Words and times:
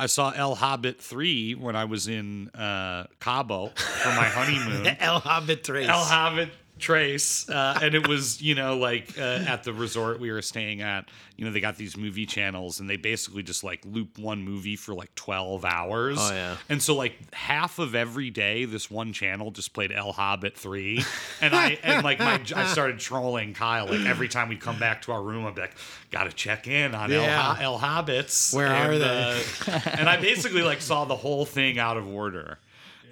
I 0.00 0.06
saw 0.06 0.30
El 0.34 0.54
Hobbit 0.54 0.98
3 0.98 1.56
when 1.56 1.76
I 1.76 1.84
was 1.84 2.08
in 2.08 2.48
uh, 2.54 3.06
Cabo 3.20 3.66
for 3.76 4.08
my 4.08 4.24
honeymoon. 4.24 4.86
El 4.98 5.20
Hobbit 5.20 5.62
3. 5.62 5.84
El 5.84 5.98
Hobbit 5.98 6.48
Trace. 6.80 7.48
Uh, 7.48 7.78
and 7.82 7.94
it 7.94 8.08
was, 8.08 8.40
you 8.42 8.54
know, 8.54 8.76
like 8.76 9.18
uh, 9.18 9.22
at 9.46 9.62
the 9.64 9.72
resort 9.72 10.18
we 10.20 10.30
were 10.32 10.42
staying 10.42 10.80
at, 10.82 11.08
you 11.36 11.44
know, 11.44 11.50
they 11.52 11.60
got 11.60 11.76
these 11.76 11.96
movie 11.96 12.26
channels 12.26 12.80
and 12.80 12.90
they 12.90 12.96
basically 12.96 13.42
just 13.42 13.62
like 13.64 13.80
loop 13.84 14.18
one 14.18 14.42
movie 14.42 14.76
for 14.76 14.94
like 14.94 15.14
12 15.14 15.64
hours. 15.64 16.18
Oh, 16.20 16.32
yeah. 16.32 16.56
And 16.68 16.82
so, 16.82 16.94
like, 16.94 17.14
half 17.34 17.78
of 17.78 17.94
every 17.94 18.30
day, 18.30 18.64
this 18.64 18.90
one 18.90 19.12
channel 19.12 19.50
just 19.50 19.72
played 19.72 19.92
El 19.92 20.12
Hobbit 20.12 20.56
3. 20.56 21.02
And 21.40 21.54
I, 21.54 21.78
and 21.82 22.04
like, 22.04 22.18
my, 22.18 22.40
I 22.54 22.66
started 22.66 22.98
trolling 22.98 23.54
Kyle. 23.54 23.86
Like, 23.86 24.00
every 24.06 24.28
time 24.28 24.48
we'd 24.48 24.60
come 24.60 24.78
back 24.78 25.02
to 25.02 25.12
our 25.12 25.22
room, 25.22 25.46
I'd 25.46 25.54
be 25.54 25.60
like, 25.62 25.74
gotta 26.10 26.32
check 26.32 26.66
in 26.68 26.94
on 26.94 27.10
El, 27.12 27.22
Yeah. 27.22 27.54
Ho- 27.54 27.62
El 27.62 27.78
Hobbits. 27.78 28.54
Where 28.54 28.66
are 28.68 28.92
And, 28.92 29.00
they? 29.02 29.42
uh, 29.68 29.80
and 29.98 30.08
I 30.08 30.16
basically 30.20 30.62
like 30.62 30.80
saw 30.80 31.04
the 31.04 31.16
whole 31.16 31.44
thing 31.46 31.78
out 31.78 31.96
of 31.96 32.06
order 32.08 32.58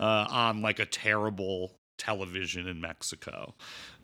uh, 0.01 0.05
on 0.31 0.63
like 0.63 0.79
a 0.79 0.87
terrible 0.87 1.73
television 1.99 2.67
in 2.67 2.81
Mexico. 2.81 3.55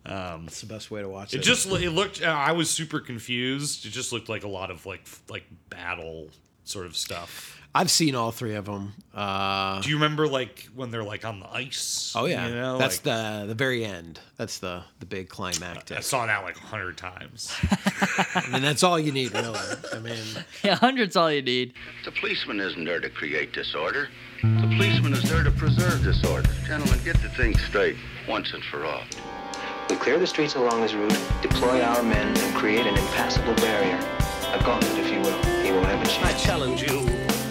Um, 0.05 0.45
That's 0.45 0.61
the 0.61 0.67
best 0.67 0.91
way 0.91 1.01
to 1.01 1.09
watch 1.09 1.33
it. 1.33 1.37
it 1.37 1.43
just 1.43 1.65
it 1.67 1.89
looked. 1.89 2.21
uh, 2.21 2.25
I 2.27 2.51
was 2.51 2.69
super 2.69 2.99
confused. 2.99 3.85
It 3.85 3.89
just 3.89 4.11
looked 4.11 4.29
like 4.29 4.43
a 4.43 4.47
lot 4.47 4.69
of 4.69 4.85
like 4.85 5.01
like 5.29 5.45
battle 5.69 6.29
sort 6.63 6.85
of 6.85 6.95
stuff. 6.95 7.59
I've 7.77 7.91
seen 7.91 8.15
all 8.15 8.31
three 8.31 8.55
of 8.55 8.63
them. 8.65 8.93
Uh, 9.13 9.81
Do 9.81 9.89
you 9.89 9.95
remember 9.95 10.29
like 10.29 10.69
when 10.73 10.91
they're 10.91 11.03
like 11.03 11.25
on 11.25 11.41
the 11.41 11.49
ice? 11.51 12.13
oh 12.15 12.23
yeah, 12.25 12.47
you 12.47 12.55
know, 12.55 12.77
that's 12.77 13.03
like, 13.05 13.15
the 13.41 13.47
the 13.47 13.53
very 13.55 13.83
end. 13.83 14.19
That's 14.37 14.59
the 14.59 14.83
the 14.99 15.05
big 15.05 15.27
climactic. 15.27 15.97
I 15.97 16.01
climactic, 16.01 16.03
saw 16.03 16.25
that 16.25 16.43
like 16.43 16.55
a 16.55 16.61
hundred 16.61 16.97
times. 16.97 17.53
and 18.53 18.63
that's 18.63 18.81
all 18.83 18.97
you 18.97 19.11
need, 19.11 19.33
really. 19.33 19.59
I 19.93 19.99
mean, 19.99 20.23
Yeah, 20.63 20.75
hundred's 20.75 21.15
all 21.17 21.29
you 21.31 21.41
need. 21.41 21.73
The 22.05 22.11
policeman 22.11 22.59
isn't 22.61 22.85
there 22.85 22.99
to 23.01 23.09
create 23.09 23.51
disorder. 23.51 24.07
The 24.45 24.67
policeman 24.77 25.13
is 25.13 25.23
there 25.23 25.43
to 25.43 25.49
preserve 25.49 26.03
disorder. 26.03 26.47
Gentlemen, 26.67 26.99
get 27.03 27.19
the 27.23 27.29
thing 27.29 27.57
straight 27.57 27.95
once 28.27 28.53
and 28.53 28.63
for 28.65 28.85
all. 28.85 29.01
We 29.89 29.95
clear 29.95 30.19
the 30.19 30.27
streets 30.27 30.53
along 30.53 30.83
his 30.83 30.93
route, 30.93 31.17
deploy 31.41 31.81
our 31.81 32.03
men, 32.03 32.27
and 32.37 32.55
create 32.55 32.85
an 32.85 32.95
impassable 32.95 33.55
barrier. 33.55 33.97
A 34.53 34.63
gauntlet, 34.63 34.99
if 34.99 35.11
you 35.11 35.19
will. 35.21 35.41
He 35.63 35.71
won't 35.71 35.87
have 35.87 35.99
a 35.99 36.05
chance. 36.05 36.43
I 36.43 36.45
challenge 36.45 36.81
you 36.83 37.07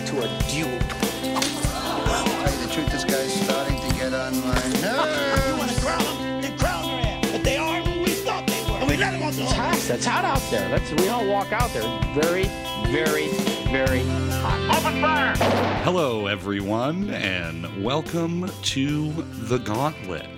to 0.06 0.22
a 0.22 0.28
duel. 0.46 0.78
Tell 0.78 2.52
you 2.54 2.66
the 2.66 2.72
truth, 2.72 2.92
this 2.92 3.02
guy's 3.02 3.42
starting 3.42 3.76
to 3.76 3.94
get 3.96 4.14
on 4.14 4.32
my 4.42 4.54
nerves. 4.78 5.48
You 5.48 5.56
want 5.58 5.70
to 5.72 5.80
crown 5.80 6.04
them? 6.04 6.42
Then 6.42 6.56
crown 6.58 6.86
their 6.86 7.00
ass. 7.00 7.32
But 7.32 7.42
they 7.42 7.56
are 7.56 7.82
who 7.82 8.02
we 8.02 8.10
thought 8.10 8.46
they 8.46 8.62
were. 8.70 8.78
And 8.78 8.88
we 8.88 8.96
let 8.96 9.10
them 9.10 9.22
off 9.24 9.34
the 9.34 9.42
hook. 9.42 9.56
hot. 9.56 9.90
It's 9.90 10.06
hot 10.06 10.24
out 10.24 10.42
there. 10.48 10.68
Let's 10.68 10.92
we 10.92 11.08
all 11.08 11.26
walk 11.26 11.50
out 11.50 11.72
there. 11.72 11.82
Very, 12.14 12.44
very, 12.86 13.28
very 13.72 14.04
hot. 14.44 15.36
Hello, 15.84 16.26
everyone, 16.26 17.10
and 17.10 17.84
welcome 17.84 18.50
to 18.62 19.12
the 19.12 19.58
Gauntlet. 19.58 20.28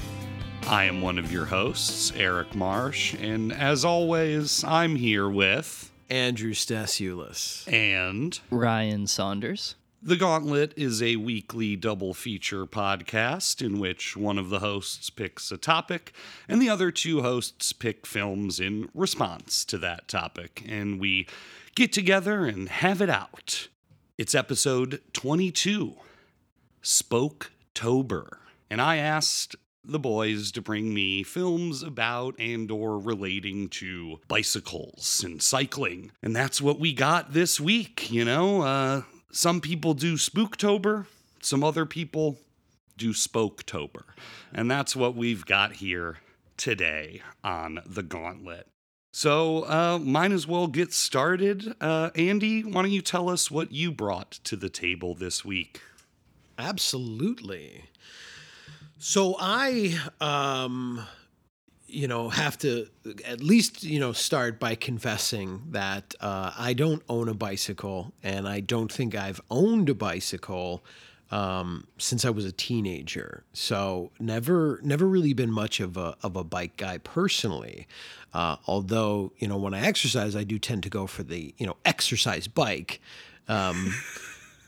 I 0.68 0.84
am 0.84 1.00
one 1.00 1.18
of 1.18 1.32
your 1.32 1.44
hosts, 1.44 2.12
Eric 2.16 2.54
Marsh, 2.54 3.14
and 3.14 3.52
as 3.52 3.84
always, 3.84 4.64
I'm 4.64 4.96
here 4.96 5.28
with 5.28 5.90
Andrew 6.08 6.52
Stasiulis. 6.52 7.70
and 7.72 8.38
Ryan 8.50 9.06
Saunders. 9.06 9.74
The 10.02 10.16
Gauntlet 10.16 10.72
is 10.76 11.02
a 11.02 11.16
weekly 11.16 11.74
double 11.74 12.14
feature 12.14 12.64
podcast 12.66 13.60
in 13.64 13.80
which 13.80 14.16
one 14.16 14.38
of 14.38 14.50
the 14.50 14.60
hosts 14.60 15.10
picks 15.10 15.50
a 15.50 15.56
topic 15.56 16.12
and 16.48 16.62
the 16.62 16.68
other 16.68 16.92
two 16.92 17.22
hosts 17.22 17.72
pick 17.72 18.06
films 18.06 18.60
in 18.60 18.88
response 18.94 19.64
to 19.64 19.78
that 19.78 20.06
topic, 20.06 20.62
and 20.68 21.00
we 21.00 21.26
get 21.74 21.92
together 21.92 22.44
and 22.46 22.68
have 22.68 23.00
it 23.00 23.10
out. 23.10 23.68
It's 24.18 24.34
episode 24.34 25.02
22, 25.12 25.94
Spoke-tober, 26.80 28.38
and 28.70 28.80
I 28.80 28.96
asked 28.96 29.56
the 29.84 29.98
boys 29.98 30.50
to 30.52 30.62
bring 30.62 30.94
me 30.94 31.22
films 31.22 31.82
about 31.82 32.34
and 32.38 32.70
or 32.70 32.98
relating 32.98 33.68
to 33.68 34.20
bicycles 34.26 35.22
and 35.22 35.42
cycling. 35.42 36.12
And 36.22 36.34
that's 36.34 36.62
what 36.62 36.80
we 36.80 36.94
got 36.94 37.34
this 37.34 37.60
week, 37.60 38.10
you 38.10 38.24
know? 38.24 38.62
Uh 38.62 39.02
some 39.32 39.60
people 39.60 39.92
do 39.92 40.14
Spooktober, 40.14 41.04
some 41.42 41.62
other 41.62 41.84
people 41.84 42.38
do 42.96 43.10
Spoketober. 43.10 44.04
And 44.54 44.70
that's 44.70 44.96
what 44.96 45.14
we've 45.14 45.44
got 45.44 45.74
here 45.74 46.20
today 46.56 47.20
on 47.44 47.80
the 47.84 48.02
Gauntlet. 48.02 48.66
So, 49.16 49.64
uh, 49.64 49.98
might 49.98 50.30
as 50.30 50.46
well 50.46 50.66
get 50.66 50.92
started. 50.92 51.74
Uh, 51.80 52.10
Andy, 52.14 52.62
why 52.62 52.82
don't 52.82 52.90
you 52.90 53.00
tell 53.00 53.30
us 53.30 53.50
what 53.50 53.72
you 53.72 53.90
brought 53.90 54.32
to 54.44 54.56
the 54.56 54.68
table 54.68 55.14
this 55.14 55.42
week? 55.42 55.80
Absolutely. 56.58 57.84
So 58.98 59.34
I, 59.40 59.98
um, 60.20 61.02
you 61.86 62.06
know, 62.06 62.28
have 62.28 62.58
to 62.58 62.88
at 63.24 63.40
least, 63.40 63.82
you 63.82 64.00
know, 64.00 64.12
start 64.12 64.60
by 64.60 64.74
confessing 64.74 65.62
that 65.70 66.14
uh, 66.20 66.52
I 66.54 66.74
don't 66.74 67.02
own 67.08 67.30
a 67.30 67.34
bicycle 67.34 68.12
and 68.22 68.46
I 68.46 68.60
don't 68.60 68.92
think 68.92 69.14
I've 69.14 69.40
owned 69.50 69.88
a 69.88 69.94
bicycle 69.94 70.84
um, 71.30 71.86
since 71.98 72.24
I 72.24 72.30
was 72.30 72.44
a 72.44 72.52
teenager. 72.52 73.44
So 73.52 74.10
never, 74.20 74.80
never 74.82 75.06
really 75.06 75.32
been 75.32 75.50
much 75.50 75.80
of 75.80 75.96
a, 75.96 76.16
of 76.22 76.36
a 76.36 76.44
bike 76.44 76.76
guy 76.76 76.98
personally. 76.98 77.86
Uh, 78.32 78.56
although, 78.66 79.32
you 79.38 79.48
know, 79.48 79.56
when 79.56 79.74
I 79.74 79.80
exercise, 79.80 80.36
I 80.36 80.44
do 80.44 80.58
tend 80.58 80.82
to 80.84 80.90
go 80.90 81.06
for 81.06 81.22
the, 81.22 81.54
you 81.58 81.66
know, 81.66 81.76
exercise 81.84 82.46
bike. 82.48 83.00
Um, 83.48 83.94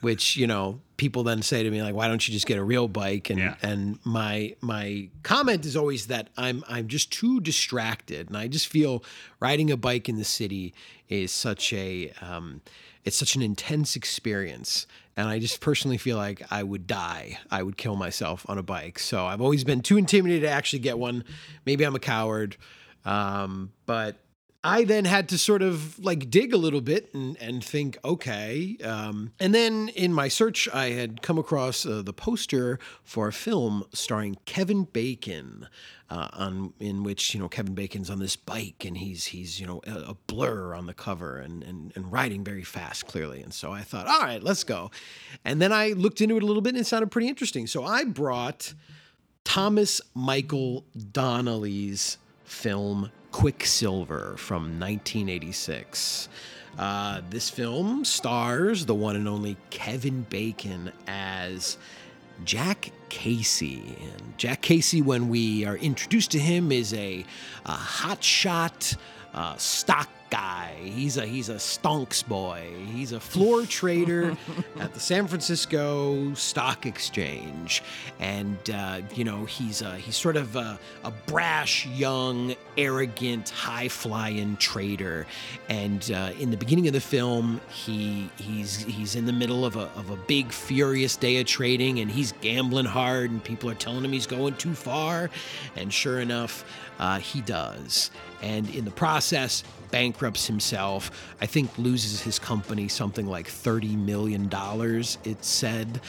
which 0.00 0.36
you 0.36 0.46
know 0.46 0.80
people 0.96 1.24
then 1.24 1.42
say 1.42 1.64
to 1.64 1.70
me 1.72 1.82
like 1.82 1.92
why 1.92 2.06
don't 2.06 2.28
you 2.28 2.32
just 2.32 2.46
get 2.46 2.56
a 2.56 2.62
real 2.62 2.86
bike 2.86 3.30
and 3.30 3.40
Yeah. 3.40 3.56
and 3.62 3.98
my 4.04 4.54
my 4.60 5.08
comment 5.24 5.66
is 5.66 5.74
always 5.74 6.06
that 6.06 6.28
I'm 6.36 6.62
I'm 6.68 6.86
just 6.86 7.10
too 7.12 7.40
distracted 7.40 8.28
and 8.28 8.36
I 8.36 8.46
just 8.46 8.68
feel 8.68 9.02
riding 9.40 9.72
a 9.72 9.76
bike 9.76 10.08
in 10.08 10.16
the 10.16 10.22
city 10.24 10.72
is 11.08 11.32
such 11.32 11.72
a 11.72 12.12
um, 12.20 12.60
it's 13.04 13.16
such 13.16 13.34
an 13.34 13.42
intense 13.42 13.96
experience 13.96 14.86
and 15.18 15.28
I 15.28 15.38
just 15.38 15.60
personally 15.60 15.98
feel 15.98 16.16
like 16.16 16.42
I 16.50 16.62
would 16.62 16.86
die. 16.86 17.38
I 17.50 17.62
would 17.62 17.76
kill 17.76 17.96
myself 17.96 18.46
on 18.48 18.56
a 18.56 18.62
bike. 18.62 18.98
So 18.98 19.26
I've 19.26 19.40
always 19.40 19.64
been 19.64 19.82
too 19.82 19.98
intimidated 19.98 20.42
to 20.42 20.48
actually 20.48 20.78
get 20.78 20.98
one. 20.98 21.24
Maybe 21.66 21.84
I'm 21.84 21.94
a 21.94 22.00
coward 22.00 22.56
um, 23.04 23.72
but 23.86 24.16
I 24.64 24.82
then 24.84 25.04
had 25.04 25.28
to 25.28 25.38
sort 25.38 25.62
of 25.62 25.98
like 26.00 26.30
dig 26.30 26.52
a 26.52 26.56
little 26.56 26.80
bit 26.80 27.14
and, 27.14 27.36
and 27.40 27.64
think, 27.64 27.96
okay. 28.04 28.76
Um, 28.82 29.32
and 29.38 29.54
then 29.54 29.88
in 29.90 30.12
my 30.12 30.26
search, 30.26 30.68
I 30.74 30.90
had 30.90 31.22
come 31.22 31.38
across 31.38 31.86
uh, 31.86 32.02
the 32.02 32.12
poster 32.12 32.80
for 33.04 33.28
a 33.28 33.32
film 33.32 33.84
starring 33.92 34.36
Kevin 34.46 34.84
Bacon, 34.84 35.68
uh, 36.10 36.28
on 36.32 36.72
in 36.80 37.04
which 37.04 37.34
you 37.34 37.40
know 37.40 37.48
Kevin 37.48 37.74
Bacon's 37.74 38.10
on 38.10 38.18
this 38.18 38.34
bike 38.34 38.84
and 38.84 38.96
he's 38.96 39.26
he's 39.26 39.60
you 39.60 39.66
know 39.66 39.80
a, 39.86 40.10
a 40.10 40.16
blur 40.26 40.74
on 40.74 40.86
the 40.86 40.94
cover 40.94 41.36
and, 41.38 41.62
and 41.62 41.92
and 41.94 42.10
riding 42.10 42.42
very 42.42 42.64
fast, 42.64 43.06
clearly. 43.06 43.40
And 43.42 43.54
so 43.54 43.70
I 43.70 43.82
thought, 43.82 44.08
all 44.08 44.20
right, 44.20 44.42
let's 44.42 44.64
go. 44.64 44.90
And 45.44 45.62
then 45.62 45.72
I 45.72 45.90
looked 45.90 46.20
into 46.20 46.36
it 46.36 46.42
a 46.42 46.46
little 46.46 46.62
bit 46.62 46.70
and 46.70 46.80
it 46.80 46.86
sounded 46.86 47.12
pretty 47.12 47.28
interesting. 47.28 47.68
So 47.68 47.84
I 47.84 48.02
brought 48.02 48.74
Thomas 49.44 50.00
Michael 50.14 50.84
Donnelly's 51.12 52.18
film 52.44 53.12
Quicksilver 53.32 54.36
from 54.36 54.78
1986. 54.78 56.28
Uh, 56.78 57.20
this 57.28 57.50
film 57.50 58.04
stars 58.04 58.86
the 58.86 58.94
one 58.94 59.16
and 59.16 59.28
only 59.28 59.56
Kevin 59.70 60.22
Bacon 60.22 60.92
as 61.06 61.76
Jack 62.44 62.92
Casey. 63.08 63.96
And 64.00 64.38
Jack 64.38 64.62
Casey, 64.62 65.02
when 65.02 65.28
we 65.28 65.64
are 65.64 65.76
introduced 65.76 66.30
to 66.32 66.38
him, 66.38 66.70
is 66.70 66.94
a, 66.94 67.24
a 67.66 67.72
hotshot 67.72 68.96
uh, 69.34 69.56
stock 69.56 70.08
guy. 70.30 70.74
He's 70.82 71.16
a 71.16 71.26
he's 71.26 71.48
a 71.48 71.54
stonks 71.54 72.26
boy. 72.26 72.66
He's 72.92 73.12
a 73.12 73.20
floor 73.20 73.64
trader 73.66 74.36
at 74.78 74.94
the 74.94 75.00
San 75.00 75.26
Francisco 75.26 76.34
Stock 76.34 76.86
Exchange, 76.86 77.82
and 78.18 78.58
uh, 78.70 79.00
you 79.14 79.24
know 79.24 79.44
he's 79.44 79.82
a, 79.82 79.96
he's 79.96 80.16
sort 80.16 80.36
of 80.36 80.56
a, 80.56 80.78
a 81.04 81.10
brash, 81.26 81.86
young, 81.86 82.54
arrogant, 82.76 83.50
high 83.50 83.88
flying 83.88 84.56
trader. 84.56 85.26
And 85.68 86.10
uh, 86.12 86.32
in 86.38 86.50
the 86.50 86.56
beginning 86.56 86.86
of 86.86 86.92
the 86.92 87.00
film, 87.00 87.60
he 87.70 88.30
he's 88.36 88.82
he's 88.82 89.16
in 89.16 89.26
the 89.26 89.32
middle 89.32 89.64
of 89.64 89.76
a 89.76 89.90
of 89.96 90.10
a 90.10 90.16
big 90.16 90.52
furious 90.52 91.16
day 91.16 91.40
of 91.40 91.46
trading, 91.46 92.00
and 92.00 92.10
he's 92.10 92.32
gambling 92.40 92.86
hard, 92.86 93.30
and 93.30 93.42
people 93.42 93.70
are 93.70 93.74
telling 93.74 94.04
him 94.04 94.12
he's 94.12 94.26
going 94.26 94.54
too 94.56 94.74
far, 94.74 95.30
and 95.76 95.92
sure 95.92 96.20
enough, 96.20 96.64
uh, 96.98 97.18
he 97.18 97.40
does. 97.40 98.10
And 98.42 98.68
in 98.74 98.84
the 98.84 98.90
process, 98.90 99.64
bankrupts 99.90 100.46
himself. 100.46 101.10
I 101.40 101.46
think 101.46 101.76
loses 101.78 102.20
his 102.20 102.38
company 102.38 102.88
something 102.88 103.26
like 103.26 103.48
$30 103.48 103.96
million, 103.96 104.50
it 105.24 105.44
said. 105.44 106.00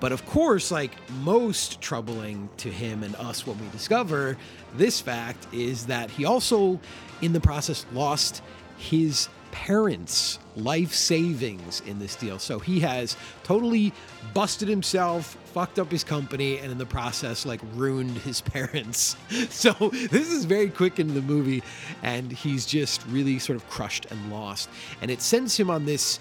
But 0.00 0.12
of 0.12 0.26
course, 0.26 0.70
like 0.70 0.92
most 1.20 1.80
troubling 1.80 2.48
to 2.58 2.68
him 2.68 3.04
and 3.04 3.14
us 3.16 3.46
when 3.46 3.58
we 3.58 3.68
discover 3.68 4.36
this 4.74 5.00
fact 5.00 5.46
is 5.52 5.86
that 5.86 6.10
he 6.10 6.24
also, 6.24 6.80
in 7.20 7.32
the 7.32 7.40
process, 7.40 7.86
lost 7.92 8.42
his 8.76 9.28
parents' 9.52 10.40
life 10.56 10.92
savings 10.92 11.82
in 11.86 12.00
this 12.00 12.16
deal. 12.16 12.40
So 12.40 12.58
he 12.58 12.80
has 12.80 13.16
totally 13.44 13.92
busted 14.34 14.66
himself, 14.68 15.36
fucked 15.52 15.78
up 15.78 15.90
his 15.90 16.04
company, 16.04 16.58
and 16.58 16.72
in 16.72 16.78
the 16.78 16.86
process, 16.86 17.44
like 17.44 17.60
ruined 17.74 18.16
his 18.18 18.40
parents. 18.52 19.16
So 19.50 19.72
this 19.72 20.30
is 20.30 20.44
very 20.44 20.70
quick 20.70 20.98
into 20.98 21.14
the 21.14 21.22
movie, 21.22 21.62
and 22.02 22.32
he's 22.32 22.66
just 22.66 23.04
really 23.06 23.38
sort 23.38 23.56
of 23.56 23.68
crushed 23.68 24.06
and 24.10 24.32
lost. 24.32 24.68
And 25.00 25.10
it 25.10 25.20
sends 25.20 25.58
him 25.58 25.70
on 25.70 25.84
this 25.84 26.20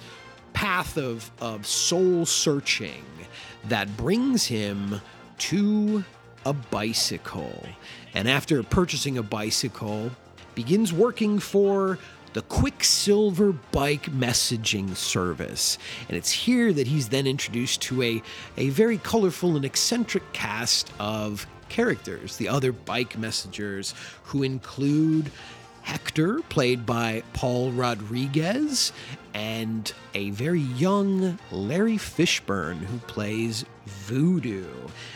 path 0.53 0.97
of, 0.97 1.31
of 1.39 1.65
soul 1.65 2.25
searching 2.25 3.05
that 3.65 3.95
brings 3.97 4.45
him 4.45 5.01
to 5.37 6.03
a 6.45 6.53
bicycle. 6.53 7.65
And 8.13 8.27
after 8.27 8.61
purchasing 8.63 9.17
a 9.17 9.23
bicycle, 9.23 10.11
begins 10.55 10.91
working 10.91 11.39
for 11.39 11.97
the 12.33 12.41
Quicksilver 12.43 13.53
Bike 13.71 14.11
Messaging 14.11 14.95
Service. 14.95 15.77
And 16.07 16.17
it's 16.17 16.31
here 16.31 16.71
that 16.73 16.87
he's 16.87 17.09
then 17.09 17.27
introduced 17.27 17.81
to 17.83 18.01
a, 18.03 18.21
a 18.57 18.69
very 18.69 18.97
colorful 18.97 19.55
and 19.55 19.65
eccentric 19.65 20.31
cast 20.33 20.91
of 20.99 21.47
characters, 21.69 22.37
the 22.37 22.49
other 22.49 22.71
bike 22.71 23.17
messengers, 23.17 23.93
who 24.25 24.43
include 24.43 25.31
Hector, 25.83 26.41
played 26.49 26.85
by 26.85 27.23
Paul 27.33 27.71
Rodriguez, 27.71 28.93
and 29.33 29.91
a 30.13 30.29
very 30.31 30.59
young 30.59 31.39
Larry 31.51 31.97
Fishburne, 31.97 32.77
who 32.77 32.99
plays 32.99 33.65
Voodoo, 33.85 34.67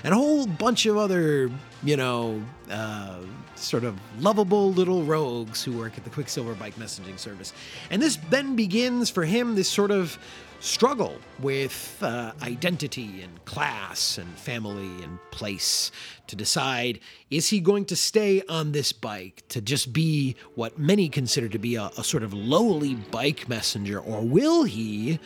and 0.03 0.13
a 0.13 0.17
whole 0.17 0.47
bunch 0.47 0.85
of 0.85 0.97
other, 0.97 1.51
you 1.83 1.97
know, 1.97 2.41
uh, 2.71 3.19
sort 3.65 3.83
of 3.83 3.99
lovable 4.21 4.71
little 4.71 5.03
rogues 5.03 5.63
who 5.63 5.77
work 5.77 5.97
at 5.97 6.03
the 6.03 6.09
Quicksilver 6.09 6.53
Bike 6.53 6.75
Messaging 6.75 7.19
Service. 7.19 7.53
And 7.89 8.01
this 8.01 8.17
then 8.29 8.55
begins 8.55 9.09
for 9.09 9.25
him 9.25 9.55
this 9.55 9.69
sort 9.69 9.91
of 9.91 10.17
struggle 10.59 11.17
with 11.39 11.97
uh, 12.01 12.31
identity 12.41 13.21
and 13.21 13.43
class 13.45 14.17
and 14.17 14.27
family 14.37 15.03
and 15.03 15.19
place 15.31 15.91
to 16.27 16.35
decide 16.35 16.99
is 17.29 17.49
he 17.49 17.59
going 17.59 17.85
to 17.85 17.95
stay 17.95 18.41
on 18.49 18.71
this 18.71 18.91
bike 18.91 19.43
to 19.49 19.61
just 19.61 19.93
be 19.93 20.35
what 20.55 20.79
many 20.79 21.09
consider 21.09 21.47
to 21.49 21.59
be 21.59 21.75
a, 21.75 21.91
a 21.97 22.03
sort 22.03 22.23
of 22.23 22.33
lowly 22.33 22.95
bike 22.95 23.47
messenger, 23.47 23.99
or 23.99 24.21
will 24.21 24.63
he 24.63 25.19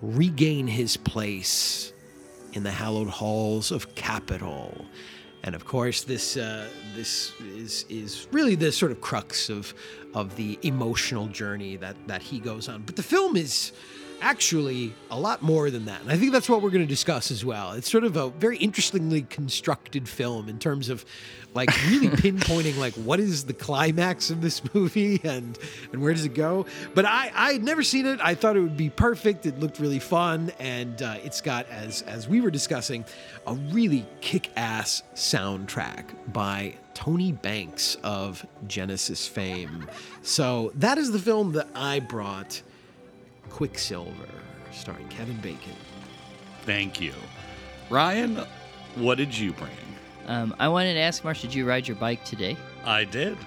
regain 0.00 0.66
his 0.66 0.96
place 0.96 1.92
in 2.52 2.62
the 2.62 2.70
hallowed 2.70 3.08
halls 3.08 3.70
of 3.70 3.94
capital? 3.94 4.86
And 5.46 5.54
of 5.54 5.64
course, 5.64 6.02
this 6.02 6.36
uh, 6.36 6.68
this 6.96 7.32
is 7.40 7.86
is 7.88 8.26
really 8.32 8.56
the 8.56 8.72
sort 8.72 8.90
of 8.90 9.00
crux 9.00 9.48
of 9.48 9.72
of 10.12 10.34
the 10.34 10.58
emotional 10.62 11.28
journey 11.28 11.76
that 11.76 11.96
that 12.08 12.20
he 12.20 12.40
goes 12.40 12.68
on. 12.68 12.82
But 12.82 12.96
the 12.96 13.04
film 13.04 13.36
is 13.36 13.72
actually 14.20 14.94
a 15.10 15.18
lot 15.18 15.42
more 15.42 15.70
than 15.70 15.86
that. 15.86 16.00
And 16.00 16.10
I 16.10 16.16
think 16.16 16.32
that's 16.32 16.48
what 16.48 16.62
we're 16.62 16.70
going 16.70 16.84
to 16.84 16.88
discuss 16.88 17.30
as 17.30 17.44
well. 17.44 17.72
It's 17.72 17.90
sort 17.90 18.04
of 18.04 18.16
a 18.16 18.30
very 18.30 18.56
interestingly 18.58 19.22
constructed 19.22 20.08
film 20.08 20.48
in 20.48 20.58
terms 20.58 20.88
of 20.88 21.04
like 21.54 21.70
really 21.88 22.08
pinpointing 22.22 22.76
like 22.76 22.94
what 22.94 23.18
is 23.18 23.44
the 23.44 23.52
climax 23.52 24.30
of 24.30 24.42
this 24.42 24.62
movie 24.74 25.20
and 25.24 25.58
and 25.92 26.02
where 26.02 26.12
does 26.12 26.24
it 26.24 26.34
go. 26.34 26.66
But 26.94 27.06
I 27.06 27.30
I 27.34 27.52
had 27.52 27.62
never 27.62 27.82
seen 27.82 28.06
it. 28.06 28.20
I 28.22 28.34
thought 28.34 28.56
it 28.56 28.60
would 28.60 28.76
be 28.76 28.90
perfect. 28.90 29.46
It 29.46 29.58
looked 29.58 29.78
really 29.78 29.98
fun 29.98 30.52
and 30.58 31.00
uh, 31.02 31.16
it's 31.24 31.40
got 31.40 31.68
as 31.68 32.02
as 32.02 32.28
we 32.28 32.40
were 32.40 32.50
discussing 32.50 33.04
a 33.46 33.54
really 33.54 34.06
kick-ass 34.20 35.02
soundtrack 35.14 36.04
by 36.32 36.74
Tony 36.94 37.32
Banks 37.32 37.96
of 38.02 38.44
Genesis 38.66 39.28
fame. 39.28 39.86
So 40.22 40.72
that 40.76 40.98
is 40.98 41.12
the 41.12 41.18
film 41.18 41.52
that 41.52 41.68
I 41.74 42.00
brought 42.00 42.62
Quicksilver, 43.56 44.28
starring 44.70 45.08
Kevin 45.08 45.38
Bacon. 45.38 45.72
Thank 46.66 47.00
you. 47.00 47.14
Ryan, 47.88 48.44
what 48.96 49.16
did 49.16 49.34
you 49.36 49.54
bring? 49.54 49.70
Um, 50.26 50.54
I 50.58 50.68
wanted 50.68 50.92
to 50.92 51.00
ask 51.00 51.24
Marsh, 51.24 51.40
did 51.40 51.54
you 51.54 51.66
ride 51.66 51.88
your 51.88 51.96
bike 51.96 52.22
today? 52.22 52.58
I 52.84 53.04
did. 53.04 53.38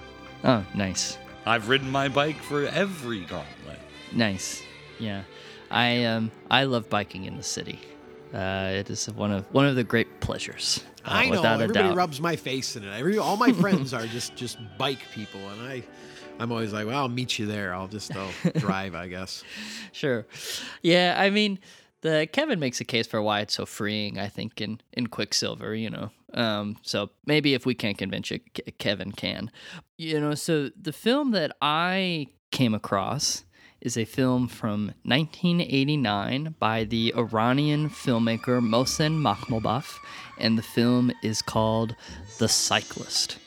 Oh, 0.42 0.66
nice. 0.74 1.16
I've 1.46 1.68
ridden 1.68 1.88
my 1.92 2.08
bike 2.08 2.34
for 2.42 2.66
every 2.66 3.20
gauntlet. 3.20 3.78
Nice. 4.10 4.60
Yeah. 4.98 5.22
I 5.70 6.02
um 6.06 6.32
I 6.50 6.64
love 6.64 6.90
biking 6.90 7.26
in 7.26 7.36
the 7.36 7.44
city. 7.44 7.78
Uh, 8.34 8.72
it 8.74 8.90
is 8.90 9.06
one 9.12 9.30
of 9.30 9.44
one 9.52 9.66
of 9.66 9.76
the 9.76 9.84
great 9.84 10.18
pleasures. 10.18 10.82
Uh, 11.04 11.10
I 11.12 11.24
know 11.26 11.30
without 11.36 11.60
a 11.60 11.62
everybody 11.62 11.88
doubt. 11.88 11.96
rubs 11.96 12.20
my 12.20 12.34
face 12.34 12.74
in 12.74 12.82
it. 12.82 12.98
Every 12.98 13.16
all 13.18 13.36
my 13.36 13.52
friends 13.52 13.94
are 13.94 14.06
just 14.08 14.34
just 14.34 14.58
bike 14.76 15.02
people, 15.14 15.40
and 15.50 15.62
I 15.62 15.84
I'm 16.40 16.50
always 16.50 16.72
like, 16.72 16.86
well, 16.86 16.98
I'll 16.98 17.08
meet 17.08 17.38
you 17.38 17.46
there. 17.46 17.74
I'll 17.74 17.88
just 17.88 18.14
I'll 18.16 18.32
drive, 18.56 18.94
I 18.94 19.08
guess. 19.08 19.44
Sure. 19.92 20.26
Yeah, 20.82 21.14
I 21.18 21.30
mean, 21.30 21.58
the 22.00 22.26
Kevin 22.32 22.58
makes 22.58 22.80
a 22.80 22.84
case 22.84 23.06
for 23.06 23.20
why 23.20 23.40
it's 23.40 23.54
so 23.54 23.66
freeing. 23.66 24.18
I 24.18 24.28
think 24.28 24.60
in 24.60 24.80
in 24.92 25.06
Quicksilver, 25.08 25.74
you 25.74 25.90
know. 25.90 26.10
Um, 26.32 26.76
so 26.82 27.10
maybe 27.26 27.54
if 27.54 27.66
we 27.66 27.74
can't 27.74 27.98
convince 27.98 28.30
you, 28.30 28.38
Ke- 28.38 28.76
Kevin 28.78 29.12
can. 29.12 29.50
You 29.98 30.18
know, 30.20 30.34
so 30.34 30.70
the 30.80 30.92
film 30.92 31.32
that 31.32 31.56
I 31.60 32.28
came 32.50 32.72
across 32.74 33.44
is 33.80 33.96
a 33.96 34.04
film 34.04 34.46
from 34.46 34.92
1989 35.04 36.54
by 36.58 36.84
the 36.84 37.14
Iranian 37.16 37.88
filmmaker 37.88 38.60
Mohsen 38.60 39.20
Makhmalbaf, 39.20 39.98
and 40.38 40.56
the 40.58 40.62
film 40.62 41.10
is 41.22 41.42
called 41.42 41.96
The 42.38 42.48
Cyclist. 42.48 43.38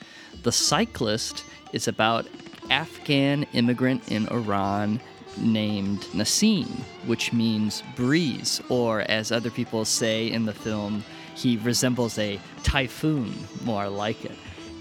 The 0.44 0.52
Cyclist 0.52 1.44
is 1.72 1.88
about 1.88 2.28
Afghan 2.70 3.46
immigrant 3.54 4.12
in 4.12 4.28
Iran 4.30 5.00
named 5.38 6.02
Nassim, 6.14 6.68
which 7.06 7.34
means 7.34 7.84
breeze, 7.96 8.62
or 8.70 9.02
as 9.02 9.32
other 9.32 9.50
people 9.50 9.86
say 9.86 10.32
in 10.32 10.46
the 10.46 10.54
film, 10.54 11.04
he 11.36 11.58
resembles 11.58 12.18
a 12.20 12.40
typhoon, 12.64 13.34
more 13.64 13.90
like 13.90 14.24
it. 14.26 14.38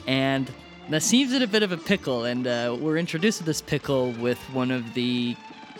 And 0.06 0.50
Nassim's 0.88 1.32
in 1.32 1.43
a 1.43 1.46
bit 1.46 1.62
of 1.62 1.73
a 1.73 1.76
pickle, 1.76 2.25
and 2.25 2.46
uh, 2.46 2.76
we're 2.79 2.99
introduced 2.99 3.38
to 3.38 3.44
this 3.44 3.61
pickle 3.61 4.12
with 4.12 4.38
one 4.52 4.70
of 4.70 4.94
the 4.94 5.37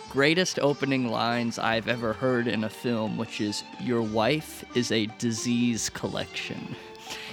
greatest 0.09 0.59
opening 0.59 1.09
lines 1.09 1.57
I've 1.57 1.87
ever 1.87 2.13
heard 2.13 2.47
in 2.47 2.63
a 2.63 2.69
film, 2.69 3.17
which 3.17 3.41
is, 3.41 3.63
Your 3.81 4.01
wife 4.01 4.63
is 4.75 4.91
a 4.91 5.07
disease 5.17 5.89
collection. 5.89 6.75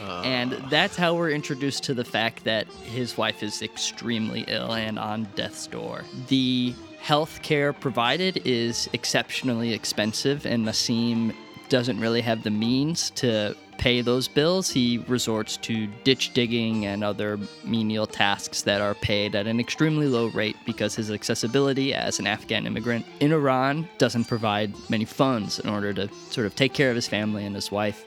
And 0.03 0.53
that's 0.71 0.97
how 0.97 1.15
we're 1.15 1.31
introduced 1.31 1.85
to 1.85 1.95
the 1.95 2.05
fact 2.05 2.45
that 2.45 2.67
his 2.85 3.17
wife 3.17 3.43
is 3.43 3.63
extremely 3.63 4.45
ill 4.49 4.73
and 4.73 4.99
on 4.99 5.29
death's 5.35 5.67
door. 5.67 6.05
The 6.29 6.75
health 7.01 7.41
care 7.43 7.73
provided 7.73 8.43
is 8.45 8.89
exceptionally 8.93 9.73
expensive, 9.73 10.47
and 10.47 10.67
Nassim 10.67 11.35
doesn't 11.69 12.01
really 12.01 12.21
have 12.21 12.43
the 12.43 12.51
means 12.51 13.11
to 13.11 13.57
pay 13.79 14.03
those 14.03 14.29
bills. 14.29 14.69
He 14.69 14.99
resorts 15.09 15.57
to 15.59 15.87
ditch 16.05 16.35
digging 16.35 16.85
and 16.85 17.03
other 17.03 17.39
menial 17.65 18.07
tasks 18.07 18.61
that 18.63 18.83
are 18.83 18.95
paid 18.95 19.35
at 19.35 19.47
an 19.47 19.59
extremely 19.59 20.07
low 20.07 20.27
rate 20.27 20.57
because 20.67 20.95
his 20.95 21.11
accessibility 21.11 21.95
as 21.95 22.19
an 22.19 22.27
Afghan 22.27 22.67
immigrant 22.67 23.07
in 23.21 23.33
Iran 23.33 23.89
doesn't 23.97 24.25
provide 24.25 24.75
many 24.91 25.07
funds 25.07 25.61
in 25.61 25.71
order 25.71 25.95
to 25.95 26.11
sort 26.29 26.47
of 26.47 26.55
take 26.55 26.75
care 26.75 26.91
of 26.91 26.97
his 26.97 27.09
family 27.09 27.47
and 27.47 27.55
his 27.55 27.71
wife. 27.71 28.05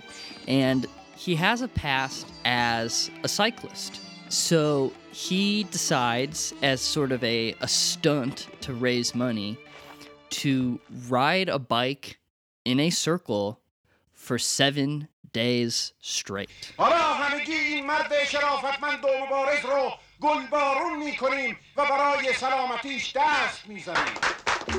And 0.47 0.85
he 1.23 1.35
has 1.35 1.61
a 1.61 1.69
past 1.69 2.27
as 2.43 3.09
a 3.23 3.29
cyclist. 3.29 4.01
So 4.27 4.91
he 5.13 5.63
decides, 5.63 6.53
as 6.61 6.81
sort 6.81 7.13
of 7.13 7.23
a, 7.23 7.55
a 7.61 7.67
stunt 7.67 8.47
to 8.59 8.73
raise 8.73 9.15
money, 9.15 9.57
to 10.31 10.81
ride 11.07 11.47
a 11.47 11.59
bike 11.59 12.19
in 12.65 12.77
a 12.81 12.89
circle 12.89 13.61
for 14.11 14.37
seven 14.37 15.07
days 15.31 15.93
straight. 16.01 16.49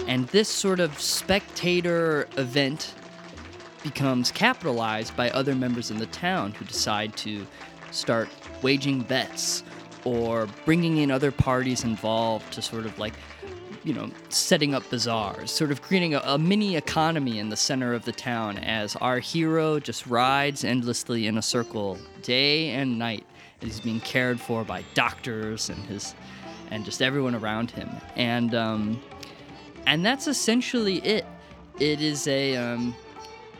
And 0.06 0.28
this 0.28 0.50
sort 0.50 0.80
of 0.80 1.00
spectator 1.00 2.28
event 2.36 2.92
becomes 3.84 4.32
capitalized 4.32 5.16
by 5.16 5.30
other 5.30 5.54
members 5.54 5.92
in 5.92 5.98
the 5.98 6.06
town 6.06 6.52
who 6.52 6.64
decide 6.64 7.14
to 7.18 7.46
start 7.92 8.28
waging 8.62 9.02
bets 9.02 9.62
or 10.04 10.48
bringing 10.64 10.96
in 10.96 11.10
other 11.10 11.30
parties 11.30 11.84
involved 11.84 12.52
to 12.52 12.60
sort 12.60 12.86
of 12.86 12.98
like, 12.98 13.12
you 13.84 13.92
know, 13.92 14.10
setting 14.30 14.74
up 14.74 14.88
bazaars, 14.90 15.50
sort 15.50 15.70
of 15.70 15.82
creating 15.82 16.14
a, 16.14 16.22
a 16.24 16.38
mini 16.38 16.76
economy 16.76 17.38
in 17.38 17.50
the 17.50 17.56
center 17.56 17.92
of 17.92 18.04
the 18.04 18.12
town 18.12 18.58
as 18.58 18.96
our 18.96 19.18
hero 19.18 19.78
just 19.78 20.06
rides 20.06 20.64
endlessly 20.64 21.26
in 21.26 21.38
a 21.38 21.42
circle 21.42 21.98
day 22.22 22.70
and 22.70 22.98
night. 22.98 23.24
And 23.60 23.70
he's 23.70 23.80
being 23.80 24.00
cared 24.00 24.40
for 24.40 24.64
by 24.64 24.82
doctors 24.94 25.68
and 25.68 25.78
his 25.84 26.14
and 26.70 26.84
just 26.84 27.02
everyone 27.02 27.34
around 27.34 27.70
him. 27.70 27.90
And 28.16 28.54
um, 28.54 29.02
and 29.86 30.04
that's 30.04 30.26
essentially 30.26 30.96
it. 30.98 31.26
It 31.78 32.00
is 32.00 32.26
a 32.26 32.56
um, 32.56 32.94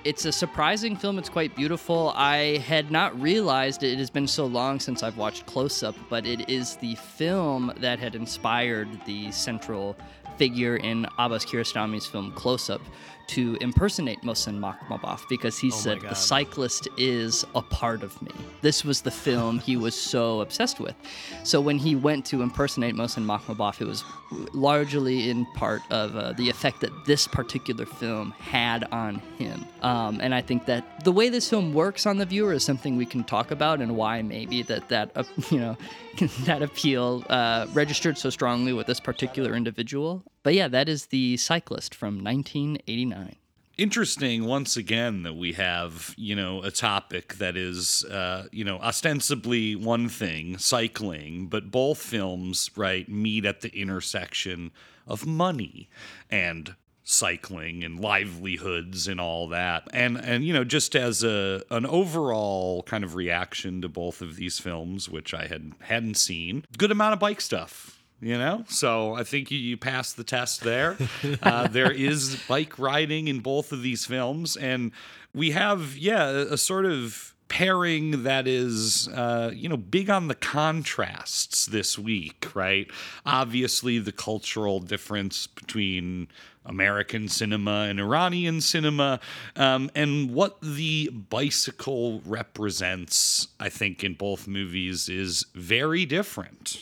it's 0.05 0.27
a 0.27 0.33
surprising 0.33 0.97
film. 0.97 1.19
It's 1.19 1.31
quite 1.31 1.57
beautiful. 1.57 2.13
I 2.15 2.59
had 2.59 2.91
not 2.91 3.19
realized 3.21 3.83
it 3.83 3.99
has 3.99 4.11
been 4.11 4.27
so 4.27 4.45
long 4.45 4.79
since 4.79 5.03
I've 5.03 5.17
watched 5.17 5.47
Close 5.47 5.83
Up, 5.83 5.97
but 6.11 6.27
it 6.27 6.49
is 6.49 6.77
the 6.77 6.95
film 6.95 7.73
that 7.79 7.99
had 7.99 8.15
inspired 8.15 8.89
the 9.07 9.33
central 9.33 9.97
figure 10.37 10.77
in 10.77 11.07
Abbas 11.19 11.47
Kiarostami's 11.47 12.07
film 12.07 12.33
Close 12.33 12.69
Up 12.69 12.83
to 13.29 13.57
impersonate 13.61 14.23
Mohsen 14.23 14.59
Makhmalbaf 14.59 15.29
because 15.29 15.59
he 15.59 15.71
said 15.71 16.01
the 16.01 16.15
cyclist 16.15 16.89
is 16.97 17.45
a 17.55 17.63
part 17.63 18.03
of 18.03 18.21
me. 18.23 18.31
This 18.63 18.85
was 18.85 19.03
the 19.03 19.11
film 19.11 19.59
he 19.59 19.77
was 19.77 19.95
so 19.95 20.41
obsessed 20.41 20.81
with. 20.81 20.95
So 21.43 21.61
when 21.61 21.79
he 21.79 21.97
went 21.97 22.25
to 22.27 22.43
impersonate 22.43 22.95
Mohsen 22.95 23.25
Makhmalbaf, 23.25 23.81
it 23.81 23.87
was 23.87 24.05
largely 24.53 25.31
in 25.31 25.47
part 25.55 25.83
of 25.91 26.17
uh, 26.17 26.33
the 26.33 26.49
effect 26.49 26.81
that 26.81 27.05
this 27.05 27.27
particular 27.27 27.87
film 27.87 28.33
had 28.39 28.85
on 28.93 29.17
him. 29.39 29.65
Um, 29.83 30.21
and 30.21 30.35
I 30.35 30.41
think 30.41 30.67
that 30.67 31.05
the 31.05 31.13
way 31.13 31.29
this 31.29 31.49
film 31.49 31.73
works 31.73 32.07
on 32.07 32.19
the 32.19 32.27
viewer 32.27 32.53
is 32.53 32.65
something 32.65 32.97
we 32.97 33.07
can 33.07 33.25
talk 33.25 33.51
about 33.51 33.81
and 33.81 33.97
why 33.97 34.23
maybe 34.23 34.63
that 34.63 34.89
that 34.89 35.11
uh, 35.15 35.25
you 35.51 35.59
know 35.59 35.77
that 36.45 36.63
appeal 36.63 37.25
uh, 37.29 37.67
registered 37.73 38.19
so 38.19 38.31
strongly 38.31 38.73
with 38.73 38.87
this 38.87 39.01
particular 39.01 39.55
individual. 39.55 40.23
But 40.43 40.55
yeah, 40.55 40.69
that 40.69 40.89
is 40.89 41.07
the 41.07 41.37
cyclist 41.37 41.95
from 41.95 42.23
1989 42.23 43.37
interesting 43.77 44.45
once 44.45 44.77
again 44.77 45.25
that 45.25 45.35
we 45.35 45.53
have 45.53 46.15
you 46.17 46.37
know 46.37 46.63
a 46.63 46.71
topic 46.71 47.35
that 47.35 47.57
is 47.57 48.05
uh, 48.05 48.47
you 48.53 48.65
know 48.65 48.79
ostensibly 48.79 49.75
one 49.75 50.09
thing 50.09 50.57
cycling 50.59 51.49
but 51.49 51.73
both 51.73 51.99
films 51.99 52.71
right 52.77 53.09
meet 53.09 53.45
at 53.45 53.63
the 53.63 53.77
intersection 53.77 54.71
of 55.09 55.27
money 55.27 55.89
and 56.31 56.77
cycling 57.05 57.85
and 57.85 58.01
livelihoods 58.01 59.07
and 59.07 59.21
all 59.21 59.49
that. 59.49 59.87
And 59.93 60.17
and 60.17 60.45
you 60.45 60.53
know 60.53 60.65
just 60.65 60.97
as 60.97 61.23
a 61.23 61.63
an 61.71 61.87
overall 61.87 62.83
kind 62.85 63.05
of 63.05 63.15
reaction 63.15 63.83
to 63.83 63.89
both 63.89 64.23
of 64.23 64.37
these 64.37 64.59
films 64.59 65.09
which 65.09 65.35
I 65.35 65.47
had 65.47 65.73
hadn't 65.81 66.17
seen 66.17 66.65
good 66.79 66.91
amount 66.91 67.13
of 67.13 67.21
bike 67.21 67.41
stuff 67.41 68.01
you 68.21 68.39
know? 68.39 68.65
So 68.69 69.15
i 69.15 69.23
think 69.23 69.51
you, 69.51 69.59
you 69.59 69.77
passed 69.77 70.17
the 70.17 70.25
test 70.25 70.63
there. 70.63 70.97
Uh, 71.43 71.67
there 71.67 71.91
is 71.91 72.41
bike 72.49 72.79
riding 72.79 73.29
in 73.29 73.41
both 73.41 73.73
of 73.73 73.83
these 73.83 74.07
films. 74.07 74.57
And 74.57 74.93
we 75.35 75.51
have 75.51 75.97
yeah 75.97 76.29
a, 76.29 76.53
a 76.53 76.57
sort 76.57 76.87
of 76.87 77.35
pairing 77.49 78.23
that 78.23 78.47
is 78.47 79.09
uh, 79.09 79.51
you 79.55 79.69
know 79.69 79.77
big 79.77 80.09
on 80.09 80.29
the 80.29 80.35
contrasts 80.35 81.67
this 81.67 81.99
week 81.99 82.47
right? 82.55 82.91
Obviously 83.27 83.99
the 83.99 84.13
cultural 84.13 84.81
difference 84.81 85.47
between 85.47 86.29
American 86.67 87.29
cinema 87.29 87.87
and 87.89 88.01
Iranian 88.01 88.61
cinema, 88.61 89.21
um, 89.57 89.91
and 89.95 90.33
what 90.33 90.61
the 90.61 91.09
bicycle 91.09 92.23
represents, 92.25 93.49
I 93.61 93.69
think, 93.69 94.03
in 94.03 94.15
both 94.15 94.47
movies 94.47 95.09
is 95.09 95.47
very 95.55 96.07
different. 96.07 96.81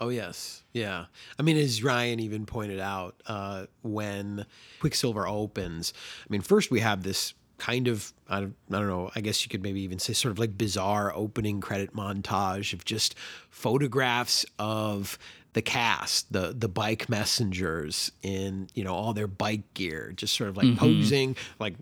Oh 0.00 0.08
yes, 0.08 0.62
yeah. 0.72 1.06
I 1.38 1.42
mean, 1.42 1.56
as 1.56 1.82
Ryan 1.82 2.20
even 2.20 2.46
pointed 2.46 2.80
out, 2.80 3.14
uh, 3.26 3.66
when 3.82 4.44
Quicksilver 4.80 5.26
opens, 5.26 5.92
I 6.20 6.26
mean, 6.30 6.40
first 6.40 6.70
we 6.70 6.80
have 6.80 7.02
this 7.02 7.34
kind 7.58 7.88
of 7.88 8.12
I 8.28 8.40
don't, 8.40 8.56
I 8.70 8.78
don't 8.78 8.88
know. 8.88 9.10
I 9.14 9.20
guess 9.20 9.44
you 9.44 9.48
could 9.48 9.62
maybe 9.62 9.80
even 9.82 9.98
say 9.98 10.12
sort 10.12 10.32
of 10.32 10.38
like 10.38 10.58
bizarre 10.58 11.12
opening 11.14 11.60
credit 11.60 11.94
montage 11.94 12.72
of 12.72 12.84
just 12.84 13.14
photographs 13.50 14.44
of 14.58 15.18
the 15.54 15.62
cast, 15.62 16.32
the 16.32 16.54
the 16.56 16.68
bike 16.68 17.08
messengers 17.08 18.12
in 18.22 18.68
you 18.74 18.84
know 18.84 18.94
all 18.94 19.12
their 19.14 19.26
bike 19.26 19.72
gear, 19.74 20.12
just 20.14 20.36
sort 20.36 20.50
of 20.50 20.56
like 20.56 20.76
posing, 20.76 21.36
like 21.58 21.74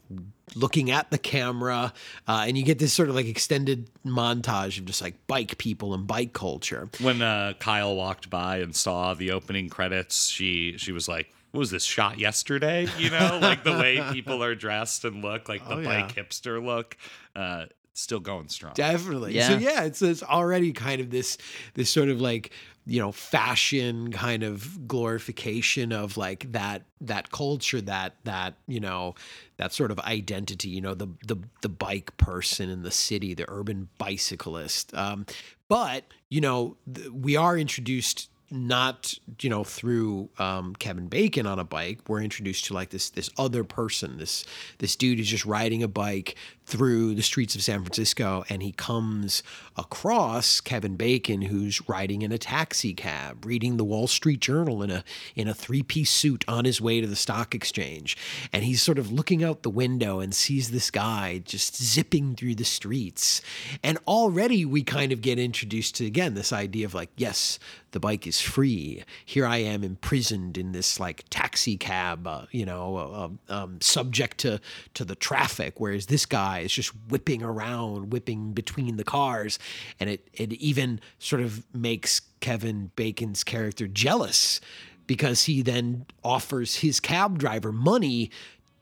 looking 0.54 0.90
at 0.90 1.10
the 1.10 1.18
camera, 1.18 1.92
uh, 2.28 2.44
and 2.46 2.56
you 2.58 2.64
get 2.64 2.78
this 2.78 2.92
sort 2.92 3.08
of 3.08 3.14
like 3.14 3.26
extended 3.26 3.90
montage 4.04 4.78
of 4.78 4.84
just 4.84 5.02
like 5.02 5.14
bike 5.26 5.58
people 5.58 5.94
and 5.94 6.06
bike 6.06 6.32
culture. 6.32 6.88
When 7.00 7.22
uh, 7.22 7.54
Kyle 7.58 7.96
walked 7.96 8.30
by 8.30 8.58
and 8.58 8.74
saw 8.76 9.14
the 9.14 9.30
opening 9.32 9.68
credits, 9.68 10.28
she 10.28 10.76
she 10.78 10.92
was 10.92 11.08
like, 11.08 11.32
"What 11.52 11.60
was 11.60 11.70
this 11.70 11.84
shot 11.84 12.18
yesterday?" 12.18 12.86
You 12.98 13.10
know, 13.10 13.38
like 13.42 13.64
the 13.64 13.72
way 13.72 14.02
people 14.12 14.42
are 14.44 14.54
dressed 14.54 15.04
and 15.04 15.22
look, 15.22 15.48
like 15.48 15.66
the 15.66 15.74
Oh, 15.76 15.78
yeah. 15.80 16.02
bike 16.02 16.14
hipster 16.14 16.62
look. 16.64 16.96
Uh, 17.34 17.64
still 17.94 18.20
going 18.20 18.48
strong. 18.48 18.72
Definitely. 18.74 19.38
So 19.40 19.52
Yeah. 19.52 19.58
yeah, 19.58 19.82
it's 19.84 20.00
it's 20.02 20.22
already 20.22 20.72
kind 20.72 21.00
of 21.02 21.10
this 21.10 21.36
this 21.74 21.90
sort 21.90 22.08
of 22.08 22.20
like 22.22 22.50
you 22.86 22.98
know 22.98 23.12
fashion 23.12 24.10
kind 24.12 24.42
of 24.42 24.88
glorification 24.88 25.92
of 25.92 26.16
like 26.16 26.50
that 26.52 26.82
that 27.00 27.30
culture 27.30 27.80
that 27.80 28.16
that 28.24 28.54
you 28.66 28.80
know 28.80 29.14
that 29.56 29.72
sort 29.72 29.90
of 29.90 30.00
identity 30.00 30.68
you 30.68 30.80
know 30.80 30.94
the 30.94 31.06
the 31.26 31.36
the 31.60 31.68
bike 31.68 32.16
person 32.16 32.68
in 32.68 32.82
the 32.82 32.90
city 32.90 33.34
the 33.34 33.44
urban 33.48 33.88
bicyclist 33.98 34.92
um 34.94 35.24
but 35.68 36.04
you 36.28 36.40
know 36.40 36.76
th- 36.92 37.08
we 37.10 37.36
are 37.36 37.56
introduced 37.56 38.28
not 38.52 39.14
you 39.40 39.48
know 39.48 39.64
through 39.64 40.28
um, 40.38 40.74
Kevin 40.76 41.08
Bacon 41.08 41.46
on 41.46 41.58
a 41.58 41.64
bike. 41.64 42.00
We're 42.06 42.20
introduced 42.20 42.66
to 42.66 42.74
like 42.74 42.90
this 42.90 43.08
this 43.10 43.30
other 43.38 43.64
person, 43.64 44.18
this 44.18 44.44
this 44.78 44.94
dude 44.94 45.18
who's 45.18 45.28
just 45.28 45.46
riding 45.46 45.82
a 45.82 45.88
bike 45.88 46.36
through 46.64 47.14
the 47.14 47.22
streets 47.22 47.54
of 47.54 47.62
San 47.62 47.80
Francisco, 47.80 48.44
and 48.48 48.62
he 48.62 48.72
comes 48.72 49.42
across 49.76 50.60
Kevin 50.60 50.96
Bacon, 50.96 51.42
who's 51.42 51.86
riding 51.88 52.22
in 52.22 52.32
a 52.32 52.38
taxi 52.38 52.94
cab, 52.94 53.44
reading 53.44 53.76
the 53.76 53.84
Wall 53.84 54.06
Street 54.06 54.40
Journal 54.40 54.82
in 54.82 54.90
a 54.90 55.04
in 55.34 55.48
a 55.48 55.54
three 55.54 55.82
piece 55.82 56.10
suit 56.10 56.44
on 56.46 56.64
his 56.64 56.80
way 56.80 57.00
to 57.00 57.06
the 57.06 57.16
stock 57.16 57.54
exchange, 57.54 58.16
and 58.52 58.64
he's 58.64 58.82
sort 58.82 58.98
of 58.98 59.10
looking 59.10 59.42
out 59.42 59.62
the 59.62 59.70
window 59.70 60.20
and 60.20 60.34
sees 60.34 60.70
this 60.70 60.90
guy 60.90 61.42
just 61.44 61.82
zipping 61.82 62.36
through 62.36 62.54
the 62.54 62.64
streets, 62.64 63.42
and 63.82 63.98
already 64.06 64.64
we 64.64 64.82
kind 64.82 65.12
of 65.12 65.20
get 65.20 65.38
introduced 65.38 65.96
to 65.96 66.06
again 66.06 66.34
this 66.34 66.52
idea 66.52 66.86
of 66.86 66.94
like 66.94 67.10
yes 67.16 67.58
the 67.92 68.00
bike 68.00 68.26
is 68.26 68.40
free. 68.40 69.04
Here 69.24 69.46
I 69.46 69.58
am 69.58 69.84
imprisoned 69.84 70.58
in 70.58 70.72
this 70.72 70.98
like 70.98 71.24
taxi 71.30 71.76
cab, 71.76 72.26
uh, 72.26 72.46
you 72.50 72.66
know, 72.66 73.38
uh, 73.48 73.52
um, 73.52 73.80
subject 73.80 74.38
to 74.38 74.60
to 74.94 75.04
the 75.04 75.14
traffic. 75.14 75.74
Whereas 75.78 76.06
this 76.06 76.26
guy 76.26 76.51
is 76.60 76.72
just 76.72 76.92
whipping 77.08 77.42
around, 77.42 78.12
whipping 78.12 78.52
between 78.52 78.96
the 78.96 79.04
cars, 79.04 79.58
and 79.98 80.10
it 80.10 80.28
it 80.32 80.52
even 80.54 81.00
sort 81.18 81.42
of 81.42 81.64
makes 81.74 82.20
Kevin 82.40 82.90
Bacon's 82.96 83.44
character 83.44 83.86
jealous 83.86 84.60
because 85.06 85.44
he 85.44 85.62
then 85.62 86.06
offers 86.24 86.76
his 86.76 87.00
cab 87.00 87.38
driver 87.38 87.72
money 87.72 88.30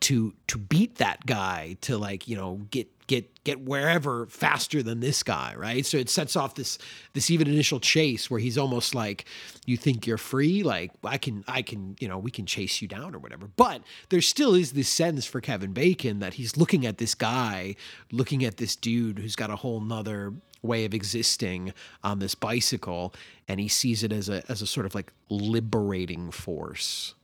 to 0.00 0.34
to 0.46 0.58
beat 0.58 0.96
that 0.96 1.26
guy 1.26 1.76
to 1.82 1.98
like 1.98 2.26
you 2.26 2.36
know 2.36 2.60
get 2.70 2.88
get 3.06 3.44
get 3.44 3.60
wherever 3.60 4.26
faster 4.26 4.82
than 4.82 5.00
this 5.00 5.22
guy 5.22 5.54
right? 5.56 5.84
So 5.84 5.96
it 5.98 6.08
sets 6.08 6.36
off 6.36 6.54
this 6.54 6.78
this 7.12 7.30
even 7.30 7.48
initial 7.48 7.80
chase 7.80 8.30
where 8.30 8.40
he's 8.40 8.56
almost 8.56 8.94
like 8.94 9.24
you 9.66 9.76
think 9.76 10.06
you're 10.06 10.18
free? 10.18 10.62
Like 10.62 10.92
i 11.04 11.18
can 11.18 11.44
i 11.48 11.62
can 11.62 11.96
you 12.00 12.08
know 12.08 12.18
we 12.18 12.30
can 12.30 12.46
chase 12.46 12.80
you 12.80 12.88
down 12.88 13.14
or 13.14 13.18
whatever. 13.18 13.46
But 13.46 13.82
there 14.08 14.22
still 14.22 14.54
is 14.54 14.72
this 14.72 14.88
sense 14.88 15.26
for 15.26 15.40
kevin 15.40 15.72
bacon 15.72 16.20
that 16.20 16.34
he's 16.34 16.56
looking 16.56 16.86
at 16.86 16.98
this 16.98 17.14
guy 17.14 17.76
looking 18.10 18.44
at 18.44 18.56
this 18.56 18.76
dude 18.76 19.18
who's 19.18 19.36
got 19.36 19.50
a 19.50 19.56
whole 19.56 19.80
nother 19.80 20.32
way 20.62 20.84
of 20.84 20.94
existing 20.94 21.72
on 22.04 22.18
this 22.18 22.34
bicycle 22.34 23.14
and 23.48 23.60
he 23.60 23.68
sees 23.68 24.02
it 24.02 24.12
as 24.12 24.28
a 24.28 24.42
as 24.50 24.62
a 24.62 24.66
sort 24.66 24.86
of 24.86 24.94
like 24.94 25.12
liberating 25.28 26.30
force. 26.30 27.14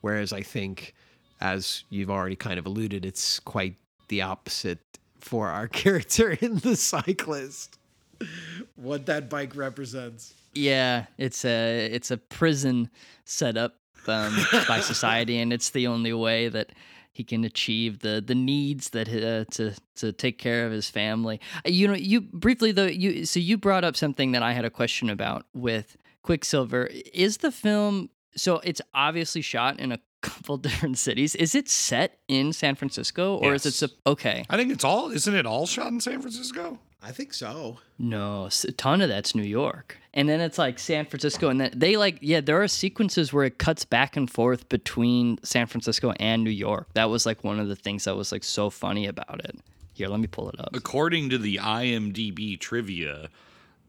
Whereas 0.00 0.32
I 0.32 0.42
think, 0.42 0.94
as 1.40 1.84
you've 1.90 2.10
already 2.10 2.36
kind 2.36 2.58
of 2.58 2.66
alluded, 2.66 3.04
it's 3.04 3.38
quite 3.40 3.76
the 4.08 4.22
opposite 4.22 4.78
for 5.20 5.48
our 5.48 5.68
character 5.82 6.30
in 6.32 6.58
The 6.58 6.76
Cyclist. 6.76 7.78
What 8.76 9.06
that 9.06 9.28
bike 9.28 9.54
represents. 9.56 10.34
Yeah, 10.54 11.06
it's 11.18 11.44
a 11.44 11.86
it's 11.92 12.10
a 12.10 12.16
prison 12.16 12.88
set 13.24 13.56
up 13.58 13.76
um, 14.06 14.34
by 14.66 14.80
society, 14.92 15.38
and 15.38 15.52
it's 15.52 15.70
the 15.70 15.86
only 15.86 16.14
way 16.14 16.48
that 16.48 16.70
he 17.12 17.24
can 17.24 17.44
achieve 17.44 17.98
the 17.98 18.22
the 18.26 18.34
needs 18.34 18.90
that 18.90 19.08
uh, 19.08 19.44
to 19.52 19.74
to 19.96 20.12
take 20.12 20.38
care 20.38 20.64
of 20.64 20.72
his 20.72 20.88
family. 20.88 21.40
Uh, 21.66 21.68
You 21.68 21.88
know, 21.88 21.94
you 21.94 22.22
briefly 22.22 22.72
though 22.72 22.86
you 22.86 23.26
so 23.26 23.38
you 23.38 23.58
brought 23.58 23.84
up 23.84 23.96
something 23.96 24.32
that 24.32 24.42
I 24.42 24.52
had 24.52 24.64
a 24.64 24.70
question 24.70 25.10
about 25.10 25.44
with 25.52 25.98
Quicksilver. 26.22 26.88
Is 27.12 27.38
the 27.38 27.52
film 27.52 28.08
so 28.36 28.60
it's 28.64 28.80
obviously 28.94 29.40
shot 29.40 29.80
in 29.80 29.92
a 29.92 29.98
couple 30.22 30.56
different 30.56 30.98
cities. 30.98 31.34
Is 31.34 31.54
it 31.54 31.68
set 31.68 32.18
in 32.28 32.52
San 32.52 32.74
Francisco 32.74 33.36
or 33.36 33.54
is 33.54 33.82
it 33.82 33.92
okay? 34.06 34.44
I 34.50 34.56
think 34.56 34.72
it's 34.72 34.84
all, 34.84 35.10
isn't 35.10 35.34
it 35.34 35.46
all 35.46 35.66
shot 35.66 35.88
in 35.88 36.00
San 36.00 36.20
Francisco? 36.20 36.78
I 37.02 37.12
think 37.12 37.34
so. 37.34 37.78
No, 37.98 38.46
a 38.46 38.72
ton 38.72 39.00
of 39.00 39.08
that's 39.08 39.34
New 39.34 39.42
York. 39.42 39.98
And 40.12 40.28
then 40.28 40.40
it's 40.40 40.58
like 40.58 40.78
San 40.78 41.06
Francisco. 41.06 41.48
And 41.48 41.60
then 41.60 41.70
they 41.76 41.96
like, 41.96 42.18
yeah, 42.20 42.40
there 42.40 42.60
are 42.60 42.66
sequences 42.66 43.32
where 43.32 43.44
it 43.44 43.58
cuts 43.58 43.84
back 43.84 44.16
and 44.16 44.28
forth 44.28 44.68
between 44.68 45.38
San 45.44 45.66
Francisco 45.66 46.12
and 46.18 46.42
New 46.42 46.50
York. 46.50 46.88
That 46.94 47.10
was 47.10 47.24
like 47.24 47.44
one 47.44 47.60
of 47.60 47.68
the 47.68 47.76
things 47.76 48.04
that 48.04 48.16
was 48.16 48.32
like 48.32 48.42
so 48.42 48.70
funny 48.70 49.06
about 49.06 49.44
it. 49.44 49.56
Here, 49.92 50.08
let 50.08 50.20
me 50.20 50.26
pull 50.26 50.48
it 50.48 50.58
up. 50.58 50.70
According 50.74 51.30
to 51.30 51.38
the 51.38 51.56
IMDb 51.56 52.58
trivia, 52.58 53.28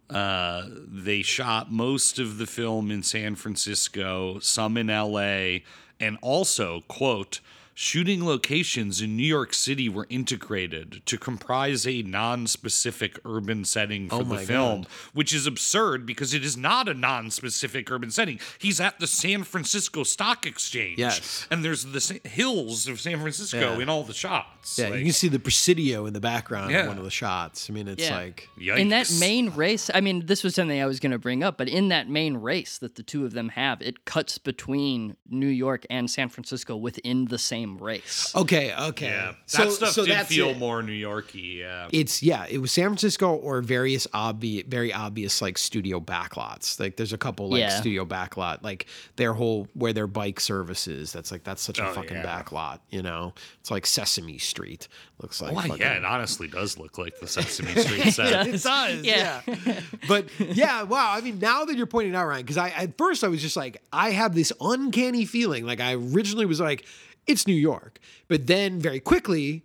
uh, 0.10 0.64
they 0.70 1.22
shot 1.22 1.72
most 1.72 2.20
of 2.20 2.38
the 2.38 2.48
film 2.48 2.92
in 2.92 3.04
San 3.04 3.36
Francisco, 3.36 4.40
some 4.40 4.78
in 4.78 4.88
LA, 4.88 5.60
and 6.00 6.18
also, 6.22 6.82
quote, 6.88 7.40
shooting 7.82 8.26
locations 8.26 9.02
in 9.02 9.16
New 9.16 9.22
York 9.22 9.54
City 9.54 9.88
were 9.88 10.08
integrated 10.10 11.00
to 11.06 11.16
comprise 11.16 11.86
a 11.86 12.02
non-specific 12.02 13.20
urban 13.24 13.64
setting 13.64 14.10
for 14.10 14.16
Oh 14.16 14.24
the 14.24 14.38
film, 14.40 14.82
God. 14.82 14.88
which 15.14 15.32
is 15.32 15.46
absurd 15.46 16.04
because 16.04 16.34
it 16.34 16.44
is 16.44 16.58
not 16.58 16.90
a 16.90 16.96
non-specific 16.96 17.92
urban 17.92 18.10
setting. 18.10 18.40
He's 18.58 18.80
at 18.82 19.00
the 19.00 19.06
San 19.06 19.44
Francisco 19.44 20.04
Stock 20.04 20.48
Exchange, 20.48 20.98
Yes. 20.98 21.46
and 21.52 21.64
there's 21.64 21.86
the 21.86 22.20
hills 22.28 22.88
of 22.88 23.00
San 23.00 23.20
Francisco 23.20 23.76
Yeah. 23.76 23.80
in 23.84 23.90
all 23.90 24.02
the 24.04 24.14
shots. 24.14 24.80
Yeah, 24.80 24.88
Like, 24.90 24.98
you 24.98 25.04
can 25.06 25.14
see 25.14 25.28
the 25.28 25.38
Presidio 25.38 26.08
in 26.08 26.14
the 26.14 26.20
background 26.20 26.72
Yeah. 26.72 26.82
of 26.82 26.88
one 26.88 26.98
of 26.98 27.04
the 27.04 27.12
shots. 27.12 27.70
I 27.70 27.74
mean, 27.74 27.88
it's 27.88 28.02
Yeah. 28.04 28.16
like 28.18 28.50
in 28.60 28.90
that 28.90 29.12
main 29.20 29.50
race 29.52 29.90
i 29.94 30.02
mean 30.02 30.26
this 30.26 30.44
was 30.44 30.56
something 30.56 30.82
i 30.82 30.86
was 30.86 31.00
going 31.00 31.12
to 31.12 31.18
bring 31.20 31.44
up 31.44 31.58
but 31.58 31.68
in 31.70 31.90
that 31.90 32.10
main 32.10 32.36
race 32.38 32.78
that 32.78 32.96
the 32.96 33.04
two 33.04 33.24
of 33.26 33.34
them 33.34 33.50
have 33.50 33.82
it 33.82 34.04
cuts 34.06 34.38
between 34.38 35.16
new 35.30 35.48
york 35.48 35.86
and 35.90 36.10
san 36.10 36.28
francisco 36.30 36.76
within 36.76 37.26
the 37.26 37.38
same 37.38 37.67
race 37.78 38.32
okay, 38.36 38.74
okay. 38.74 39.08
yeah, 39.08 39.26
that 39.32 39.36
So- 39.48 39.70
stuff 39.70 39.92
so 39.92 40.06
did 40.06 40.14
that's 40.16 40.30
feel 40.30 40.50
it. 40.50 40.58
more 40.58 40.82
New 40.82 40.94
Yorky. 40.94 41.58
Yeah, 41.60 41.90
It's 41.92 42.24
yeah, 42.24 42.46
it 42.50 42.60
was 42.60 42.72
San 42.72 42.86
Francisco 42.90 43.34
or 43.36 43.62
various 43.62 44.08
obvious, 44.14 44.66
very 44.68 44.94
obvious 44.94 45.42
like 45.42 45.58
studio 45.58 46.00
backlots. 46.00 46.80
Like 46.80 46.96
there's 46.96 47.14
a 47.14 47.18
couple 47.18 47.50
like 47.50 47.60
Yeah. 47.60 47.80
studio 47.80 48.06
backlot, 48.06 48.64
like 48.64 48.86
their 49.18 49.34
whole 49.34 49.68
where 49.74 49.92
their 49.94 50.08
bike 50.08 50.40
services. 50.40 51.12
That's 51.12 51.32
like 51.32 51.44
that's 51.44 51.62
such 51.62 51.80
a 51.80 51.88
Oh, 51.90 51.94
fucking 51.94 52.18
yeah. 52.18 52.24
backlot. 52.44 52.80
You 52.90 53.02
know, 53.02 53.34
it's 53.60 53.72
like 53.72 53.86
Sesame 53.86 54.38
Street. 54.38 54.88
Looks 55.22 55.42
like. 55.42 55.52
Oh, 55.52 55.56
Why, 55.56 55.68
fucking- 55.68 55.82
yeah, 55.82 55.94
it 55.98 56.06
honestly 56.06 56.48
does 56.48 56.78
look 56.78 56.98
like 56.98 57.20
the 57.20 57.28
Sesame 57.28 57.74
Street 57.82 58.12
set. 58.12 58.48
it 58.48 58.62
does, 58.64 59.04
Yeah. 59.04 59.42
yeah. 59.48 59.80
but 60.08 60.28
yeah, 60.40 60.84
wow. 60.84 61.12
I 61.14 61.22
mean, 61.22 61.40
now 61.40 61.66
that 61.66 61.76
you're 61.76 61.88
pointing 61.88 62.16
out, 62.16 62.28
Ryan, 62.28 62.44
because 62.44 62.58
I 62.58 62.70
at 62.70 62.98
first 62.98 63.24
I 63.24 63.28
was 63.28 63.42
just 63.42 63.58
like, 63.58 63.82
I 63.92 64.12
have 64.12 64.36
this 64.36 64.54
uncanny 64.62 65.26
feeling. 65.26 65.66
Like 65.66 65.80
I 65.80 65.94
originally 65.94 66.46
was 66.46 66.60
like, 66.60 66.86
it's 67.28 67.46
New 67.46 67.54
York, 67.54 68.00
but 68.28 68.48
then 68.48 68.80
very 68.80 69.00
quickly, 69.00 69.64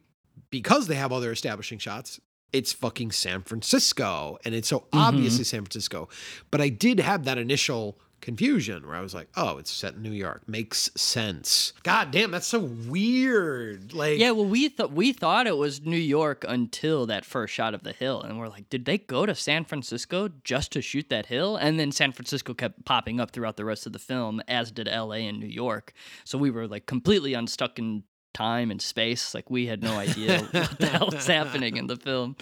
because 0.51 0.87
they 0.87 0.97
have 0.97 1.13
all 1.13 1.21
their 1.21 1.33
establishing 1.33 1.79
shots, 1.79 2.21
it's 2.53 2.73
fucking 2.73 3.13
San 3.13 3.43
Francisco, 3.43 4.39
and 4.45 4.55
it's 4.55 4.69
so 4.69 4.81
mm-hmm. 4.81 4.99
obviously 4.99 5.45
San 5.45 5.63
Francisco. 5.63 6.09
But 6.51 6.61
I 6.61 6.69
did 6.69 7.01
have 7.01 7.25
that 7.25 7.39
initial 7.39 7.99
confusion 8.23 8.87
where 8.87 8.97
I 8.97 9.01
was 9.03 9.15
like, 9.15 9.29
oh, 9.37 9.59
it's 9.59 9.71
set 9.71 9.95
in 9.95 10.03
New 10.03 10.13
York. 10.13 10.49
Makes 10.49 10.91
sense. 10.97 11.75
God 11.83 12.11
damn, 12.11 12.31
that's 12.31 12.47
so 12.47 12.61
weird. 12.61 13.93
Like, 13.93 14.19
yeah 14.19 14.31
well 14.31 14.47
we 14.47 14.69
thought 14.69 14.93
we 14.93 15.13
thought 15.13 15.47
it 15.47 15.57
was 15.57 15.81
new 15.83 15.97
york 15.97 16.45
until 16.49 17.07
that 17.07 17.25
first 17.25 17.53
shot 17.53 17.75
of 17.75 17.83
the 17.83 17.93
hill 17.93 18.21
and 18.23 18.39
we're 18.39 18.49
like 18.49 18.69
did 18.69 18.85
they 18.85 18.99
go 18.99 19.27
to 19.27 19.35
san 19.35 19.65
francisco 19.65 20.29
just 20.45 20.73
to 20.73 20.81
shoot 20.81 21.09
that 21.09 21.27
hill 21.27 21.57
and 21.57 21.79
then 21.79 21.91
san 21.93 22.13
francisco 22.13 22.55
kept 22.55 22.85
popping 22.85 23.21
up 23.21 23.31
throughout 23.31 23.57
the 23.57 23.65
rest 23.65 23.87
of 23.87 23.93
the 23.93 23.99
film 23.99 24.41
as 24.49 24.71
did 24.71 24.87
la 24.87 25.13
and 25.13 25.41
new 25.41 25.47
york 25.47 25.93
so 26.25 26.39
we 26.39 26.51
were 26.51 26.67
like 26.67 26.87
completely 26.87 27.35
unstuck 27.35 27.79
in 27.79 28.03
time 28.35 28.71
and 28.71 28.81
space 28.81 29.35
like 29.35 29.51
we 29.51 29.67
had 29.67 29.83
no 29.83 29.97
idea 29.99 30.41
what 30.53 30.79
the 30.79 30.87
hell 30.93 31.09
was 31.13 31.27
happening 31.27 31.77
in 31.77 31.87
the 31.87 31.97
film 31.97 32.37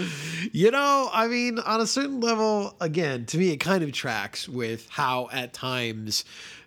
You 0.53 0.71
know, 0.71 1.11
I 1.13 1.27
mean, 1.29 1.59
on 1.59 1.81
a 1.81 1.87
certain 1.87 2.21
level, 2.21 2.75
again, 2.81 3.27
to 3.27 3.39
me, 3.39 3.51
it 3.51 3.59
kind 3.59 3.83
of 3.83 3.93
tracks 3.93 4.49
with 4.49 4.89
how 4.91 5.29
at 5.33 5.53
times 5.53 6.25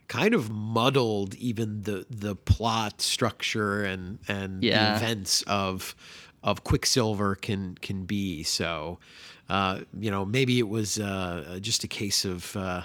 kind 0.07 0.33
of 0.33 0.49
muddled 0.51 1.33
even 1.35 1.83
the 1.83 2.05
the 2.09 2.35
plot 2.35 3.01
structure 3.01 3.83
and 3.83 4.19
and 4.27 4.63
Yeah. 4.63 4.91
the 4.91 4.97
events 4.97 5.41
of 5.43 5.95
of 6.43 6.63
Quicksilver 6.63 7.35
can 7.35 7.75
can 7.81 8.03
be. 8.05 8.43
So, 8.43 8.99
uh, 9.49 9.81
you 9.97 10.11
know, 10.11 10.25
maybe 10.25 10.59
it 10.59 10.67
was 10.67 10.99
uh, 10.99 11.57
just 11.61 11.83
a 11.83 11.87
case 11.87 12.25
of. 12.25 12.55
Uh, 12.55 12.83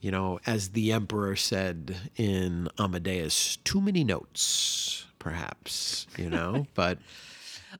you 0.00 0.10
know, 0.10 0.40
as 0.46 0.70
the 0.70 0.90
emperor 0.90 1.36
said 1.36 1.94
in 2.16 2.68
Amadeus, 2.76 3.58
too 3.62 3.80
many 3.80 4.02
notes, 4.02 5.06
perhaps, 5.22 6.08
you 6.18 6.28
know, 6.28 6.66
but 6.74 6.98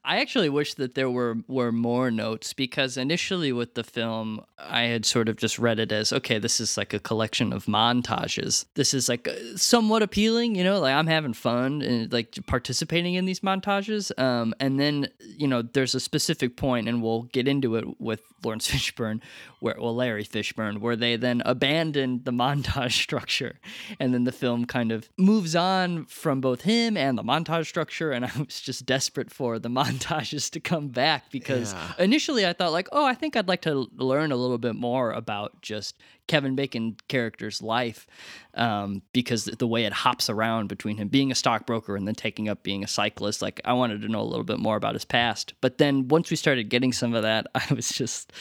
I 0.05 0.19
actually 0.19 0.49
wish 0.49 0.73
that 0.75 0.95
there 0.95 1.09
were 1.09 1.37
were 1.47 1.71
more 1.71 2.11
notes 2.11 2.53
because 2.53 2.97
initially 2.97 3.53
with 3.53 3.75
the 3.75 3.83
film 3.83 4.43
I 4.59 4.83
had 4.83 5.05
sort 5.05 5.29
of 5.29 5.37
just 5.37 5.57
read 5.57 5.79
it 5.79 5.91
as 5.91 6.11
okay 6.11 6.39
this 6.39 6.59
is 6.59 6.77
like 6.77 6.93
a 6.93 6.99
collection 6.99 7.53
of 7.53 7.65
montages. 7.65 8.65
This 8.75 8.93
is 8.93 9.07
like 9.07 9.27
uh, 9.27 9.33
somewhat 9.55 10.03
appealing, 10.03 10.55
you 10.55 10.63
know, 10.63 10.79
like 10.79 10.93
I'm 10.93 11.07
having 11.07 11.33
fun 11.33 11.81
and 11.81 12.11
like 12.11 12.37
participating 12.47 13.13
in 13.13 13.25
these 13.25 13.39
montages. 13.39 14.17
Um, 14.19 14.53
and 14.59 14.79
then 14.79 15.07
you 15.19 15.47
know 15.47 15.61
there's 15.61 15.95
a 15.95 15.99
specific 15.99 16.57
point, 16.57 16.87
and 16.87 17.01
we'll 17.01 17.23
get 17.23 17.47
into 17.47 17.75
it 17.75 17.99
with 17.99 18.21
Lawrence 18.43 18.67
Fishburne, 18.71 19.21
where 19.59 19.75
well 19.79 19.95
Larry 19.95 20.25
Fishburne, 20.25 20.79
where 20.79 20.95
they 20.95 21.15
then 21.15 21.41
abandon 21.45 22.21
the 22.23 22.31
montage 22.31 22.91
structure, 23.01 23.59
and 23.99 24.13
then 24.13 24.25
the 24.25 24.31
film 24.31 24.65
kind 24.65 24.91
of 24.91 25.09
moves 25.17 25.55
on 25.55 26.05
from 26.05 26.41
both 26.41 26.61
him 26.61 26.97
and 26.97 27.17
the 27.17 27.23
montage 27.23 27.67
structure. 27.67 28.11
And 28.11 28.25
I 28.25 28.31
was 28.37 28.59
just 28.61 28.85
desperate 28.85 29.31
for 29.31 29.59
the 29.59 29.69
montages 29.99 30.49
to 30.51 30.59
come 30.59 30.87
back 30.89 31.29
because 31.31 31.73
Yeah. 31.73 31.93
initially 31.99 32.45
I 32.45 32.53
thought 32.53 32.71
like, 32.71 32.87
oh, 32.91 33.05
I 33.05 33.13
think 33.13 33.35
I'd 33.35 33.47
like 33.47 33.61
to 33.61 33.89
learn 33.95 34.31
a 34.31 34.35
little 34.35 34.57
bit 34.57 34.75
more 34.75 35.11
about 35.11 35.61
just 35.61 35.97
Kevin 36.27 36.55
Bacon 36.55 36.95
character's 37.07 37.61
life 37.61 38.07
um, 38.53 39.01
because 39.13 39.45
the 39.45 39.67
way 39.67 39.85
it 39.85 39.93
hops 39.93 40.29
around 40.29 40.67
between 40.67 40.97
him 40.97 41.07
being 41.09 41.31
a 41.31 41.35
stockbroker 41.35 41.95
and 41.95 42.07
then 42.07 42.15
taking 42.15 42.47
up 42.49 42.63
being 42.63 42.83
a 42.83 42.87
cyclist. 42.87 43.41
Like 43.41 43.59
I 43.65 43.73
wanted 43.73 44.01
to 44.01 44.07
know 44.07 44.21
a 44.21 44.23
little 44.23 44.45
bit 44.45 44.59
more 44.59 44.75
about 44.77 44.93
his 44.93 45.05
past. 45.05 45.53
But 45.61 45.77
then 45.77 46.07
once 46.07 46.29
we 46.29 46.35
started 46.37 46.69
getting 46.69 46.93
some 46.93 47.13
of 47.13 47.23
that, 47.23 47.47
I 47.55 47.73
was 47.73 47.89
just. 47.89 48.31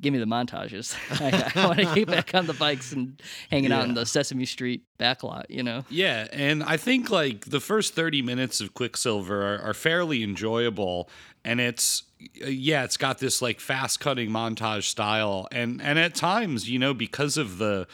Give 0.00 0.12
me 0.12 0.18
the 0.18 0.26
montages. 0.26 0.94
I, 1.20 1.52
I 1.54 1.66
want 1.66 1.78
to 1.78 1.84
get 1.94 2.08
back 2.08 2.34
on 2.34 2.46
the 2.46 2.54
bikes 2.54 2.92
and 2.92 3.20
hanging 3.50 3.72
out 3.72 3.84
in 3.84 3.94
the 3.94 4.04
Sesame 4.04 4.44
Street 4.44 4.82
backlot, 4.98 5.44
you 5.48 5.62
know? 5.62 5.84
Yeah, 5.88 6.26
and 6.32 6.62
I 6.62 6.76
think 6.76 7.10
like 7.10 7.46
the 7.46 7.60
first 7.60 7.94
30 7.94 8.22
minutes 8.22 8.60
of 8.60 8.74
Quicksilver 8.74 9.54
are, 9.54 9.60
are 9.60 9.74
fairly 9.74 10.22
enjoyable 10.22 11.08
and 11.44 11.60
it's 11.60 12.04
yeah, 12.34 12.84
it's 12.84 12.96
got 12.96 13.18
this 13.18 13.42
like 13.42 13.60
fast 13.60 14.00
cutting 14.00 14.30
montage 14.30 14.84
style 14.84 15.46
and 15.52 15.80
and 15.82 15.98
at 15.98 16.14
times, 16.14 16.68
you 16.68 16.78
know, 16.78 16.94
because 16.94 17.36
of 17.36 17.58
the 17.58 17.86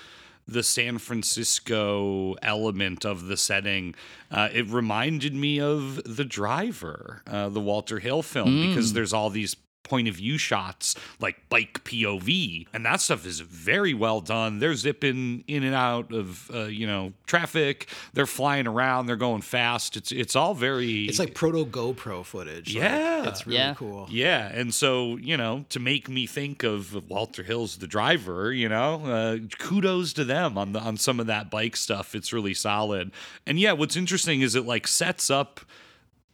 the 0.46 0.62
San 0.64 0.98
Francisco 0.98 2.34
element 2.42 3.04
of 3.04 3.26
the 3.26 3.36
setting, 3.36 3.94
uh, 4.32 4.48
it 4.52 4.66
reminded 4.68 5.32
me 5.32 5.60
of 5.60 6.00
The 6.04 6.24
Driver, 6.24 7.22
uh, 7.30 7.48
the 7.50 7.60
Walter 7.60 8.00
Hill 8.00 8.22
film, 8.22 8.66
because 8.66 8.92
there's 8.92 9.12
all 9.12 9.30
these 9.30 9.54
point 9.90 10.08
of 10.08 10.14
view 10.14 10.38
shots 10.38 10.94
like 11.18 11.36
bike 11.48 11.82
POV 11.84 12.66
and 12.72 12.86
that 12.86 13.00
stuff 13.00 13.26
is 13.26 13.40
very 13.40 13.92
well 13.92 14.20
done 14.20 14.58
they're 14.60 14.74
zipping 14.76 15.42
in 15.48 15.62
and 15.64 15.74
out 15.74 16.12
of 16.12 16.50
uh, 16.54 16.64
you 16.64 16.86
know 16.86 17.12
traffic 17.26 17.88
they're 18.14 18.26
flying 18.26 18.66
around 18.66 19.06
they're 19.06 19.16
going 19.16 19.42
fast 19.42 19.96
it's 19.96 20.12
it's 20.12 20.34
all 20.36 20.54
very 20.54 21.04
it's 21.06 21.18
like 21.18 21.34
proto 21.34 21.64
GoPro 21.66 22.24
footage. 22.24 22.74
Like, 22.74 22.84
Yeah. 22.84 23.28
it's 23.28 23.46
really 23.46 23.58
Yeah. 23.58 23.74
cool. 23.74 24.06
yeah, 24.10 24.46
and 24.54 24.72
so 24.72 25.16
you 25.16 25.36
know, 25.36 25.64
to 25.70 25.80
make 25.80 26.08
me 26.08 26.26
think 26.26 26.62
of 26.62 27.08
Walter 27.10 27.42
Hill's 27.42 27.76
the 27.78 27.86
driver, 27.86 28.52
you 28.52 28.68
know, 28.68 29.04
uh, 29.06 29.38
kudos 29.58 30.12
to 30.14 30.24
them 30.24 30.56
on 30.56 30.72
the 30.72 30.80
on 30.80 30.96
some 30.96 31.18
of 31.20 31.26
that 31.26 31.50
bike 31.50 31.76
stuff. 31.76 32.14
It's 32.14 32.32
really 32.32 32.54
solid. 32.54 33.10
And 33.46 33.58
yeah, 33.58 33.72
what's 33.72 33.96
interesting 33.96 34.40
is 34.40 34.54
it 34.54 34.64
like 34.66 34.86
sets 34.86 35.30
up 35.30 35.60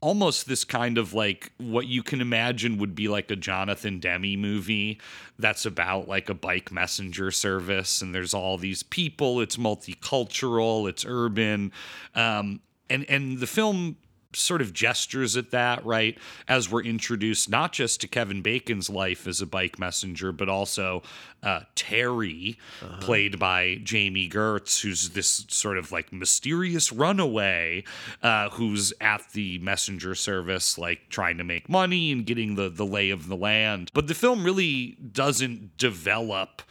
almost 0.00 0.46
this 0.46 0.64
kind 0.64 0.98
of 0.98 1.14
like 1.14 1.52
what 1.58 1.86
you 1.86 2.02
can 2.02 2.20
imagine 2.20 2.78
would 2.78 2.94
be 2.94 3.08
like 3.08 3.30
a 3.30 3.36
Jonathan 3.36 3.98
Demme 3.98 4.36
movie 4.36 5.00
that's 5.38 5.64
about 5.64 6.06
like 6.08 6.28
a 6.28 6.34
bike 6.34 6.70
messenger 6.70 7.30
service 7.30 8.02
and 8.02 8.14
there's 8.14 8.34
all 8.34 8.58
these 8.58 8.82
people 8.82 9.40
it's 9.40 9.56
multicultural 9.56 10.88
it's 10.88 11.04
urban 11.06 11.72
um 12.14 12.60
and 12.90 13.08
and 13.08 13.38
the 13.38 13.46
film 13.46 13.96
sort 14.38 14.60
of 14.60 14.72
gestures 14.72 15.36
at 15.36 15.50
that, 15.50 15.84
right? 15.84 16.18
As 16.48 16.70
we're 16.70 16.82
introduced 16.84 17.48
not 17.48 17.72
just 17.72 18.00
to 18.02 18.08
Kevin 18.08 18.42
Bacon's 18.42 18.90
life 18.90 19.26
as 19.26 19.40
a 19.40 19.46
bike 19.46 19.78
messenger, 19.78 20.32
but 20.32 20.48
also 20.48 21.02
uh, 21.42 21.60
Terry, 21.74 22.58
played 23.00 23.38
by 23.38 23.76
Jami 23.82 24.28
Gertz, 24.28 24.80
who's 24.80 25.10
this 25.10 25.44
sort 25.48 25.78
of 25.78 25.92
like 25.92 26.12
mysterious 26.12 26.90
runaway 26.92 27.84
uh, 28.22 28.50
who's 28.50 28.92
at 29.00 29.22
the 29.32 29.58
messenger 29.58 30.14
service, 30.14 30.76
like 30.78 31.08
trying 31.08 31.38
to 31.38 31.44
make 31.44 31.68
money 31.68 32.10
and 32.12 32.26
getting 32.26 32.56
the, 32.56 32.68
the 32.68 32.86
lay 32.86 33.10
of 33.10 33.28
the 33.28 33.36
land. 33.36 33.90
But 33.94 34.06
the 34.08 34.14
film 34.14 34.44
really 34.44 34.96
doesn't 35.12 35.76
develop 35.78 36.62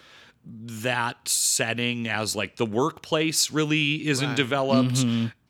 that 0.46 1.28
setting 1.28 2.08
as 2.08 2.36
like 2.36 2.58
the 2.58 2.66
workplace 2.66 3.50
really 3.50 4.08
isn't 4.08 4.36
developed 4.36 5.04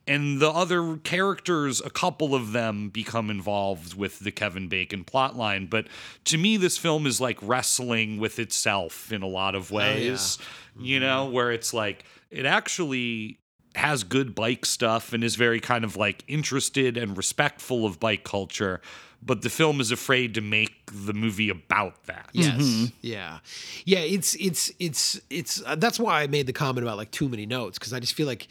and 0.07 0.39
the 0.39 0.49
other 0.49 0.97
characters 0.97 1.81
a 1.81 1.89
couple 1.89 2.35
of 2.35 2.51
them 2.51 2.89
become 2.89 3.29
involved 3.29 3.95
with 3.95 4.19
the 4.19 4.31
Kevin 4.31 4.67
Bacon 4.67 5.03
plotline 5.03 5.69
but 5.69 5.87
to 6.25 6.37
me 6.37 6.57
this 6.57 6.77
film 6.77 7.05
is 7.07 7.19
like 7.19 7.37
wrestling 7.41 8.19
with 8.19 8.39
itself 8.39 9.11
in 9.11 9.21
a 9.21 9.27
lot 9.27 9.55
of 9.55 9.71
ways 9.71 10.37
you 10.79 10.99
know 10.99 11.25
where 11.29 11.51
it's 11.51 11.73
like 11.73 12.05
it 12.29 12.45
actually 12.45 13.39
has 13.75 14.03
good 14.03 14.33
bike 14.35 14.65
stuff 14.65 15.11
and 15.11 15.23
is 15.23 15.35
very 15.35 15.59
kind 15.59 15.83
of 15.83 15.97
like 15.97 16.23
interested 16.27 16.95
and 16.97 17.17
respectful 17.17 17.85
of 17.85 17.99
bike 17.99 18.23
culture 18.23 18.81
but 19.21 19.41
the 19.41 19.49
film 19.49 19.81
is 19.81 19.91
afraid 19.91 20.35
to 20.35 20.41
make 20.41 20.73
the 20.91 21.13
movie 21.13 21.49
about 21.49 22.03
that 22.05 22.29
Yes. 22.31 22.91
Yeah. 23.01 23.39
Yeah. 23.85 23.99
It's 23.99 24.35
it's 24.35 24.71
it's 24.77 25.19
it's. 25.31 25.63
Uh, 25.65 25.75
that's 25.75 25.99
why 25.99 26.21
I 26.21 26.27
made 26.27 26.45
the 26.45 26.53
comment 26.53 26.85
about 26.85 26.97
like 26.97 27.09
too 27.09 27.27
many 27.27 27.45
notes 27.47 27.79
because 27.79 27.91
I 27.91 27.99
just 27.99 28.13
feel 28.13 28.27
like 28.27 28.47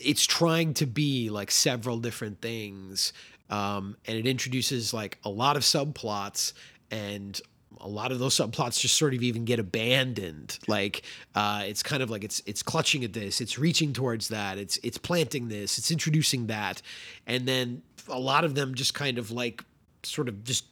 it's 0.00 0.26
trying 0.26 0.74
to 0.74 0.86
be 0.86 1.30
like 1.30 1.50
several 1.50 1.98
different 1.98 2.40
things 2.40 3.12
um, 3.50 3.96
and 4.06 4.16
it 4.16 4.26
introduces 4.26 4.94
like 4.94 5.18
a 5.24 5.28
lot 5.28 5.56
of 5.56 5.62
subplots 5.62 6.52
and 6.90 7.40
a 7.80 7.88
lot 7.88 8.12
of 8.12 8.18
those 8.18 8.36
subplots 8.36 8.78
just 8.78 8.96
sort 8.96 9.14
of 9.14 9.22
even 9.22 9.44
get 9.44 9.58
abandoned. 9.58 10.58
Like 10.68 11.02
uh, 11.34 11.62
it's 11.64 11.82
kind 11.82 12.02
of 12.02 12.10
like 12.10 12.24
it's 12.24 12.42
it's 12.46 12.62
clutching 12.62 13.04
at 13.04 13.12
this 13.12 13.40
it's 13.40 13.58
reaching 13.58 13.92
towards 13.92 14.28
that 14.28 14.58
it's 14.58 14.78
it's 14.82 14.98
planting 14.98 15.48
this 15.48 15.78
it's 15.78 15.90
introducing 15.90 16.46
that 16.48 16.82
and 17.26 17.46
then 17.46 17.82
a 18.08 18.18
lot 18.18 18.44
of 18.44 18.54
them 18.54 18.74
just 18.74 18.94
kind 18.94 19.18
of 19.18 19.30
like 19.30 19.64
sort 20.02 20.28
of 20.28 20.44
just 20.44 20.64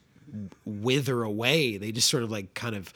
wither 0.64 1.22
away. 1.22 1.76
They 1.76 1.92
just 1.92 2.08
sort 2.08 2.22
of 2.22 2.30
like 2.30 2.54
kind 2.54 2.74
of 2.74 2.92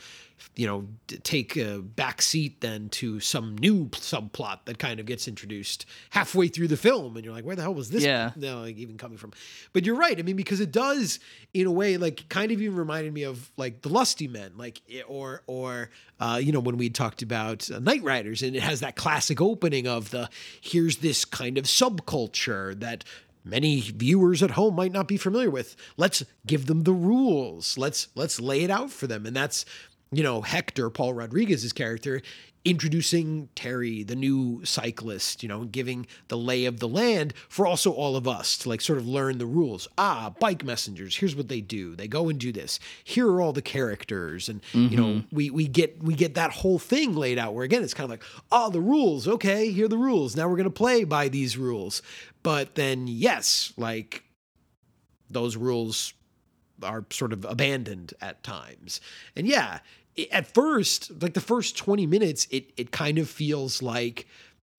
you 0.54 0.66
know 0.66 0.86
take 1.22 1.56
a 1.56 1.78
back 1.78 2.20
seat 2.20 2.60
then 2.60 2.88
to 2.90 3.20
some 3.20 3.56
new 3.56 3.86
subplot 3.88 4.58
that 4.66 4.78
kind 4.78 5.00
of 5.00 5.06
gets 5.06 5.26
introduced 5.26 5.86
halfway 6.10 6.46
through 6.48 6.68
the 6.68 6.76
film 6.76 7.16
and 7.16 7.24
you're 7.24 7.32
like 7.34 7.44
where 7.44 7.56
the 7.56 7.62
hell 7.62 7.72
was 7.74 7.88
this 7.90 8.04
Yeah. 8.04 8.32
no, 8.36 8.60
like 8.60 8.76
even 8.76 8.98
coming 8.98 9.16
from. 9.16 9.32
But 9.72 9.86
you're 9.86 9.96
right. 9.96 10.18
I 10.18 10.22
mean, 10.22 10.36
because 10.36 10.60
it 10.60 10.70
does, 10.70 11.20
in 11.54 11.66
a 11.66 11.70
way, 11.72 11.96
like 11.96 12.28
kind 12.28 12.52
of 12.52 12.60
even 12.60 12.76
reminded 12.76 13.14
me 13.14 13.22
of 13.22 13.50
like 13.56 13.80
the 13.82 13.88
Lusty 13.88 14.28
Men, 14.28 14.52
like 14.56 14.82
or 15.08 15.42
or 15.46 15.88
uh, 16.20 16.38
you 16.42 16.52
know 16.52 16.60
when 16.60 16.76
we 16.76 16.90
talked 16.90 17.22
about 17.22 17.70
uh, 17.70 17.78
Night 17.78 18.02
Riders, 18.02 18.42
and 18.42 18.54
it 18.54 18.62
has 18.62 18.80
that 18.80 18.94
classic 18.96 19.40
opening 19.40 19.86
of 19.86 20.10
the 20.10 20.28
here's 20.60 20.98
this 20.98 21.24
kind 21.24 21.56
of 21.56 21.64
subculture 21.64 22.78
that 22.78 23.04
many 23.44 23.80
viewers 23.80 24.42
at 24.42 24.52
home 24.52 24.74
might 24.76 24.92
not 24.92 25.08
be 25.08 25.16
familiar 25.16 25.50
with. 25.50 25.74
Let's 25.96 26.22
give 26.46 26.66
them 26.66 26.82
the 26.84 26.92
rules. 26.92 27.76
Let's 27.78 28.08
let's 28.14 28.38
lay 28.40 28.62
it 28.62 28.70
out 28.70 28.90
for 28.90 29.06
them, 29.06 29.26
and 29.26 29.34
that's 29.34 29.64
you 30.12 30.22
know 30.22 30.42
Hector 30.42 30.90
Paul 30.90 31.14
Rodriguez's 31.14 31.72
character 31.72 32.22
introducing 32.64 33.48
Terry, 33.54 34.04
the 34.04 34.14
new 34.14 34.64
cyclist, 34.64 35.42
you 35.42 35.48
know, 35.48 35.64
giving 35.64 36.06
the 36.28 36.38
lay 36.38 36.64
of 36.64 36.78
the 36.78 36.88
land 36.88 37.34
for 37.48 37.66
also 37.66 37.90
all 37.90 38.14
of 38.14 38.28
us 38.28 38.56
to 38.58 38.68
like 38.68 38.80
sort 38.80 38.98
of 38.98 39.06
learn 39.06 39.38
the 39.38 39.46
rules. 39.46 39.88
Ah, 39.98 40.32
bike 40.38 40.64
messengers, 40.64 41.16
here's 41.16 41.34
what 41.34 41.48
they 41.48 41.60
do. 41.60 41.96
They 41.96 42.06
go 42.06 42.28
and 42.28 42.38
do 42.38 42.52
this. 42.52 42.78
Here 43.02 43.26
are 43.28 43.40
all 43.40 43.52
the 43.52 43.62
characters 43.62 44.48
and 44.48 44.60
you 44.72 44.96
know, 44.96 45.22
we 45.32 45.50
we 45.50 45.66
get 45.66 46.02
we 46.02 46.14
get 46.14 46.34
that 46.34 46.52
whole 46.52 46.78
thing 46.78 47.14
laid 47.14 47.38
out 47.38 47.54
where 47.54 47.64
again 47.64 47.82
it's 47.82 47.94
kind 47.94 48.04
of 48.04 48.10
like, 48.10 48.24
"Oh, 48.50 48.70
the 48.70 48.80
rules. 48.80 49.26
Okay, 49.26 49.70
here 49.70 49.86
are 49.86 49.88
the 49.88 49.98
rules. 49.98 50.36
Now 50.36 50.48
we're 50.48 50.56
going 50.56 50.64
to 50.64 50.70
play 50.70 51.04
by 51.04 51.28
these 51.28 51.56
rules." 51.56 52.02
But 52.42 52.74
then 52.74 53.06
yes, 53.08 53.72
like 53.76 54.22
those 55.30 55.56
rules 55.56 56.12
are 56.82 57.04
sort 57.10 57.32
of 57.32 57.44
abandoned 57.44 58.14
at 58.20 58.42
times. 58.42 59.00
And 59.36 59.46
yeah, 59.46 59.80
at 60.30 60.52
first, 60.52 61.22
like 61.22 61.34
the 61.34 61.40
first 61.40 61.76
20 61.76 62.06
minutes, 62.06 62.46
it 62.50 62.70
it 62.76 62.90
kind 62.90 63.18
of 63.18 63.28
feels 63.28 63.82
like 63.82 64.26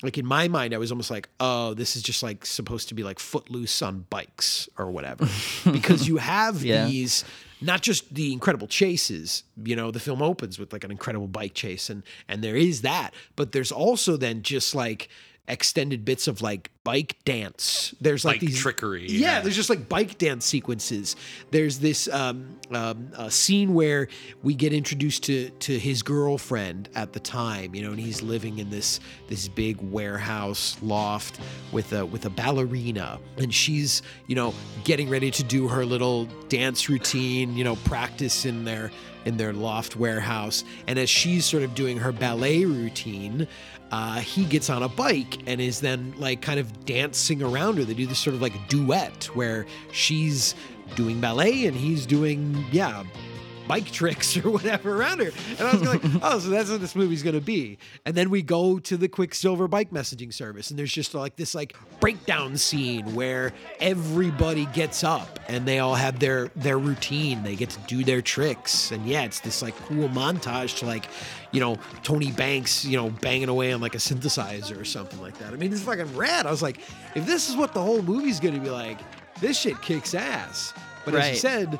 like 0.02 0.17
in 0.17 0.26
my 0.26 0.48
mind, 0.50 0.74
I 0.74 0.78
was 0.78 0.91
almost 0.91 1.10
like, 1.10 1.30
oh, 1.39 1.74
this 1.74 1.96
is 1.96 2.02
just 2.04 2.22
like 2.24 2.46
supposed 2.46 2.89
to 2.89 2.93
be 2.93 3.04
like 3.04 3.19
footloose 3.19 3.82
on 3.82 4.06
bikes 4.10 4.67
or 4.78 4.91
whatever. 4.91 5.28
because 5.72 6.08
you 6.08 6.17
have 6.17 6.63
Yeah. 6.63 6.86
these 6.88 7.24
not 7.62 7.82
just 7.82 8.13
the 8.13 8.34
incredible 8.34 8.67
chases, 8.67 9.43
you 9.63 9.74
know, 9.78 9.89
the 9.91 10.00
film 10.02 10.22
opens 10.22 10.60
with 10.60 10.74
like 10.74 10.84
an 10.84 10.91
incredible 10.91 11.28
bike 11.28 11.54
chase 11.54 11.89
and 11.89 12.04
and 12.28 12.43
there 12.43 12.58
is 12.58 12.82
that, 12.82 13.12
but 13.38 13.54
there's 13.54 13.72
also 13.72 14.17
then 14.17 14.41
just 14.41 14.76
like 14.76 15.08
extended 15.47 16.06
bits 16.06 16.27
of 16.27 16.41
like 16.41 16.71
bike 16.86 17.17
dance. 17.25 17.93
There's 17.99 18.23
like 18.23 18.36
Bike 18.36 18.41
these 18.41 18.60
trickery, 18.60 19.08
Yeah, 19.08 19.19
yeah. 19.36 19.39
there's 19.41 19.56
just 19.56 19.69
like 19.69 19.89
bike 19.89 20.17
dance 20.17 20.45
sequences. 20.45 21.15
There's 21.51 21.79
this 21.79 22.08
um, 22.10 22.58
um, 22.71 23.10
uh, 23.15 23.29
scene 23.29 23.73
where 23.73 24.08
we 24.41 24.53
get 24.56 24.71
introduced 24.73 25.23
to 25.23 25.49
to 25.49 25.77
his 25.77 26.01
girlfriend 26.01 26.88
at 26.95 27.12
the 27.13 27.19
time, 27.19 27.75
you 27.75 27.82
know, 27.82 27.91
and 27.91 27.99
he's 27.99 28.21
living 28.21 28.60
in 28.60 28.69
this 28.69 28.99
this 29.27 29.47
big 29.49 29.82
warehouse 29.82 30.77
loft 30.82 31.39
with 31.71 31.91
a 31.93 32.06
with 32.06 32.25
a 32.25 32.29
ballerina, 32.29 33.19
and 33.38 33.53
she's 33.53 34.01
you 34.27 34.36
know 34.36 34.53
getting 34.86 35.10
ready 35.10 35.32
to 35.32 35.43
do 35.43 35.67
her 35.67 35.86
little 35.86 36.25
dance 36.47 36.88
routine, 36.89 37.56
you 37.58 37.63
know, 37.65 37.75
practice 37.77 38.45
in 38.45 38.63
their 38.63 38.91
in 39.25 39.38
their 39.38 39.53
loft 39.53 39.95
warehouse, 39.95 40.63
and 40.88 40.99
as 40.99 41.10
she's 41.10 41.45
sort 41.45 41.63
of 41.63 41.75
doing 41.75 41.97
her 41.97 42.12
ballet 42.13 42.63
routine. 42.65 43.47
Uh, 43.93 44.15
he 44.15 44.43
gets 44.43 44.71
on 44.71 44.82
a 44.82 44.89
bike 44.89 45.38
and 45.45 45.62
is 45.62 45.79
then 45.79 46.15
like 46.17 46.41
kind 46.41 46.60
of 46.60 46.84
dancing 46.84 47.43
around 47.43 47.77
her. 47.77 47.84
They 47.84 47.93
do 47.93 48.08
this 48.08 48.17
sort 48.17 48.34
of 48.34 48.41
like 48.41 48.67
duet 48.67 49.25
where 49.36 49.67
she's 49.91 50.56
doing 50.95 51.21
ballet 51.21 51.67
and 51.67 51.77
he's 51.77 52.08
doing, 52.08 52.65
yeah, 52.71 53.03
bike 53.67 53.91
tricks 53.91 54.38
or 54.38 54.49
whatever 54.49 54.97
around 54.97 55.19
her. 55.19 55.32
And 55.58 55.67
I 55.67 55.73
was 55.73 55.82
like, 55.82 56.02
oh, 56.21 56.39
so 56.39 56.49
that's 56.49 56.69
what 56.69 56.82
this 56.82 56.95
movie's 56.95 57.23
going 57.23 57.36
to 57.36 57.41
be. 57.41 57.78
And 58.06 58.15
then 58.15 58.30
we 58.30 58.41
go 58.41 58.80
to 58.80 58.97
the 58.97 59.08
Quicksilver 59.08 59.67
bike 59.67 59.91
messaging 59.91 60.34
service 60.34 60.69
and 60.69 60.80
there's 60.80 60.91
just 60.91 61.13
like 61.13 61.36
this 61.36 61.56
like 61.56 61.76
breakdown 61.99 62.58
scene 62.58 63.13
where 63.15 63.54
everybody 63.80 64.65
gets 64.67 65.04
up 65.04 65.39
and 65.47 65.65
they 65.65 65.80
all 65.80 65.95
have 65.95 66.19
their 66.19 66.49
their 66.56 66.78
routine. 66.78 67.43
They 67.43 67.56
get 67.56 67.69
to 67.71 67.80
do 67.88 68.04
their 68.04 68.21
tricks. 68.21 68.91
And 68.91 69.06
yeah, 69.06 69.23
it's 69.23 69.39
this 69.39 69.62
like 69.62 69.76
cool 69.86 70.10
montage 70.10 70.80
to 70.80 70.86
like, 70.86 71.06
you 71.52 71.60
know, 71.60 71.78
Tony 72.04 72.32
Banks, 72.32 72.86
you 72.86 72.97
know, 72.97 73.10
banging 73.10 73.49
away 73.49 73.71
on 73.73 73.82
like 73.82 73.95
a 73.95 73.99
synthesizer 73.99 74.80
or 74.80 74.86
something 74.86 75.21
like 75.21 75.38
that. 75.39 75.54
I 75.54 75.56
mean, 75.56 75.71
it's 75.71 75.82
fucking 75.82 76.15
rad. 76.15 76.45
I 76.45 76.52
was 76.52 76.62
like, 76.62 76.80
if 77.15 77.26
this 77.26 77.49
is 77.49 77.56
what 77.56 77.73
the 77.73 77.82
whole 77.82 78.02
movie's 78.02 78.39
going 78.39 78.56
to 78.56 78.60
be 78.60 78.69
like, 78.69 78.99
this 79.39 79.60
shit 79.60 79.82
kicks 79.82 80.13
ass. 80.13 80.73
But 81.06 81.15
as 81.15 81.30
you 81.32 81.36
said, 81.36 81.80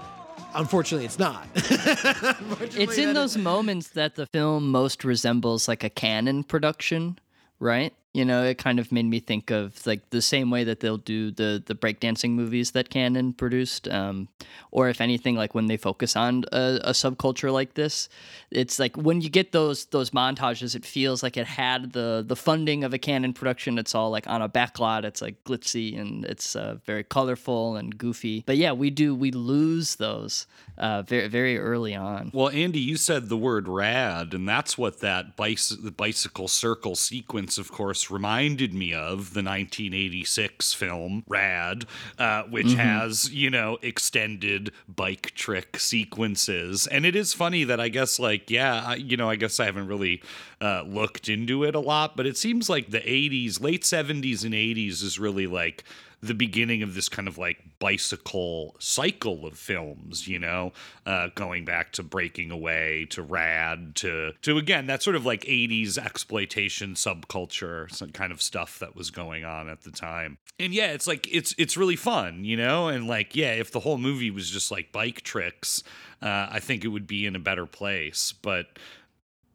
unfortunately, 0.56 1.06
it's 1.06 1.20
not. 1.20 1.48
Unfortunately, 1.56 2.84
It's 2.84 2.98
in 2.98 3.14
those 3.14 3.38
moments 3.38 3.90
that 3.90 4.16
the 4.16 4.26
film 4.26 4.72
most 4.72 5.04
resembles 5.04 5.68
like 5.68 5.84
a 5.84 5.90
Cannon 5.90 6.44
production, 6.44 7.20
right? 7.60 7.94
You 8.14 8.26
know, 8.26 8.44
it 8.44 8.60
kind 8.60 8.80
of 8.80 8.92
made 8.92 9.06
me 9.06 9.20
think 9.20 9.50
of 9.50 9.86
like 9.88 10.12
the 10.12 10.22
same 10.22 10.52
way 10.52 10.64
that 10.64 10.82
they'll 10.82 10.98
do 10.98 11.32
the 11.32 11.64
the 11.66 11.74
breakdancing 11.74 12.32
movies 12.32 12.72
that 12.72 12.92
Cannon 12.92 13.34
produced, 13.34 13.88
um, 13.88 14.28
or 14.70 14.88
if 14.90 15.02
anything, 15.02 15.36
like 15.36 15.56
when 15.56 15.66
they 15.66 15.78
focus 15.78 16.16
on 16.16 16.44
a, 16.52 16.80
a 16.84 16.92
subculture 16.92 17.52
like 17.52 17.74
this, 17.74 18.10
it's 18.52 18.78
like 18.78 18.96
when 18.96 19.22
you 19.22 19.30
get 19.30 19.52
those 19.52 19.86
those 19.86 20.12
montages, 20.12 20.76
it 20.76 20.86
feels 20.86 21.24
like 21.24 21.38
it 21.38 21.48
had 21.48 21.94
the 21.94 22.24
the 22.26 22.36
funding 22.36 22.84
of 22.84 22.94
a 22.94 23.00
Cannon 23.00 23.34
production. 23.34 23.80
It's 23.80 23.96
all 23.96 24.12
like 24.12 24.28
on 24.28 24.44
a 24.44 24.50
backlot. 24.50 25.06
It's 25.06 25.22
like 25.22 25.44
glitzy 25.44 26.00
and 26.00 26.24
it's 26.26 26.56
uh, 26.56 26.78
very 26.86 27.04
colorful 27.04 27.76
and 27.76 27.98
goofy. 27.98 28.44
But 28.46 28.58
yeah, 28.58 28.74
we 28.74 28.92
do 28.92 29.16
we 29.16 29.32
lose 29.32 29.96
those 29.96 30.46
uh, 30.84 31.02
very 31.02 31.30
very 31.30 31.58
early 31.58 31.96
on. 31.96 32.30
Well, 32.34 32.50
Andy, 32.50 32.80
you 32.80 32.98
said 32.98 33.30
the 33.30 33.38
word 33.38 33.70
rad, 33.70 34.34
and 34.34 34.48
that's 34.48 34.78
what 34.78 35.00
that 35.00 35.38
bicy- 35.38 35.96
bicycle 35.96 36.50
circle 36.50 36.96
sequence, 36.96 37.58
of 37.58 37.72
course, 37.72 38.12
reminded 38.12 38.74
me 38.74 38.94
of 38.94 39.34
the 39.34 39.42
1986 39.42 40.74
film 40.74 41.24
Rad, 41.26 41.86
uh, 42.20 42.44
which 42.44 42.74
has, 42.74 43.32
you 43.34 43.50
know, 43.50 43.78
extended 43.82 44.74
bike 44.94 45.32
trick 45.36 45.80
sequences. 45.80 46.86
And 46.88 47.06
it 47.06 47.16
is 47.16 47.34
funny 47.34 47.64
that 47.64 47.80
I 47.80 47.88
guess, 47.88 48.20
like, 48.20 48.52
yeah, 48.52 48.84
I, 48.86 48.96
you 48.96 49.16
know, 49.16 49.30
I 49.30 49.38
guess 49.38 49.62
I 49.62 49.66
haven't 49.66 49.88
really 49.88 50.22
uh, 50.62 50.84
looked 50.84 51.30
into 51.30 51.64
it 51.64 51.76
a 51.76 51.80
lot, 51.80 52.18
but 52.18 52.26
it 52.26 52.36
seems 52.36 52.70
like 52.70 52.92
the 52.92 53.00
80s, 53.00 53.62
late 53.62 53.84
70s 53.84 54.44
and 54.44 54.54
80s 54.54 55.02
is 55.02 55.18
really 55.18 55.48
like 55.48 55.86
the 56.24 56.34
beginning 56.34 56.82
of 56.82 56.96
this 56.96 57.10
kind 57.10 57.28
of 57.28 57.38
like 57.38 57.58
bicycle 57.80 58.76
cycle 58.80 59.46
of 59.46 59.58
films, 59.58 60.26
you 60.26 60.40
know, 60.40 60.72
uh, 61.06 61.28
going 61.36 61.66
back 61.66 61.92
to 61.92 62.04
Breaking 62.04 62.50
Away, 62.50 63.06
to 63.10 63.22
Rad, 63.22 63.96
to 63.98 64.32
to 64.42 64.58
again 64.58 64.88
that 64.88 65.04
sort 65.04 65.18
of 65.18 65.26
like 65.26 65.42
'80s 65.44 65.98
exploitation 65.98 66.94
subculture, 66.94 67.92
some 67.94 68.12
kind 68.12 68.32
of 68.32 68.42
stuff 68.42 68.80
that 68.80 68.96
was 68.96 69.12
going 69.12 69.44
on 69.44 69.68
at 69.68 69.82
the 69.82 69.92
time. 69.92 70.38
And 70.58 70.74
yeah, 70.74 70.94
it's 70.94 71.08
like 71.08 71.28
it's 71.30 71.54
it's 71.58 71.76
really 71.76 71.98
fun, 71.98 72.46
you 72.46 72.56
know, 72.56 72.88
and 72.88 73.06
like 73.06 73.36
yeah, 73.36 73.52
if 73.52 73.72
the 73.72 73.82
whole 73.82 73.98
movie 73.98 74.32
was 74.32 74.50
just 74.50 74.72
like 74.72 74.94
bike 74.94 75.22
tricks, 75.22 75.84
uh, 76.22 76.48
I 76.50 76.60
think 76.60 76.86
it 76.86 76.90
would 76.90 77.08
be 77.08 77.26
in 77.26 77.36
a 77.36 77.40
better 77.40 77.66
place, 77.66 78.34
but. 78.42 78.68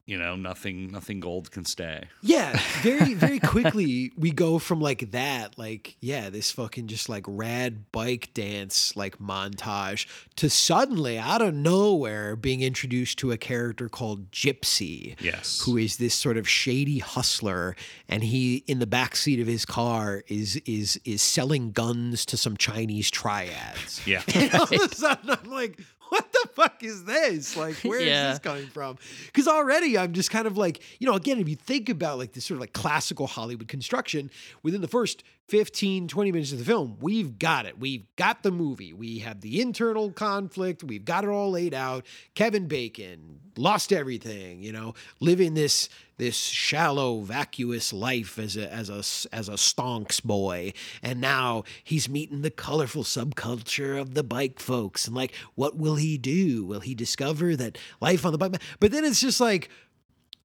You 0.08 0.16
know, 0.16 0.36
nothing, 0.36 0.90
nothing 0.90 1.20
gold 1.20 1.50
can 1.50 1.66
stay. 1.66 2.04
Yeah, 2.22 2.58
very, 2.80 3.12
very 3.12 3.38
quickly 3.38 4.10
we 4.16 4.30
go 4.30 4.58
from 4.58 4.80
like 4.80 5.10
that, 5.10 5.58
like, 5.58 5.96
yeah, 6.00 6.30
this 6.30 6.50
fucking 6.50 6.86
just 6.86 7.10
like 7.10 7.26
rad 7.28 7.92
bike 7.92 8.30
dance 8.32 8.96
like 8.96 9.18
montage 9.18 10.06
to 10.36 10.48
suddenly 10.48 11.18
out 11.18 11.42
of 11.42 11.52
nowhere 11.52 12.36
being 12.36 12.62
introduced 12.62 13.18
to 13.18 13.32
a 13.32 13.36
character 13.36 13.90
called 13.90 14.30
Gypsy. 14.30 15.14
Yes. 15.20 15.60
Who 15.66 15.76
is 15.76 15.98
this 15.98 16.14
sort 16.14 16.38
of 16.38 16.48
shady 16.48 17.00
hustler 17.00 17.76
and 18.08 18.24
he 18.24 18.64
in 18.66 18.78
the 18.78 18.86
back 18.86 19.14
seat 19.14 19.40
of 19.40 19.46
his 19.46 19.66
car 19.66 20.24
is 20.26 20.56
is 20.64 20.98
is 21.04 21.20
selling 21.20 21.72
guns 21.72 22.24
to 22.26 22.38
some 22.38 22.56
Chinese 22.56 23.10
triads. 23.10 24.00
Yeah. 24.06 24.22
And 24.34 24.54
all 24.54 24.62
of 24.62 24.72
a 24.72 24.94
sudden 24.94 25.30
I'm 25.30 25.50
like, 25.50 25.78
what 26.10 26.32
the 26.32 26.48
fuck 26.54 26.82
is 26.82 27.04
this? 27.04 27.56
Like, 27.56 27.76
where 27.76 27.98
is 28.00 28.06
Yeah. 28.06 28.30
this 28.30 28.38
coming 28.38 28.66
from? 28.66 28.96
Because 29.26 29.46
already 29.48 29.96
I'm 29.98 30.12
just 30.12 30.30
kind 30.30 30.46
of 30.46 30.56
like, 30.56 30.80
you 30.98 31.06
know, 31.06 31.14
again, 31.14 31.38
if 31.38 31.48
you 31.48 31.56
think 31.56 31.88
about 31.88 32.18
like 32.18 32.32
this 32.32 32.44
sort 32.46 32.56
of 32.56 32.60
like 32.60 32.72
classical 32.72 33.26
Hollywood 33.26 33.68
construction, 33.68 34.30
within 34.62 34.80
the 34.80 34.88
first 34.88 35.22
15, 35.48 36.08
20 36.08 36.32
minutes 36.32 36.52
of 36.52 36.58
the 36.58 36.64
film, 36.64 36.98
we've 37.00 37.38
got 37.38 37.64
it. 37.64 37.78
We've 37.78 38.04
got 38.16 38.42
the 38.42 38.50
movie. 38.50 38.92
We 38.92 39.20
have 39.20 39.40
the 39.40 39.62
internal 39.62 40.12
conflict. 40.12 40.84
We've 40.84 41.06
got 41.06 41.24
it 41.24 41.30
all 41.30 41.50
laid 41.50 41.72
out. 41.72 42.04
Kevin 42.34 42.66
Bacon 42.66 43.40
lost 43.56 43.90
everything, 43.92 44.62
you 44.62 44.72
know, 44.72 44.94
living 45.20 45.54
this 45.54 45.88
this 46.18 46.36
shallow, 46.36 47.20
vacuous 47.20 47.92
life 47.92 48.38
as 48.38 48.56
a 48.56 48.72
as 48.72 48.90
a 48.90 48.98
as 49.34 49.48
a 49.48 49.52
stonks 49.52 50.22
boy, 50.22 50.72
and 51.02 51.20
now 51.20 51.64
he's 51.82 52.08
meeting 52.08 52.42
the 52.42 52.50
colorful 52.50 53.04
subculture 53.04 53.98
of 53.98 54.14
the 54.14 54.24
bike 54.24 54.60
folks. 54.60 55.06
And 55.06 55.16
like, 55.16 55.34
what 55.54 55.78
will 55.78 55.96
he 55.96 56.18
do? 56.18 56.64
Will 56.64 56.80
he 56.80 56.94
discover 56.94 57.56
that 57.56 57.78
life 58.00 58.26
on 58.26 58.32
the 58.32 58.38
bike? 58.38 58.60
But 58.80 58.92
then 58.92 59.04
it's 59.04 59.20
just 59.20 59.40
like 59.40 59.70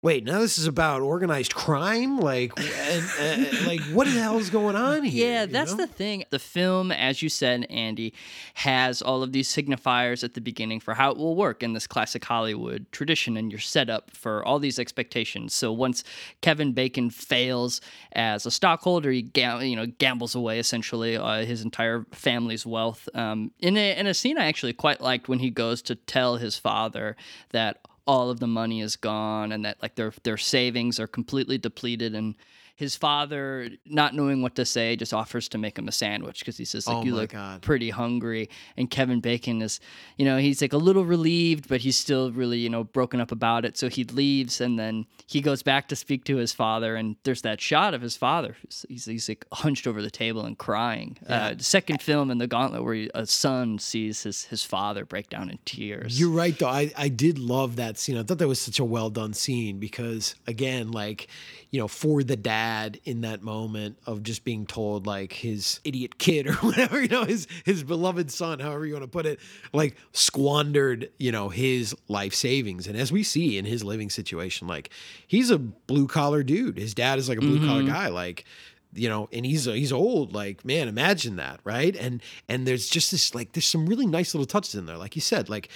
wait, 0.04 0.26
now 0.26 0.40
this 0.40 0.60
is 0.60 0.68
about 0.68 1.02
organized 1.02 1.56
crime? 1.56 2.20
Like, 2.20 2.52
and, 2.60 3.06
uh, 3.20 3.66
like 3.66 3.80
what 3.86 4.06
the 4.06 4.12
hell 4.12 4.38
is 4.38 4.50
going 4.52 4.76
on 4.76 5.04
here? 5.06 5.28
Yeah, 5.28 5.42
you 5.44 5.48
that's 5.48 5.72
know? 5.72 5.78
the 5.78 5.88
thing. 5.88 6.26
The 6.30 6.40
film, 6.40 6.92
as 6.92 7.24
you 7.24 7.30
said, 7.30 7.66
Andy, 7.70 8.14
has 8.56 9.02
all 9.02 9.24
of 9.24 9.32
these 9.32 9.48
signifiers 9.48 10.24
at 10.24 10.34
the 10.34 10.42
beginning 10.42 10.82
for 10.82 10.94
how 10.94 11.12
it 11.12 11.18
will 11.18 11.36
work 11.36 11.64
in 11.64 11.74
this 11.74 11.88
classic 11.88 12.24
Hollywood 12.24 12.86
tradition, 12.92 13.38
and 13.38 13.52
you're 13.52 13.60
set 13.60 13.90
up 13.90 14.12
for 14.12 14.46
all 14.46 14.60
these 14.60 14.78
expectations. 14.78 15.54
So 15.54 15.72
once 15.72 16.04
Kevin 16.42 16.74
Bacon 16.74 17.10
fails 17.10 17.82
as 18.12 18.46
a 18.46 18.52
stockholder, 18.52 19.10
he 19.10 19.22
gam- 19.22 19.62
you 19.62 19.76
know 19.76 19.86
gambles 19.86 20.36
away 20.36 20.60
essentially 20.60 21.16
uh, 21.18 21.46
his 21.46 21.64
entire 21.64 22.06
family's 22.12 22.66
wealth. 22.66 23.08
Um, 23.16 23.52
in 23.60 23.78
a 23.78 23.98
in 23.98 24.06
a 24.06 24.14
scene 24.14 24.38
I 24.38 24.48
actually 24.48 24.74
quite 24.74 25.00
liked 25.00 25.30
when 25.30 25.40
he 25.40 25.50
goes 25.50 25.82
to 25.84 25.96
tell 25.96 26.36
his 26.36 26.58
father 26.58 27.16
that 27.52 27.80
all 28.06 28.30
of 28.30 28.40
the 28.40 28.48
money 28.48 28.82
is 28.82 28.96
gone 28.96 29.52
and 29.52 29.66
that 29.66 29.82
like 29.82 29.96
their 29.96 30.14
their 30.24 30.38
savings 30.38 31.00
are 31.00 31.08
completely 31.08 31.58
depleted 31.58 32.16
and 32.16 32.36
his 32.76 32.96
father 32.96 33.70
not 33.86 34.16
knowing 34.16 34.42
what 34.42 34.56
to 34.56 34.66
say 34.66 34.96
just 34.96 35.14
offers 35.14 35.48
to 35.48 35.58
make 35.58 35.78
him 35.78 35.88
a 35.88 35.92
sandwich 35.92 36.40
because 36.40 36.58
he 36.58 36.66
says 36.66 36.88
like 36.88 36.98
Oh 36.98 37.04
you 37.04 37.14
look 37.14 37.32
God. 37.32 37.62
pretty 37.62 37.92
hungry 37.92 38.50
and 38.76 38.90
kevin 38.90 39.20
bacon 39.20 39.62
is 39.62 39.80
you 40.18 40.26
know 40.26 40.38
he's 40.38 40.62
like 40.62 40.74
a 40.74 40.78
little 40.78 41.06
relieved 41.06 41.70
but 41.70 41.82
he's 41.82 41.98
still 41.98 42.32
really 42.32 42.58
you 42.58 42.70
know 42.70 42.84
broken 42.84 43.22
up 43.22 43.32
about 43.32 43.64
it 43.64 43.78
so 43.78 43.90
he 43.90 44.04
leaves 44.06 44.60
and 44.60 44.80
then 44.80 45.06
he 45.28 45.40
goes 45.40 45.62
back 45.62 45.88
to 45.90 45.96
speak 45.96 46.24
to 46.26 46.38
his 46.38 46.52
father 46.52 46.96
and 46.96 47.16
there's 47.24 47.44
that 47.44 47.62
shot 47.62 47.94
of 47.94 48.02
his 48.02 48.18
father 48.18 48.56
he's, 48.88 49.06
he's, 49.06 49.30
like 49.30 49.46
hunched 49.54 49.86
over 49.86 50.02
the 50.02 50.12
table 50.12 50.44
and 50.44 50.58
crying 50.58 51.16
uh, 51.30 51.54
second 51.60 52.02
film 52.02 52.32
in 52.32 52.40
the 52.40 52.48
gauntlet 52.48 52.84
where 52.84 52.96
he, 52.96 53.10
a 53.14 53.26
son 53.28 53.78
sees 53.78 54.24
his, 54.24 54.46
his 54.46 54.64
father 54.64 55.06
break 55.06 55.30
down 55.30 55.50
in 55.50 55.60
tears 55.66 56.20
You're 56.20 56.30
right, 56.32 56.58
though. 56.58 56.68
I, 56.68 56.92
I 56.98 57.08
did 57.08 57.38
love 57.38 57.76
that 57.76 57.98
scene. 57.98 58.18
I 58.18 58.24
thought 58.24 58.40
that 58.40 58.48
was 58.48 58.60
such 58.60 58.80
a 58.80 58.86
well 58.86 59.10
done 59.10 59.34
scene 59.34 59.80
because, 59.80 60.36
again, 60.48 60.92
like, 60.92 61.28
you 61.72 61.80
know, 61.80 61.88
for 61.88 62.24
the 62.24 62.36
dad 62.36 62.63
in 63.06 63.22
that 63.22 63.42
moment 63.42 63.98
of 64.06 64.24
just 64.24 64.44
being 64.44 64.66
told, 64.66 65.08
like, 65.08 65.34
his 65.34 65.80
idiot 65.84 66.18
kid 66.18 66.48
or 66.50 66.54
whatever, 66.56 67.02
you 67.02 67.08
know, 67.08 67.26
his 67.26 67.48
his 67.66 67.84
beloved 67.84 68.32
son, 68.32 68.60
however 68.60 68.86
you 68.86 68.94
want 68.94 69.04
to 69.04 69.10
put 69.10 69.26
it, 69.26 69.40
like, 69.74 69.96
squandered, 70.12 71.10
you 71.18 71.32
know, 71.32 71.50
his 71.50 71.96
life 72.08 72.34
savings. 72.34 72.88
And 72.88 72.98
as 72.98 73.12
we 73.12 73.24
see 73.24 73.58
in 73.58 73.66
his 73.66 73.84
living 73.84 74.10
situation, 74.10 74.68
like, 74.68 74.90
he's 75.28 75.50
a 75.50 75.60
blue 75.60 76.08
collar 76.08 76.44
dude. 76.44 76.78
His 76.78 76.94
dad 76.94 77.20
is 77.20 77.30
like 77.30 77.38
a 77.38 77.42
blue 77.42 77.66
collar 77.66 77.82
mm-hmm. 77.82 77.94
guy. 77.94 78.08
Like, 78.08 78.46
you 78.96 79.10
know 79.10 79.28
and 79.32 79.46
he's 79.46 79.66
he's 79.66 79.92
old 79.92 80.34
like 80.34 80.64
man 80.64 80.88
imagine 80.88 81.38
that 81.38 81.60
right 81.64 81.96
and 81.96 82.22
and 82.48 82.68
there's 82.68 82.88
just 82.88 83.12
this 83.12 83.34
like 83.34 83.54
there's 83.54 83.68
some 83.68 83.86
really 83.86 84.06
nice 84.06 84.34
little 84.34 84.46
touches 84.46 84.76
in 84.76 84.86
there 84.86 84.98
like 84.98 85.16
you 85.16 85.22
said 85.22 85.50
like 85.50 85.70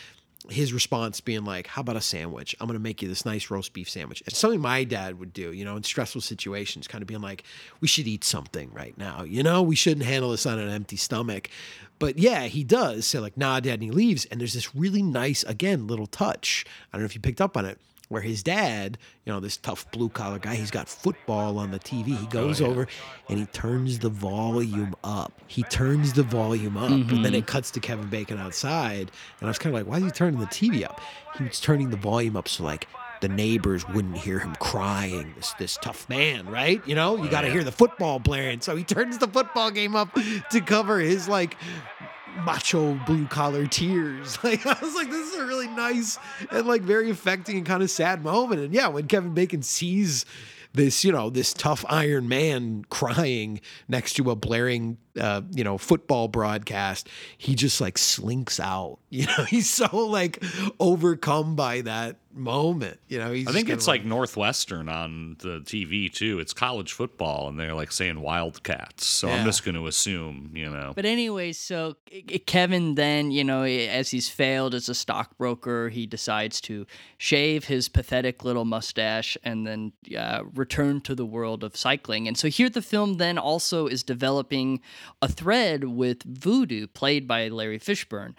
his 0.49 0.73
response 0.73 1.21
being 1.21 1.45
like 1.45 1.67
how 1.67 1.81
about 1.81 1.95
a 1.95 2.01
sandwich? 2.01 2.55
I'm 2.59 2.67
to 2.67 2.79
make 2.79 3.01
you 3.01 3.07
this 3.07 3.25
nice 3.25 3.49
roast 3.49 3.73
beef 3.73 3.89
sandwich. 3.89 4.23
It's 4.25 4.37
something 4.37 4.61
my 4.61 4.83
dad 4.83 5.19
would 5.19 5.33
do 5.33 5.51
you 5.51 5.65
know 5.65 5.75
in 5.75 5.83
stressful 5.83 6.21
situations 6.21 6.87
kind 6.87 7.01
of 7.01 7.07
being 7.07 7.21
like 7.21 7.43
we 7.81 7.87
should 7.87 8.07
eat 8.07 8.23
something 8.23 8.71
right 8.73 8.97
now 8.97 9.23
you 9.23 9.43
know? 9.43 9.61
We 9.61 9.75
shouldn't 9.75 10.05
handle 10.05 10.31
this 10.31 10.45
on 10.45 10.59
an 10.59 10.69
empty 10.69 10.97
stomach. 10.97 11.49
But 11.99 12.17
yeah 12.17 12.43
he 12.43 12.63
does 12.63 13.05
say 13.05 13.19
like 13.19 13.37
nah 13.37 13.59
dad 13.59 13.75
and 13.75 13.83
he 13.83 13.91
leaves 13.91 14.25
and 14.25 14.39
there's 14.39 14.53
this 14.53 14.75
really 14.75 15.03
nice 15.03 15.43
again 15.43 15.87
little 15.87 16.07
touch. 16.07 16.65
I 16.91 16.97
don't 16.97 17.01
know 17.01 17.05
if 17.05 17.15
you 17.15 17.21
picked 17.21 17.41
up 17.41 17.57
on 17.57 17.65
it 17.65 17.79
where 18.09 18.21
his 18.21 18.43
dad, 18.43 18.97
you 19.25 19.33
know, 19.33 19.39
this 19.39 19.57
tough 19.57 19.89
blue 19.91 20.09
collar 20.09 20.39
guy, 20.39 20.55
he's 20.55 20.71
got 20.71 20.87
football 20.87 21.57
on 21.57 21.71
the 21.71 21.79
TV. 21.79 22.05
He 22.07 22.17
oh, 22.21 22.29
goes 22.29 22.61
over 22.61 22.87
and 23.29 23.39
he 23.39 23.45
turns 23.47 23.99
the 23.99 24.09
volume 24.09 24.95
up. 25.03 25.33
He 25.47 25.63
turns 25.63 26.13
the 26.13 26.23
volume 26.23 26.77
up. 26.77 26.89
And 26.89 27.09
then 27.09 27.17
mm-hmm. 27.17 27.35
it 27.35 27.47
cuts 27.47 27.71
to 27.71 27.79
Kevin 27.79 28.07
Bacon 28.07 28.37
outside. 28.37 29.11
And 29.39 29.43
I 29.43 29.47
was 29.47 29.59
kind 29.59 29.75
of 29.75 29.81
like, 29.81 29.89
why 29.89 29.97
is 29.97 30.05
he 30.05 30.11
turning 30.11 30.39
the 30.39 30.45
TV 30.47 30.85
up? 30.85 31.01
He 31.37 31.43
was 31.43 31.59
turning 31.59 31.89
the 31.89 31.97
volume 31.97 32.37
up 32.37 32.47
so 32.47 32.63
like 32.63 32.87
the 33.21 33.27
neighbors 33.27 33.87
wouldn't 33.89 34.17
hear 34.17 34.39
him 34.39 34.55
crying. 34.55 35.33
This 35.35 35.53
this 35.53 35.77
tough 35.81 36.07
man, 36.09 36.47
right? 36.47 36.81
You 36.87 36.95
know, 36.95 37.17
you 37.17 37.25
oh, 37.25 37.31
got 37.31 37.41
to 37.41 37.51
hear 37.51 37.63
the 37.63 37.71
football 37.71 38.19
blaring. 38.19 38.61
So 38.61 38.75
he 38.75 38.83
turns 38.83 39.17
the 39.17 39.27
football 39.27 39.71
game 39.71 39.95
up 39.95 40.09
to 40.51 40.61
cover 40.61 40.99
his 40.99 41.27
like 41.27 41.57
macho 42.45 42.93
blue 43.05 43.25
collar 43.27 43.65
tears. 43.65 44.37
Like 44.47 44.65
I 44.65 44.77
was 44.81 44.95
like, 44.95 45.09
this 45.09 45.33
is 45.33 45.39
a 45.39 45.45
really 45.45 45.67
nice 45.67 46.17
and 46.51 46.65
like 46.65 46.81
very 46.81 47.09
affecting 47.09 47.57
and 47.57 47.65
kind 47.65 47.83
of 47.83 47.89
sad 47.89 48.23
moment. 48.23 48.61
And 48.61 48.73
yeah, 48.73 48.87
when 48.87 49.07
Kevin 49.07 49.33
Bacon 49.33 49.61
sees 49.61 50.25
this, 50.73 51.03
you 51.03 51.11
know, 51.11 51.29
this 51.29 51.53
tough 51.53 51.83
Iron 51.89 52.29
Man 52.29 52.85
crying 52.89 53.59
next 53.89 54.13
to 54.13 54.31
a 54.31 54.35
blaring, 54.35 54.97
uh, 55.19 55.41
you 55.51 55.63
know, 55.63 55.77
football 55.77 56.27
broadcast, 56.29 57.09
he 57.37 57.55
just 57.55 57.81
like 57.81 57.97
slinks 57.97 58.59
out. 58.59 58.99
You 59.09 59.25
know, 59.25 59.45
he's 59.45 59.69
so 59.69 59.97
like 59.97 60.43
overcome 60.79 61.55
by 61.55 61.81
that 61.81 62.17
moment. 62.37 62.99
You 63.07 63.19
know, 63.19 63.31
he's 63.31 63.47
I 63.47 63.51
think 63.51 63.69
it's 63.69 63.85
kinda 63.85 63.99
like 63.99 64.05
Northwestern 64.05 64.89
on 64.89 65.35
the 65.39 65.59
TV 65.61 66.11
too. 66.13 66.39
It's 66.39 66.53
college 66.53 66.93
football, 66.93 67.47
and 67.47 67.59
they're 67.59 67.73
like 67.73 67.91
saying 67.91 68.21
Wildcats. 68.21 69.05
So 69.05 69.27
Yeah. 69.27 69.35
I'm 69.35 69.45
just 69.45 69.63
going 69.65 69.75
to 69.75 69.87
assume, 69.87 70.51
you 70.53 70.69
know. 70.69 70.93
But 70.95 71.05
anyway, 71.05 71.53
so 71.53 71.97
Kevin 72.45 72.95
then, 72.95 73.31
you 73.31 73.43
know, 73.43 73.63
as 73.63 74.11
he's 74.11 74.29
failed 74.29 74.73
as 74.73 74.89
a 74.89 74.95
stockbroker, 74.95 75.89
he 75.89 76.05
decides 76.05 76.61
to 76.61 76.85
shave 77.17 77.65
his 77.65 77.89
pathetic 77.89 78.43
little 78.43 78.65
mustache 78.65 79.37
and 79.43 79.65
then 79.65 79.93
uh, 80.17 80.43
return 80.53 81.01
to 81.01 81.15
the 81.15 81.25
world 81.25 81.63
of 81.63 81.75
cycling. 81.75 82.27
And 82.27 82.37
so 82.37 82.47
here 82.47 82.69
the 82.69 82.81
film 82.81 83.15
then 83.15 83.37
also 83.37 83.87
is 83.87 84.03
developing 84.03 84.81
a 85.21 85.27
thread 85.27 85.83
with 85.85 86.23
Voodoo, 86.23 86.87
played 86.87 87.27
by 87.27 87.47
Larry 87.47 87.79
Fishburne. 87.79 88.33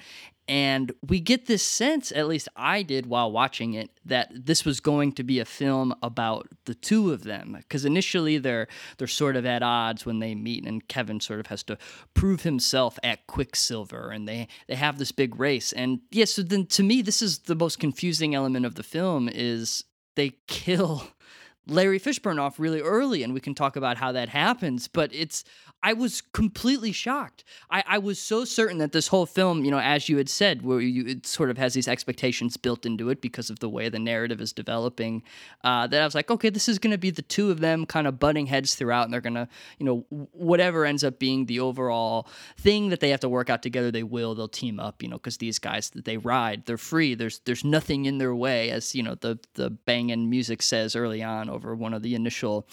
And 0.49 0.93
we 1.07 1.21
get 1.21 1.47
this 1.47 1.63
sense, 1.63 2.11
at 2.11 2.27
least 2.27 2.49
I 2.57 2.83
did 2.83 3.05
while 3.05 3.31
watching 3.31 3.75
it, 3.75 3.91
that 4.07 4.31
this 4.33 4.65
was 4.65 4.81
going 4.81 5.13
to 5.13 5.23
be 5.23 5.41
a 5.41 5.45
film 5.45 5.95
about 6.03 6.49
the 6.65 6.75
two 6.75 7.13
of 7.13 7.25
them. 7.25 7.55
Because 7.59 7.85
initially 7.85 8.39
they're 8.39 8.67
they're 8.97 9.07
sort 9.07 9.37
of 9.37 9.45
at 9.45 9.63
odds 9.63 10.07
when 10.07 10.21
they 10.21 10.35
meet, 10.35 10.65
and 10.65 10.89
Kevin 10.89 11.21
sort 11.21 11.41
of 11.41 11.49
has 11.49 11.63
to 11.65 11.77
prove 12.15 12.43
himself 12.43 12.99
at 13.03 13.27
Quicksilver, 13.27 14.11
and 14.11 14.27
they 14.27 14.49
they 14.69 14.77
have 14.77 14.99
this 14.99 15.13
big 15.13 15.39
race. 15.39 15.73
And 15.73 16.01
yeah, 16.11 16.25
so 16.25 16.43
then 16.43 16.65
to 16.67 16.83
me, 16.83 17.03
this 17.03 17.21
is 17.21 17.41
the 17.41 17.55
most 17.55 17.79
confusing 17.79 18.35
element 18.35 18.65
of 18.65 18.75
the 18.77 18.83
film 18.83 19.29
is 19.29 19.85
they 20.17 20.33
kill 20.47 21.05
Larry 21.69 22.01
Fishburne 22.01 22.41
off 22.41 22.59
really 22.59 22.81
early, 22.81 23.23
and 23.23 23.35
we 23.35 23.41
can 23.41 23.55
talk 23.55 23.77
about 23.77 23.99
how 23.99 24.13
that 24.13 24.31
happens. 24.31 24.89
But 24.89 25.15
it's, 25.15 25.45
I 25.83 25.93
was 25.93 26.23
completely 26.33 26.91
shocked. 26.91 27.45
I, 27.71 27.85
I 27.87 27.99
was 27.99 28.19
so 28.19 28.45
certain 28.45 28.79
that 28.79 28.91
this 28.93 29.09
whole 29.09 29.27
film, 29.27 29.65
you 29.65 29.71
know, 29.71 29.79
as 29.79 30.09
you 30.09 30.17
had 30.17 30.29
said, 30.29 30.63
where 30.63 30.81
you 30.81 31.07
it 31.07 31.27
sort 31.27 31.51
of 31.51 31.59
has 31.59 31.75
these 31.75 31.87
expectations 31.87 32.57
built 32.57 32.85
into 32.85 33.11
it 33.11 33.21
because 33.21 33.49
of 33.49 33.61
the 33.61 33.69
way 33.69 33.89
the 33.89 33.99
narrative 33.99 34.41
is 34.41 34.53
developing, 34.53 35.23
uh, 35.63 35.87
that 35.87 36.03
I 36.03 36.05
was 36.05 36.17
like, 36.17 36.31
okay, 36.31 36.51
this 36.51 36.69
is 36.69 36.81
going 36.81 36.91
to 36.91 36.99
be 36.99 37.11
the 37.11 37.23
two 37.23 37.51
of 37.51 37.61
them 37.61 37.87
kind 37.87 38.09
of 38.09 38.19
butting 38.19 38.47
heads 38.47 38.75
throughout, 38.75 39.05
and 39.05 39.13
they're 39.13 39.21
going 39.21 39.35
to, 39.35 39.49
you 39.79 39.87
know, 39.87 40.05
whatever 40.33 40.85
ends 40.85 41.05
up 41.05 41.21
being 41.21 41.47
the 41.47 41.61
overall 41.61 42.27
thing 42.57 42.89
that 42.89 42.99
they 42.99 43.11
have 43.11 43.21
to 43.21 43.29
work 43.29 43.49
out 43.49 43.63
together, 43.63 43.93
they 43.93 44.03
will. 44.03 44.35
They'll 44.35 44.49
team 44.49 44.81
up, 44.81 45.03
you 45.03 45.09
know, 45.09 45.17
because 45.17 45.37
these 45.37 45.61
guys 45.61 45.91
that 45.91 46.05
they 46.05 46.17
ride, 46.17 46.67
they're 46.67 46.77
free. 46.77 47.15
There's 47.15 47.39
there's 47.45 47.65
nothing 47.65 48.07
in 48.07 48.19
their 48.19 48.35
way, 48.35 48.71
as 48.71 48.95
you 48.97 49.05
know, 49.05 49.15
the 49.15 49.39
the 49.55 49.71
banging 49.71 50.29
music 50.29 50.61
says 50.63 50.97
early 50.97 51.23
on 51.23 51.49
over 51.49 51.75
one 51.75 51.95
of 51.95 52.03
the 52.03 52.17
initial 52.17 52.67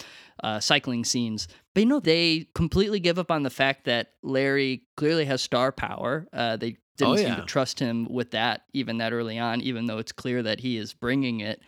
uh, 0.44 0.60
cycling 0.60 1.04
scenes. 1.04 1.48
But 1.74 1.82
you 1.84 1.86
know, 1.88 2.00
they 2.00 2.48
completely 2.56 3.00
give 3.00 3.20
up 3.20 3.32
on 3.32 3.44
the 3.44 3.50
fact 3.50 3.86
that 3.86 4.14
Larry 4.24 4.84
clearly 4.98 5.26
has 5.26 5.42
star 5.42 5.72
power. 5.72 6.28
Uh, 6.34 6.58
they 6.58 6.78
didn't 6.98 7.14
Oh, 7.14 7.16
seem 7.18 7.36
to 7.36 7.42
trust 7.44 7.80
him 7.80 8.08
with 8.10 8.32
that, 8.32 8.62
even 8.74 9.00
that 9.00 9.12
early 9.12 9.38
on, 9.38 9.60
even 9.62 9.86
though 9.86 9.98
it's 9.98 10.14
clear 10.14 10.42
that 10.44 10.62
he 10.62 10.78
is 10.78 10.94
bringing 10.94 11.42
it. 11.42 11.62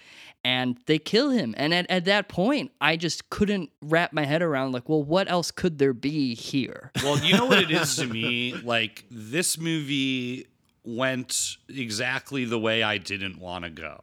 And 0.46 0.78
they 0.86 1.00
kill 1.00 1.32
him. 1.32 1.54
And 1.58 1.74
at, 1.74 1.86
at 1.90 2.06
that 2.06 2.30
point, 2.30 2.72
I 2.80 2.96
just 2.96 3.30
couldn't 3.30 3.70
wrap 3.82 4.14
my 4.14 4.24
head 4.24 4.42
around, 4.42 4.72
like, 4.72 4.88
well, 4.88 5.04
what 5.04 5.30
else 5.30 5.52
could 5.52 5.78
there 5.80 5.94
be 5.94 6.34
here? 6.36 6.92
Well, 7.04 7.20
you 7.20 7.36
know 7.36 7.46
what 7.48 7.60
it 7.62 7.72
is 7.72 7.98
to 7.98 8.06
me? 8.08 8.54
Like, 8.64 9.04
this 9.12 9.58
movie 9.58 10.48
went 10.86 11.58
exactly 11.68 12.46
the 12.46 12.60
way 12.60 12.82
I 12.82 12.98
didn't 12.98 13.40
want 13.40 13.66
to 13.66 13.70
go. 13.70 14.00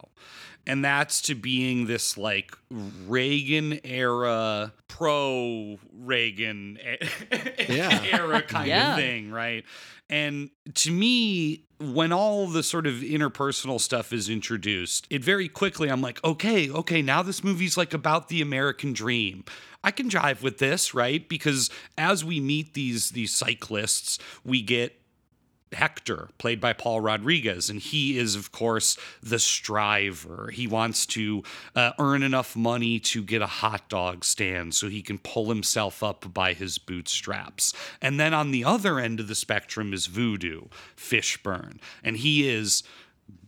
And 0.66 0.84
that's 0.84 1.20
to 1.22 1.34
being 1.34 1.86
this 1.86 2.16
like 2.16 2.52
Reagan 2.70 3.80
era, 3.84 4.72
pro 4.88 5.78
Reagan 5.92 6.78
Yeah. 7.68 8.02
era 8.10 8.40
kind 8.42 8.68
Yeah. 8.68 8.92
of 8.92 8.96
thing, 8.98 9.30
right? 9.30 9.64
And 10.08 10.50
to 10.74 10.90
me, 10.90 11.64
when 11.80 12.12
all 12.12 12.46
the 12.46 12.62
sort 12.62 12.86
of 12.86 12.94
interpersonal 12.96 13.80
stuff 13.80 14.12
is 14.12 14.28
introduced, 14.28 15.06
it 15.10 15.24
very 15.24 15.48
quickly, 15.48 15.90
I'm 15.90 16.00
like, 16.00 16.22
okay, 16.24 16.70
okay, 16.70 17.02
now 17.02 17.22
this 17.22 17.42
movie's 17.42 17.76
like 17.76 17.92
about 17.94 18.28
the 18.28 18.40
American 18.40 18.92
dream. 18.92 19.44
I 19.82 19.90
can 19.90 20.08
jive 20.08 20.40
with 20.42 20.58
this, 20.58 20.94
right? 20.94 21.26
Because 21.28 21.68
as 21.98 22.24
we 22.24 22.40
meet 22.40 22.72
these 22.74 23.10
these 23.10 23.34
cyclists, 23.34 24.18
we 24.44 24.62
get 24.62 24.98
Hector, 25.74 26.28
played 26.38 26.60
by 26.60 26.72
Paul 26.72 27.00
Rodriguez, 27.00 27.70
and 27.70 27.80
he 27.80 28.18
is, 28.18 28.34
of 28.34 28.52
course, 28.52 28.96
the 29.22 29.38
striver. 29.38 30.50
He 30.52 30.66
wants 30.66 31.06
to 31.06 31.42
uh, 31.74 31.92
earn 31.98 32.22
enough 32.22 32.56
money 32.56 32.98
to 33.00 33.22
get 33.22 33.42
a 33.42 33.46
hot 33.46 33.88
dog 33.88 34.24
stand 34.24 34.74
so 34.74 34.88
he 34.88 35.02
can 35.02 35.18
pull 35.18 35.48
himself 35.48 36.02
up 36.02 36.32
by 36.32 36.52
his 36.52 36.78
bootstraps. 36.78 37.72
And 38.00 38.18
then 38.18 38.34
on 38.34 38.50
the 38.50 38.64
other 38.64 38.98
end 38.98 39.20
of 39.20 39.28
the 39.28 39.34
spectrum 39.34 39.92
is 39.92 40.06
Voodoo, 40.06 40.62
Fishburne, 40.96 41.78
and 42.02 42.16
he 42.16 42.48
is 42.48 42.82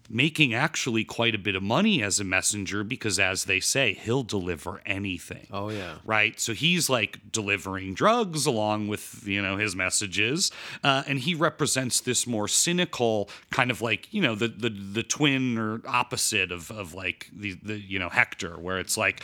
making 0.08 0.54
actually 0.54 1.04
quite 1.04 1.34
a 1.34 1.38
bit 1.38 1.54
of 1.54 1.62
money 1.62 2.02
as 2.02 2.20
a 2.20 2.24
messenger 2.24 2.84
because, 2.84 3.18
as 3.18 3.44
they 3.44 3.60
say, 3.60 3.94
he'll 3.94 4.22
deliver 4.22 4.80
anything 4.86 5.46
Oh 5.52 5.70
yeah. 5.70 5.96
right? 6.04 6.38
So 6.38 6.52
he's 6.52 6.88
like 6.88 7.32
delivering 7.32 7.94
drugs 7.94 8.46
along 8.46 8.88
with 8.88 9.26
you 9.26 9.42
know 9.42 9.56
his 9.56 9.74
messages, 9.74 10.50
uh, 10.84 11.02
and 11.06 11.18
he 11.18 11.34
represents 11.34 12.00
this 12.00 12.26
more 12.26 12.48
cynical 12.48 13.28
kind 13.50 13.70
of 13.70 13.82
like 13.82 14.12
you 14.12 14.22
know 14.22 14.34
the 14.34 14.48
the 14.48 14.70
the 14.70 15.02
twin 15.02 15.58
or 15.58 15.80
opposite 15.86 16.52
of 16.52 16.70
of 16.70 16.94
like 16.94 17.28
the 17.32 17.56
the 17.62 17.78
you 17.78 17.98
know 17.98 18.08
Hector, 18.08 18.58
where 18.58 18.78
it's 18.78 18.96
like. 18.96 19.22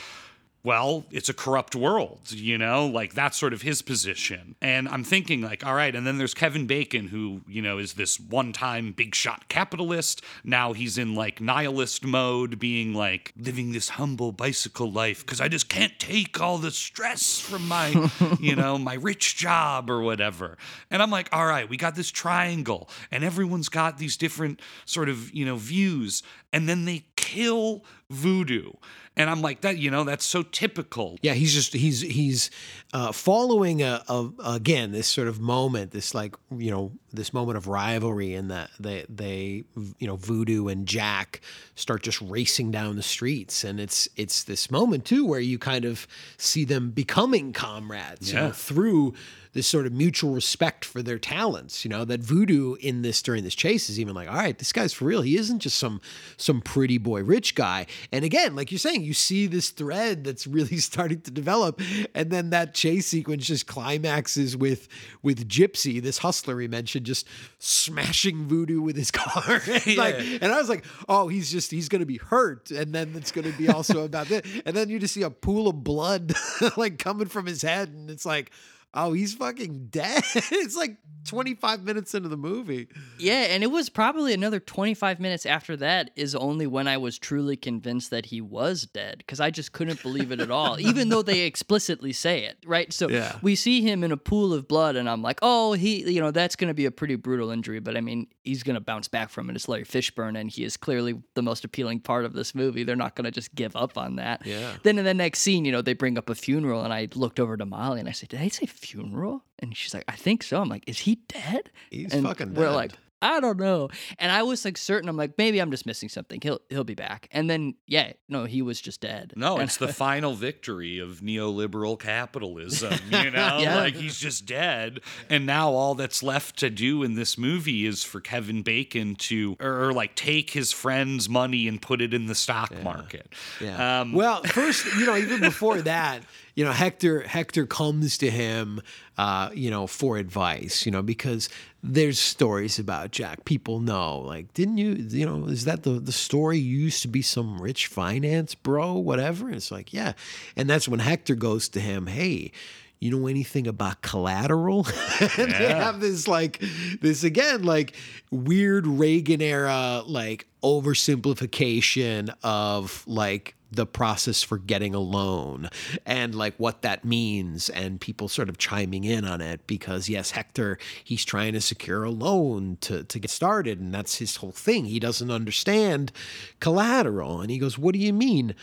Well, 0.65 1.05
it's 1.11 1.29
a 1.29 1.35
corrupt 1.35 1.75
world, 1.75 2.31
you 2.31 2.57
know, 2.57 2.87
like 2.87 3.15
that's 3.15 3.37
sort 3.37 3.53
of 3.53 3.63
his 3.63 3.83
position. 3.83 4.55
And 4.63 4.89
I'm 4.89 5.03
thinking, 5.03 5.41
like, 5.41 5.67
all 5.67 5.75
right, 5.75 5.93
and 5.93 6.07
then 6.07 6.19
there's 6.19 6.35
Kevin 6.35 6.69
Bacon, 6.69 7.09
who, 7.09 7.41
you 7.49 7.61
know, 7.61 7.79
is 7.79 7.95
this 7.95 8.21
one 8.21 8.53
time 8.53 8.93
big 8.93 9.13
shot 9.13 9.49
capitalist. 9.49 10.23
Now 10.45 10.73
he's 10.73 10.99
in 10.99 11.17
like 11.17 11.41
nihilist 11.41 12.05
mode, 12.05 12.61
being 12.61 12.95
like 12.95 13.33
living 13.37 13.73
this 13.73 13.89
humble 13.89 14.31
bicycle 14.31 14.93
life 14.93 15.27
because 15.27 15.41
I 15.41 15.49
just 15.49 15.69
can't 15.69 15.99
take 15.99 16.41
all 16.41 16.59
the 16.59 16.71
stress 16.71 17.41
from 17.41 17.67
my, 17.67 18.09
you 18.41 18.55
know, 18.55 18.79
my 18.79 18.95
rich 18.95 19.35
job 19.37 19.91
or 19.91 20.01
whatever. 20.01 20.59
And 20.93 21.03
I'm 21.03 21.11
like, 21.11 21.29
all 21.33 21.47
right, 21.47 21.69
we 21.69 21.77
got 21.77 21.97
this 21.97 22.11
triangle, 22.13 22.89
and 23.11 23.25
everyone's 23.25 23.69
got 23.69 23.99
these 23.99 24.17
different 24.17 24.61
sort 24.85 25.09
of, 25.09 25.35
you 25.35 25.45
know, 25.45 25.57
views. 25.57 26.23
And 26.53 26.69
then 26.69 26.85
they 26.85 27.07
kill 27.23 27.85
voodoo. 28.11 28.73
And 29.15 29.29
I'm 29.29 29.43
like, 29.43 29.61
that, 29.61 29.77
you 29.77 29.91
know, 29.91 30.05
that's 30.05 30.25
so 30.25 30.43
typical. 30.43 31.19
Yeah, 31.21 31.35
he's 31.35 31.53
just 31.53 31.75
he's 31.75 32.01
he's 32.01 32.51
uh, 32.95 33.13
following 33.13 33.83
a, 33.83 34.03
a 34.09 34.31
again 34.43 34.91
this 34.93 35.07
sort 35.07 35.29
of 35.29 35.39
moment, 35.39 35.91
this 35.91 36.15
like 36.15 36.35
you 36.57 36.71
know 36.71 36.93
this 37.13 37.35
moment 37.35 37.59
of 37.59 37.69
rivalry, 37.69 38.33
and 38.33 38.51
that 38.51 38.71
they 38.81 39.05
they 39.11 39.65
you 39.99 40.07
know 40.07 40.17
Voodoo 40.17 40.69
and 40.69 40.87
Jack 40.89 41.43
start 41.75 42.03
just 42.03 42.23
racing 42.23 42.71
down 42.71 42.97
the 42.97 43.03
streets, 43.03 43.65
and 43.65 43.79
it's 43.81 44.09
it's 44.17 44.45
this 44.45 44.71
moment 44.71 45.05
too 45.05 45.27
where 45.27 45.41
you 45.41 45.59
kind 45.59 45.85
of 45.85 46.07
see 46.39 46.65
them 46.65 46.91
becoming 46.91 47.53
comrades, 47.53 48.33
you 48.33 48.39
Yeah. 48.39 48.47
know, 48.47 48.53
through 48.53 49.13
this 49.53 49.67
sort 49.67 49.87
of 49.87 49.93
mutual 49.93 50.33
respect 50.33 50.85
for 50.85 51.03
their 51.03 51.19
talents. 51.19 51.85
You 51.85 51.91
know 51.91 52.05
that 52.05 52.21
Voodoo 52.21 52.75
in 52.77 53.03
this 53.03 53.21
during 53.21 53.45
this 53.45 53.55
chase 53.55 53.91
is 53.91 54.01
even 54.01 54.15
like, 54.15 54.29
all 54.29 54.37
right, 54.37 54.57
this 54.57 54.73
guy's 54.73 54.93
for 54.93 55.05
real. 55.05 55.23
He 55.23 55.37
isn't 55.37 55.61
just 55.61 55.79
some 55.79 56.01
some 56.37 56.61
pretty 56.61 56.99
boy 56.99 57.23
rich 57.23 57.55
guy. 57.55 57.87
And 58.11 58.25
again, 58.25 58.57
like 58.57 58.71
you're 58.71 58.79
saying, 58.79 59.05
you 59.05 59.15
see 59.15 59.47
this 59.47 59.71
thread 59.71 60.25
that's 60.25 60.47
really 60.47 60.77
starting 60.79 61.21
to 61.23 61.31
develop, 61.31 61.81
and 62.15 62.31
then 62.31 62.51
that 62.51 62.75
chase 62.75 63.07
sequence 63.07 63.47
just 63.47 63.67
climaxes 63.67 64.57
with 64.57 64.89
with 65.23 65.49
Gypsy, 65.49 66.03
this 66.03 66.19
hustler 66.19 66.57
we 66.57 66.69
mentioned, 66.69 67.07
just 67.07 67.27
smashing 67.59 68.49
Voodoo 68.49 68.81
with 68.81 68.97
his 68.97 69.11
car. 69.11 69.61
Like, 69.93 70.17
and 70.41 70.45
I 70.45 70.59
was 70.59 70.69
like, 70.69 70.85
oh, 71.09 71.29
he's 71.29 71.51
just 71.51 71.71
he's 71.71 71.89
gonna 71.89 72.07
be 72.07 72.17
hurt, 72.17 72.71
and 72.71 72.95
then 72.95 73.13
it's 73.15 73.31
gonna 73.31 73.53
be 73.53 73.69
also 73.69 74.05
about 74.05 74.29
this, 74.29 74.43
and 74.65 74.75
then 74.75 74.89
you 74.89 74.99
just 74.99 75.13
see 75.13 75.23
a 75.23 75.31
pool 75.31 75.69
of 75.69 75.85
blood 75.85 76.35
like 76.77 76.99
coming 76.99 77.29
from 77.29 77.47
his 77.47 77.63
head, 77.63 77.91
and 77.91 78.09
it's 78.09 78.25
like. 78.25 78.51
Oh, 78.95 79.13
he's 79.13 79.35
fucking 79.35 79.87
dead. 79.91 80.23
it's 80.35 80.77
like 80.77 80.97
25 81.27 81.85
minutes 81.85 82.15
into 82.15 82.29
the 82.29 82.37
movie. 82.37 82.89
Yeah, 83.19 83.43
and 83.51 83.63
it 83.63 83.69
was 83.69 83.89
probably 83.89 84.35
another 84.35 84.59
25 84.61 85.21
minutes 85.21 85.47
after 85.47 85.77
that 85.77 86.11
is 86.17 86.35
only 86.35 86.67
when 86.67 86.89
I 86.89 86.97
was 86.99 87.17
truly 87.19 87.57
convinced 87.57 88.11
that 88.11 88.27
he 88.27 88.41
was 88.41 88.83
dead 88.87 89.19
because 89.19 89.39
I 89.41 89.51
just 89.51 89.73
couldn't 89.73 90.03
believe 90.03 90.33
it 90.33 90.41
at 90.41 90.51
all, 90.51 90.81
even 90.81 91.09
though 91.11 91.23
they 91.23 91.41
explicitly 91.43 92.13
say 92.13 92.45
it, 92.45 92.59
right? 92.67 92.93
So 92.93 93.09
Yeah. 93.09 93.37
we 93.41 93.55
see 93.55 93.81
him 93.83 94.03
in 94.05 94.11
a 94.13 94.17
pool 94.17 94.53
of 94.53 94.67
blood, 94.69 94.97
and 94.97 95.09
I'm 95.09 95.23
like, 95.23 95.39
oh, 95.43 95.73
he, 95.75 96.11
you 96.11 96.21
know, 96.21 96.33
that's 96.33 96.57
going 96.57 96.69
to 96.69 96.75
be 96.75 96.87
a 96.87 96.91
pretty 96.91 97.15
brutal 97.15 97.51
injury, 97.51 97.79
but 97.81 97.97
I 97.97 98.01
mean, 98.01 98.27
he's 98.43 98.63
going 98.63 98.75
to 98.75 98.81
bounce 98.81 99.09
back 99.09 99.31
from 99.31 99.49
it. 99.51 99.57
It's 99.57 99.69
Larry 99.69 99.85
Fishburne, 99.85 100.39
and 100.39 100.51
he 100.51 100.65
is 100.65 100.77
clearly 100.77 101.21
the 101.35 101.43
most 101.43 101.65
appealing 101.65 102.01
part 102.01 102.25
of 102.25 102.33
this 102.33 102.55
movie. 102.55 102.85
They're 102.85 102.97
not 102.97 103.15
going 103.15 103.25
to 103.25 103.31
just 103.31 103.55
give 103.55 103.75
up 103.77 103.97
on 103.97 104.17
that. 104.17 104.45
Yeah. 104.47 104.75
Then 104.83 104.99
in 104.99 105.05
the 105.05 105.15
next 105.15 105.41
scene, 105.41 105.65
you 105.65 105.73
know, 105.73 105.83
they 105.83 105.95
bring 105.95 106.19
up 106.19 106.29
a 106.29 106.35
funeral, 106.35 106.83
and 106.83 106.93
I 106.93 107.09
looked 107.15 107.39
over 107.41 107.57
to 107.57 107.65
Molly 107.67 108.01
and 108.01 108.09
I 108.09 108.13
said, 108.13 108.29
did 108.31 108.41
I 108.41 108.49
say 108.49 108.67
funeral? 108.67 109.45
And 109.59 109.77
she's 109.77 109.95
like, 109.95 110.05
I 110.09 110.17
think 110.17 110.43
so. 110.43 110.61
I'm 110.61 110.69
like, 110.69 110.85
is 110.89 111.01
he 111.01 111.17
dead? 111.29 111.71
He's 111.91 112.13
and 112.13 112.25
fucking 112.27 112.55
We're 112.55 112.67
dead. 112.67 112.75
like, 112.75 112.93
I 113.23 113.41
don't 113.41 113.59
know. 113.59 113.89
And 114.19 114.31
I 114.31 114.43
was 114.43 114.65
like 114.65 114.77
certain. 114.77 115.09
I'm 115.09 115.17
like, 115.17 115.33
maybe 115.39 115.61
I'm 115.61 115.71
just 115.71 115.87
missing 115.87 116.09
something. 116.09 116.41
He'll 116.43 116.61
he'll 116.69 116.85
be 116.85 116.95
back. 116.95 117.29
And 117.33 117.49
then 117.49 117.75
yeah, 117.87 118.13
no, 118.29 118.45
he 118.45 118.61
was 118.63 118.81
just 118.81 119.01
dead. 119.01 119.33
No, 119.37 119.55
And 119.55 119.63
it's 119.65 119.77
the 119.79 119.89
final 119.93 120.35
victory 120.35 120.99
of 120.99 121.21
neoliberal 121.21 121.99
capitalism. 121.99 122.93
You 123.23 123.31
know, 123.31 123.59
Yeah. 123.61 123.77
like 123.77 123.95
he's 123.95 124.19
just 124.19 124.47
dead, 124.47 125.01
and 125.31 125.47
now 125.47 125.71
all 125.71 125.95
that's 125.95 126.23
left 126.23 126.59
to 126.59 126.71
do 126.71 127.03
in 127.05 127.15
this 127.15 127.39
movie 127.39 127.87
is 127.87 128.03
for 128.03 128.21
Kevin 128.21 128.63
Bacon 128.63 129.15
to, 129.17 129.57
or, 129.61 129.85
or, 129.89 129.93
like 129.93 130.15
take 130.17 130.51
his 130.51 130.73
friend's 130.73 131.29
money 131.29 131.69
and 131.69 131.81
put 131.81 132.01
it 132.01 132.13
in 132.15 132.27
the 132.27 132.35
stock 132.35 132.73
market. 132.83 133.33
Yeah. 133.61 134.01
Um, 134.01 134.13
well, 134.13 134.43
first, 134.45 134.87
you 134.99 135.07
know, 135.07 135.17
even 135.17 135.41
before 135.41 135.83
that, 135.83 136.23
you 136.55 136.65
know, 136.65 136.73
Hector 136.73 137.23
Hector 137.23 137.67
comes 137.67 138.19
to 138.19 138.31
him, 138.31 138.81
uh, 139.17 139.51
you 139.55 139.71
know, 139.71 139.87
for 139.87 140.19
advice, 140.19 140.85
you 140.85 140.93
know, 140.93 141.03
because 141.03 141.49
there's 141.83 142.19
stories 142.19 142.79
about 142.79 143.11
Jack. 143.11 143.45
People 143.45 143.81
know, 143.81 144.19
like, 144.19 144.53
didn't 144.53 144.79
you, 144.79 144.93
you 144.93 145.25
know, 145.25 145.47
is 145.47 145.65
that 145.65 145.83
the 145.83 145.93
the 145.93 146.13
story? 146.13 146.59
You 146.59 146.79
used 146.79 147.03
to 147.03 147.09
be 147.09 147.23
some 147.23 147.61
rich 147.61 147.87
finance 147.87 148.55
bro, 148.55 148.95
whatever. 148.95 149.47
And 149.47 149.57
it's 149.57 149.71
like, 149.71 149.93
yeah, 149.93 150.13
and 150.57 150.69
that's 150.69 150.89
when 150.89 151.01
Hector 151.01 151.35
goes 151.35 151.69
to 151.71 151.81
him, 151.81 152.07
hey. 152.07 152.53
You 153.01 153.11
know 153.11 153.27
anything 153.27 153.67
about 153.67 154.01
collateral? 154.03 154.87
and 155.37 155.51
they 155.51 155.75
have 155.75 155.99
this 155.99 156.29
like 156.29 156.63
this 157.01 157.25
again, 157.25 157.65
like 157.65 157.97
weird 158.31 158.87
Reagan 158.87 159.43
era, 159.43 160.05
like 160.07 160.47
oversimplification 160.63 162.33
of 162.45 163.03
like 163.09 163.57
the 163.73 163.87
process 163.87 164.43
for 164.43 164.59
getting 164.59 164.95
a 164.95 165.01
loan 165.01 165.69
and 166.05 166.35
like 166.35 166.55
what 166.59 166.83
that 166.83 167.05
means 167.05 167.69
and 167.71 168.01
people 168.01 168.29
sort 168.29 168.49
of 168.49 168.59
chiming 168.59 169.05
in 169.05 169.25
on 169.25 169.41
it 169.41 169.67
because 169.67 170.09
yes 170.09 170.33
hector 170.33 170.79
he's 171.03 171.25
trying 171.25 171.53
to 171.53 171.61
secure 171.61 172.05
a 172.05 172.11
loan 172.11 172.77
to, 172.81 173.03
to 173.05 173.19
get 173.19 173.31
started 173.31 173.81
and 173.81 173.95
that's 173.95 174.17
his 174.17 174.37
whole 174.37 174.53
thing. 174.53 174.85
He 174.85 175.01
doesn't 175.01 175.31
understand 175.31 176.13
collateral 176.61 177.41
and 177.41 177.51
he 177.51 177.59
goes 177.59 177.79
what 177.79 177.95
do 177.95 177.99
you 177.99 178.13
mean 178.13 178.55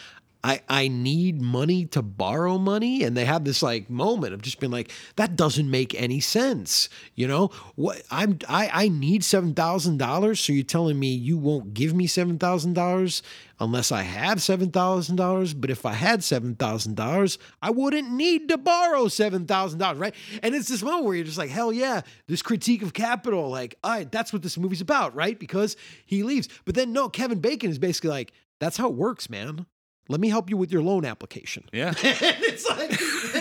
I, 0.43 0.61
I 0.69 0.87
need 0.87 1.41
money 1.41 1.85
to 1.87 2.01
borrow 2.01 2.57
money. 2.57 3.03
And 3.03 3.15
they 3.15 3.25
have 3.25 3.43
this 3.43 3.61
like 3.61 3.89
moment 3.89 4.33
of 4.33 4.41
just 4.41 4.59
being 4.59 4.71
like 4.71 4.91
that 5.17 5.35
doesn't 5.35 5.69
make 5.69 5.99
any 5.99 6.19
sense 6.19 6.89
you 7.15 7.27
know? 7.27 7.49
What 7.75 8.01
i'm 8.11 8.39
i, 8.47 8.69
I 8.71 8.87
need 8.87 9.23
seven 9.23 9.53
thousand 9.53 9.97
dollars 9.97 10.39
so 10.39 10.53
you're 10.53 10.63
telling 10.63 10.99
me 10.99 11.13
you 11.13 11.37
won't 11.37 11.73
give 11.73 11.93
me 11.93 12.07
seven 12.07 12.37
thousand 12.37 12.73
dollars 12.73 13.21
unless 13.59 13.91
i 13.91 14.01
have 14.01 14.41
seven 14.41 14.71
thousand 14.71 15.17
dollars? 15.17 15.53
But 15.53 15.69
if 15.69 15.85
i 15.85 15.93
had 15.93 16.23
seven 16.23 16.55
thousand 16.55 16.95
dollars 16.95 17.37
i 17.61 17.69
wouldn't 17.69 18.11
need 18.11 18.47
to 18.49 18.57
borrow 18.57 19.07
seven 19.07 19.45
thousand 19.45 19.79
dollars 19.79 19.99
right? 19.99 20.15
And 20.41 20.55
it's 20.55 20.69
this 20.69 20.83
moment 20.83 21.05
where 21.05 21.15
you're 21.15 21.25
just 21.25 21.37
like 21.37 21.49
hell 21.49 21.73
yeah 21.73 22.01
this 22.27 22.41
critique 22.41 22.81
of 22.81 22.93
capital 22.93 23.49
like 23.49 23.75
all 23.83 23.91
right 23.91 24.11
that's 24.11 24.31
what 24.31 24.41
this 24.41 24.57
movie's 24.57 24.81
about 24.81 25.15
right? 25.15 25.37
Because 25.39 25.75
he 26.05 26.23
leaves. 26.23 26.47
But 26.65 26.75
then 26.75 26.93
no 26.93 27.09
kevin 27.09 27.39
bacon 27.39 27.69
is 27.69 27.79
basically 27.79 28.11
like 28.11 28.31
that's 28.59 28.77
how 28.77 28.87
it 28.87 28.95
works 28.95 29.29
man 29.29 29.65
let 30.09 30.19
me 30.19 30.27
help 30.27 30.49
you 30.49 30.57
with 30.57 30.71
your 30.71 30.81
loan 30.81 31.05
application. 31.05 31.63
yeah. 31.71 31.93
it's 32.03 32.67
like 32.67 32.89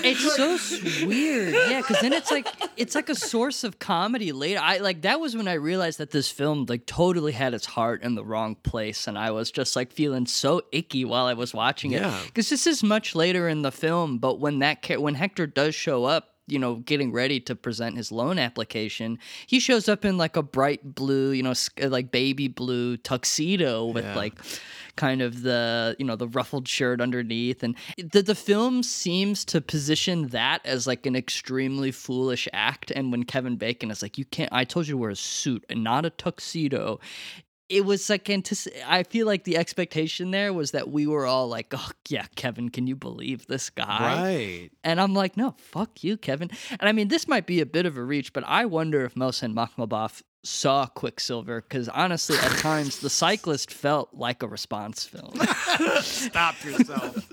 It's 0.05 0.37
so 0.37 1.07
weird, 1.07 1.55
yeah. 1.55 1.81
Because 1.81 2.01
then 2.01 2.13
it's 2.13 2.31
like 2.31 2.47
it's 2.77 2.95
like 2.95 3.09
a 3.09 3.15
source 3.15 3.65
of 3.65 3.79
comedy 3.79 4.33
later. 4.33 4.61
I 4.63 4.79
like 4.79 5.03
that 5.03 5.19
was 5.19 5.35
when 5.35 5.49
I 5.49 5.55
realized 5.55 5.99
that 5.99 6.11
this 6.11 6.31
film 6.31 6.67
like 6.69 6.87
totally 6.87 7.33
had 7.33 7.55
its 7.55 7.67
heart 7.67 8.03
in 8.03 8.15
the 8.15 8.25
wrong 8.25 8.55
place, 8.55 9.09
and 9.09 9.19
I 9.19 9.31
was 9.31 9.51
just 9.51 9.75
like 9.75 9.93
feeling 9.93 10.27
so 10.27 10.63
icky 10.71 11.05
while 11.05 11.25
I 11.25 11.33
was 11.35 11.55
watching 11.55 11.93
it. 11.93 12.03
Yeah. 12.03 12.21
Because 12.27 12.51
this 12.51 12.67
is 12.67 12.83
much 12.83 13.15
later 13.15 13.49
in 13.49 13.63
the 13.63 13.73
film, 13.73 14.19
but 14.19 14.39
when 14.39 14.59
that 14.61 14.85
when 15.01 15.15
Hector 15.15 15.47
does 15.47 15.75
show 15.75 16.05
up. 16.05 16.35
You 16.49 16.59
know, 16.59 16.77
getting 16.77 17.13
ready 17.13 17.39
to 17.41 17.55
present 17.55 17.97
his 17.97 18.11
loan 18.11 18.39
application, 18.39 19.19
he 19.47 19.61
shows 19.61 19.89
up 19.89 20.05
in 20.05 20.17
like 20.19 20.37
a 20.37 20.43
bright 20.43 20.95
blue, 20.95 21.31
you 21.31 21.43
know, 21.43 21.55
uh, 21.83 21.89
like 21.89 22.11
baby 22.11 22.49
blue 22.49 22.97
tuxedo 22.97 23.87
with 23.87 24.05
Yeah. 24.05 24.17
like 24.17 24.35
kind 24.97 25.23
of 25.23 25.43
the 25.43 25.95
you 25.99 26.05
know 26.05 26.17
the 26.17 26.27
ruffled 26.29 26.67
shirt 26.67 27.01
underneath. 27.01 27.63
And 27.63 27.77
the 27.97 28.23
the 28.23 28.35
film 28.35 28.83
seems 28.83 29.45
to 29.47 29.61
position 29.61 30.29
that 30.29 30.61
as 30.65 30.87
like 30.87 31.07
an 31.07 31.15
extremely 31.15 31.93
foolish 31.93 32.49
act. 32.53 32.91
And 32.91 33.13
when 33.13 33.23
Kevin 33.25 33.57
Bacon 33.57 33.91
is 33.91 34.03
like 34.03 34.19
you 34.19 34.25
can't 34.25 34.53
I 34.53 34.65
told 34.65 34.89
you 34.89 34.95
to 34.95 34.99
wear 34.99 35.11
a 35.11 35.17
suit 35.17 35.65
and 35.69 35.85
not 35.85 36.05
a 36.05 36.11
tuxedo 36.11 36.99
it 37.69 37.85
was 37.85 38.09
like 38.09 38.25
antici- 38.25 38.73
I 38.87 39.03
feel 39.03 39.27
like 39.27 39.45
the 39.45 39.57
expectation 39.59 40.31
there 40.31 40.53
was 40.53 40.71
that 40.71 40.91
we 40.91 41.07
were 41.07 41.27
all 41.27 41.49
like 41.49 41.73
oh 41.77 41.91
yeah 42.09 42.27
Kevin 42.37 42.69
can 42.71 42.87
you 42.87 42.97
believe 42.97 43.47
this 43.47 43.71
guy 43.71 43.87
Right. 44.23 44.71
and 44.85 45.01
I'm 45.01 45.15
like, 45.15 45.37
no, 45.37 45.55
fuck 45.59 46.03
you, 46.03 46.17
Kevin. 46.17 46.51
And 46.81 46.89
I 46.89 46.93
mean, 46.93 47.09
this 47.09 47.29
might 47.29 47.47
be 47.47 47.61
a 47.61 47.67
bit 47.67 47.85
of 47.87 47.97
a 47.97 48.03
reach, 48.03 48.33
but 48.33 48.45
I 48.47 48.65
wonder 48.65 49.05
if 49.05 49.15
Mohsen 49.15 49.53
Makhmalbaf 49.55 50.23
saw 50.45 50.87
Quicksilver 50.87 51.61
because 51.63 51.89
honestly, 51.89 52.37
at 52.39 52.53
times, 52.59 53.01
The 53.01 53.11
Cyclist 53.11 53.73
felt 53.73 54.11
like 54.15 54.43
a 54.43 54.47
response 54.49 55.05
film. 55.05 55.35
Stop 56.01 56.63
yourself. 56.65 57.29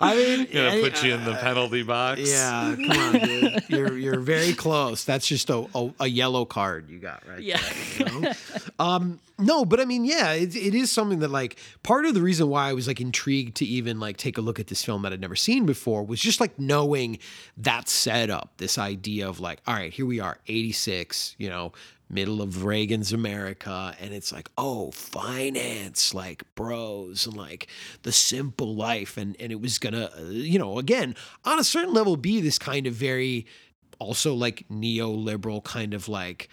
I 0.00 0.16
mean, 0.16 0.48
Gonna 0.52 0.70
I- 0.70 0.80
put 0.80 1.02
you 1.04 1.14
in 1.14 1.24
the 1.24 1.34
penalty 1.34 1.82
box. 1.82 2.20
Yeah, 2.24 2.74
come 2.76 2.90
on, 2.98 3.12
dude. 3.20 3.64
You're 3.68 3.96
you're 3.98 4.20
very 4.20 4.54
close. 4.54 5.04
That's 5.04 5.26
just 5.26 5.50
a, 5.50 5.66
a, 5.74 5.90
a 6.00 6.06
yellow 6.06 6.44
card 6.44 6.88
you 6.88 6.98
got 6.98 7.22
right 7.28 7.42
Yeah. 7.42 7.60
there. 7.98 8.08
you 8.08 8.20
know? 8.22 8.32
um, 8.78 9.20
no, 9.38 9.64
but 9.64 9.78
I 9.78 9.84
mean, 9.84 10.04
yeah, 10.04 10.32
it, 10.32 10.56
it 10.56 10.74
is 10.74 10.90
something 10.90 11.20
that 11.20 11.30
like 11.30 11.58
part 11.82 12.06
of 12.06 12.14
the 12.14 12.22
reason 12.22 12.48
why 12.48 12.68
I 12.68 12.72
was 12.72 12.88
like 12.88 13.00
intrigued 13.00 13.58
to 13.58 13.64
even 13.66 14.00
like 14.00 14.16
take 14.16 14.36
a 14.38 14.40
look 14.40 14.58
at 14.58 14.66
this 14.66 14.82
film 14.84 15.02
that 15.02 15.12
I'd 15.12 15.20
never 15.20 15.36
seen 15.36 15.64
before 15.66 16.02
was 16.02 16.18
just 16.20 16.40
like 16.40 16.58
knowing 16.58 17.18
that 17.58 17.88
setup, 17.88 18.52
this 18.56 18.78
idea 18.78 19.28
of 19.28 19.38
like, 19.38 19.60
all 19.66 19.74
right, 19.74 19.92
here 19.92 20.06
we 20.06 20.18
are, 20.18 20.38
86, 20.48 21.36
you 21.38 21.48
know, 21.50 21.72
middle 22.10 22.40
of 22.40 22.64
Reagan's 22.64 23.12
America, 23.12 23.94
and 24.00 24.12
it's 24.14 24.32
like, 24.32 24.50
oh, 24.56 24.90
finance, 24.90 26.14
like 26.14 26.42
bros, 26.54 27.26
and 27.26 27.36
like 27.36 27.68
the 28.02 28.12
simple 28.12 28.74
life, 28.74 29.16
and 29.16 29.36
and 29.40 29.52
it 29.52 29.60
was 29.60 29.78
gonna, 29.78 30.10
uh, 30.18 30.22
you 30.24 30.58
know, 30.58 30.78
again, 30.78 31.14
on 31.44 31.58
a 31.58 31.64
certain 31.64 31.92
level, 31.92 32.16
be 32.16 32.40
this 32.40 32.58
kind 32.58 32.86
of 32.86 32.94
very, 32.94 33.46
also 33.98 34.34
like 34.34 34.64
neoliberal 34.70 35.62
kind 35.62 35.94
of 35.94 36.08
like. 36.08 36.48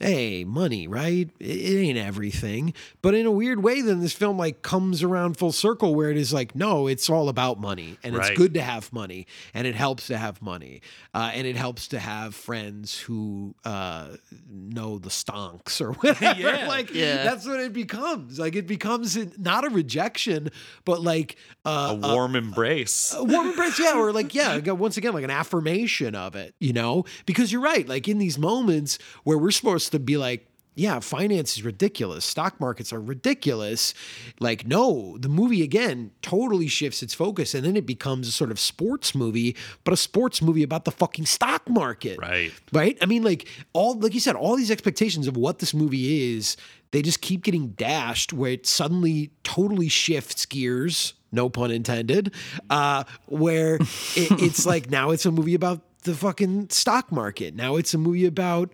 Hey, 0.00 0.44
money, 0.44 0.86
right? 0.86 1.28
It, 1.40 1.44
it 1.46 1.78
ain't 1.80 1.98
everything. 1.98 2.72
But 3.02 3.14
in 3.16 3.26
a 3.26 3.32
weird 3.32 3.62
way, 3.64 3.80
then 3.80 3.98
this 4.00 4.12
film 4.12 4.38
like 4.38 4.62
comes 4.62 5.02
around 5.02 5.36
full 5.36 5.50
circle 5.50 5.94
where 5.94 6.08
it 6.10 6.16
is 6.16 6.32
like, 6.32 6.54
no, 6.54 6.86
it's 6.86 7.10
all 7.10 7.28
about 7.28 7.58
money. 7.60 7.98
And 8.04 8.14
it's 8.14 8.30
good 8.30 8.54
to 8.54 8.62
have 8.62 8.92
money. 8.92 9.26
And 9.54 9.66
it 9.66 9.74
helps 9.74 10.06
to 10.06 10.16
have 10.16 10.40
money. 10.40 10.82
Uh, 11.12 11.32
and 11.34 11.48
it 11.48 11.56
helps 11.56 11.88
to 11.88 11.98
have 11.98 12.34
friends 12.36 12.96
who 12.96 13.56
uh, 13.64 14.10
know 14.48 14.98
the 14.98 15.08
stonks 15.08 15.80
or 15.80 15.92
whatever. 15.94 16.38
Yeah. 16.48 16.68
like 16.68 16.94
Yeah. 16.94 17.24
that's 17.24 17.44
what 17.46 17.58
it 17.58 17.72
becomes. 17.72 18.38
Like 18.38 18.54
it 18.54 18.66
becomes 18.68 19.16
not 19.38 19.64
a 19.64 19.68
rejection, 19.70 20.50
but 20.84 21.00
like 21.02 21.36
uh, 21.64 21.96
A 22.00 22.14
warm 22.14 22.36
embrace. 22.36 23.14
a 23.16 23.24
warm 23.24 23.48
embrace, 23.48 23.78
yeah, 23.80 23.94
or 23.98 24.12
like, 24.12 24.32
yeah, 24.34 24.58
once 24.70 24.96
again, 24.96 25.12
like 25.12 25.24
an 25.24 25.30
affirmation 25.30 26.14
of 26.14 26.36
it, 26.36 26.54
you 26.60 26.72
know? 26.72 27.04
Because 27.26 27.50
you're 27.50 27.60
right, 27.60 27.88
like 27.88 28.06
in 28.06 28.18
these 28.18 28.38
moments 28.38 28.98
where 29.24 29.36
we're 29.36 29.50
supposed 29.50 29.87
to 29.90 29.98
be 29.98 30.16
like, 30.16 30.48
yeah, 30.78 31.00
finance 31.00 31.56
is 31.56 31.64
ridiculous. 31.64 32.24
Stock 32.24 32.60
markets 32.60 32.92
are 32.92 33.00
ridiculous. 33.00 33.94
Like, 34.38 34.64
no, 34.64 35.18
the 35.18 35.28
movie 35.28 35.62
again 35.62 36.12
totally 36.22 36.68
shifts 36.68 37.02
its 37.02 37.12
focus 37.12 37.52
and 37.52 37.64
then 37.64 37.76
it 37.76 37.84
becomes 37.84 38.28
a 38.28 38.32
sort 38.32 38.52
of 38.52 38.60
sports 38.60 39.12
movie, 39.12 39.56
but 39.82 39.92
a 39.92 39.96
sports 39.96 40.40
movie 40.40 40.62
about 40.62 40.84
the 40.84 40.92
fucking 40.92 41.26
stock 41.26 41.68
market. 41.68 42.20
Right. 42.20 42.52
Right? 42.72 42.96
I 43.02 43.06
mean, 43.06 43.24
like, 43.24 43.48
all, 43.72 43.98
like 43.98 44.14
you 44.14 44.20
said, 44.20 44.36
all 44.36 44.54
these 44.54 44.70
expectations 44.70 45.26
of 45.26 45.36
what 45.36 45.58
this 45.58 45.74
movie 45.74 46.36
is, 46.36 46.56
they 46.92 47.02
just 47.02 47.22
keep 47.22 47.42
getting 47.42 47.70
dashed 47.70 48.32
where 48.32 48.52
it 48.52 48.64
suddenly 48.64 49.32
totally 49.42 49.88
shifts 49.88 50.46
gears, 50.46 51.14
no 51.32 51.48
pun 51.48 51.72
intended, 51.72 52.32
uh, 52.70 53.02
where 53.26 53.74
it, 54.14 54.42
it's 54.42 54.64
like 54.66 54.90
now 54.90 55.10
it's 55.10 55.26
a 55.26 55.32
movie 55.32 55.54
about 55.54 55.82
the 56.04 56.14
fucking 56.14 56.70
stock 56.70 57.10
market. 57.10 57.56
Now 57.56 57.76
it's 57.76 57.92
a 57.94 57.98
movie 57.98 58.26
about 58.26 58.70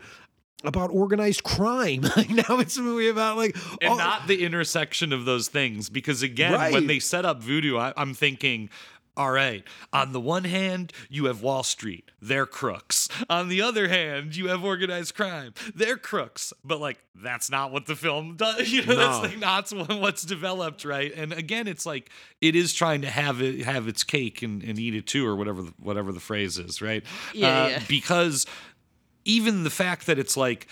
about 0.65 0.91
organized 0.91 1.43
crime. 1.45 2.03
Like 2.17 2.31
now 2.31 2.59
it's 2.61 2.77
a 2.77 2.83
movie 2.83 3.09
about 3.09 3.37
like 3.37 3.57
and 3.83 3.93
oh, 3.95 3.97
not 3.97 4.29
the 4.29 4.45
intersection 4.45 5.13
of 5.13 5.25
those 5.25 5.49
things 5.49 5.89
because 5.91 6.23
again 6.23 6.73
when 6.73 6.87
they 6.87 6.99
set 7.01 7.25
up 7.25 7.43
voodoo 7.43 7.77
I, 7.77 7.93
i'm 7.97 8.15
thinking 8.15 8.71
all 9.17 9.31
right 9.33 9.65
on 9.93 10.13
the 10.13 10.21
one 10.21 10.45
hand 10.45 10.93
you 11.09 11.25
have 11.27 11.43
wall 11.43 11.63
street 11.63 12.11
they're 12.23 12.47
crooks. 12.47 13.09
On 13.29 13.49
the 13.49 13.63
other 13.63 13.89
hand 13.89 14.35
you 14.37 14.49
have 14.49 14.65
organized 14.65 15.15
crime 15.15 15.55
they're 15.75 15.97
crooks. 15.97 16.53
But 16.65 16.81
like 16.81 16.99
that's 17.15 17.51
not 17.51 17.71
what 17.73 17.87
the 17.87 17.97
film 17.97 18.37
does 18.37 18.71
you 18.71 18.85
know 18.85 18.95
that's 18.97 19.21
like 19.21 19.39
not 19.39 19.71
what's 20.01 20.23
developed 20.23 20.85
right? 20.85 21.13
And 21.15 21.33
again 21.33 21.67
it's 21.69 21.85
like 21.87 22.11
it 22.41 22.55
is 22.57 22.73
trying 22.73 23.03
to 23.03 23.11
have 23.11 23.41
it 23.43 23.65
have 23.65 23.89
its 23.89 24.05
cake 24.05 24.43
and, 24.43 24.63
and 24.63 24.79
eat 24.79 24.95
it 24.95 25.07
too 25.07 25.27
or 25.27 25.37
whatever 25.37 25.63
the, 25.63 25.75
whatever 25.79 26.13
the 26.13 26.21
phrase 26.21 26.59
is 26.59 26.81
right? 26.81 27.03
Yeah, 27.33 27.65
Uh, 27.65 27.69
yeah. 27.69 27.83
because 27.89 28.47
even 29.25 29.65
the 29.65 29.71
fact 29.71 30.07
that 30.07 30.19
it's 30.19 30.37
like 30.37 30.67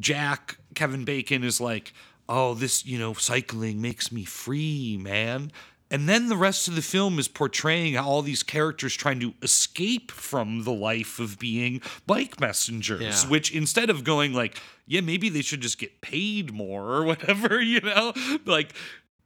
Jack 0.00 0.58
Kevin 0.74 1.04
Bacon 1.04 1.44
is 1.44 1.60
like, 1.60 1.92
oh, 2.28 2.54
this 2.54 2.84
you 2.84 2.98
know 2.98 3.14
cycling 3.14 3.80
makes 3.80 4.10
me 4.12 4.24
free, 4.24 4.98
man. 5.00 5.52
And 5.88 6.08
then 6.08 6.28
the 6.28 6.36
rest 6.36 6.66
of 6.66 6.74
the 6.74 6.82
film 6.82 7.16
is 7.20 7.28
portraying 7.28 7.94
how 7.94 8.08
all 8.08 8.20
these 8.20 8.42
characters 8.42 8.96
trying 8.96 9.20
to 9.20 9.34
escape 9.40 10.10
from 10.10 10.64
the 10.64 10.72
life 10.72 11.20
of 11.20 11.38
being 11.38 11.80
bike 12.08 12.40
messengers, 12.40 13.00
Yeah. 13.02 13.30
which 13.30 13.52
instead 13.54 13.88
of 13.88 14.02
going 14.02 14.32
like, 14.32 14.60
yeah, 14.88 15.00
maybe 15.00 15.28
they 15.28 15.42
should 15.42 15.60
just 15.60 15.78
get 15.78 16.00
paid 16.00 16.52
more 16.52 16.82
or 16.92 17.04
whatever, 17.10 17.60
you 17.60 17.80
know, 17.82 18.12
like 18.46 18.72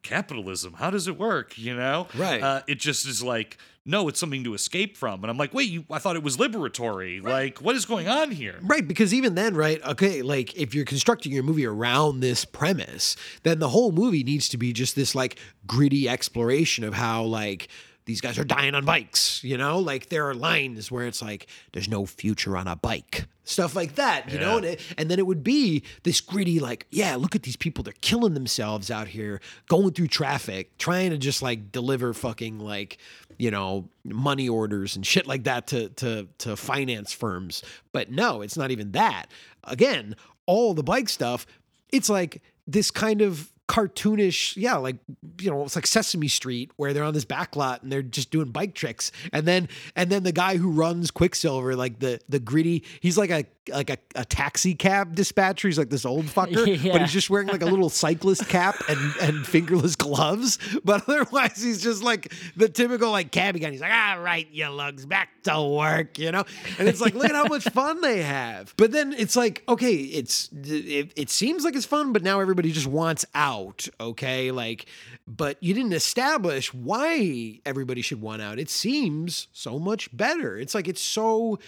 capitalism, 0.03 0.75
how 0.75 0.91
does 0.91 1.09
it 1.09 1.19
work, 1.19 1.57
you 1.57 1.75
know? 1.75 2.09
Right. 2.15 2.43
Uh, 2.43 2.61
it 2.67 2.79
just 2.79 3.07
is 3.07 3.23
like, 3.23 3.57
no, 3.91 4.09
it's 4.09 4.21
something 4.21 4.45
to 4.45 4.55
escape 4.55 4.97
from. 4.97 5.23
And 5.23 5.31
I'm 5.31 5.37
like, 5.37 5.53
wait, 5.53 5.69
you, 5.69 5.85
I 5.91 5.99
thought 5.99 6.17
it 6.17 6.23
was 6.23 6.37
liberatory. 6.37 7.23
Like, 7.23 7.59
what 7.59 7.77
is 7.77 7.85
going 7.85 8.09
on 8.09 8.31
here? 8.31 8.59
Right, 8.63 8.87
because 8.87 9.13
even 9.13 9.35
then, 9.35 9.55
right, 9.55 9.85
okay, 9.85 10.23
like 10.23 10.57
if 10.57 10.75
you're 10.75 10.85
constructing 10.85 11.33
your 11.33 11.43
movie 11.43 11.67
around 11.67 12.21
this 12.21 12.45
premise, 12.45 13.17
then 13.43 13.59
the 13.59 13.69
whole 13.69 13.93
movie 13.93 14.23
needs 14.23 14.49
to 14.51 14.57
be 14.57 14.73
just 14.73 14.97
this 14.97 15.15
like 15.15 15.39
gritty 15.67 16.09
exploration 16.09 16.85
of 16.85 16.95
how 16.95 17.25
like 17.25 17.69
these 18.11 18.21
guys 18.21 18.41
are 18.41 18.45
dying 18.45 18.75
on 18.75 18.85
bikes, 18.85 19.45
you 19.45 19.57
know? 19.57 19.79
Like 19.79 20.09
there 20.09 20.29
are 20.29 20.35
lines 20.35 20.91
where 20.91 21.07
it's 21.07 21.23
like 21.23 21.47
there's 21.73 21.89
no 21.89 22.07
future 22.07 22.57
on 22.57 22.67
a 22.67 22.75
bike. 22.75 23.27
Stuff 23.45 23.77
like 23.77 23.95
that, 23.95 24.31
you 24.33 24.39
know? 24.41 24.57
And, 24.57 24.67
it, 24.67 24.81
and 24.99 25.09
then 25.09 25.21
it 25.21 25.27
would 25.27 25.45
be 25.45 25.85
this 26.03 26.21
gritty, 26.21 26.59
like, 26.59 26.89
yeah, 26.91 27.15
look 27.15 27.37
at 27.37 27.45
these 27.45 27.55
people. 27.55 27.85
They're 27.85 27.95
killing 28.01 28.35
themselves 28.35 28.91
out 28.91 29.07
here, 29.07 29.41
going 29.69 29.93
through 29.93 30.09
traffic, 30.09 30.77
trying 30.77 31.11
to 31.11 31.19
just 31.19 31.41
like 31.41 31.71
deliver 31.71 32.13
fucking 32.13 32.59
like, 32.59 32.99
you 33.39 33.53
know, 33.53 33.89
money 34.05 34.49
orders 34.49 34.97
and 34.97 35.07
shit 35.07 35.29
like 35.29 35.45
that 35.45 35.69
to 35.69 35.89
to 35.91 36.27
to 36.39 36.57
finance 36.57 37.13
firms. 37.13 37.63
But 37.93 38.11
no, 38.11 38.43
it's 38.43 38.57
not 38.57 38.73
even 38.73 38.91
that. 38.93 39.27
Again, 39.63 40.17
all 40.47 40.75
the 40.75 40.83
bike 40.83 41.09
stuff, 41.09 41.47
it's 41.93 42.11
like 42.11 42.43
this 42.67 42.91
kind 42.91 43.23
of 43.23 43.53
cartoonish, 43.71 44.57
yeah, 44.57 44.75
like 44.75 44.97
you 45.41 45.49
know, 45.49 45.63
it's 45.63 45.77
like 45.77 45.87
Sesame 45.87 46.27
Street 46.27 46.73
where 46.77 46.93
they're 46.93 47.05
on 47.05 47.15
this 47.15 47.25
back 47.25 47.55
lot 47.55 47.85
and 47.85 47.93
they're 47.93 48.03
just 48.03 48.33
doing 48.33 48.51
bike 48.51 48.75
tricks. 48.75 49.13
And 49.33 49.47
then 49.47 49.69
and 49.95 50.11
then 50.11 50.25
the 50.25 50.33
guy 50.33 50.57
who 50.57 50.73
runs 50.73 51.13
Quicksilver, 51.13 51.77
like 51.77 52.01
the 52.01 52.21
the 52.29 52.41
gritty, 52.41 52.83
he's 52.99 53.17
like 53.17 53.31
a 53.31 53.45
like 53.69 53.91
a, 53.91 53.99
a 54.15 54.25
taxi 54.25 54.75
cab 54.75 55.15
dispatcher. 55.15 55.69
He's 55.69 55.79
like 55.79 55.91
this 55.91 56.05
old 56.05 56.25
fucker, 56.27 56.93
but 56.93 57.01
he's 57.01 57.13
just 57.13 57.31
wearing 57.31 57.49
like 57.49 57.63
a 57.63 57.67
little 57.67 57.89
cyclist 57.89 58.49
cap 58.49 58.77
and 58.89 59.15
and 59.21 59.47
fingerless 59.47 59.97
gloves. 59.97 60.59
But 60.83 61.09
otherwise, 61.09 61.63
he's 61.63 61.83
just 61.83 62.03
like 62.03 62.33
the 62.57 62.69
typical 62.69 63.11
like 63.11 63.31
cabbie 63.31 63.61
guy. 63.61 63.71
He's 63.71 63.81
like, 63.81 63.93
all 63.93 64.21
right, 64.21 64.49
you 64.51 64.67
lugs, 64.69 65.05
back 65.05 65.43
to 65.45 65.63
work, 65.63 66.19
you 66.19 66.33
know. 66.33 66.45
And 66.79 66.89
it's 66.89 67.01
like, 67.01 67.15
look 67.15 67.27
at 67.27 67.35
how 67.35 67.45
much 67.45 67.65
fun 67.73 68.01
they 68.01 68.23
have. 68.23 68.75
But 68.77 68.93
then 68.93 69.13
it's 69.13 69.37
like, 69.37 69.63
okay, 69.69 69.95
it's 69.95 70.49
it, 70.53 71.13
it 71.17 71.31
seems 71.31 71.65
like 71.65 71.77
it's 71.77 71.87
fun, 71.87 72.13
but 72.13 72.23
now 72.23 72.41
everybody 72.41 72.73
just 72.73 72.87
wants 72.87 73.25
out. 73.35 73.89
Okay, 74.01 74.51
like, 74.51 74.87
but 75.27 75.63
you 75.63 75.75
didn't 75.75 75.93
establish 75.93 76.73
why 76.73 77.61
everybody 77.67 78.01
should 78.01 78.21
want 78.21 78.43
out. 78.43 78.59
It 78.59 78.71
seems 78.71 79.49
so 79.53 79.79
much 79.79 80.15
better. 80.17 80.59
It's 80.59 80.75
like 80.75 80.89
it's 80.89 81.03
so 81.03 81.59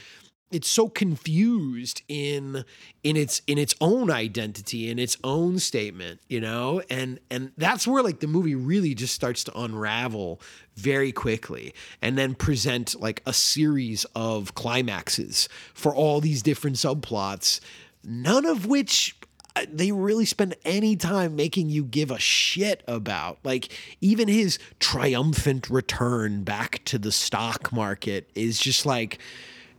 it's 0.53 0.69
so 0.69 0.89
confused 0.89 2.03
in 2.09 2.65
in 3.03 3.17
its 3.17 3.41
in 3.47 3.59
its 3.59 3.75
own 3.81 4.11
identity 4.11 4.91
in 4.91 4.99
its 4.99 5.17
own 5.25 5.59
statement 5.59 6.21
you 6.29 6.41
know 6.41 6.83
and 6.91 7.19
and 7.31 7.53
that's 7.57 7.87
where 7.87 8.03
like 8.03 8.21
the 8.21 8.27
movie 8.27 8.55
really 8.55 8.95
just 8.95 9.15
starts 9.15 9.43
to 9.43 9.59
unravel 9.59 10.41
very 10.77 11.11
quickly 11.11 11.75
and 12.01 12.17
then 12.17 12.35
present 12.35 13.01
like 13.01 13.23
a 13.27 13.33
series 13.33 14.05
of 14.15 14.55
climaxes 14.55 15.49
for 15.75 15.95
all 15.95 16.21
these 16.21 16.43
different 16.43 16.77
subplots 16.77 17.61
none 18.05 18.45
of 18.45 18.67
which 18.67 19.17
uh, 19.55 19.67
they 19.71 19.93
really 19.93 20.25
spend 20.25 20.55
any 20.65 20.97
time 20.97 21.37
making 21.37 21.69
you 21.69 21.85
give 21.85 22.11
a 22.11 22.19
shit 22.19 22.83
about. 22.89 23.39
Like, 23.45 23.69
even 24.01 24.27
his 24.27 24.59
triumphant 24.81 25.69
return 25.69 26.43
back 26.43 26.83
to 26.87 26.99
the 26.99 27.13
stock 27.13 27.71
market 27.71 28.31
is 28.35 28.59
just 28.59 28.87
like, 28.87 29.19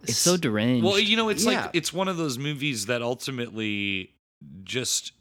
It's 0.03 0.17
so 0.17 0.37
deranged. 0.37 0.85
Well, 0.85 0.99
you 0.99 1.15
know, 1.17 1.29
it's 1.29 1.45
Yeah. 1.45 1.63
like 1.63 1.71
it's 1.73 1.91
one 1.93 2.07
of 2.07 2.17
those 2.17 2.37
movies 2.37 2.85
that 2.87 3.01
ultimately 3.01 4.11
just 4.63 5.11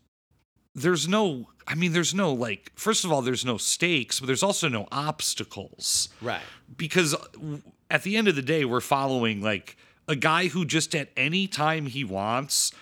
there's 0.74 1.06
no 1.08 1.48
I 1.66 1.74
mean 1.74 1.92
there's 1.92 2.14
no 2.14 2.32
like 2.32 2.72
first 2.74 3.04
of 3.04 3.12
all 3.12 3.22
there's 3.22 3.44
no 3.44 3.56
stakes, 3.58 4.20
but 4.20 4.26
there's 4.26 4.42
also 4.42 4.68
no 4.68 4.88
obstacles. 4.92 6.08
Right. 6.20 6.40
Because 6.76 7.14
uh, 7.14 7.18
at 7.90 8.02
the 8.02 8.16
end 8.16 8.28
of 8.28 8.36
the 8.36 8.42
day 8.42 8.64
we're 8.64 8.80
following 8.80 9.40
like 9.42 9.76
a 10.08 10.16
guy 10.16 10.48
who 10.48 10.64
just 10.64 10.94
at 10.94 11.10
any 11.16 11.46
time 11.46 11.86
he 11.86 12.04
wants 12.04 12.72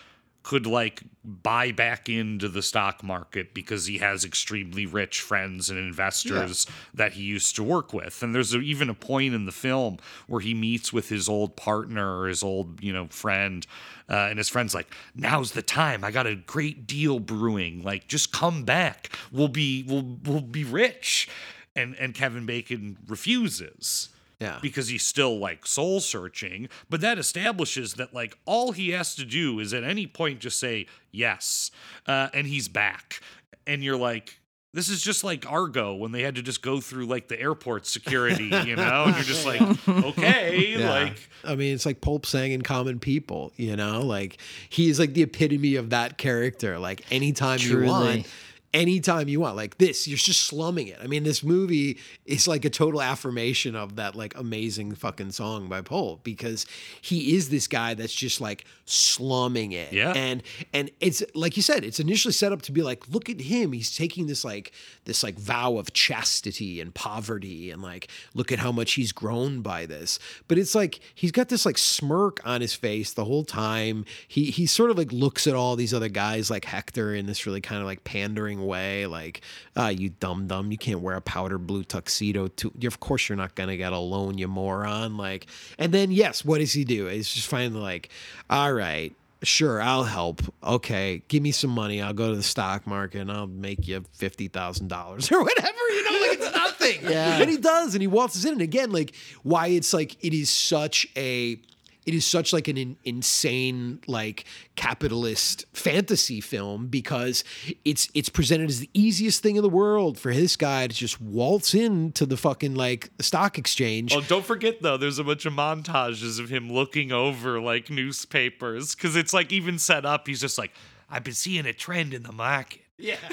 could 0.43 0.67
like 0.67 1.03
buy 1.23 1.71
back 1.71 2.09
into 2.09 2.49
the 2.49 2.63
stock 2.63 3.03
market 3.03 3.53
because 3.53 3.87
he 3.87 3.99
has 3.99 4.25
extremely 4.25 4.87
rich 4.87 5.21
friends 5.21 5.69
and 5.69 5.79
investors 5.79 6.67
that 6.95 7.13
he 7.13 7.23
used 7.23 7.55
to 7.57 7.63
work 7.63 7.93
with. 7.93 8.23
And 8.23 8.35
there's 8.35 8.55
a, 8.55 8.59
even 8.61 8.89
a 8.89 8.95
point 8.95 9.35
in 9.35 9.45
the 9.45 9.53
film 9.53 9.99
where 10.29 10.41
he 10.41 10.55
meets 10.55 10.93
with 10.93 11.11
his 11.11 11.29
old 11.29 11.57
partner 11.57 12.21
or 12.21 12.29
his 12.29 12.43
old, 12.43 12.83
you 12.83 12.93
know, 12.93 13.07
friend. 13.09 13.67
Uh, 14.09 14.29
and 14.31 14.39
his 14.39 14.49
friend's 14.49 14.75
like, 14.75 14.93
"Now's 15.15 15.53
the 15.53 15.63
time. 15.63 16.03
I 16.03 16.11
got 16.11 16.27
a 16.27 16.35
great 16.35 16.87
deal 16.87 17.21
brewing. 17.21 17.83
Like, 17.83 18.09
just 18.09 18.33
come 18.33 18.65
back. 18.65 19.17
We'll 19.31 19.49
be 19.49 19.85
we'll 19.87 20.19
we'll 20.25 20.41
be 20.41 20.65
rich." 20.65 21.29
And 21.77 21.95
and 21.97 22.13
Kevin 22.13 22.45
Bacon 22.47 22.97
refuses 23.07 24.09
Yeah. 24.41 24.59
because 24.63 24.89
he's 24.89 25.07
still 25.07 25.39
like 25.39 25.67
soul 25.67 26.01
searching. 26.01 26.69
But 26.89 27.03
that 27.03 27.19
establishes 27.19 27.95
that 27.95 28.15
like 28.15 28.39
all 28.47 28.73
he 28.73 28.91
has 28.91 29.15
to 29.17 29.25
do 29.25 29.61
is 29.61 29.75
at 29.75 29.85
any 29.85 30.07
point 30.07 30.41
just 30.41 30.59
say 30.59 30.87
yes, 31.13 31.71
uh, 32.07 32.29
and 32.33 32.47
he's 32.47 32.67
back. 32.69 33.21
And 33.67 33.85
you're 33.85 33.99
like, 33.99 34.39
this 34.73 34.89
is 34.89 35.03
just 35.03 35.25
like 35.25 35.51
Argo 35.51 35.95
when 35.95 36.13
they 36.13 36.23
had 36.23 36.37
to 36.37 36.43
just 36.43 36.63
go 36.63 36.81
through 36.81 37.07
like 37.07 37.29
the 37.29 37.39
airport 37.41 37.87
security, 37.87 38.45
you 38.67 38.77
know? 38.77 39.05
And 39.07 39.15
you're 39.17 39.25
just 39.25 39.45
like, 39.45 39.61
okay, 39.89 40.77
Yeah. 40.79 40.91
like. 40.91 41.29
I 41.45 41.55
mean, 41.57 41.75
it's 41.75 41.85
like 41.87 42.01
Pulp 42.01 42.25
saying 42.25 42.53
in 42.53 42.63
Common 42.63 42.99
People, 43.01 43.53
you 43.57 43.75
know, 43.77 44.01
like 44.03 44.39
he 44.69 44.89
is 44.89 44.99
like 44.99 45.13
the 45.13 45.23
epitome 45.23 45.75
of 45.77 45.91
that 45.91 46.19
character. 46.19 46.79
Like 46.79 47.05
anytime 47.13 47.59
Truly. 47.59 47.85
you 47.87 47.91
want, 47.91 48.27
anytime 48.73 49.29
you 49.29 49.41
want, 49.41 49.57
like 49.57 49.79
this, 49.79 50.07
you're 50.07 50.17
just 50.17 50.45
slumming 50.45 50.89
it. 50.89 50.99
I 51.03 51.07
mean, 51.07 51.25
this 51.25 51.43
movie 51.43 51.99
is 52.25 52.47
like 52.47 52.65
a 52.65 52.71
total 52.71 53.03
affirmation 53.03 53.75
of 53.75 53.97
that 53.97 54.15
like 54.15 54.37
amazing 54.37 54.95
fucking 54.95 55.33
song 55.33 55.69
by 55.69 55.81
Pulp 55.81 56.23
because 56.23 56.67
he 57.01 57.35
is 57.35 57.49
this 57.51 57.67
guy 57.67 57.95
that's 57.95 58.15
just 58.15 58.41
like 58.41 58.65
slumming 58.85 59.73
it. 59.73 59.93
Yeah. 59.93 60.13
And 60.15 60.43
and 60.73 60.91
it's 61.01 61.23
like 61.35 61.57
you 61.57 61.63
said, 61.63 61.85
it's 61.85 62.01
initially 62.01 62.33
set 62.33 62.53
up 62.53 62.63
to 62.63 62.73
be 62.73 62.83
like, 62.83 63.09
look 63.09 63.29
at 63.29 63.41
him. 63.41 63.73
He's 63.73 63.97
taking 63.97 64.27
this 64.27 64.45
like 64.45 64.73
this 65.05 65.23
like 65.23 65.39
vow 65.39 65.77
of 65.77 65.93
chastity 65.93 66.81
and 66.81 66.95
poverty 66.95 67.71
and 67.71 67.83
like 67.83 68.09
look 68.35 68.53
at 68.53 68.59
how 68.61 68.73
much 68.73 68.93
he's 68.93 69.13
grown 69.13 69.63
by 69.63 69.87
this. 69.87 70.19
But 70.47 70.59
it's 70.59 70.75
like 70.75 71.01
he's 71.15 71.33
got 71.33 71.49
this 71.49 71.67
like 71.67 71.79
smirk 71.79 72.41
on 72.45 72.61
his 72.61 72.75
face 72.75 73.13
the 73.13 73.25
whole 73.25 73.45
time. 73.45 74.05
He 74.29 74.47
he 74.51 74.67
sort 74.67 74.91
of 74.91 74.99
like 74.99 75.13
looks 75.13 75.47
at 75.47 75.55
all 75.55 75.75
these 75.75 75.93
other 75.93 76.09
guys 76.09 76.51
like 76.51 76.65
Hector 76.65 77.15
in 77.15 77.27
this 77.27 77.47
really 77.47 77.61
kind 77.61 77.81
of 77.81 77.87
like 77.87 78.05
pandering 78.05 78.60
way, 78.67 79.07
like, 79.07 79.43
ah, 79.77 79.89
you 79.89 80.11
dumb 80.11 80.47
dumb, 80.47 80.71
you 80.71 80.79
can't 80.79 81.01
wear 81.01 81.17
a 81.17 81.21
powder 81.21 81.59
blue 81.59 81.85
tuxedo 81.85 82.49
to 82.49 82.73
of 82.85 83.01
course 83.01 83.29
you're 83.29 83.37
not 83.37 83.55
gonna 83.55 83.77
get 83.77 83.93
a 83.93 83.99
loan, 83.99 84.39
you 84.39 84.49
moron. 84.49 85.17
Like 85.17 85.47
and 85.79 85.93
then 85.93 86.11
yes, 86.11 86.45
what 86.45 86.59
does 86.59 86.73
he 86.73 86.85
do? 86.85 87.07
He's 87.07 87.33
just 87.33 87.47
finally 87.49 87.81
like, 87.81 88.09
all 88.49 88.73
right, 88.73 89.13
sure, 89.43 89.81
I'll 89.81 90.05
help. 90.05 90.43
Okay, 90.63 91.23
give 91.29 91.43
me 91.43 91.51
some 91.53 91.71
money. 91.71 92.01
I'll 92.03 92.13
go 92.13 92.31
to 92.31 92.37
the 92.37 92.43
stock 92.43 92.87
market 92.87 93.21
and 93.21 93.31
I'll 93.33 93.47
make 93.47 93.87
you 93.89 94.05
fifty 94.13 94.49
thousand 94.49 94.89
dollars 94.89 95.31
or 95.33 95.43
whatever. 95.43 95.69
You 95.91 96.05
know, 96.05 96.21
like 96.29 96.39
it's 96.39 96.53
nothing. 96.57 96.67
Yeah. 97.11 97.41
and 97.41 97.49
he 97.51 97.57
does, 97.57 97.95
and 97.95 98.03
he 98.03 98.07
waltzes 98.09 98.45
in. 98.45 98.53
And 98.55 98.63
again, 98.63 98.91
like 98.91 99.15
why 99.43 99.69
it's 99.69 99.93
like 99.93 100.17
it 100.25 100.35
is 100.35 100.51
such 100.51 101.07
a. 101.17 101.59
It 102.07 102.15
is 102.15 102.25
such 102.25 102.53
like 102.53 102.67
an 102.69 102.77
in, 102.77 102.97
insane 103.05 104.01
like 104.07 104.45
capitalist 104.77 105.67
fantasy 105.73 106.41
film 106.41 106.87
because 106.89 107.45
it's 107.85 108.09
it's 108.15 108.29
presented 108.29 108.69
as 108.71 108.81
the 108.81 108.91
easiest 108.95 109.43
thing 109.43 109.57
in 109.57 109.63
the 109.63 109.69
world 109.69 110.19
for 110.19 110.33
this 110.35 110.57
guy 110.57 110.87
to 110.87 110.95
just 110.95 111.21
waltz 111.21 111.75
into 111.75 112.27
the 112.27 112.37
fucking 112.37 112.75
like 112.75 113.11
stock 113.21 113.59
exchange. 113.59 114.15
Oh, 114.15 114.21
don't 114.23 114.45
forget 114.45 114.81
though, 114.83 114.97
there's 114.97 115.19
a 115.19 115.25
bunch 115.25 115.47
of 115.47 115.53
montages 115.53 116.41
of 116.41 116.49
him 116.49 116.73
looking 116.73 117.13
over 117.13 117.61
like 117.61 117.91
newspapers 117.91 118.95
because 118.95 119.17
it's 119.17 119.33
like 119.33 119.53
even 119.53 119.79
set 119.79 120.05
up. 120.05 120.27
He's 120.27 120.41
just 120.41 120.59
like, 120.59 120.73
I've 121.11 121.25
been 121.25 121.35
seeing 121.35 121.67
a 121.67 121.73
trend 121.73 122.15
in 122.15 122.23
the 122.23 122.33
market. 122.33 122.83
Yeah. 122.99 123.17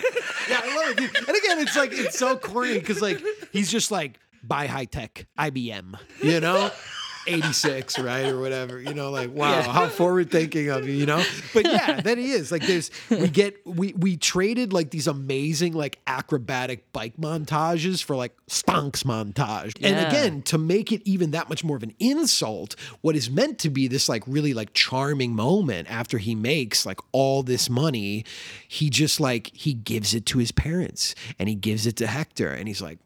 Yeah, 0.50 0.62
I 0.64 0.76
love 0.78 0.90
it. 0.92 0.98
Dude. 0.98 1.18
And 1.18 1.38
again, 1.38 1.60
it's 1.60 1.76
like 1.76 1.92
it's 1.92 2.18
so 2.18 2.38
corny 2.38 2.76
because 2.76 3.02
like 3.02 3.22
he's 3.52 3.70
just 3.70 3.92
like 3.92 4.18
buy 4.42 4.66
high 4.66 4.86
tech, 4.86 5.26
IBM, 5.38 6.00
you 6.24 6.40
know? 6.40 6.72
86, 7.28 8.00
right? 8.00 8.26
Or 8.26 8.40
whatever. 8.40 8.80
You 8.80 8.94
know, 8.94 9.12
like, 9.12 9.32
wow, 9.32 9.62
how 9.62 9.88
forward 9.88 10.32
thinking 10.32 10.70
of 10.70 10.88
you, 10.88 10.94
you 10.94 11.06
know? 11.06 11.24
But 11.54 11.66
yeah, 11.66 12.02
then 12.02 12.18
he 12.18 12.32
is. 12.32 12.52
Like 12.52 12.66
there's 12.66 12.92
we 13.10 13.28
get 13.28 13.66
we 13.66 13.94
we 13.94 14.18
traded 14.18 14.74
like 14.74 14.92
these 14.92 15.08
amazing 15.08 15.74
like 15.74 16.00
acrobatic 16.08 16.92
bike 16.94 17.18
montages 17.18 18.04
for 18.04 18.16
like 18.16 18.36
stonks 18.48 19.04
montage. 19.04 19.74
And 19.82 20.08
again, 20.08 20.42
to 20.44 20.58
make 20.58 20.92
it 20.92 21.02
even 21.06 21.32
that 21.32 21.50
much 21.50 21.64
more 21.64 21.78
of 21.78 21.84
an 21.84 21.94
insult, 22.00 22.76
what 23.02 23.16
is 23.16 23.30
meant 23.30 23.60
to 23.60 23.70
be 23.70 23.88
this 23.88 24.08
like 24.08 24.24
really 24.28 24.54
like 24.54 24.74
charming 24.74 25.36
moment 25.36 25.90
after 25.90 26.18
he 26.18 26.36
makes 26.36 26.86
like 26.86 27.00
all 27.12 27.44
this 27.44 27.70
money, 27.70 28.26
he 28.68 28.90
just 28.90 29.20
like 29.20 29.52
he 29.54 29.74
gives 29.74 30.14
it 30.14 30.26
to 30.28 30.40
his 30.40 30.52
parents 30.52 31.16
and 31.40 31.50
he 31.50 31.56
gives 31.56 31.86
it 31.86 31.96
to 31.98 32.08
Hector 32.08 32.50
and 32.50 32.68
he's 32.68 32.82
like 32.82 33.00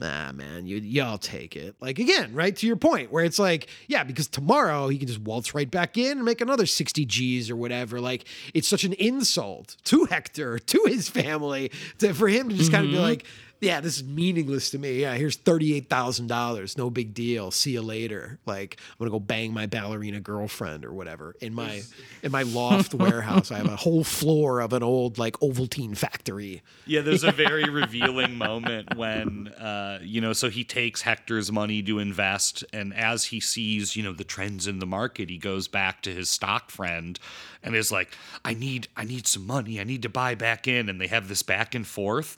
Nah, 0.00 0.32
man, 0.32 0.66
you 0.66 0.78
y'all 0.78 1.18
take 1.18 1.54
it. 1.54 1.76
Like 1.80 2.00
again, 2.00 2.34
right 2.34 2.54
to 2.56 2.66
your 2.66 2.74
point, 2.74 3.12
where 3.12 3.24
it's 3.24 3.38
like, 3.38 3.68
yeah, 3.86 4.02
because 4.02 4.26
tomorrow 4.26 4.88
he 4.88 4.98
can 4.98 5.06
just 5.06 5.20
waltz 5.20 5.54
right 5.54 5.70
back 5.70 5.96
in 5.96 6.18
and 6.18 6.24
make 6.24 6.40
another 6.40 6.66
60 6.66 7.04
G's 7.04 7.48
or 7.48 7.54
whatever. 7.54 8.00
Like 8.00 8.24
it's 8.54 8.66
such 8.66 8.82
an 8.82 8.94
insult 8.94 9.76
to 9.84 10.06
Hector, 10.06 10.58
to 10.58 10.84
his 10.88 11.08
family, 11.08 11.70
to, 11.98 12.12
for 12.12 12.26
him 12.26 12.48
to 12.48 12.56
just 12.56 12.72
kind 12.72 12.84
of 12.84 12.90
be 12.90 12.96
mm-hmm. 12.96 13.04
like, 13.04 13.26
yeah, 13.64 13.80
this 13.80 13.96
is 13.96 14.04
meaningless 14.04 14.70
to 14.70 14.78
me. 14.78 15.00
Yeah, 15.00 15.14
here's 15.14 15.36
$38,000. 15.36 16.76
No 16.76 16.90
big 16.90 17.14
deal. 17.14 17.50
See 17.50 17.72
you 17.72 17.82
later. 17.82 18.38
Like 18.46 18.76
I'm 18.78 18.98
going 18.98 19.10
to 19.10 19.14
go 19.14 19.20
bang 19.20 19.52
my 19.52 19.66
ballerina 19.66 20.20
girlfriend 20.20 20.84
or 20.84 20.92
whatever 20.92 21.34
in 21.40 21.54
my 21.54 21.82
in 22.22 22.30
my 22.30 22.42
loft 22.42 22.94
warehouse. 22.94 23.50
I 23.50 23.56
have 23.56 23.66
a 23.66 23.76
whole 23.76 24.04
floor 24.04 24.60
of 24.60 24.72
an 24.72 24.82
old 24.82 25.18
like 25.18 25.34
Ovaltine 25.40 25.96
factory. 25.96 26.62
Yeah, 26.86 27.00
there's 27.00 27.24
a 27.24 27.32
very 27.32 27.64
revealing 27.70 28.36
moment 28.36 28.96
when, 28.96 29.48
uh, 29.48 29.98
you 30.02 30.20
know, 30.20 30.32
so 30.32 30.50
he 30.50 30.64
takes 30.64 31.02
Hector's 31.02 31.50
money 31.50 31.82
to 31.82 31.98
invest, 31.98 32.64
and 32.72 32.94
as 32.94 33.24
he 33.24 33.40
sees, 33.40 33.96
you 33.96 34.02
know, 34.02 34.12
the 34.12 34.24
trends 34.24 34.66
in 34.66 34.78
the 34.78 34.86
market, 34.86 35.30
he 35.30 35.38
goes 35.38 35.68
back 35.68 36.02
to 36.02 36.14
his 36.14 36.28
stock 36.28 36.70
friend 36.70 37.18
and 37.62 37.74
is 37.74 37.90
like, 37.90 38.16
"I 38.44 38.54
need, 38.54 38.88
I 38.96 39.04
need 39.04 39.26
some 39.26 39.46
money. 39.46 39.80
I 39.80 39.84
need 39.84 40.02
to 40.02 40.08
buy 40.08 40.34
back 40.34 40.68
in." 40.68 40.88
And 40.88 41.00
they 41.00 41.06
have 41.06 41.28
this 41.28 41.42
back 41.42 41.74
and 41.74 41.86
forth. 41.86 42.36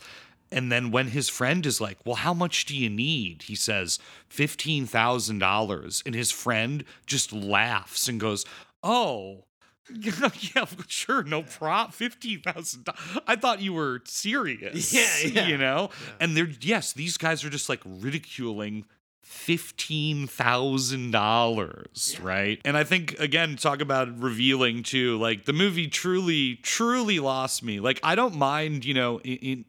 And 0.51 0.71
then 0.71 0.91
when 0.91 1.09
his 1.09 1.29
friend 1.29 1.65
is 1.67 1.81
like, 1.81 1.99
"Well, 2.05 2.17
how 2.17 2.35
much 2.35 2.67
do 2.67 2.77
you 2.77 2.89
need?" 2.89 3.43
He 3.43 3.55
says, 3.55 3.99
fifteen 4.29 4.87
thousand 4.87 5.39
dollars," 5.39 6.03
and 6.07 6.15
his 6.15 6.31
friend 6.31 6.85
just 7.07 7.33
laughs 7.33 8.09
and 8.09 8.21
goes, 8.21 8.45
"Oh." 8.83 9.45
yeah, 10.01 10.67
sure, 10.89 11.23
no 11.23 11.45
prop, 11.45 11.95
fifteen 11.95 12.41
thousand 12.41 12.85
dollars. 12.85 13.01
I 13.29 13.37
thought 13.37 13.61
you 13.61 13.73
were 13.73 14.03
serious. 14.05 14.93
Yeah, 14.97 15.17
yeah. 15.25 15.47
You 15.47 15.59
know, 15.59 15.91
and 16.19 16.37
they're 16.37 16.51
yes, 16.61 16.93
these 16.93 17.17
guys 17.17 17.45
are 17.45 17.51
just 17.51 17.69
like 17.69 17.81
ridiculing 17.85 18.85
fifteen 19.23 20.27
thousand 20.27 21.13
dollars, 21.13 22.19
right? 22.21 22.61
And 22.65 22.77
I 22.77 22.85
think 22.85 23.19
again, 23.21 23.57
talk 23.57 23.81
about 23.81 24.19
revealing 24.21 24.83
too. 24.83 25.19
Like 25.19 25.45
the 25.45 25.53
movie 25.53 25.87
truly, 25.89 26.57
truly 26.57 27.21
lost 27.21 27.63
me. 27.63 27.79
Like 27.79 28.01
I 28.03 28.15
don't 28.15 28.35
mind, 28.35 28.85
you 28.85 28.95
know, 28.95 29.19
in, 29.21 29.37
in 29.37 29.65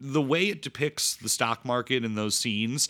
the 0.00 0.22
way 0.22 0.48
it 0.48 0.62
depicts 0.62 1.16
the 1.16 1.28
stock 1.28 1.64
market 1.64 2.04
in 2.04 2.14
those 2.14 2.34
scenes 2.36 2.88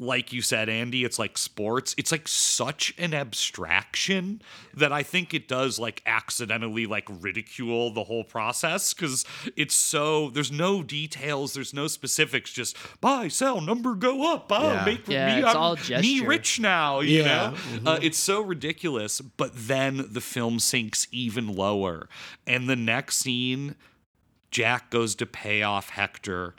like 0.00 0.32
you 0.32 0.42
said, 0.42 0.68
Andy, 0.68 1.04
it's 1.04 1.18
like 1.18 1.36
sports. 1.36 1.94
It's 1.98 2.12
like 2.12 2.28
such 2.28 2.94
an 2.98 3.14
abstraction 3.14 4.40
that 4.74 4.92
I 4.92 5.02
think 5.02 5.34
it 5.34 5.48
does 5.48 5.78
like 5.78 6.02
accidentally 6.06 6.86
like 6.86 7.08
ridicule 7.20 7.90
the 7.92 8.04
whole 8.04 8.24
process 8.24 8.94
because 8.94 9.24
it's 9.56 9.74
so 9.74 10.30
there's 10.30 10.52
no 10.52 10.82
details, 10.82 11.54
there's 11.54 11.74
no 11.74 11.88
specifics, 11.88 12.52
just 12.52 12.76
buy, 13.00 13.28
sell, 13.28 13.60
number 13.60 13.94
go 13.94 14.32
up, 14.32 14.50
oh, 14.50 14.72
Yeah. 14.72 14.84
make 14.84 15.08
Yeah, 15.08 15.34
me, 15.34 15.42
it's 15.42 15.48
I'm 15.48 15.56
all 15.56 15.76
me 15.88 16.20
rich 16.20 16.60
now, 16.60 17.00
you 17.00 17.22
Yeah. 17.22 17.50
Mm-hmm. 17.50 17.88
Uh, 17.88 17.98
it's 18.00 18.18
so 18.18 18.40
ridiculous, 18.40 19.20
but 19.20 19.50
then 19.54 20.06
the 20.10 20.20
film 20.20 20.60
sinks 20.60 21.08
even 21.10 21.54
lower. 21.54 22.08
And 22.46 22.68
the 22.68 22.76
next 22.76 23.16
scene, 23.16 23.74
Jack 24.50 24.90
goes 24.90 25.14
to 25.16 25.26
pay 25.26 25.62
off 25.62 25.90
Hector 25.90 26.54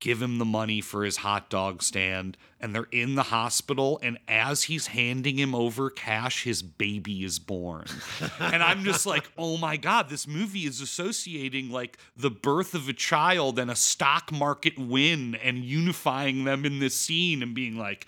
give 0.00 0.22
him 0.22 0.38
the 0.38 0.44
money 0.44 0.80
for 0.80 1.04
his 1.04 1.18
hot 1.18 1.50
dog 1.50 1.82
stand 1.82 2.36
and 2.60 2.74
they're 2.74 2.88
in 2.92 3.14
the 3.14 3.24
hospital 3.24 3.98
and 4.02 4.18
as 4.28 4.64
he's 4.64 4.88
handing 4.88 5.38
him 5.38 5.54
over 5.54 5.90
cash 5.90 6.44
his 6.44 6.62
baby 6.62 7.24
is 7.24 7.38
born. 7.38 7.84
And 8.40 8.62
i'm 8.62 8.84
just 8.84 9.06
like 9.06 9.30
oh 9.36 9.56
my 9.56 9.76
god 9.76 10.08
this 10.08 10.26
movie 10.26 10.60
is 10.60 10.80
associating 10.80 11.70
like 11.70 11.98
the 12.16 12.30
birth 12.30 12.74
of 12.74 12.88
a 12.88 12.92
child 12.92 13.58
and 13.58 13.70
a 13.70 13.76
stock 13.76 14.32
market 14.32 14.78
win 14.78 15.34
and 15.36 15.64
unifying 15.64 16.44
them 16.44 16.64
in 16.64 16.78
this 16.78 16.96
scene 16.96 17.42
and 17.42 17.54
being 17.54 17.76
like 17.76 18.06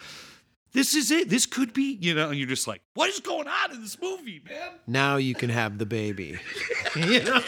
this 0.72 0.94
is 0.94 1.10
it. 1.10 1.28
This 1.28 1.46
could 1.46 1.72
be, 1.72 1.98
you 2.00 2.14
know, 2.14 2.28
and 2.30 2.38
you're 2.38 2.46
just 2.48 2.66
like, 2.68 2.80
what 2.94 3.08
is 3.10 3.20
going 3.20 3.48
on 3.48 3.72
in 3.72 3.80
this 3.82 4.00
movie, 4.00 4.40
man? 4.48 4.70
Now 4.86 5.16
you 5.16 5.34
can 5.34 5.50
have 5.50 5.78
the 5.78 5.86
baby. 5.86 6.38
you 6.96 7.20
know? 7.24 7.40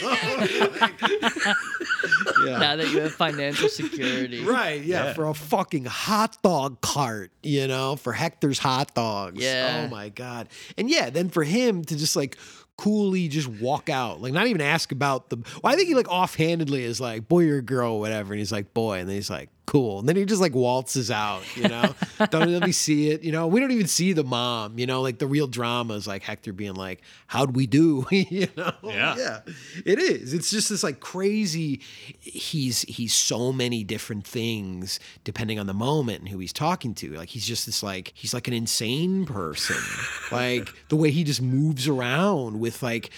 yeah. 2.45 2.57
Now 2.59 2.75
that 2.75 2.89
you 2.91 2.99
have 3.01 3.13
financial 3.13 3.69
security. 3.69 4.43
Right, 4.43 4.81
yeah, 4.83 5.05
Yeah. 5.05 5.13
for 5.13 5.27
a 5.27 5.33
fucking 5.33 5.85
hot 5.85 6.37
dog 6.43 6.81
cart, 6.81 7.31
you 7.41 7.67
know, 7.67 7.95
for 7.95 8.13
Hector's 8.13 8.59
hot 8.59 8.93
dogs. 8.93 9.41
Yeah. 9.41 9.85
Oh 9.85 9.89
my 9.91 10.09
god. 10.09 10.49
And 10.77 10.89
yeah, 10.89 11.09
then 11.09 11.29
for 11.29 11.43
him 11.43 11.83
to 11.85 11.95
just 11.97 12.15
like 12.15 12.37
coolly 12.77 13.27
just 13.27 13.47
walk 13.47 13.89
out, 13.89 14.21
like 14.21 14.33
not 14.33 14.47
even 14.47 14.61
ask 14.61 14.91
about 14.91 15.29
the. 15.29 15.37
Well, 15.63 15.71
I 15.73 15.75
think 15.75 15.87
he 15.87 15.95
like 15.95 16.09
offhandedly 16.09 16.83
is 16.83 16.99
like 16.99 17.27
boy 17.27 17.47
or 17.49 17.61
girl, 17.61 17.99
whatever, 17.99 18.33
and 18.33 18.39
he's 18.39 18.51
like 18.51 18.73
boy, 18.73 18.99
and 18.99 19.07
then 19.09 19.15
he's 19.15 19.29
like 19.29 19.49
cool, 19.65 19.99
and 19.99 20.09
then 20.09 20.15
he 20.15 20.25
just 20.25 20.41
like 20.41 20.53
waltzes 20.53 21.09
out, 21.09 21.43
you 21.55 21.67
know. 21.67 21.95
don't 22.29 22.51
let 22.51 22.65
me 22.65 22.71
see 22.71 23.09
it, 23.09 23.23
you 23.23 23.31
know. 23.31 23.47
We 23.47 23.59
don't 23.59 23.71
even 23.71 23.87
see 23.87 24.13
the 24.13 24.23
mom, 24.23 24.77
you 24.77 24.85
know. 24.85 25.01
Like 25.01 25.19
the 25.19 25.27
real 25.27 25.47
drama 25.47 25.93
is 25.95 26.07
like 26.07 26.23
Hector 26.23 26.53
being 26.53 26.75
like, 26.75 27.01
"How'd 27.27 27.55
we 27.55 27.67
do?" 27.67 28.05
you 28.11 28.47
know. 28.55 28.73
Yeah. 28.83 29.15
Yeah, 29.17 29.39
it 29.85 29.99
is. 29.99 30.33
It's 30.33 30.51
just 30.51 30.69
this 30.69 30.83
like 30.83 30.99
crazy. 30.99 31.81
He's 32.19 32.81
he's 32.83 33.13
so 33.13 33.51
many 33.53 33.83
different 33.83 34.25
things 34.25 34.99
depending 35.23 35.59
on 35.59 35.67
the 35.67 35.73
moment 35.73 36.19
and 36.19 36.29
who 36.29 36.39
he's 36.39 36.53
talking 36.53 36.93
to. 36.95 37.13
Like 37.13 37.29
he's 37.29 37.45
just 37.45 37.65
this 37.65 37.83
like 37.83 38.11
he's 38.15 38.33
like 38.33 38.47
an 38.47 38.53
insane 38.53 39.25
person. 39.25 39.77
like 40.31 40.69
the 40.89 40.95
way 40.95 41.11
he 41.11 41.23
just 41.23 41.41
moves 41.41 41.87
around 41.87 42.59
with 42.59 42.83
like 42.83 43.11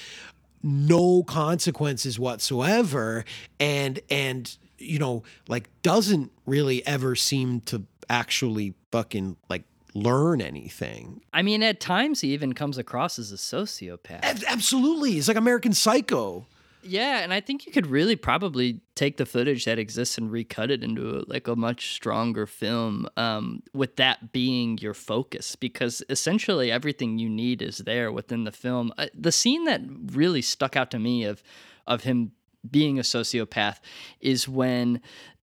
no 0.63 1.23
consequences 1.23 2.17
whatsoever, 2.17 3.23
and 3.59 3.99
and 4.09 4.57
you 4.78 4.99
know 4.99 5.23
like 5.47 5.69
doesn't 5.82 6.32
really 6.45 6.86
ever 6.86 7.15
seem 7.15 7.61
to 7.61 7.84
actually 8.09 8.73
fucking 8.91 9.38
like 9.49 9.63
learn 9.93 10.41
anything. 10.41 11.21
I 11.34 11.41
mean, 11.41 11.63
at 11.63 11.80
times 11.80 12.21
he 12.21 12.34
even 12.34 12.53
comes 12.53 12.78
across 12.78 13.17
as 13.17 13.32
a 13.32 13.36
sociopath. 13.36 14.19
Ab- 14.23 14.43
Absolutely, 14.47 15.13
He's 15.13 15.28
like 15.28 15.38
American 15.38 15.73
Psycho. 15.73 16.45
Yeah, 16.88 17.21
and 17.21 17.34
I 17.34 17.41
think 17.41 17.65
you 17.65 17.71
could 17.71 17.88
really 17.88 18.15
probably 18.15 18.82
take 18.93 19.17
the 19.17 19.26
footage 19.26 19.65
that 19.65 19.80
exists 19.80 20.19
and 20.19 20.32
recut 20.32 20.69
it 20.69 20.84
into 20.84 21.17
a, 21.17 21.23
like 21.26 21.47
a 21.47 21.55
much 21.55 21.93
stronger 21.95 22.45
film, 22.45 23.07
um, 23.17 23.63
with 23.73 23.95
that 23.95 24.32
being 24.32 24.78
your 24.78 24.93
focus, 24.93 25.55
because 25.55 26.03
essentially 26.09 26.71
everything 26.71 27.17
you 27.17 27.28
need 27.28 27.63
is 27.63 27.80
there 27.80 28.11
within 28.11 28.43
the 28.43 28.51
film. 28.51 28.93
Uh, 28.99 29.07
the 29.15 29.32
scene 29.32 29.63
that 29.65 29.82
really 30.13 30.43
stuck 30.43 30.76
out 30.76 30.91
to 30.91 30.99
me 30.99 31.23
of 31.23 31.41
of 31.88 32.03
him 32.03 32.34
being 32.70 32.99
a 32.99 33.03
sociopath 33.03 33.80
is 34.20 34.47
when 34.47 35.01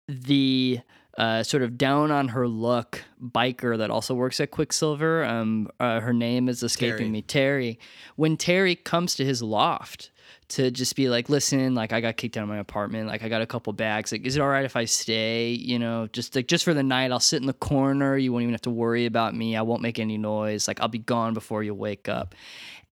the 0.07 0.79
uh, 1.17 1.43
sort 1.43 1.61
of 1.63 1.77
down 1.77 2.11
on 2.11 2.29
her 2.29 2.47
luck 2.47 3.01
biker 3.21 3.77
that 3.77 3.91
also 3.91 4.15
works 4.15 4.39
at 4.39 4.51
Quicksilver. 4.51 5.25
Um, 5.25 5.67
uh, 5.79 5.99
her 5.99 6.13
name 6.13 6.47
is 6.47 6.63
escaping 6.63 6.97
Terry. 6.97 7.09
me. 7.09 7.21
Terry. 7.21 7.79
When 8.15 8.37
Terry 8.37 8.75
comes 8.75 9.15
to 9.15 9.25
his 9.25 9.41
loft 9.41 10.11
to 10.49 10.71
just 10.71 10.95
be 10.95 11.09
like, 11.09 11.29
listen, 11.29 11.75
like 11.75 11.91
I 11.93 12.01
got 12.01 12.17
kicked 12.17 12.37
out 12.37 12.43
of 12.43 12.49
my 12.49 12.57
apartment. 12.57 13.07
Like 13.07 13.21
I 13.21 13.29
got 13.29 13.41
a 13.41 13.45
couple 13.45 13.73
bags. 13.73 14.11
Like, 14.11 14.25
is 14.25 14.35
it 14.35 14.39
all 14.39 14.47
right 14.47 14.65
if 14.65 14.75
I 14.75 14.85
stay? 14.85 15.49
You 15.49 15.77
know, 15.77 16.07
just 16.07 16.35
like 16.35 16.47
just 16.47 16.63
for 16.63 16.73
the 16.73 16.83
night, 16.83 17.11
I'll 17.11 17.19
sit 17.19 17.41
in 17.41 17.47
the 17.47 17.53
corner. 17.53 18.17
You 18.17 18.31
won't 18.31 18.43
even 18.43 18.53
have 18.53 18.61
to 18.61 18.69
worry 18.69 19.05
about 19.05 19.35
me. 19.35 19.55
I 19.55 19.61
won't 19.61 19.81
make 19.81 19.99
any 19.99 20.17
noise. 20.17 20.67
Like 20.67 20.79
I'll 20.79 20.87
be 20.87 20.99
gone 20.99 21.33
before 21.33 21.63
you 21.63 21.73
wake 21.75 22.07
up. 22.09 22.33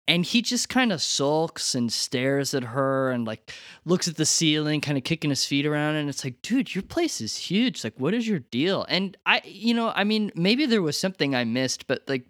And 0.06 0.24
he 0.26 0.42
just 0.42 0.68
kind 0.68 0.92
of 0.92 1.00
sulks 1.00 1.74
and 1.74 1.90
stares 1.90 2.52
at 2.52 2.62
her 2.62 3.10
and 3.10 3.26
like 3.26 3.54
looks 3.86 4.06
at 4.06 4.16
the 4.16 4.26
ceiling, 4.26 4.82
kind 4.82 4.98
of 4.98 5.04
kicking 5.04 5.30
his 5.30 5.46
feet 5.46 5.64
around. 5.64 5.94
And 5.94 6.10
it's 6.10 6.24
like, 6.24 6.42
dude, 6.42 6.74
your 6.74 6.82
place 6.82 7.22
is 7.22 7.36
huge. 7.36 7.84
Like, 7.84 7.98
what 7.98 8.12
is 8.12 8.28
your 8.28 8.40
deal? 8.40 8.84
And 8.88 9.16
I, 9.24 9.40
you 9.44 9.72
know, 9.72 9.92
I 9.94 10.04
mean, 10.04 10.30
maybe 10.34 10.66
there 10.66 10.82
was 10.82 10.98
something 10.98 11.34
I 11.34 11.44
missed, 11.44 11.86
but 11.86 12.02
like 12.06 12.26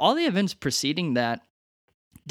all 0.00 0.14
the 0.14 0.24
events 0.24 0.54
preceding 0.54 1.14
that 1.14 1.42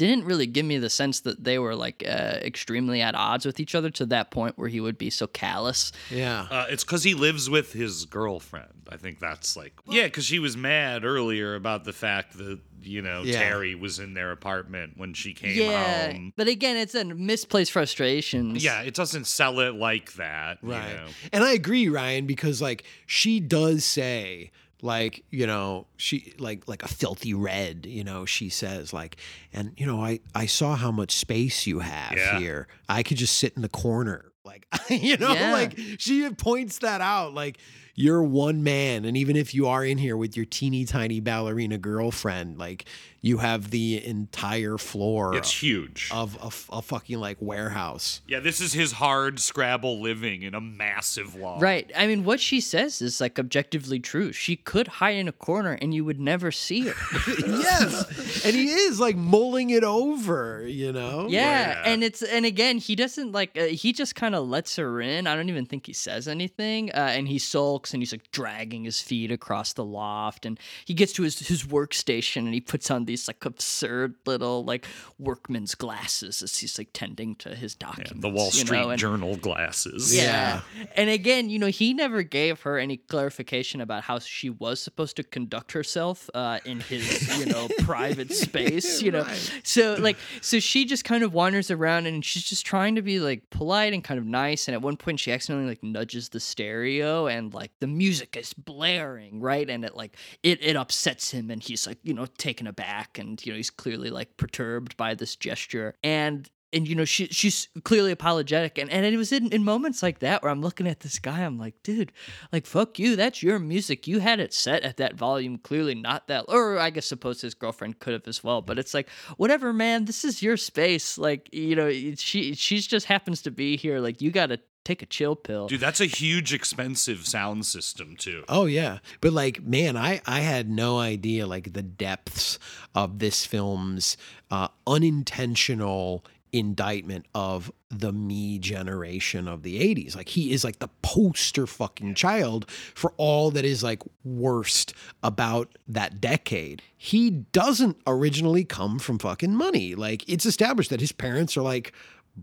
didn't 0.06 0.24
really 0.24 0.46
give 0.46 0.64
me 0.64 0.78
the 0.78 0.88
sense 0.90 1.20
that 1.20 1.42
they 1.44 1.58
were 1.58 1.74
like 1.74 2.02
uh, 2.06 2.38
extremely 2.42 3.02
at 3.02 3.14
odds 3.14 3.44
with 3.44 3.58
each 3.60 3.74
other 3.74 3.90
to 3.90 4.06
that 4.06 4.30
point 4.30 4.56
where 4.58 4.68
he 4.68 4.80
would 4.80 4.96
be 4.98 5.10
so 5.10 5.26
callous. 5.26 5.92
Yeah. 6.10 6.46
Uh, 6.50 6.66
it's 6.70 6.84
because 6.84 7.02
he 7.04 7.14
lives 7.14 7.50
with 7.50 7.72
his 7.72 8.04
girlfriend. 8.06 8.68
I 8.90 8.96
think 8.96 9.18
that's 9.18 9.56
like, 9.56 9.74
yeah, 9.86 10.04
because 10.04 10.24
she 10.24 10.38
was 10.38 10.56
mad 10.56 11.04
earlier 11.04 11.54
about 11.54 11.84
the 11.84 11.92
fact 11.92 12.38
that, 12.38 12.58
you 12.82 13.02
know, 13.02 13.22
Yeah. 13.22 13.38
Terry 13.38 13.74
was 13.74 13.98
in 13.98 14.14
their 14.14 14.30
apartment 14.32 14.94
when 14.96 15.12
she 15.12 15.34
came 15.34 15.54
yeah, 15.58 16.12
home. 16.12 16.32
but 16.36 16.48
again, 16.48 16.76
it's 16.78 16.94
a 16.94 17.04
misplaced 17.04 17.72
frustration. 17.72 18.54
Yeah, 18.56 18.80
it 18.82 18.94
doesn't 18.94 19.26
sell 19.26 19.60
it 19.60 19.74
like 19.74 20.14
that. 20.14 20.58
you 20.62 20.70
Right. 20.70 20.94
know. 20.96 21.06
And 21.32 21.44
I 21.44 21.52
agree, 21.52 21.88
Ryan, 21.88 22.24
because 22.26 22.62
like 22.62 22.84
she 23.04 23.40
does 23.40 23.84
say 23.84 24.52
like 24.82 25.24
you 25.30 25.46
know 25.46 25.86
she 25.96 26.32
like 26.38 26.68
like 26.68 26.82
a 26.84 26.88
filthy 26.88 27.34
red 27.34 27.84
you 27.84 28.04
know 28.04 28.24
she 28.24 28.48
says 28.48 28.92
like 28.92 29.16
and 29.52 29.72
you 29.76 29.84
know 29.86 30.00
i 30.02 30.20
i 30.34 30.46
saw 30.46 30.76
how 30.76 30.90
much 30.92 31.10
space 31.12 31.66
you 31.66 31.80
have 31.80 32.12
Yeah. 32.16 32.38
here 32.38 32.68
i 32.88 33.02
could 33.02 33.16
just 33.16 33.36
sit 33.38 33.54
in 33.56 33.62
the 33.62 33.68
corner 33.68 34.30
like 34.44 34.66
you 34.88 35.16
know 35.16 35.32
Yeah. 35.32 35.52
like 35.52 35.76
she 35.98 36.28
points 36.30 36.78
that 36.78 37.00
out 37.00 37.34
like 37.34 37.58
you're 38.00 38.22
one 38.22 38.62
man 38.62 39.04
and 39.04 39.16
even 39.16 39.34
if 39.36 39.52
you 39.54 39.66
are 39.66 39.84
in 39.84 39.98
here 39.98 40.16
with 40.16 40.36
your 40.36 40.46
teeny 40.46 40.84
tiny 40.84 41.18
ballerina 41.18 41.76
girlfriend 41.76 42.56
like 42.56 42.84
you 43.20 43.38
have 43.38 43.70
the 43.70 44.00
entire 44.06 44.78
floor 44.78 45.34
It's 45.34 45.50
huge. 45.50 46.08
of 46.12 46.38
a 46.70 46.80
fucking 46.80 47.18
like 47.18 47.36
warehouse 47.40 48.20
yeah, 48.28 48.38
this 48.38 48.60
is 48.60 48.72
his 48.72 48.92
hard 48.92 49.40
Scrabble 49.40 50.00
living 50.00 50.42
in 50.42 50.54
a 50.54 50.60
massive 50.60 51.34
law. 51.34 51.58
Right. 51.60 51.90
I 51.96 52.06
mean, 52.06 52.24
what 52.24 52.38
she 52.38 52.60
says 52.60 53.02
is 53.02 53.20
like 53.20 53.36
objectively 53.40 53.98
true. 53.98 54.30
She 54.32 54.54
could 54.54 54.86
hide 54.86 55.16
in 55.16 55.26
a 55.26 55.32
corner 55.32 55.72
and 55.82 55.92
you 55.92 56.04
would 56.04 56.20
never 56.20 56.52
see 56.52 56.82
her. 56.88 56.94
yes 57.46 58.44
and 58.44 58.54
he 58.54 58.68
is 58.70 59.00
like 59.00 59.16
mulling 59.16 59.70
it 59.70 59.82
over 59.82 60.64
you 60.66 60.92
know 60.92 61.26
Yeah, 61.28 61.40
Yeah. 61.70 61.82
and 61.86 62.04
it's 62.04 62.22
and 62.22 62.46
again, 62.46 62.78
he 62.78 62.94
doesn't 62.94 63.32
like 63.32 63.56
uh, 63.58 63.64
he 63.64 63.92
just 63.92 64.14
kind 64.14 64.36
of 64.36 64.48
lets 64.48 64.76
her 64.76 65.00
in. 65.00 65.26
I 65.26 65.34
don't 65.34 65.48
even 65.48 65.66
think 65.66 65.86
he 65.86 65.92
says 65.92 66.28
anything, 66.28 66.90
uh, 66.92 66.98
and 67.16 67.26
he 67.26 67.38
sulks 67.40 67.87
and 67.92 68.02
he's 68.02 68.12
like 68.12 68.30
dragging 68.30 68.84
his 68.84 69.00
feet 69.00 69.30
across 69.30 69.72
the 69.72 69.84
loft, 69.84 70.44
and 70.46 70.58
he 70.84 70.94
gets 70.94 71.12
to 71.14 71.22
his 71.22 71.38
his 71.46 71.64
workstation 71.64 72.38
and 72.38 72.54
he 72.54 72.60
puts 72.60 72.90
on 72.90 73.04
these 73.04 73.28
like 73.28 73.44
absurd 73.44 74.14
little 74.26 74.64
like 74.64 74.86
workman's 75.18 75.74
glasses 75.74 76.42
as 76.42 76.58
he's 76.58 76.78
like 76.78 76.88
tending 76.92 77.34
to 77.36 77.54
his 77.54 77.76
Yeah, 77.80 77.86
documents. 77.88 78.20
the 78.20 78.28
Wall 78.28 78.46
you 78.46 78.50
Street 78.52 78.78
know, 78.80 78.90
and- 78.90 78.98
Journal 79.00 79.36
glasses. 79.36 80.14
Yeah. 80.14 80.60
And 80.96 81.10
again, 81.10 81.50
you 81.50 81.58
know, 81.58 81.66
he 81.68 81.94
never 81.94 82.22
gave 82.22 82.60
her 82.62 82.78
any 82.78 82.96
clarification 82.96 83.80
about 83.80 84.04
how 84.04 84.18
she 84.18 84.50
was 84.50 84.80
supposed 84.80 85.16
to 85.16 85.22
conduct 85.22 85.72
herself 85.72 86.28
uh, 86.34 86.58
in 86.64 86.80
his, 86.80 87.38
you 87.38 87.46
know, 87.46 87.68
private 87.80 88.32
space, 88.32 89.02
you 89.02 89.10
know. 89.10 89.26
So 89.64 89.94
like 89.98 90.16
so 90.40 90.58
she 90.60 90.84
just 90.84 91.04
kind 91.04 91.22
of 91.22 91.32
wanders 91.34 91.70
around 91.70 92.06
and 92.06 92.24
she's 92.24 92.44
just 92.44 92.64
trying 92.66 92.94
to 92.96 93.02
be 93.02 93.20
like 93.20 93.48
polite 93.50 93.92
and 93.92 94.02
kind 94.04 94.18
of 94.18 94.26
nice 94.26 94.68
and 94.68 94.74
at 94.74 94.82
one 94.82 94.96
point 94.96 95.20
she 95.20 95.32
accidentally 95.32 95.68
like 95.68 95.82
nudges 95.82 96.28
the 96.30 96.40
stereo 96.40 97.26
and 97.26 97.54
like 97.54 97.70
the 97.80 97.86
music 97.86 98.36
is 98.36 98.52
blaring, 98.54 99.40
right? 99.40 99.68
And 99.68 99.84
it 99.84 99.96
like 99.96 100.16
it 100.42 100.58
it 100.62 100.76
upsets 100.76 101.30
him 101.30 101.50
and 101.50 101.62
he's 101.62 101.86
like, 101.86 101.98
you 102.02 102.14
know, 102.14 102.26
taken 102.26 102.66
aback 102.66 103.18
and 103.18 103.44
you 103.44 103.52
know, 103.52 103.56
he's 103.56 103.70
clearly 103.70 104.10
like 104.10 104.36
perturbed 104.36 104.96
by 104.96 105.14
this 105.14 105.36
gesture. 105.36 105.94
And 106.02 106.48
and 106.72 106.86
you 106.86 106.94
know 106.94 107.04
she 107.04 107.26
she's 107.26 107.68
clearly 107.84 108.12
apologetic. 108.12 108.78
And, 108.78 108.90
and 108.90 109.06
it 109.06 109.16
was 109.16 109.32
in, 109.32 109.48
in 109.48 109.64
moments 109.64 110.02
like 110.02 110.18
that 110.20 110.42
where 110.42 110.50
i'm 110.50 110.60
looking 110.60 110.86
at 110.86 111.00
this 111.00 111.18
guy 111.18 111.40
i'm 111.40 111.58
like 111.58 111.74
dude 111.82 112.12
like 112.52 112.66
fuck 112.66 112.98
you. 112.98 113.16
That's 113.16 113.42
your 113.42 113.58
music. 113.58 114.06
You 114.06 114.20
had 114.20 114.40
it 114.40 114.52
set 114.52 114.82
at 114.82 114.98
that 114.98 115.14
volume. 115.14 115.58
Clearly 115.58 115.94
not 115.94 116.28
that 116.28 116.44
or 116.48 116.78
i 116.78 116.90
guess 116.90 117.06
suppose 117.06 117.40
his 117.40 117.54
girlfriend 117.54 117.98
could 118.00 118.12
have 118.12 118.28
as 118.28 118.44
well. 118.44 118.62
But 118.62 118.78
it's 118.78 118.94
like 118.94 119.08
whatever 119.36 119.72
man. 119.72 120.04
This 120.04 120.24
is 120.24 120.42
your 120.42 120.56
space. 120.56 121.18
Like 121.18 121.48
you 121.52 121.74
know 121.74 121.90
she 122.16 122.54
she's 122.54 122.86
just 122.86 123.06
happens 123.06 123.42
to 123.42 123.50
be 123.50 123.76
here. 123.76 124.00
Like 124.00 124.20
you 124.20 124.30
gotta 124.30 124.60
take 124.84 125.02
a 125.02 125.06
chill 125.06 125.36
pill 125.36 125.68
Dude, 125.68 125.80
that's 125.80 126.00
a 126.00 126.06
huge, 126.06 126.52
expensive 126.54 127.26
sound 127.26 127.66
system, 127.66 128.16
too. 128.16 128.44
Oh 128.48 128.66
yeah. 128.66 128.98
But 129.20 129.32
like 129.32 129.62
man, 129.62 129.96
I 129.96 130.20
I 130.26 130.40
had 130.40 130.68
no 130.70 130.98
idea 130.98 131.46
like 131.46 131.72
the 131.72 131.82
depths 131.82 132.58
of 132.94 133.18
this 133.18 133.44
film's 133.44 134.16
uh 134.50 134.68
unintentional 134.86 136.24
indictment 136.52 137.26
of 137.34 137.70
the 137.90 138.12
me 138.12 138.58
generation 138.58 139.48
of 139.48 139.62
the 139.62 139.80
80s. 139.80 140.16
Like 140.16 140.28
he 140.28 140.52
is 140.52 140.64
like 140.64 140.78
the 140.78 140.88
poster 141.02 141.66
fucking 141.66 142.14
child 142.14 142.70
for 142.70 143.12
all 143.16 143.50
that 143.50 143.64
is 143.64 143.82
like 143.82 144.02
worst 144.24 144.94
about 145.22 145.76
that 145.86 146.20
decade. 146.20 146.82
He 146.96 147.30
doesn't 147.30 147.98
originally 148.06 148.64
come 148.64 148.98
from 148.98 149.18
fucking 149.18 149.54
money. 149.54 149.94
Like 149.94 150.26
it's 150.28 150.46
established 150.46 150.90
that 150.90 151.00
his 151.00 151.12
parents 151.12 151.56
are 151.56 151.62
like 151.62 151.92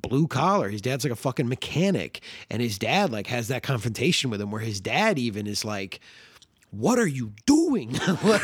blue 0.02 0.28
collar. 0.28 0.70
His 0.70 0.82
dad's 0.82 1.04
like 1.04 1.14
a 1.14 1.18
fucking 1.18 1.48
mechanic. 1.48 2.22
And 2.50 2.62
his 2.62 2.78
dad 2.78 3.12
like 3.12 3.28
has 3.28 3.48
that 3.48 3.64
confrontation 3.64 4.30
with 4.30 4.42
him 4.42 4.52
where 4.52 4.62
his 4.62 4.80
dad 4.82 5.18
even 5.20 5.48
is 5.48 5.66
like, 5.66 6.00
what 6.72 7.00
are 7.00 7.08
you 7.08 7.32
doing? 7.46 7.94
like, 8.24 8.42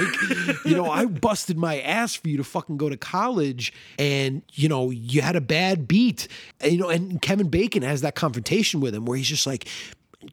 you 0.65 0.75
know, 0.75 0.89
I 0.89 1.05
busted 1.05 1.57
my 1.57 1.81
ass 1.81 2.15
for 2.15 2.29
you 2.29 2.37
to 2.37 2.43
fucking 2.43 2.77
go 2.77 2.89
to 2.89 2.97
college 2.97 3.73
and, 3.99 4.41
you 4.53 4.69
know, 4.69 4.89
you 4.89 5.21
had 5.21 5.35
a 5.35 5.41
bad 5.41 5.87
beat. 5.87 6.27
And, 6.61 6.71
you 6.71 6.77
know, 6.77 6.89
and 6.89 7.21
Kevin 7.21 7.49
Bacon 7.49 7.83
has 7.83 8.01
that 8.01 8.15
confrontation 8.15 8.79
with 8.79 8.95
him 8.95 9.05
where 9.05 9.17
he's 9.17 9.27
just 9.27 9.45
like, 9.45 9.67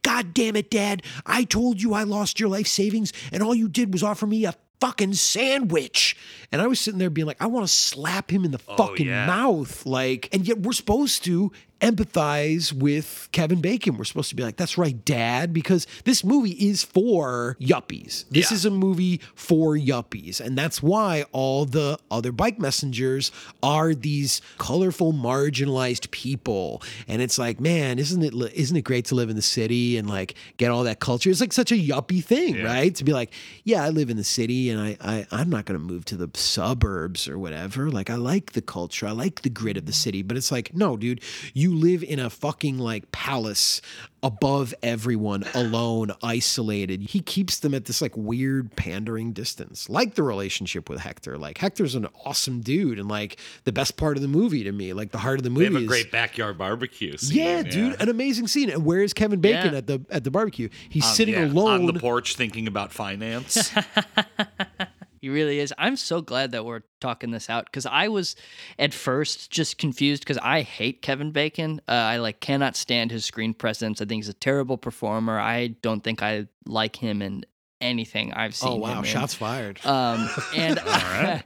God 0.02 0.34
damn 0.34 0.56
it, 0.56 0.70
Dad. 0.70 1.02
I 1.24 1.44
told 1.44 1.80
you 1.80 1.94
I 1.94 2.02
lost 2.02 2.38
your 2.38 2.48
life 2.48 2.66
savings, 2.66 3.12
and 3.32 3.42
all 3.42 3.54
you 3.54 3.68
did 3.68 3.92
was 3.92 4.02
offer 4.02 4.26
me 4.26 4.44
a 4.44 4.54
fucking 4.80 5.14
sandwich. 5.14 6.16
And 6.52 6.62
I 6.62 6.66
was 6.66 6.80
sitting 6.80 6.98
there 6.98 7.10
being 7.10 7.26
like, 7.26 7.40
I 7.40 7.46
want 7.46 7.66
to 7.66 7.72
slap 7.72 8.30
him 8.30 8.44
in 8.44 8.50
the 8.50 8.60
oh, 8.68 8.76
fucking 8.76 9.06
yeah. 9.06 9.26
mouth. 9.26 9.86
Like, 9.86 10.28
and 10.32 10.46
yet 10.46 10.60
we're 10.60 10.72
supposed 10.72 11.24
to 11.24 11.52
empathize 11.80 12.72
with 12.72 13.28
Kevin 13.32 13.60
Bacon. 13.60 13.96
We're 13.96 14.04
supposed 14.04 14.30
to 14.30 14.36
be 14.36 14.42
like, 14.42 14.56
that's 14.56 14.76
right, 14.76 15.04
dad, 15.04 15.52
because 15.52 15.86
this 16.04 16.24
movie 16.24 16.52
is 16.52 16.82
for 16.82 17.56
yuppies. 17.60 18.24
This 18.30 18.50
Yeah. 18.50 18.56
is 18.56 18.64
a 18.64 18.70
movie 18.70 19.20
for 19.34 19.76
yuppies. 19.76 20.40
And 20.40 20.58
that's 20.58 20.82
why 20.82 21.24
all 21.32 21.64
the 21.64 21.98
other 22.10 22.32
bike 22.32 22.58
messengers 22.58 23.30
are 23.62 23.94
these 23.94 24.40
colorful, 24.58 25.12
marginalized 25.12 26.10
people. 26.10 26.82
And 27.06 27.22
it's 27.22 27.38
like, 27.38 27.60
man, 27.60 27.98
isn't 27.98 28.22
it 28.22 28.34
isn't 28.54 28.76
it 28.76 28.82
great 28.82 29.04
to 29.06 29.14
live 29.14 29.30
in 29.30 29.36
the 29.36 29.42
city 29.42 29.96
and 29.96 30.08
like 30.08 30.34
get 30.56 30.70
all 30.70 30.82
that 30.84 31.00
culture? 31.00 31.30
It's 31.30 31.40
like 31.40 31.52
such 31.52 31.70
a 31.72 31.76
yuppie 31.76 32.24
thing, 32.24 32.62
right? 32.62 32.94
To 32.96 33.04
be 33.04 33.12
like, 33.12 33.32
yeah, 33.64 33.84
I 33.84 33.90
live 33.90 34.10
in 34.10 34.16
the 34.16 34.24
city 34.24 34.70
and 34.70 34.80
I, 34.80 34.96
I 35.00 35.26
I'm 35.30 35.50
not 35.50 35.64
gonna 35.64 35.78
move 35.78 36.04
to 36.06 36.16
the 36.16 36.30
suburbs 36.34 37.28
or 37.28 37.38
whatever. 37.38 37.90
Like 37.90 38.10
I 38.10 38.16
like 38.16 38.52
the 38.52 38.62
culture, 38.62 39.06
I 39.06 39.12
like 39.12 39.42
the 39.42 39.50
grit 39.50 39.76
of 39.76 39.86
the 39.86 39.92
mm-hmm. 39.92 39.96
city. 39.96 40.22
But 40.22 40.36
it's 40.36 40.50
like, 40.50 40.74
no, 40.74 40.96
dude, 40.96 41.20
you 41.54 41.67
live 41.74 42.02
in 42.02 42.18
a 42.18 42.30
fucking 42.30 42.78
like 42.78 43.10
palace 43.12 43.80
above 44.22 44.74
everyone, 44.82 45.44
alone, 45.54 46.10
isolated. 46.24 47.00
He 47.02 47.20
keeps 47.20 47.60
them 47.60 47.72
at 47.72 47.84
this 47.84 48.02
like 48.02 48.16
weird 48.16 48.74
pandering 48.74 49.32
distance, 49.32 49.88
like 49.88 50.14
the 50.16 50.22
relationship 50.24 50.88
with 50.90 50.98
Hector. 51.00 51.38
Like 51.38 51.58
Hector's 51.58 51.94
an 51.94 52.08
awesome 52.24 52.60
dude 52.60 52.98
and 52.98 53.08
like 53.08 53.38
the 53.64 53.70
best 53.72 53.96
part 53.96 54.16
of 54.16 54.22
the 54.22 54.28
movie 54.28 54.64
to 54.64 54.72
me. 54.72 54.92
Like 54.92 55.12
the 55.12 55.18
heart 55.18 55.38
of 55.38 55.44
the 55.44 55.50
We 55.50 55.54
movie 55.54 55.64
have 55.66 55.74
a 55.76 55.78
is 55.84 55.88
great 55.88 56.10
backyard 56.10 56.58
barbecue. 56.58 57.16
Scene. 57.16 57.36
yeah, 57.38 57.62
dude, 57.62 58.00
an 58.02 58.08
amazing 58.08 58.48
scene. 58.48 58.70
And 58.70 58.84
where 58.84 59.02
is 59.02 59.12
Kevin 59.12 59.40
Bacon 59.40 59.72
Yeah. 59.72 59.78
at 59.78 59.86
the 59.86 60.00
at 60.10 60.24
the 60.24 60.30
barbecue? 60.32 60.68
He's 60.88 61.04
Um, 61.04 61.12
sitting 61.14 61.34
yeah, 61.34 61.46
alone. 61.46 61.88
on 61.88 61.94
the 61.94 62.00
porch 62.00 62.34
thinking 62.34 62.66
about 62.66 62.92
finance. 62.92 63.72
He 65.20 65.28
really 65.28 65.58
is. 65.58 65.72
I'm 65.78 65.96
so 65.96 66.20
glad 66.20 66.52
that 66.52 66.64
we're 66.64 66.82
talking 67.00 67.30
this 67.30 67.50
out 67.50 67.66
because 67.66 67.86
I 67.86 68.08
was 68.08 68.36
at 68.78 68.94
first 68.94 69.50
just 69.50 69.78
confused 69.78 70.22
because 70.22 70.38
I 70.38 70.62
hate 70.62 71.02
Kevin 71.02 71.32
Bacon. 71.32 71.80
Uh, 71.88 71.92
I 71.92 72.16
like 72.18 72.40
cannot 72.40 72.76
stand 72.76 73.10
his 73.10 73.24
screen 73.24 73.54
presence. 73.54 74.00
I 74.00 74.04
think 74.04 74.20
he's 74.22 74.28
a 74.28 74.34
terrible 74.34 74.78
performer. 74.78 75.38
I 75.38 75.68
don't 75.68 76.02
think 76.02 76.22
I 76.22 76.46
like 76.66 76.96
him 76.96 77.22
in 77.22 77.44
anything 77.80 78.32
I've 78.32 78.54
seen. 78.54 78.70
oh 78.70 78.76
wow, 78.76 79.02
shots 79.02 79.34
fired. 79.34 79.84
Um, 79.84 80.28
and 80.56 80.78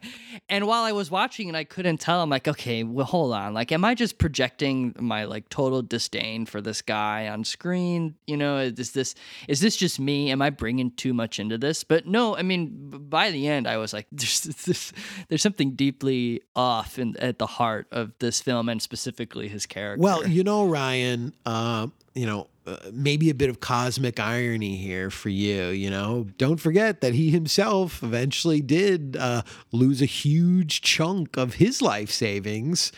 and 0.49 0.67
while 0.67 0.85
I 0.85 0.93
was 0.93 1.11
watching 1.11 1.49
and 1.49 1.57
I 1.57 1.65
couldn't 1.65 1.99
tell. 1.99 2.23
I'm 2.23 2.31
like, 2.31 2.49
okay, 2.49 2.83
well, 2.85 3.07
hold 3.07 3.33
on. 3.33 3.55
Like, 3.55 3.73
am 3.73 3.85
I 3.85 3.95
just 3.95 4.19
projecting 4.19 4.95
my 4.99 5.25
like 5.25 5.49
total 5.49 5.83
disdain 5.83 6.47
for 6.47 6.61
this 6.61 6.83
guy 6.83 7.29
on 7.29 7.45
screen? 7.45 8.15
You 8.27 8.37
know, 8.37 8.59
is 8.59 8.93
this 8.93 9.15
is 9.49 9.61
this 9.61 9.77
just 9.77 10.01
me? 10.01 10.31
Am 10.31 10.43
I 10.43 10.51
bringing 10.51 10.91
too 10.93 11.15
much 11.15 11.39
into 11.39 11.59
this? 11.59 11.85
But 11.85 12.07
no, 12.07 12.37
I 12.37 12.43
mean, 12.43 12.91
by 12.91 13.31
the 13.31 13.49
end, 13.49 13.67
I 13.67 13.77
was 13.77 13.93
like, 13.93 14.07
there's 14.13 14.41
this, 14.41 14.93
there's 15.29 15.43
something 15.43 15.73
deeply 15.73 16.43
off 16.55 16.99
in, 16.99 17.17
at 17.19 17.39
the 17.39 17.47
heart 17.47 17.87
of 17.93 18.13
this 18.19 18.41
film, 18.41 18.69
and 18.69 18.81
specifically 18.81 19.49
his 19.49 19.67
character. 19.67 20.03
Well, 20.03 20.27
you 20.27 20.45
know, 20.45 20.65
Ryan, 20.67 21.35
uh, 21.47 21.89
you 22.15 22.27
know, 22.27 22.49
maybe 22.93 23.31
a 23.31 23.35
bit 23.35 23.51
of 23.51 23.61
cosmic 23.61 24.21
irony 24.21 24.77
here 24.77 25.11
for 25.11 25.29
you. 25.29 25.69
You 25.69 25.91
know, 25.91 26.27
don't 26.39 26.59
forget 26.59 27.01
that 27.01 27.15
he 27.15 27.31
himself 27.31 28.03
eventually 28.03 28.61
did 28.61 29.17
uh, 29.19 29.43
lose 29.73 30.01
a 30.03 30.07
huge 30.07 30.81
chunk 30.81 31.37
of 31.37 31.55
his 31.55 31.83
life 31.83 32.11
savings. 32.11 32.93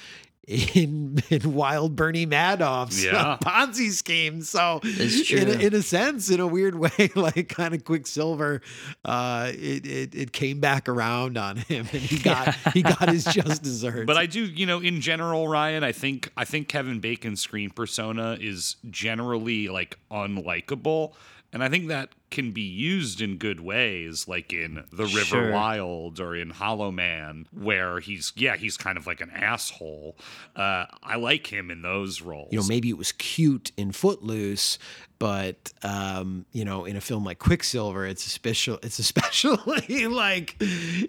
In, 0.47 1.23
in 1.31 1.55
Wild 1.55 1.97
Bernie 1.97 2.27
Madoff's 2.27 3.03
Yeah. 3.03 3.39
Ponzi 3.43 3.91
scheme, 3.91 4.43
so 4.43 4.81
It's 4.83 5.31
in 5.31 5.49
a, 5.49 5.53
in 5.53 5.75
a 5.75 5.83
sense, 5.83 6.31
in 6.31 6.39
a 6.41 6.47
weird 6.47 6.75
way, 6.79 7.11
like 7.15 7.49
kind 7.49 7.75
of 7.75 7.85
Quicksilver, 7.85 8.61
uh, 9.05 9.51
it, 9.55 9.87
it 9.87 10.15
it 10.15 10.33
came 10.33 10.61
back 10.61 10.89
around 10.89 11.39
on 11.39 11.57
him, 11.57 11.87
and 11.93 12.01
he 12.03 12.19
got 12.19 12.55
he 12.75 12.83
got 12.83 13.09
his 13.09 13.25
just 13.25 13.63
desserts. 13.63 14.07
But 14.07 14.17
I 14.17 14.27
do, 14.27 14.45
you 14.45 14.67
know, 14.67 14.81
in 14.81 15.01
general, 15.01 15.49
Ryan, 15.49 15.83
I 15.83 15.93
think 15.93 16.31
I 16.37 16.45
think 16.45 16.69
Kevin 16.69 17.01
Bacon's 17.01 17.41
screen 17.41 17.71
persona 17.71 18.37
is 18.41 18.77
generally 18.91 19.69
like 19.69 19.99
unlikable. 20.11 21.15
And 21.53 21.63
I 21.63 21.69
think 21.69 21.89
that 21.89 22.09
can 22.35 22.51
be 22.53 22.63
used 22.63 23.21
in 23.21 23.37
good 23.39 23.61
ways, 23.61 24.29
like 24.29 24.53
in 24.53 24.85
The 24.93 25.05
River 25.05 25.25
Sure. 25.25 25.53
Wild 25.53 26.21
or 26.21 26.35
in 26.37 26.51
Hollow 26.51 26.91
Man, 26.91 27.47
where 27.53 28.01
he's 28.01 28.33
yeah, 28.37 28.57
he's 28.57 28.77
kind 28.77 28.99
of 28.99 29.07
like 29.07 29.21
an 29.21 29.31
asshole. 29.31 30.17
Uh, 30.55 30.85
I 31.03 31.17
like 31.17 31.47
him 31.47 31.71
in 31.71 31.83
those 31.83 32.21
roles. 32.21 32.49
you 32.53 32.59
know, 32.59 32.67
maybe 32.67 32.89
it 32.91 32.99
was 32.99 33.13
cute 33.13 33.73
in 33.77 33.93
Footloose, 33.93 34.79
but 35.19 35.73
um, 35.83 36.45
you 36.53 36.65
know, 36.65 36.85
in 36.85 36.97
a 36.97 37.01
film 37.01 37.25
like 37.25 37.39
Quicksilver, 37.39 38.05
it's 38.07 38.27
a 38.27 38.31
special. 38.31 38.79
It's 38.83 38.99
especially 38.99 40.07
like, 40.09 40.57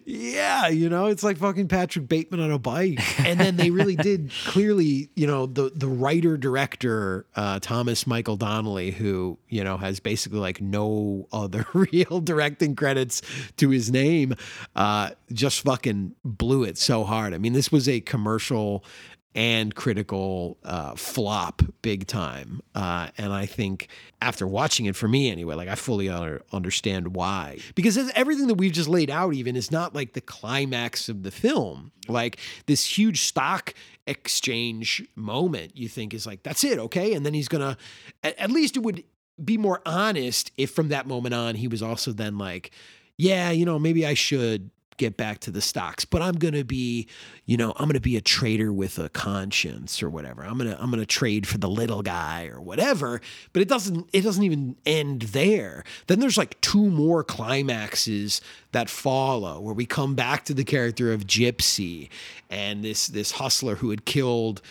yeah, 0.06 0.68
you 0.68 0.90
know, 0.90 1.08
it's 1.08 1.24
like 1.24 1.38
fucking 1.38 1.68
Patrick 1.68 2.08
Bateman 2.08 2.40
on 2.40 2.52
a 2.52 2.60
bike. 2.60 3.00
And 3.26 3.40
then 3.40 3.56
they 3.58 3.72
really 3.72 3.96
did 3.96 4.32
clearly, 4.46 5.10
you 5.16 5.28
know, 5.28 5.48
the 5.48 5.72
the 5.74 5.88
writer 5.88 6.38
director 6.38 7.26
uh, 7.36 7.60
Thomas 7.60 8.06
Michael 8.06 8.38
Donnelly, 8.38 8.92
who 8.92 9.38
you 9.50 9.64
know 9.64 9.78
has 9.78 10.00
basically 10.00 10.40
like 10.40 10.62
no 10.62 11.15
other 11.32 11.66
real 11.74 12.20
directing 12.22 12.76
credits 12.76 13.22
to 13.58 13.70
his 13.70 13.92
name, 13.92 14.36
uh, 14.76 15.12
just 15.32 15.62
fucking 15.62 16.16
blew 16.24 16.64
it 16.64 16.78
so 16.78 17.04
hard. 17.04 17.34
I 17.34 17.38
mean, 17.38 17.54
this 17.54 17.72
was 17.72 17.88
a 17.88 18.02
commercial 18.02 18.84
and 19.36 19.76
critical 19.76 20.58
uh, 20.64 20.96
flop 20.96 21.62
big 21.82 22.08
time. 22.08 22.62
Uh, 22.74 23.10
and 23.18 23.34
I 23.34 23.46
think 23.46 23.90
after 24.22 24.48
watching 24.48 24.86
it, 24.86 24.96
for 24.96 25.10
me 25.10 25.30
anyway, 25.30 25.56
like 25.56 25.68
I 25.68 25.76
fully 25.76 26.08
under, 26.08 26.42
understand 26.54 27.16
why. 27.16 27.60
Because 27.76 27.98
everything 28.16 28.48
that 28.48 28.56
we've 28.56 28.72
just 28.72 28.88
laid 28.88 29.10
out, 29.10 29.34
even, 29.34 29.58
is 29.58 29.72
not 29.72 29.94
like 29.94 30.14
the 30.14 30.22
climax 30.22 31.10
of 31.10 31.24
the 31.24 31.32
film. 31.32 31.92
Like 32.08 32.40
this 32.66 32.98
huge 32.98 33.24
stock 33.24 33.74
exchange 34.08 35.04
moment, 35.16 35.76
you 35.76 35.90
think 35.90 36.14
is 36.14 36.26
like, 36.26 36.44
that's 36.44 36.64
it, 36.64 36.80
okay? 36.80 37.14
And 37.14 37.26
then 37.26 37.34
he's 37.34 37.50
gonna, 37.50 37.78
at 38.24 38.52
least 38.52 38.78
it 38.78 38.84
would 38.84 39.04
be 39.44 39.58
more 39.58 39.82
honest 39.86 40.52
if 40.58 40.72
from 40.72 40.90
that 40.90 41.08
moment 41.08 41.34
on 41.34 41.56
he 41.56 41.68
was 41.68 41.82
also 41.82 42.12
then 42.12 42.38
like, 42.38 42.72
yeah, 43.18 43.52
you 43.52 43.66
know, 43.66 43.80
maybe 43.80 44.06
I 44.06 44.14
should 44.14 44.70
get 44.98 45.18
back 45.18 45.40
to 45.40 45.52
the 45.52 45.62
stocks, 45.62 46.06
but 46.06 46.22
I'm 46.22 46.36
going 46.36 46.54
to 46.54 46.64
be, 46.64 47.08
you 47.46 47.58
know, 47.58 47.72
I'm 47.72 47.86
going 47.86 47.96
to 47.96 48.00
be 48.00 48.16
a 48.16 48.22
trader 48.22 48.72
with 48.72 48.98
a 48.98 49.10
conscience 49.10 50.02
or 50.02 50.10
whatever. 50.10 50.44
I'm 50.44 50.58
going 50.58 50.70
to 50.70 50.82
I'm 50.82 50.90
going 50.90 51.02
to 51.02 51.06
trade 51.06 51.48
for 51.48 51.58
the 51.58 51.70
little 51.70 52.02
guy 52.02 52.48
or 52.48 52.62
whatever, 52.62 53.22
but 53.54 53.62
it 53.62 53.68
doesn't 53.68 54.10
it 54.14 54.22
doesn't 54.22 54.44
even 54.44 54.76
end 54.86 55.24
there. 55.24 55.84
Then 56.08 56.20
there's 56.20 56.38
like 56.38 56.60
two 56.62 56.90
more 56.90 57.24
climaxes 57.24 58.42
that 58.72 58.90
follow 58.90 59.60
where 59.60 59.74
we 59.74 59.86
come 59.86 60.16
back 60.16 60.46
to 60.46 60.54
the 60.54 60.64
character 60.64 61.12
of 61.12 61.28
Gypsy 61.28 62.10
and 62.50 62.84
this 62.84 63.08
this 63.08 63.32
hustler 63.32 63.76
who 63.76 63.90
had 63.90 64.06
killed 64.06 64.62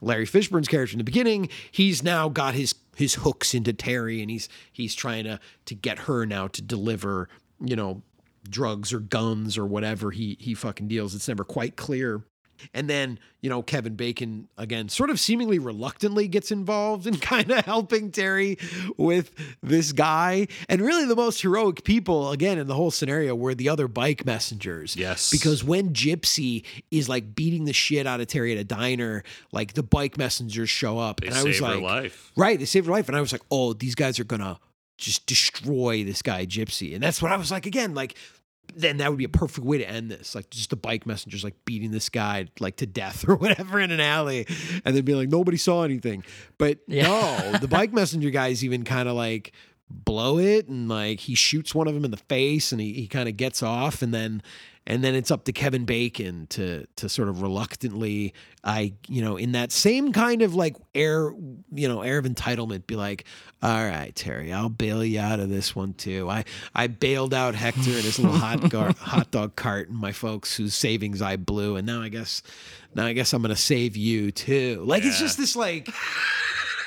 Larry 0.00 0.26
Fishburne's 0.26 0.68
character 0.68 0.94
in 0.94 0.98
the 0.98 1.04
beginning, 1.04 1.48
he's 1.70 2.02
now 2.02 2.28
got 2.28 2.54
his 2.54 2.74
his 2.96 3.14
hooks 3.14 3.54
into 3.54 3.72
Terry 3.72 4.20
and 4.20 4.30
he's 4.30 4.48
he's 4.72 4.94
trying 4.94 5.24
to 5.24 5.40
to 5.66 5.74
get 5.74 6.00
her 6.00 6.26
now 6.26 6.48
to 6.48 6.62
deliver, 6.62 7.28
you 7.60 7.76
know, 7.76 8.02
drugs 8.48 8.92
or 8.92 9.00
guns 9.00 9.56
or 9.56 9.66
whatever 9.66 10.10
he 10.10 10.36
he 10.40 10.54
fucking 10.54 10.88
deals. 10.88 11.14
It's 11.14 11.28
never 11.28 11.44
quite 11.44 11.76
clear. 11.76 12.24
And 12.74 12.88
then, 12.88 13.18
you 13.40 13.50
know, 13.50 13.62
Kevin 13.62 13.94
Bacon 13.94 14.48
again 14.56 14.88
sort 14.88 15.10
of 15.10 15.18
seemingly 15.18 15.58
reluctantly 15.58 16.28
gets 16.28 16.50
involved 16.50 17.06
in 17.06 17.16
kind 17.18 17.50
of 17.50 17.64
helping 17.64 18.10
Terry 18.10 18.58
with 18.96 19.32
this 19.62 19.92
guy. 19.92 20.48
And 20.68 20.80
really 20.80 21.06
the 21.06 21.16
most 21.16 21.42
heroic 21.42 21.84
people 21.84 22.30
again 22.30 22.58
in 22.58 22.66
the 22.66 22.74
whole 22.74 22.90
scenario 22.90 23.34
were 23.34 23.54
the 23.54 23.68
other 23.68 23.88
bike 23.88 24.24
messengers. 24.26 24.96
Yes. 24.96 25.30
Because 25.30 25.64
when 25.64 25.92
Gypsy 25.92 26.64
is 26.90 27.08
like 27.08 27.34
beating 27.34 27.64
the 27.64 27.72
shit 27.72 28.06
out 28.06 28.20
of 28.20 28.26
Terry 28.26 28.52
at 28.52 28.58
a 28.58 28.64
diner, 28.64 29.22
like 29.52 29.74
the 29.74 29.82
bike 29.82 30.18
messengers 30.18 30.70
show 30.70 30.98
up. 30.98 31.20
They 31.20 31.28
and 31.28 31.36
I 31.36 31.44
was 31.44 31.60
like, 31.60 31.80
life. 31.80 32.32
Right, 32.36 32.58
they 32.58 32.64
saved 32.64 32.86
her 32.86 32.92
life. 32.92 33.08
And 33.08 33.16
I 33.16 33.20
was 33.20 33.32
like, 33.32 33.42
oh, 33.50 33.72
these 33.72 33.94
guys 33.94 34.18
are 34.20 34.24
gonna 34.24 34.58
just 34.98 35.26
destroy 35.26 36.04
this 36.04 36.22
guy, 36.22 36.46
Gypsy. 36.46 36.94
And 36.94 37.02
that's 37.02 37.20
what 37.20 37.32
I 37.32 37.36
was 37.36 37.50
like 37.50 37.66
again, 37.66 37.94
like 37.94 38.16
then 38.74 38.98
that 38.98 39.10
would 39.10 39.18
be 39.18 39.24
a 39.24 39.28
perfect 39.28 39.66
way 39.66 39.78
to 39.78 39.88
end 39.88 40.10
this. 40.10 40.34
Like 40.34 40.50
just 40.50 40.70
the 40.70 40.76
bike 40.76 41.06
messengers 41.06 41.44
like 41.44 41.54
beating 41.64 41.90
this 41.90 42.08
guy 42.08 42.46
like 42.60 42.76
to 42.76 42.86
death 42.86 43.24
or 43.28 43.36
whatever 43.36 43.80
in 43.80 43.90
an 43.90 44.00
alley. 44.00 44.46
And 44.84 44.96
then 44.96 45.04
be 45.04 45.14
like, 45.14 45.28
nobody 45.28 45.56
saw 45.56 45.82
anything. 45.82 46.24
But 46.58 46.78
no, 46.88 47.52
the 47.60 47.68
bike 47.68 47.92
messenger 47.92 48.30
guys 48.30 48.64
even 48.64 48.84
kind 48.84 49.08
of 49.08 49.14
like 49.14 49.52
blow 49.90 50.38
it 50.38 50.68
and 50.68 50.88
like 50.88 51.20
he 51.20 51.34
shoots 51.34 51.74
one 51.74 51.86
of 51.86 51.94
them 51.94 52.04
in 52.04 52.10
the 52.10 52.16
face 52.16 52.72
and 52.72 52.80
he, 52.80 52.94
he 52.94 53.06
kind 53.06 53.28
of 53.28 53.36
gets 53.36 53.62
off 53.62 54.00
and 54.00 54.14
then 54.14 54.42
and 54.86 55.02
then 55.04 55.14
it's 55.14 55.30
up 55.30 55.44
to 55.44 55.52
Kevin 55.52 55.84
Bacon 55.84 56.46
to 56.48 56.86
to 56.96 57.08
sort 57.08 57.28
of 57.28 57.42
reluctantly 57.42 58.34
I 58.64 58.94
you 59.08 59.22
know 59.22 59.36
in 59.36 59.52
that 59.52 59.72
same 59.72 60.12
kind 60.12 60.42
of 60.42 60.54
like 60.54 60.76
air 60.94 61.32
you 61.72 61.88
know 61.88 62.02
air 62.02 62.18
of 62.18 62.24
entitlement 62.24 62.86
be 62.86 62.96
like 62.96 63.24
all 63.62 63.84
right 63.84 64.14
Terry 64.14 64.52
I'll 64.52 64.68
bail 64.68 65.04
you 65.04 65.20
out 65.20 65.40
of 65.40 65.48
this 65.48 65.76
one 65.76 65.94
too. 65.94 66.28
I 66.28 66.44
I 66.74 66.88
bailed 66.88 67.32
out 67.34 67.54
Hector 67.54 67.80
and 67.80 68.02
his 68.02 68.18
little 68.18 68.36
hot 68.36 68.68
gar- 68.70 68.94
hot 68.98 69.30
dog 69.30 69.56
cart 69.56 69.88
and 69.88 69.98
my 69.98 70.12
folks 70.12 70.56
whose 70.56 70.74
savings 70.74 71.22
I 71.22 71.36
blew. 71.36 71.76
And 71.76 71.86
now 71.86 72.02
I 72.02 72.08
guess 72.08 72.42
now 72.94 73.06
I 73.06 73.12
guess 73.12 73.32
I'm 73.32 73.42
gonna 73.42 73.56
save 73.56 73.96
you 73.96 74.32
too. 74.32 74.82
Like 74.84 75.04
it's 75.04 75.20
just 75.20 75.38
this 75.38 75.54
like 75.56 75.88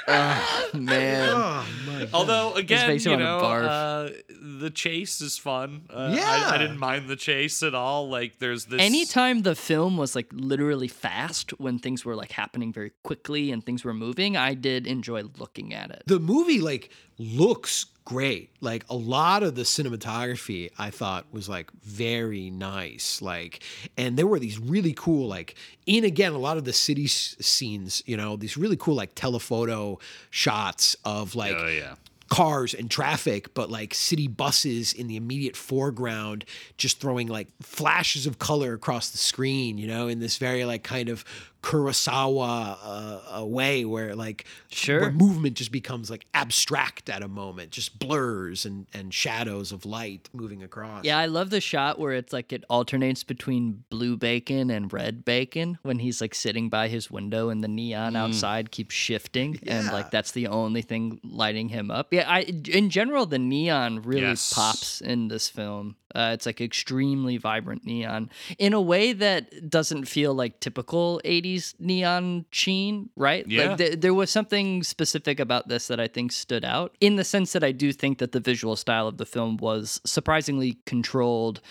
man. 0.07 1.29
oh 1.31 1.65
my 1.87 2.07
Although 2.13 2.53
again, 2.53 2.99
you 2.99 3.11
you 3.11 3.17
know, 3.17 3.39
uh, 3.39 4.09
the 4.29 4.69
chase 4.69 5.21
is 5.21 5.37
fun. 5.37 5.83
Uh, 5.89 5.97
I, 6.11 6.15
Yeah. 6.15 6.49
I 6.53 6.57
didn't 6.57 6.77
mind 6.79 7.07
the 7.07 7.15
chase 7.15 7.63
at 7.63 7.73
all. 7.73 8.09
Like, 8.09 8.39
there's 8.39 8.65
this. 8.65 8.81
Anytime 8.81 9.41
the 9.41 9.55
film 9.55 9.97
was 9.97 10.15
like 10.15 10.27
literally 10.31 10.87
fast 10.87 11.51
when 11.59 11.79
things 11.79 12.05
were 12.05 12.15
like 12.15 12.31
happening 12.31 12.71
very 12.73 12.91
quickly 13.03 13.51
and 13.51 13.65
things 13.65 13.83
were 13.83 13.93
moving, 13.93 14.37
I 14.37 14.53
did 14.53 14.85
enjoy 14.87 15.23
looking 15.37 15.73
at 15.73 15.91
it. 15.91 16.03
the 16.07 16.19
movie 16.19 16.59
like 16.61 16.89
looks 17.17 17.85
great 18.03 18.51
like 18.61 18.85
a 18.89 18.95
lot 18.95 19.41
of 19.41 19.55
the 19.55 19.63
cinematography 19.63 20.69
i 20.77 20.91
thought 20.91 21.25
was 21.31 21.49
like 21.49 21.71
very 21.81 22.51
nice 22.51 23.19
like 23.19 23.63
and 23.97 24.15
there 24.15 24.27
were 24.27 24.37
these 24.37 24.59
really 24.59 24.93
cool 24.93 25.27
like 25.27 25.55
in 25.87 26.03
again 26.03 26.33
a 26.33 26.37
lot 26.37 26.55
of 26.55 26.65
the 26.65 26.73
city 26.73 27.05
s- 27.05 27.35
scenes 27.39 28.03
you 28.05 28.15
know 28.15 28.35
these 28.35 28.57
really 28.57 28.77
cool 28.77 28.93
like 28.93 29.15
telephoto 29.15 29.97
shots 30.29 30.95
of 31.03 31.33
like 31.33 31.55
Oh 31.57 31.65
yeah. 31.67 31.95
cars 32.29 32.73
and 32.73 32.89
traffic, 32.91 33.53
but 33.53 33.69
like 33.69 33.93
city 33.93 34.27
buses 34.27 34.93
in 34.93 35.05
the 35.07 35.15
immediate 35.15 35.55
foreground, 35.55 36.43
just 36.75 36.99
throwing 36.99 37.27
like 37.27 37.47
flashes 37.61 38.25
of 38.25 38.39
color 38.39 38.73
across 38.73 39.11
the 39.11 39.17
screen, 39.19 39.77
you 39.77 39.87
know, 39.87 40.07
in 40.07 40.19
this 40.19 40.37
very 40.37 40.65
like 40.65 40.83
kind 40.83 41.07
of 41.09 41.23
Kurosawa 41.65 42.77
uh, 42.83 43.39
uh, 43.41 43.45
way 43.45 43.85
where 43.85 44.15
like 44.15 44.45
Sure. 44.69 45.01
where 45.01 45.11
movement 45.11 45.55
just 45.55 45.71
becomes 45.71 46.09
like 46.09 46.25
abstract 46.33 47.09
at 47.09 47.23
a 47.23 47.27
moment, 47.27 47.71
just 47.71 47.97
blurs 47.99 48.65
and 48.65 48.87
and 48.93 49.13
shadows 49.13 49.71
of 49.71 49.85
light 49.85 50.29
moving 50.33 50.61
across. 50.63 51.03
Yeah, 51.05 51.17
I 51.17 51.25
love 51.27 51.49
the 51.49 51.61
shot 51.61 51.97
where 51.99 52.13
it's 52.13 52.33
like 52.33 52.51
it 52.53 52.63
alternates 52.69 53.23
between 53.23 53.83
blue 53.89 54.17
bacon 54.17 54.69
and 54.69 54.91
red 54.91 55.25
bacon 55.25 55.77
when 55.83 55.99
he's 55.99 56.21
like 56.21 56.35
sitting 56.35 56.69
by 56.69 56.87
his 56.87 57.09
window 57.09 57.49
and 57.49 57.63
the 57.63 57.67
neon 57.67 58.15
outside 58.15 58.71
keeps 58.71 58.93
shifting 58.95 59.59
and 59.67 59.87
like 59.87 60.11
that's 60.11 60.31
the 60.31 60.47
only 60.47 60.81
thing 60.81 61.19
lighting 61.23 61.69
him 61.69 61.89
up. 61.89 62.13
Yeah, 62.13 62.29
I 62.29 62.41
in 62.41 62.89
general 62.89 63.25
the 63.25 63.39
neon 63.39 64.01
really 64.01 64.21
Yes. 64.21 64.53
pops 64.53 65.01
in 65.01 65.27
this 65.29 65.49
film. 65.49 65.95
Uh, 66.15 66.31
it's 66.33 66.45
like 66.45 66.61
extremely 66.61 67.37
vibrant 67.37 67.85
neon 67.85 68.29
in 68.57 68.73
a 68.73 68.81
way 68.81 69.13
that 69.13 69.69
doesn't 69.69 70.05
feel 70.05 70.33
like 70.33 70.59
typical 70.59 71.21
80s 71.25 71.75
neon 71.79 72.45
sheen, 72.51 73.09
right? 73.15 73.45
Yeah. 73.47 73.69
Like 73.69 73.77
th- 73.77 73.99
there 73.99 74.13
was 74.13 74.29
something 74.29 74.83
specific 74.83 75.39
about 75.39 75.67
this 75.67 75.87
that 75.87 75.99
I 75.99 76.07
think 76.07 76.31
stood 76.31 76.63
out 76.63 76.95
in 77.01 77.15
the 77.15 77.23
sense 77.23 77.53
that 77.53 77.63
I 77.63 77.71
do 77.71 77.91
think 77.91 78.19
that 78.19 78.31
the 78.31 78.39
visual 78.39 78.75
style 78.75 79.07
of 79.07 79.17
the 79.17 79.25
film 79.25 79.57
was 79.57 80.01
surprisingly 80.05 80.79
controlled 80.85 81.61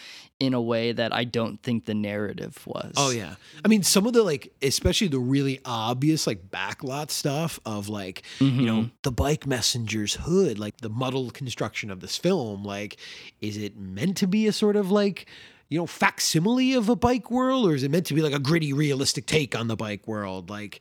in 0.40 0.52
a 0.52 0.60
way 0.60 0.92
that 0.92 1.12
I 1.12 1.24
don't 1.24 1.62
think 1.62 1.84
the 1.84 1.94
narrative 1.94 2.66
was. 2.66 2.92
Oh 2.96 3.10
yeah. 3.10 3.36
I 3.64 3.68
mean, 3.68 3.82
some 3.82 4.06
of 4.06 4.12
the 4.12 4.22
like, 4.22 4.52
especially 4.60 5.08
the 5.08 5.18
really 5.18 5.60
obvious 5.64 6.26
like 6.26 6.50
backlot 6.50 7.10
stuff 7.10 7.60
of 7.64 7.88
like, 7.88 8.22
you 8.40 8.66
know, 8.66 8.80
mm-hmm. 8.80 8.88
the 9.02 9.12
bike 9.12 9.46
messenger's 9.46 10.14
hood, 10.14 10.58
like 10.58 10.78
the 10.78 10.88
muddled 10.88 11.34
construction 11.34 11.90
of 11.90 12.00
this 12.00 12.16
film. 12.16 12.64
Like, 12.64 12.96
is 13.40 13.56
it 13.56 13.76
meant 13.76 14.16
to 14.18 14.26
be 14.26 14.46
a 14.46 14.52
sort 14.52 14.76
of 14.76 14.90
like, 14.90 15.26
you 15.68 15.78
know, 15.78 15.86
facsimile 15.86 16.74
of 16.74 16.88
a 16.88 16.96
bike 16.96 17.30
world, 17.30 17.66
or 17.66 17.74
is 17.74 17.82
it 17.82 17.90
meant 17.90 18.06
to 18.06 18.14
be 18.14 18.20
like 18.20 18.34
a 18.34 18.38
gritty, 18.38 18.72
realistic 18.72 19.26
take 19.26 19.56
on 19.56 19.68
the 19.68 19.76
bike 19.76 20.06
world? 20.06 20.50
Like, 20.50 20.80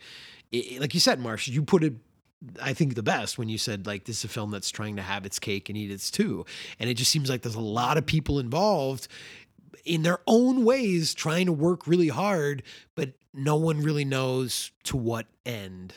it, 0.52 0.82
like 0.82 0.94
you 0.94 1.00
said, 1.00 1.20
Marsh, 1.20 1.48
you 1.48 1.64
put 1.64 1.84
it. 1.84 1.94
I 2.62 2.74
think 2.74 2.96
the 2.96 3.04
best 3.04 3.38
when 3.38 3.48
you 3.48 3.58
said 3.58 3.88
like 3.88 4.04
this 4.04 4.18
is 4.18 4.24
a 4.26 4.28
film 4.28 4.52
that's 4.52 4.70
trying 4.70 4.98
to 4.98 5.02
have 5.02 5.26
its 5.26 5.40
cake 5.40 5.70
and 5.70 5.78
eat 5.78 5.90
its 5.90 6.12
too, 6.12 6.46
and 6.78 6.90
it 6.90 6.96
just 6.96 7.10
seems 7.10 7.30
like 7.30 7.42
there's 7.42 7.56
a 7.56 7.62
lot 7.62 7.98
of 7.98 8.06
people 8.06 8.38
involved 8.38 9.08
in 9.86 10.04
their 10.04 10.20
own 10.28 10.64
ways 10.64 11.14
trying 11.14 11.46
to 11.46 11.52
work 11.52 11.88
really 11.88 12.10
hard, 12.10 12.64
but 12.96 13.14
no 13.34 13.56
one 13.56 13.82
really 13.82 14.06
knows 14.06 14.72
to 14.84 14.98
what 14.98 15.28
end 15.46 15.96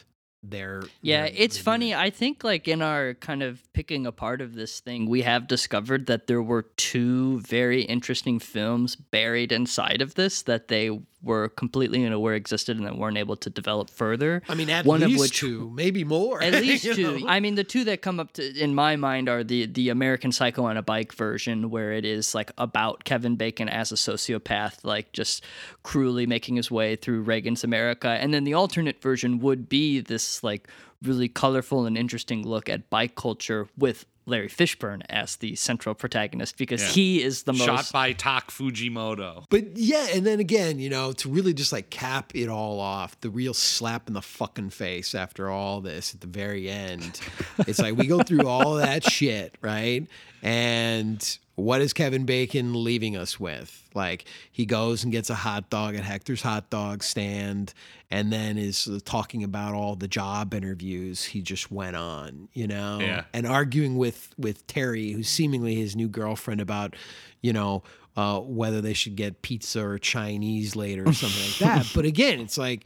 they're. 0.50 0.82
Yeah, 1.02 1.22
they're- 1.22 1.32
it's 1.36 1.56
they're 1.56 1.64
funny. 1.64 1.94
I 1.94 2.10
think 2.10 2.44
like 2.44 2.68
in 2.68 2.82
our 2.82 3.14
kind 3.14 3.42
of 3.42 3.62
picking 3.72 4.06
apart 4.06 4.40
of 4.40 4.54
this 4.54 4.80
thing, 4.80 5.08
we 5.08 5.22
have 5.22 5.46
discovered 5.46 6.06
that 6.06 6.26
there 6.26 6.42
were 6.42 6.62
two 6.76 7.40
very 7.40 7.82
interesting 7.82 8.38
films 8.38 8.96
buried 8.96 9.52
inside 9.52 10.00
of 10.02 10.14
this 10.14 10.42
that 10.42 10.68
they 10.68 10.98
were 11.22 11.48
completely 11.48 12.04
unaware 12.04 12.34
existed 12.34 12.76
and 12.76 12.86
that 12.86 12.96
weren't 12.96 13.16
able 13.16 13.34
to 13.36 13.50
develop 13.50 13.90
further. 13.90 14.42
I 14.48 14.54
mean, 14.54 14.70
at 14.70 14.84
one 14.84 15.00
least 15.00 15.14
of 15.14 15.20
which 15.20 15.38
two, 15.40 15.70
maybe 15.74 16.04
more. 16.04 16.40
At 16.42 16.52
least 16.62 16.84
two. 16.84 17.18
know? 17.20 17.26
I 17.28 17.40
mean, 17.40 17.56
the 17.56 17.64
two 17.64 17.82
that 17.84 18.00
come 18.00 18.20
up 18.20 18.32
to 18.34 18.56
in 18.62 18.74
my 18.74 18.94
mind 18.96 19.28
are 19.28 19.42
the 19.42 19.66
the 19.66 19.88
American 19.88 20.30
Psycho 20.30 20.64
on 20.66 20.76
a 20.76 20.82
Bike 20.82 21.12
version, 21.12 21.70
where 21.70 21.92
it 21.92 22.04
is 22.04 22.34
like 22.34 22.52
about 22.58 23.04
Kevin 23.04 23.34
Bacon 23.36 23.68
as 23.68 23.90
a 23.90 23.96
sociopath, 23.96 24.84
like 24.84 25.12
just 25.12 25.42
cruelly 25.82 26.26
making 26.26 26.56
his 26.56 26.70
way 26.70 26.94
through 26.96 27.22
Reagan's 27.22 27.64
America, 27.64 28.08
and 28.08 28.32
then 28.32 28.44
the 28.44 28.54
alternate 28.54 29.02
version 29.02 29.40
would 29.40 29.68
be 29.68 30.00
this 30.00 30.35
like 30.42 30.68
really 31.02 31.28
colorful 31.28 31.86
and 31.86 31.96
interesting 31.98 32.46
look 32.46 32.68
at 32.68 32.88
bike 32.90 33.14
culture 33.14 33.68
with 33.76 34.06
Larry 34.28 34.48
Fishburne 34.48 35.02
as 35.08 35.36
the 35.36 35.54
central 35.54 35.94
protagonist 35.94 36.56
because 36.58 36.82
Yeah. 36.82 36.88
he 36.88 37.22
is 37.22 37.44
the 37.44 37.52
most 37.52 37.64
Shot 37.64 37.92
by 37.92 38.12
Tak 38.12 38.50
Fujimoto. 38.50 39.44
But 39.50 39.76
yeah, 39.76 40.08
and 40.12 40.26
then 40.26 40.40
again, 40.40 40.80
you 40.80 40.90
know, 40.90 41.12
to 41.12 41.28
really 41.28 41.54
just 41.54 41.70
like 41.72 41.90
cap 41.90 42.32
it 42.34 42.48
all 42.48 42.80
off, 42.80 43.20
the 43.20 43.30
real 43.30 43.54
slap 43.54 44.08
in 44.08 44.14
the 44.14 44.22
fucking 44.22 44.70
face 44.70 45.14
after 45.14 45.48
all 45.48 45.80
this 45.80 46.12
at 46.12 46.22
the 46.22 46.26
very 46.26 46.68
end. 46.68 47.20
it's 47.68 47.78
like 47.78 47.96
we 47.96 48.08
go 48.08 48.20
through 48.22 48.48
all 48.48 48.74
that 48.76 49.04
shit, 49.08 49.54
right? 49.62 50.08
And 50.42 51.38
what 51.56 51.80
is 51.80 51.92
Kevin 51.92 52.24
Bacon 52.26 52.84
leaving 52.84 53.16
us 53.16 53.40
with? 53.40 53.88
Like 53.94 54.24
he 54.52 54.64
goes 54.66 55.02
and 55.02 55.10
gets 55.12 55.30
a 55.30 55.34
hot 55.34 55.68
dog 55.70 55.94
at 55.96 56.04
Hector's 56.04 56.42
hot 56.42 56.70
dog 56.70 57.02
stand 57.02 57.72
and 58.10 58.32
then 58.32 58.56
is 58.58 58.88
talking 59.04 59.42
about 59.42 59.74
all 59.74 59.96
the 59.96 60.06
job 60.06 60.54
interviews 60.54 61.24
he 61.24 61.40
just 61.42 61.72
went 61.72 61.96
on, 61.96 62.48
you 62.52 62.66
know, 62.66 62.98
Yeah. 63.00 63.24
and 63.32 63.46
arguing 63.46 63.96
with 63.96 64.28
with 64.38 64.66
Terry, 64.66 65.12
who's 65.12 65.28
seemingly 65.28 65.74
his 65.74 65.96
new 65.96 66.08
girlfriend 66.08 66.60
about, 66.60 66.94
you 67.42 67.52
know, 67.52 67.82
uh, 68.16 68.38
whether 68.40 68.80
they 68.80 68.92
should 68.94 69.16
get 69.16 69.42
pizza 69.42 69.84
or 69.84 69.98
Chinese 69.98 70.76
later 70.76 71.08
or 71.08 71.12
something 71.12 71.42
like 71.42 71.58
that. 71.84 71.90
But 71.94 72.04
again, 72.04 72.38
it's 72.40 72.56
like, 72.58 72.84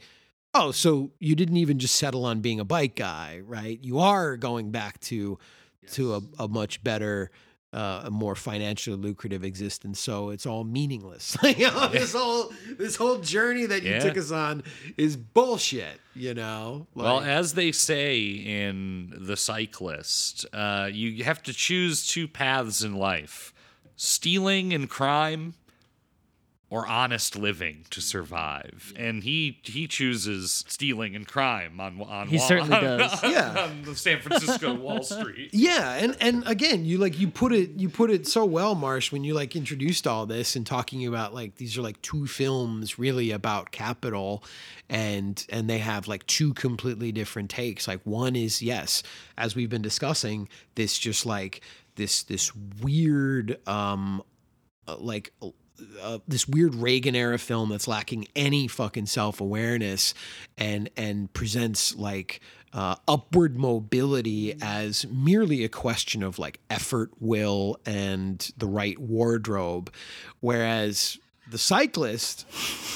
oh, 0.53 0.71
so 0.71 1.11
you 1.19 1.35
didn't 1.35 1.57
even 1.57 1.77
just 1.79 1.95
settle 1.95 2.25
on 2.25 2.39
being 2.41 2.59
a 2.59 2.65
bike 2.65 2.95
guy, 2.95 3.41
right? 3.45 3.79
You 3.81 3.99
are 3.99 4.37
going 4.37 4.71
back 4.71 4.99
to 5.01 5.37
to 5.91 6.15
a, 6.15 6.21
a 6.39 6.47
much 6.47 6.83
better. 6.83 7.31
Uh, 7.73 8.01
a 8.03 8.11
more 8.11 8.35
financially 8.35 8.97
lucrative 8.97 9.45
existence, 9.45 9.97
so 9.97 10.29
it's 10.29 10.45
all 10.45 10.65
meaningless. 10.65 11.37
You 11.43 11.67
know, 11.71 11.87
this 11.87 12.11
whole 12.13 12.51
this 12.77 12.97
whole 12.97 13.19
journey 13.19 13.65
that 13.65 13.83
you 13.83 13.91
Yeah. 13.91 13.99
took 13.99 14.17
us 14.17 14.29
on 14.29 14.63
is 14.97 15.15
bullshit. 15.15 16.01
You 16.13 16.33
know, 16.33 16.87
Well, 16.95 17.21
as 17.21 17.53
they 17.53 17.71
say 17.71 18.19
in 18.19 19.13
The 19.17 19.37
Cyclist, 19.37 20.45
uh, 20.51 20.89
you 20.91 21.23
have 21.23 21.41
to 21.43 21.53
choose 21.53 22.05
two 22.05 22.27
paths 22.27 22.83
in 22.83 22.95
life 22.97 23.53
stealing 23.95 24.73
and 24.73 24.89
crime 24.89 25.53
or 26.71 26.87
honest 26.87 27.35
living 27.35 27.85
to 27.91 27.99
survive. 28.01 28.93
And 28.95 29.23
he 29.23 29.59
he 29.63 29.87
chooses 29.87 30.63
stealing 30.67 31.15
and 31.15 31.27
crime 31.27 31.79
on 31.79 32.01
on 32.01 32.29
He 32.29 32.37
Wall- 32.37 32.47
certainly 32.47 32.75
on- 32.77 32.83
does. 32.99 33.23
Yeah. 33.31 33.65
on 33.65 33.81
the 33.83 33.95
San 33.95 34.21
Francisco 34.21 34.73
Wall 34.73 35.03
Street. 35.03 35.49
Yeah, 35.53 35.95
and 35.95 36.15
and 36.21 36.47
again, 36.47 36.85
you 36.85 36.97
like 36.97 37.19
you 37.19 37.27
put 37.29 37.51
it 37.53 37.71
you 37.71 37.89
put 37.89 38.09
it 38.09 38.25
so 38.25 38.45
well, 38.45 38.73
Marsh, 38.73 39.11
when 39.11 39.23
you 39.25 39.33
like 39.33 39.55
introduced 39.55 40.07
all 40.07 40.25
this 40.25 40.55
and 40.55 40.65
talking 40.65 41.05
about 41.05 41.33
like 41.33 41.57
these 41.57 41.77
are 41.77 41.81
like 41.81 42.01
two 42.01 42.25
films 42.25 42.97
really 42.97 43.31
about 43.31 43.71
capital, 43.71 44.41
and 44.89 45.45
and 45.49 45.69
they 45.69 45.79
have 45.79 46.07
like 46.07 46.25
two 46.25 46.53
completely 46.53 47.11
different 47.11 47.49
takes. 47.49 47.85
Like 47.87 47.99
one 48.05 48.35
is 48.37 48.61
yes, 48.61 49.03
as 49.37 49.55
we've 49.57 49.69
been 49.69 49.81
discussing, 49.81 50.47
this 50.75 50.97
just 50.97 51.25
like 51.25 51.59
this 51.95 52.23
this 52.23 52.55
weird 52.81 53.59
um 53.67 54.23
uh, 54.87 54.95
like 54.97 55.33
uh, 56.01 56.19
this 56.27 56.47
weird 56.47 56.75
Reagan 56.75 57.15
era 57.15 57.37
film 57.37 57.69
that's 57.69 57.87
lacking 57.87 58.27
any 58.35 58.67
fucking 58.67 59.05
self 59.05 59.41
awareness 59.41 60.13
and 60.57 60.89
and 60.97 61.31
presents 61.33 61.95
like 61.95 62.41
uh, 62.73 62.95
upward 63.07 63.57
mobility 63.57 64.55
as 64.61 65.05
merely 65.07 65.63
a 65.63 65.69
question 65.69 66.23
of 66.23 66.39
like 66.39 66.59
effort, 66.69 67.11
will, 67.19 67.77
and 67.85 68.51
the 68.57 68.67
right 68.67 68.97
wardrobe, 68.97 69.91
whereas 70.39 71.17
the 71.49 71.57
cyclist 71.57 72.45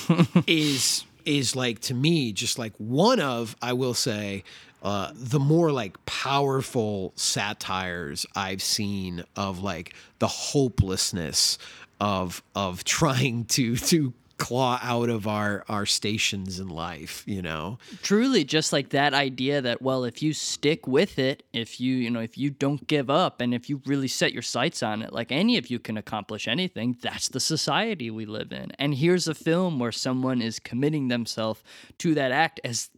is 0.48 1.04
is 1.26 1.56
like 1.56 1.80
to 1.80 1.94
me 1.94 2.32
just 2.32 2.60
like 2.60 2.74
one 2.78 3.20
of 3.20 3.56
I 3.62 3.74
will 3.74 3.96
say 3.96 4.44
uh, 4.84 5.12
the 5.16 5.40
more 5.40 5.72
like 5.72 6.06
powerful 6.06 7.12
satires 7.16 8.26
I've 8.36 8.62
seen 8.62 9.24
of 9.36 9.64
like 9.64 9.96
the 10.20 10.28
hopelessness 10.28 11.58
of 12.00 12.44
of 12.56 12.84
trying 12.84 13.46
to 13.46 13.76
to 13.76 14.14
claw 14.38 14.80
out 14.82 15.10
of 15.10 15.28
our 15.28 15.64
our 15.70 15.86
stations 15.86 16.60
in 16.60 16.68
life 16.68 17.24
you 17.26 17.42
know? 17.42 17.78
Truly 18.02 18.44
just 18.44 18.74
like 18.74 18.90
that 18.90 19.14
idea 19.14 19.62
that 19.62 19.82
well 19.82 20.04
if 20.04 20.22
you 20.22 20.34
stick 20.34 20.88
with 20.88 21.18
it 21.20 21.44
if 21.54 21.80
you 21.80 21.96
you 21.96 22.10
know 22.10 22.20
if 22.20 22.38
you 22.38 22.50
don't 22.50 22.86
give 22.88 23.10
up 23.10 23.42
and 23.42 23.54
if 23.54 23.70
you 23.70 23.82
really 23.86 24.08
set 24.08 24.34
your 24.34 24.42
sights 24.42 24.84
on 24.84 25.02
it 25.02 25.14
like 25.14 25.32
any 25.32 25.58
of 25.58 25.70
you 25.70 25.80
can 25.80 25.98
accomplish 25.98 26.48
anything 26.48 26.98
that's 27.02 27.30
the 27.30 27.40
society 27.40 28.10
we 28.10 28.26
live 28.26 28.52
in. 28.52 28.72
And 28.80 28.96
here's 28.96 29.28
a 29.28 29.36
film 29.36 29.80
where 29.80 29.92
someone 29.92 30.42
is 30.42 30.60
committing 30.60 31.08
themselves 31.08 31.64
to 32.00 32.14
that 32.16 32.32
act 32.32 32.60
as 32.64 32.90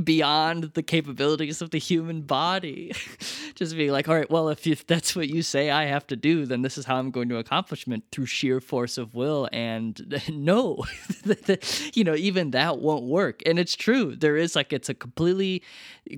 beyond 0.04 0.64
the 0.74 0.82
capabilities 0.82 1.62
of 1.62 1.70
the 1.70 1.78
human 1.78 2.22
body. 2.22 2.92
Just 3.54 3.76
being 3.76 3.90
like 3.90 4.08
all 4.08 4.14
right 4.14 4.30
well 4.30 4.48
if, 4.48 4.66
if 4.66 4.86
that's 4.86 5.16
what 5.16 5.28
you 5.28 5.42
say 5.42 5.70
i 5.70 5.84
have 5.84 6.06
to 6.06 6.16
do 6.16 6.46
then 6.46 6.62
this 6.62 6.78
is 6.78 6.84
how 6.84 6.96
i'm 6.96 7.10
going 7.10 7.28
to 7.28 7.36
accomplishment 7.36 8.04
through 8.12 8.26
sheer 8.26 8.60
force 8.60 8.98
of 8.98 9.14
will 9.14 9.48
and 9.52 9.96
no 10.32 10.84
you 11.94 12.04
know 12.04 12.14
even 12.14 12.50
that 12.52 12.78
won't 12.78 13.04
work. 13.04 13.42
And 13.46 13.58
it's 13.58 13.74
true 13.76 14.14
there 14.16 14.36
is 14.36 14.54
like 14.56 14.72
it's 14.72 14.88
a 14.88 14.94
completely 14.94 15.62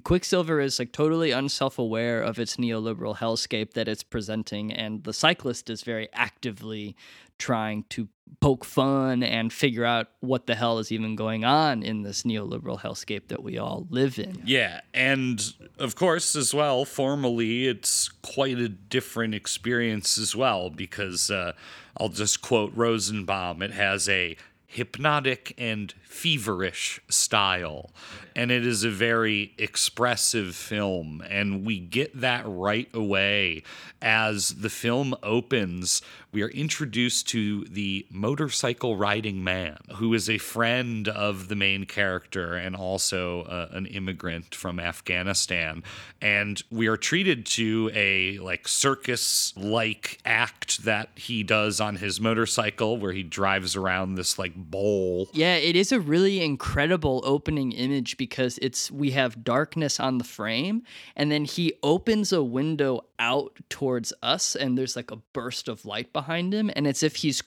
quicksilver 0.05 0.61
is 0.61 0.79
like 0.79 0.93
totally 0.93 1.31
unself-aware 1.31 2.23
of 2.23 2.39
its 2.39 2.57
neoliberal 2.57 3.17
hellscape 3.17 3.75
that 3.75 3.89
it's 3.89 4.03
presenting 4.03 4.73
and 4.73 5.05
the 5.05 5.13
cyclist 5.13 5.71
is 5.71 5.83
very 5.83 6.09
actively 6.13 6.97
trying 7.39 7.85
to 7.89 8.09
poke 8.41 8.65
fun 8.65 9.23
and 9.23 9.53
figure 9.53 9.85
out 9.85 10.09
what 10.21 10.47
the 10.47 10.55
hell 10.55 10.79
is 10.79 10.93
even 10.93 11.17
going 11.17 11.45
on 11.45 11.83
in 11.83 12.03
this 12.03 12.23
neoliberal 12.23 12.81
hellscape 12.81 13.29
that 13.29 13.43
we 13.43 13.59
all 13.59 13.87
live 13.91 14.19
in. 14.19 14.43
Yeah, 14.45 14.81
and 14.95 15.43
of 15.79 15.95
course, 15.97 16.37
as 16.37 16.55
well, 16.55 16.85
formally, 16.85 17.67
it's 17.67 18.09
quite 18.23 18.59
a 18.59 18.69
different 18.69 19.35
experience 19.35 20.19
as 20.19 20.35
well 20.37 20.71
because 20.71 21.31
uh, 21.31 21.53
I'll 21.99 22.09
just 22.09 22.43
quote 22.43 22.73
Rosenbaum 22.75 23.63
it 23.63 23.73
has 23.73 24.09
a 24.09 24.37
hypnotic 24.71 25.53
and 25.59 25.93
feverish 26.05 27.01
style. 27.09 27.91
And 28.37 28.53
it 28.53 28.65
is 28.65 28.85
a 28.85 28.91
very 28.91 29.53
expressive 29.59 30.55
film. 30.55 31.23
And 31.29 31.67
we 31.67 31.81
get 31.81 32.21
that 32.21 32.45
right 32.47 32.89
away 32.95 33.65
as 34.01 34.51
the 34.51 34.71
film 34.71 35.15
opens. 35.25 36.03
We 36.33 36.43
are 36.43 36.49
introduced 36.49 37.29
to 37.31 37.65
the 37.65 38.07
motorcycle 38.11 38.97
riding 38.97 39.43
man, 39.43 39.79
who 39.97 40.15
is 40.15 40.31
a 40.31 40.39
friend 40.39 41.09
of 41.09 41.49
the 41.49 41.57
main 41.57 41.85
character 41.85 42.55
and 42.55 42.77
also 42.77 43.43
uh, 43.43 43.69
an 43.73 43.87
immigrant 43.87 44.55
from 44.55 44.79
Afghanistan. 44.79 45.83
And 46.23 46.63
we 46.71 46.87
are 46.87 46.97
treated 46.97 47.45
to 47.47 47.91
a 47.93 48.39
like 48.39 48.69
circus 48.69 49.53
like 49.57 50.21
act 50.25 50.85
that 50.85 51.11
he 51.17 51.43
does 51.43 51.81
on 51.81 51.97
his 51.97 52.21
motorcycle 52.21 52.97
where 52.97 53.13
he 53.13 53.25
drives 53.25 53.75
around 53.75 54.15
this 54.15 54.39
like 54.39 54.60
bowl. 54.61 55.29
Yeah, 55.33 55.57
it 55.57 55.77
is 55.77 55.93
a 55.93 56.01
really 56.01 56.43
incredible 56.43 57.23
opening 57.25 57.73
image 57.73 58.17
because 58.17 58.59
it's 58.63 58.91
we 58.91 59.11
have 59.13 59.45
darkness 59.45 60.01
on 60.01 60.19
the 60.19 60.25
frame 60.25 60.83
and 61.17 61.31
then 61.31 61.45
he 61.45 61.75
opens 61.83 62.33
a 62.33 62.43
window 62.43 63.05
out 63.19 63.59
towards 63.69 64.13
us 64.23 64.57
and 64.57 64.79
there's 64.79 64.97
like 64.97 65.11
a 65.11 65.17
burst 65.35 65.69
of 65.69 65.85
light 65.85 66.11
behind 66.13 66.55
him 66.55 66.71
and 66.75 66.87
it's 66.87 67.03
if 67.03 67.17
he's 67.17 67.43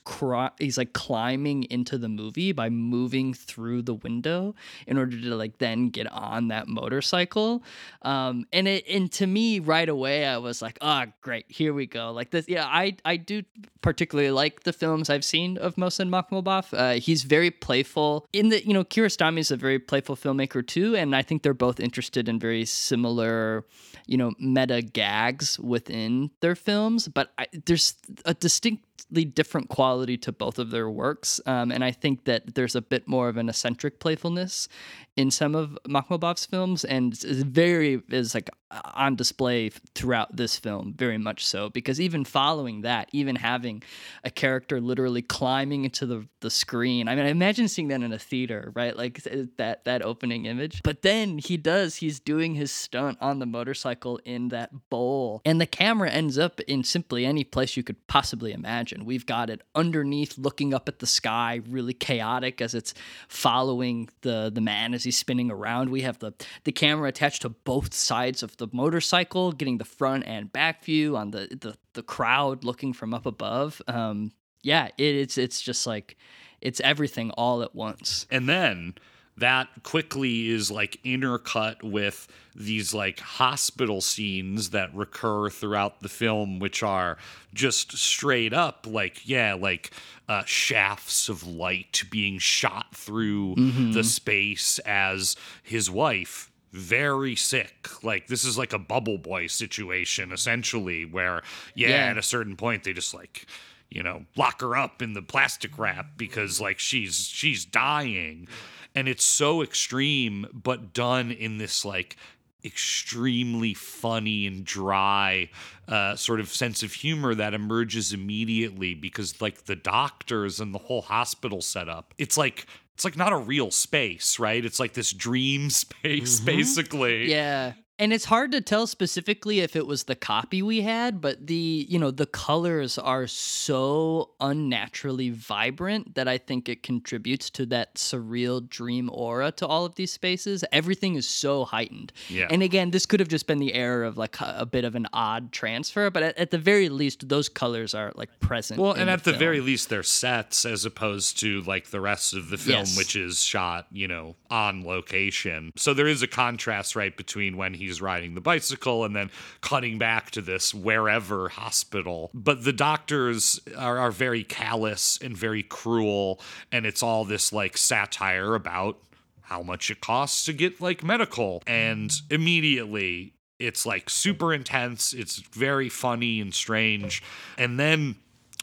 he's 0.58 0.78
like 0.78 0.92
climbing 0.92 1.64
into 1.64 1.98
the 1.98 2.08
movie 2.08 2.52
by 2.52 2.68
moving 2.70 3.34
through 3.34 3.82
the 3.82 3.94
window 3.94 4.54
in 4.86 4.96
order 4.96 5.20
to 5.20 5.34
like 5.34 5.58
then 5.58 5.88
get 5.88 6.10
on 6.12 6.48
that 6.48 6.68
motorcycle. 6.68 7.62
Um 8.02 8.46
and 8.52 8.68
it 8.68 8.84
and 8.88 9.10
to 9.12 9.26
me 9.26 9.58
right 9.58 9.88
away 9.88 10.24
I 10.24 10.38
was 10.38 10.62
like 10.62 10.78
oh 10.80 11.06
great 11.20 11.46
here 11.48 11.74
we 11.74 11.86
go. 11.86 12.12
Like 12.12 12.30
this 12.30 12.48
yeah 12.48 12.66
I 12.66 12.96
I 13.04 13.16
do 13.16 13.42
particularly 13.80 14.30
like 14.30 14.62
the 14.62 14.72
films 14.72 15.10
I've 15.10 15.24
seen 15.24 15.58
of 15.58 15.74
Mohsen 15.76 16.08
Makhmalbaf 16.08 16.72
uh, 16.72 17.00
he's 17.04 17.22
very 17.22 17.50
playful. 17.50 18.26
In 18.32 18.48
the 18.48 18.66
you 18.66 18.72
know 18.72 18.84
Kiarostami 18.84 19.38
is 19.38 19.50
a 19.50 19.56
very 19.56 19.78
playful 19.78 20.16
filmmaker 20.16 20.66
too 20.66 20.96
and 20.96 21.14
I 21.14 21.22
think 21.22 21.42
they're 21.42 21.54
both 21.54 21.78
interested 21.80 22.28
in 22.28 22.38
very 22.38 22.64
similar 22.64 23.64
you 24.06 24.16
know 24.16 24.32
meta 24.38 24.82
gags 24.82 25.58
within 25.58 26.30
their 26.40 26.54
films, 26.54 27.08
but 27.08 27.32
I, 27.38 27.46
there's 27.66 27.94
a 28.24 28.34
distinctly 28.34 28.93
different 29.12 29.68
quality 29.68 30.16
to 30.18 30.32
both 30.32 30.58
of 30.58 30.70
their 30.70 30.88
works, 30.88 31.40
um, 31.46 31.70
and 31.70 31.84
I 31.84 31.92
think 31.92 32.24
that 32.24 32.54
there's 32.54 32.74
a 32.74 32.82
bit 32.82 33.06
more 33.08 33.28
of 33.28 33.36
an 33.36 33.48
eccentric 33.48 34.00
playfulness 34.00 34.68
in 35.16 35.30
some 35.30 35.54
of 35.54 35.78
Makhmalbaf's 35.88 36.46
films, 36.46 36.84
and 36.84 37.12
it's 37.12 37.24
very 37.24 38.02
is 38.08 38.34
like 38.34 38.50
on 38.94 39.14
display 39.14 39.70
throughout 39.94 40.34
this 40.36 40.58
film, 40.58 40.94
very 40.96 41.18
much 41.18 41.46
so. 41.46 41.70
Because 41.70 42.00
even 42.00 42.24
following 42.24 42.80
that, 42.82 43.08
even 43.12 43.36
having 43.36 43.82
a 44.24 44.30
character 44.30 44.80
literally 44.80 45.22
climbing 45.22 45.84
into 45.84 46.06
the 46.06 46.26
the 46.40 46.50
screen, 46.50 47.08
I 47.08 47.14
mean, 47.14 47.26
I 47.26 47.28
imagine 47.28 47.68
seeing 47.68 47.88
that 47.88 48.02
in 48.02 48.12
a 48.12 48.18
theater, 48.18 48.72
right? 48.74 48.96
Like 48.96 49.22
that 49.56 49.84
that 49.84 50.02
opening 50.02 50.46
image. 50.46 50.80
But 50.82 51.02
then 51.02 51.38
he 51.38 51.56
does, 51.56 51.96
he's 51.96 52.18
doing 52.18 52.54
his 52.54 52.72
stunt 52.72 53.18
on 53.20 53.38
the 53.38 53.46
motorcycle 53.46 54.20
in 54.24 54.48
that 54.48 54.70
bowl, 54.90 55.42
and 55.44 55.60
the 55.60 55.66
camera 55.66 56.10
ends 56.10 56.38
up 56.38 56.60
in 56.60 56.82
simply 56.82 57.24
any 57.24 57.44
place 57.44 57.76
you 57.76 57.82
could 57.82 58.04
possibly 58.06 58.52
imagine. 58.52 58.83
We've 58.92 59.26
got 59.26 59.50
it 59.50 59.62
underneath, 59.74 60.38
looking 60.38 60.74
up 60.74 60.88
at 60.88 60.98
the 60.98 61.06
sky, 61.06 61.60
really 61.68 61.92
chaotic 61.92 62.60
as 62.60 62.74
it's 62.74 62.94
following 63.28 64.08
the 64.22 64.50
the 64.52 64.60
man 64.60 64.94
as 64.94 65.04
he's 65.04 65.16
spinning 65.18 65.50
around. 65.50 65.90
We 65.90 66.02
have 66.02 66.18
the 66.18 66.32
the 66.64 66.72
camera 66.72 67.08
attached 67.08 67.42
to 67.42 67.48
both 67.48 67.94
sides 67.94 68.42
of 68.42 68.56
the 68.56 68.68
motorcycle, 68.72 69.52
getting 69.52 69.78
the 69.78 69.84
front 69.84 70.26
and 70.26 70.52
back 70.52 70.84
view 70.84 71.16
on 71.16 71.30
the 71.30 71.48
the, 71.60 71.76
the 71.94 72.02
crowd 72.02 72.64
looking 72.64 72.92
from 72.92 73.14
up 73.14 73.26
above. 73.26 73.80
Um, 73.88 74.32
yeah, 74.62 74.88
it, 74.98 75.14
it's 75.14 75.38
it's 75.38 75.60
just 75.60 75.86
like 75.86 76.16
it's 76.60 76.80
everything 76.80 77.30
all 77.32 77.62
at 77.62 77.74
once. 77.74 78.26
And 78.30 78.48
then 78.48 78.94
that 79.36 79.68
quickly 79.82 80.48
is 80.48 80.70
like 80.70 81.00
intercut 81.04 81.82
with 81.82 82.28
these 82.54 82.94
like 82.94 83.18
hospital 83.18 84.00
scenes 84.00 84.70
that 84.70 84.94
recur 84.94 85.50
throughout 85.50 86.00
the 86.00 86.08
film 86.08 86.58
which 86.60 86.82
are 86.82 87.18
just 87.52 87.96
straight 87.96 88.52
up 88.52 88.86
like 88.88 89.28
yeah 89.28 89.54
like 89.54 89.90
uh, 90.28 90.44
shafts 90.44 91.28
of 91.28 91.46
light 91.46 92.02
being 92.10 92.38
shot 92.38 92.94
through 92.94 93.54
mm-hmm. 93.56 93.92
the 93.92 94.04
space 94.04 94.78
as 94.80 95.36
his 95.62 95.90
wife 95.90 96.50
very 96.72 97.36
sick. 97.36 97.88
Like 98.02 98.26
this 98.26 98.44
is 98.44 98.58
like 98.58 98.72
a 98.72 98.80
bubble 98.80 99.16
boy 99.16 99.46
situation 99.46 100.32
essentially 100.32 101.04
where 101.04 101.42
yeah, 101.76 101.90
yeah, 101.90 102.06
at 102.06 102.18
a 102.18 102.22
certain 102.22 102.56
point 102.56 102.82
they 102.82 102.92
just 102.92 103.14
like 103.14 103.46
you 103.90 104.02
know, 104.02 104.24
lock 104.36 104.60
her 104.60 104.76
up 104.76 105.00
in 105.00 105.12
the 105.12 105.22
plastic 105.22 105.78
wrap 105.78 106.16
because 106.16 106.60
like 106.60 106.80
she's 106.80 107.28
she's 107.28 107.64
dying. 107.64 108.48
And 108.94 109.08
it's 109.08 109.24
so 109.24 109.62
extreme 109.62 110.46
but 110.52 110.92
done 110.92 111.30
in 111.30 111.58
this 111.58 111.84
like 111.84 112.16
extremely 112.64 113.74
funny 113.74 114.46
and 114.46 114.64
dry 114.64 115.50
uh, 115.86 116.16
sort 116.16 116.40
of 116.40 116.48
sense 116.48 116.82
of 116.82 116.94
humor 116.94 117.34
that 117.34 117.52
emerges 117.52 118.12
immediately 118.12 118.94
because 118.94 119.40
like 119.42 119.66
the 119.66 119.76
doctors 119.76 120.60
and 120.60 120.74
the 120.74 120.78
whole 120.78 121.02
hospital 121.02 121.60
setup 121.60 122.14
it's 122.16 122.38
like 122.38 122.66
it's 122.94 123.04
like 123.04 123.16
not 123.16 123.32
a 123.32 123.36
real 123.36 123.72
space, 123.72 124.38
right? 124.38 124.64
It's 124.64 124.78
like 124.78 124.92
this 124.92 125.12
dream 125.12 125.68
space, 125.70 126.36
mm-hmm. 126.36 126.46
basically. 126.46 127.30
Yeah 127.30 127.72
and 127.98 128.12
it's 128.12 128.24
hard 128.24 128.50
to 128.50 128.60
tell 128.60 128.86
specifically 128.86 129.60
if 129.60 129.76
it 129.76 129.86
was 129.86 130.04
the 130.04 130.16
copy 130.16 130.62
we 130.62 130.80
had 130.80 131.20
but 131.20 131.46
the 131.46 131.86
you 131.88 131.98
know 131.98 132.10
the 132.10 132.26
colors 132.26 132.98
are 132.98 133.26
so 133.26 134.30
unnaturally 134.40 135.30
vibrant 135.30 136.14
that 136.14 136.26
i 136.26 136.36
think 136.36 136.68
it 136.68 136.82
contributes 136.82 137.50
to 137.50 137.64
that 137.64 137.94
surreal 137.94 138.66
dream 138.68 139.08
aura 139.12 139.52
to 139.52 139.66
all 139.66 139.84
of 139.84 139.94
these 139.94 140.12
spaces 140.12 140.64
everything 140.72 141.14
is 141.14 141.28
so 141.28 141.64
heightened 141.64 142.12
yeah. 142.28 142.46
and 142.50 142.62
again 142.62 142.90
this 142.90 143.06
could 143.06 143.20
have 143.20 143.28
just 143.28 143.46
been 143.46 143.58
the 143.58 143.74
error 143.74 144.04
of 144.04 144.16
like 144.16 144.36
a, 144.40 144.66
bit 144.66 144.84
of 144.84 144.94
an 144.94 145.06
odd 145.12 145.52
transfer 145.52 146.10
but 146.10 146.22
at, 146.22 146.38
at, 146.38 146.50
the 146.50 146.58
very 146.58 146.88
least 146.88 147.28
those 147.28 147.48
colors 147.48 147.94
are 147.94 148.12
like 148.16 148.28
present 148.40 148.80
well 148.80 148.92
and 148.92 149.08
the 149.08 149.12
at 149.12 149.20
film. 149.20 149.34
the 149.34 149.38
very 149.38 149.60
least 149.60 149.88
they're 149.88 150.02
sets 150.02 150.64
as 150.64 150.84
opposed 150.84 151.38
to 151.38 151.60
like 151.62 151.90
the 151.90 152.00
rest 152.00 152.34
of 152.34 152.50
the 152.50 152.58
film 152.58 152.78
yes. 152.78 152.96
which 152.96 153.14
is 153.14 153.42
shot 153.42 153.86
you 153.92 154.08
know 154.08 154.34
on 154.50 154.84
location 154.84 155.70
so 155.76 155.94
there 155.94 156.06
is 156.06 156.22
a 156.22 156.26
contrast 156.26 156.96
right 156.96 157.16
between 157.16 157.56
when 157.56 157.74
he 157.74 157.83
he's 157.86 158.00
riding 158.00 158.34
the 158.34 158.40
bicycle 158.40 159.04
and 159.04 159.14
then 159.14 159.30
cutting 159.60 159.98
back 159.98 160.30
to 160.32 160.40
this 160.40 160.74
wherever 160.74 161.48
hospital. 161.48 162.30
But 162.34 162.64
the 162.64 162.72
doctors 162.72 163.60
are, 163.76 163.98
are 163.98 164.10
very 164.10 164.44
callous 164.44 165.18
and 165.22 165.36
very 165.36 165.62
cruel, 165.62 166.40
and 166.72 166.86
it's 166.86 167.02
all 167.02 167.24
this 167.24 167.52
like 167.52 167.76
satire 167.76 168.54
about 168.54 168.98
how 169.42 169.62
much 169.62 169.90
it 169.90 170.00
costs 170.00 170.44
to 170.46 170.52
get 170.52 170.80
like 170.80 171.04
medical. 171.04 171.62
And 171.66 172.12
immediately 172.30 173.34
it's 173.58 173.86
like 173.86 174.10
super 174.10 174.52
intense, 174.52 175.12
it's 175.12 175.36
very 175.36 175.88
funny 175.88 176.40
and 176.40 176.52
strange. 176.52 177.22
And 177.56 177.78
then 177.78 178.16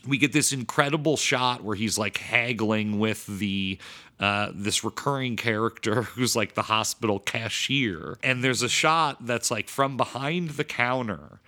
we 0.08 0.18
get 0.18 0.34
this 0.34 0.52
incredible 0.52 1.18
shot 1.18 1.64
where 1.64 1.76
he's 1.76 1.97
like 1.97 2.18
haggling 2.18 2.99
with 2.99 3.26
the 3.28 3.78
uh, 4.20 4.52
this 4.54 4.84
recurring 4.84 5.36
character 5.36 6.02
who's 6.14 6.36
like 6.36 6.54
the 6.54 6.64
hospital 6.64 7.20
cashier. 7.20 8.18
And 8.24 8.43
there's 8.43 8.62
a 8.62 8.70
shot 8.70 9.26
that's 9.26 9.49
like 9.49 9.68
from 9.68 9.97
behind 9.97 10.52
the 10.52 10.64
counter 10.64 11.39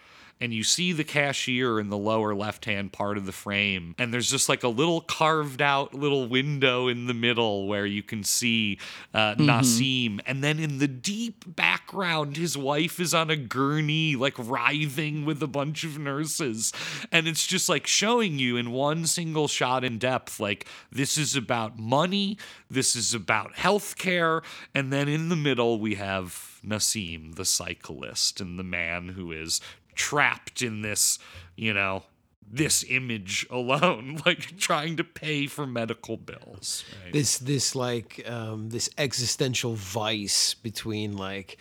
and 0.43 0.53
you 0.53 0.61
see 0.61 0.91
the 0.91 1.05
cashier 1.05 1.79
in 1.79 1.87
the 1.87 1.97
lower 1.97 2.35
left 2.35 2.65
hand 2.65 2.91
part 2.91 3.17
of 3.17 3.25
the 3.25 3.31
frame. 3.31 3.95
And 3.97 4.13
there's 4.13 4.29
just 4.29 4.49
like 4.49 4.63
a 4.63 4.67
little 4.67 4.99
carved 4.99 5.61
out 5.61 5.93
little 5.93 6.27
window 6.27 6.89
in 6.89 7.07
the 7.07 7.13
middle 7.13 7.65
where 7.65 7.85
you 7.85 8.03
can 8.03 8.25
see 8.25 8.77
uh, 9.13 9.35
Nassim. 9.35 10.19
And 10.25 10.43
then 10.43 10.59
in 10.59 10.79
the 10.79 10.87
deep 10.89 11.45
background, 11.55 12.35
his 12.35 12.57
wife 12.57 12.99
is 12.99 13.13
on 13.13 13.29
a 13.29 13.37
gurney, 13.37 14.17
like 14.17 14.33
writhing 14.37 15.23
with 15.23 15.41
a 15.41 15.47
bunch 15.47 15.85
of 15.85 15.97
nurses. 15.97 16.73
And 17.09 17.25
it's 17.25 17.47
just 17.47 17.69
like 17.69 17.87
showing 17.87 18.37
you 18.37 18.57
in 18.57 18.71
one 18.71 19.05
single 19.05 19.47
shot 19.47 19.85
in 19.85 19.97
depth, 19.97 20.41
like 20.41 20.67
this 20.91 21.17
is 21.17 21.37
about 21.37 21.79
money, 21.79 22.37
this 22.69 22.97
is 22.97 23.13
about 23.13 23.53
healthcare. 23.53 24.43
And 24.75 24.91
then 24.91 25.07
in 25.07 25.29
the 25.29 25.37
middle, 25.37 25.79
we 25.79 25.95
have 25.95 26.59
Nassim, 26.65 27.35
the 27.35 27.45
cyclist, 27.45 28.39
and 28.39 28.57
the 28.57 28.63
man 28.63 29.09
who 29.09 29.31
is 29.31 29.59
trapped 29.95 30.61
in 30.61 30.81
this, 30.81 31.19
you 31.55 31.73
know, 31.73 32.03
this 32.53 32.85
image 32.87 33.47
alone, 33.49 34.21
like 34.25 34.57
trying 34.57 34.97
to 34.97 35.03
pay 35.03 35.47
for 35.47 35.65
medical 35.65 36.17
bills. 36.17 36.83
Right? 37.03 37.13
this 37.13 37.37
this 37.39 37.75
like 37.75 38.23
um, 38.29 38.69
this 38.69 38.89
existential 38.97 39.73
vice 39.73 40.53
between 40.53 41.17
like 41.17 41.57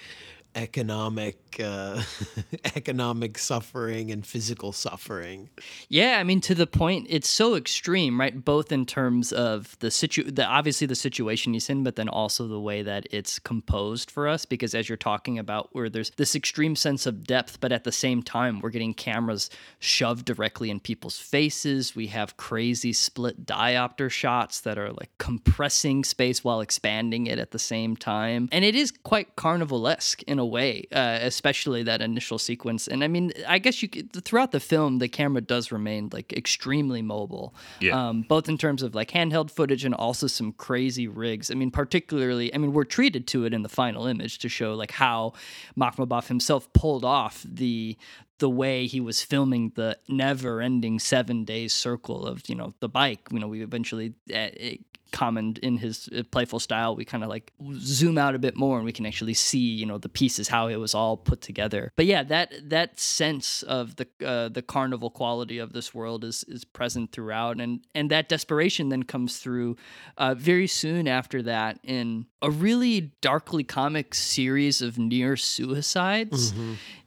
economic 0.54 1.38
uh, 1.62 2.02
economic 2.76 3.38
suffering 3.38 4.10
and 4.10 4.26
physical 4.26 4.72
suffering. 4.72 5.50
Yeah, 5.88 6.18
I 6.18 6.24
mean 6.24 6.40
to 6.42 6.54
the 6.54 6.66
point 6.66 7.06
it's 7.08 7.28
so 7.28 7.54
extreme, 7.54 8.20
right? 8.20 8.44
Both 8.44 8.72
in 8.72 8.86
terms 8.86 9.32
of 9.32 9.78
the 9.80 9.90
situ 9.90 10.30
the 10.30 10.44
obviously 10.44 10.86
the 10.86 10.94
situation 10.94 11.52
he's 11.52 11.70
in, 11.70 11.82
but 11.82 11.96
then 11.96 12.08
also 12.08 12.46
the 12.46 12.60
way 12.60 12.82
that 12.82 13.06
it's 13.10 13.38
composed 13.38 14.10
for 14.10 14.28
us 14.28 14.44
because 14.44 14.74
as 14.74 14.88
you're 14.88 14.96
talking 14.96 15.38
about 15.38 15.70
where 15.72 15.88
there's 15.88 16.10
this 16.16 16.34
extreme 16.34 16.76
sense 16.76 17.06
of 17.06 17.24
depth, 17.24 17.60
but 17.60 17.72
at 17.72 17.84
the 17.84 17.92
same 17.92 18.22
time 18.22 18.60
we're 18.60 18.70
getting 18.70 18.94
cameras 18.94 19.50
shoved 19.78 20.24
directly 20.24 20.70
in 20.70 20.80
people's 20.80 21.18
faces. 21.18 21.96
We 21.96 22.08
have 22.08 22.36
crazy 22.36 22.92
split 22.92 23.46
diopter 23.46 24.10
shots 24.10 24.60
that 24.60 24.78
are 24.78 24.92
like 24.92 25.10
compressing 25.18 26.04
space 26.04 26.44
while 26.44 26.60
expanding 26.60 27.26
it 27.26 27.38
at 27.38 27.50
the 27.50 27.58
same 27.58 27.96
time. 27.96 28.48
And 28.52 28.64
it 28.64 28.74
is 28.74 28.90
quite 28.90 29.36
carnivalesque 29.36 30.22
in 30.24 30.38
a 30.38 30.41
way, 30.44 30.84
uh, 30.92 31.18
especially 31.22 31.82
that 31.84 32.00
initial 32.02 32.38
sequence. 32.38 32.88
And 32.88 33.02
I 33.04 33.08
mean, 33.08 33.32
I 33.46 33.58
guess 33.58 33.82
you 33.82 33.88
could, 33.88 34.12
throughout 34.24 34.52
the 34.52 34.60
film, 34.60 34.98
the 34.98 35.08
camera 35.08 35.40
does 35.40 35.72
remain 35.72 36.08
like 36.12 36.32
extremely 36.32 37.02
mobile, 37.02 37.54
Yeah. 37.80 38.08
um, 38.08 38.22
both 38.22 38.48
in 38.48 38.58
terms 38.58 38.82
of 38.82 38.94
like 38.94 39.10
handheld 39.10 39.50
footage 39.50 39.84
and 39.84 39.94
also 39.94 40.26
some 40.26 40.52
crazy 40.52 41.08
rigs. 41.08 41.50
I 41.50 41.54
mean, 41.54 41.70
particularly, 41.70 42.54
I 42.54 42.58
mean, 42.58 42.72
we're 42.72 42.84
treated 42.84 43.26
to 43.28 43.44
it 43.44 43.54
in 43.54 43.62
the 43.62 43.68
final 43.68 44.06
image 44.06 44.38
to 44.38 44.48
show 44.48 44.74
like 44.74 44.92
how 44.92 45.32
Makhmalbaf 45.78 46.28
himself 46.28 46.72
pulled 46.72 47.04
off 47.04 47.44
the 47.48 47.96
the 48.38 48.50
way 48.50 48.86
he 48.86 49.00
was 49.00 49.22
filming 49.22 49.70
the 49.76 49.96
never-ending 50.08 50.98
seven 50.98 51.44
days 51.44 51.72
circle 51.72 52.26
of 52.26 52.42
you 52.48 52.56
know 52.56 52.74
the 52.80 52.88
bike. 52.88 53.28
You 53.30 53.38
know, 53.38 53.46
we 53.48 53.62
eventually. 53.62 54.14
Uh, 54.30 54.50
it, 54.54 54.80
comment 55.12 55.58
in 55.58 55.76
his 55.76 56.08
uh, 56.16 56.22
playful 56.30 56.58
style 56.58 56.96
we 56.96 57.04
kind 57.04 57.22
of 57.22 57.30
like 57.30 57.52
zoom 57.74 58.18
out 58.18 58.34
a 58.34 58.38
bit 58.38 58.56
more 58.56 58.76
and 58.76 58.84
we 58.84 58.92
can 58.92 59.06
actually 59.06 59.34
see 59.34 59.58
you 59.58 59.86
know 59.86 59.98
the 59.98 60.08
pieces 60.08 60.48
how 60.48 60.66
it 60.68 60.76
was 60.76 60.94
all 60.94 61.16
put 61.16 61.40
together. 61.40 61.92
But 61.96 62.06
yeah 62.06 62.22
that 62.24 62.52
that 62.70 62.98
sense 62.98 63.62
of 63.62 63.96
the 63.96 64.06
uh, 64.24 64.48
the 64.48 64.62
carnival 64.62 65.10
quality 65.10 65.58
of 65.58 65.72
this 65.72 65.94
world 65.94 66.24
is 66.24 66.44
is 66.48 66.64
present 66.64 67.12
throughout. 67.12 67.60
And 67.60 67.80
and 67.94 68.10
that 68.10 68.28
desperation 68.28 68.88
then 68.88 69.02
comes 69.02 69.38
through 69.38 69.76
uh, 70.16 70.34
very 70.34 70.66
soon 70.66 71.06
after 71.06 71.42
that 71.42 71.78
in 71.82 72.26
a 72.40 72.50
really 72.50 73.12
darkly 73.20 73.64
comic 73.64 74.14
series 74.14 74.82
of 74.82 74.98
near 74.98 75.36
suicides 75.36 76.52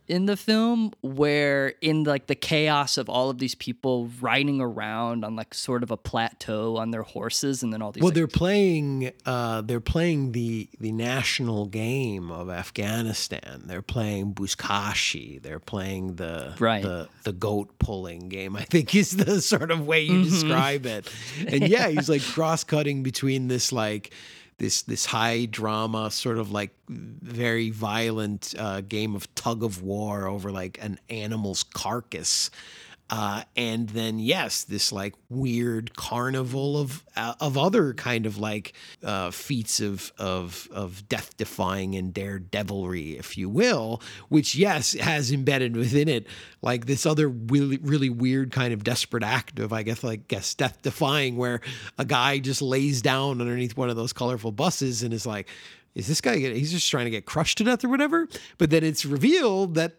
in 0.08 0.28
the 0.28 0.38
film 0.38 0.92
where 1.02 1.74
in 1.82 2.04
like 2.04 2.28
the 2.28 2.36
chaos 2.36 2.98
of 2.98 3.10
all 3.10 3.30
of 3.32 3.40
these 3.40 3.56
people 3.56 4.10
riding 4.22 4.62
around 4.62 5.26
on 5.26 5.36
like 5.36 5.54
sort 5.54 5.82
of 5.82 5.90
a 5.90 5.98
plateau 5.98 6.78
on 6.78 6.92
their 6.92 7.02
horses 7.02 7.64
and 7.64 7.74
then 7.74 7.82
all 7.82 7.92
these 7.92 8.02
Well, 8.02 8.10
like, 8.10 8.16
they're 8.16 8.28
playing. 8.28 9.12
Uh, 9.26 9.62
they're 9.62 9.80
playing 9.80 10.32
the 10.34 10.70
the 10.80 10.92
national 10.92 11.66
game 11.66 12.30
of 12.32 12.50
Afghanistan. 12.50 13.64
They're 13.66 13.82
playing 13.82 14.34
Buzkashi 14.36 15.42
They're 15.42 15.60
playing 15.60 16.16
the 16.16 16.54
Right. 16.60 16.84
the 16.84 17.10
the 17.24 17.34
goat 17.34 17.78
pulling 17.80 18.30
game. 18.30 18.56
I 18.56 18.64
think 18.64 18.94
is 18.96 19.18
the 19.18 19.42
sort 19.42 19.72
of 19.72 19.86
way 19.88 20.06
Mm-hmm. 20.08 20.16
you 20.24 20.24
describe 20.30 20.86
it. 20.86 21.10
And 21.48 21.68
yeah, 21.68 21.88
he's 21.90 22.10
like 22.10 22.22
cross 22.34 22.64
cutting 22.64 23.02
between 23.02 23.48
this 23.48 23.72
like 23.72 24.14
this 24.58 24.84
this 24.84 25.06
high 25.06 25.46
drama 25.46 26.10
sort 26.12 26.38
of 26.38 26.52
like 26.52 26.72
very 26.88 27.70
violent 27.70 28.54
uh, 28.58 28.82
game 28.82 29.16
of 29.16 29.34
tug 29.36 29.64
of 29.64 29.82
war 29.82 30.28
over 30.28 30.52
like 30.52 30.78
an 30.82 31.00
animal's 31.10 31.64
carcass 31.64 32.50
uh, 33.10 33.44
and 33.56 33.90
then 33.90 34.18
yes, 34.18 34.64
this 34.64 34.92
like 34.92 35.14
weird 35.30 35.96
carnival 35.96 36.78
of 36.80 37.04
uh, 37.16 37.36
of 37.40 37.56
other 37.56 37.94
kind 37.94 38.26
of 38.26 38.40
like 38.40 38.74
uh, 39.04 39.30
feats 39.30 39.80
of 39.80 40.12
of 40.18 40.68
of 40.72 41.08
death 41.08 41.38
defying 41.38 41.94
and 41.94 42.16
daredevilry, 42.16 43.16
if 43.16 43.38
you 43.38 43.48
will, 43.48 44.02
which 44.30 44.56
yes 44.56 44.94
has 44.94 45.32
embedded 45.32 45.76
within 45.76 46.10
it 46.10 46.26
like 46.64 46.88
this 46.88 47.06
other 47.06 47.30
really 47.30 47.78
really 47.78 48.10
weird 48.10 48.52
kind 48.52 48.74
of 48.74 48.84
desperate 48.84 49.24
act 49.24 49.60
of 49.60 49.72
I 49.72 49.84
guess 49.84 50.04
like 50.04 50.28
guess 50.28 50.56
death 50.56 50.82
defying, 50.82 51.38
where 51.38 51.62
a 52.00 52.06
guy 52.06 52.40
just 52.40 52.62
lays 52.62 53.04
down 53.04 53.40
underneath 53.40 53.78
one 53.78 53.92
of 53.92 53.96
those 53.96 54.14
colorful 54.14 54.52
buses 54.52 55.04
and 55.04 55.14
is 55.14 55.26
like. 55.26 55.48
Is 55.94 56.08
this 56.08 56.20
guy? 56.20 56.36
He's 56.36 56.74
just 56.74 56.92
trying 56.92 57.06
to 57.06 57.10
get 57.10 57.26
crushed 57.26 57.58
to 57.60 57.64
death 57.64 57.86
or 57.86 57.88
whatever. 57.88 58.28
But 58.58 58.70
then 58.70 58.84
it's 58.84 59.06
revealed 59.06 59.76
that 59.76 59.94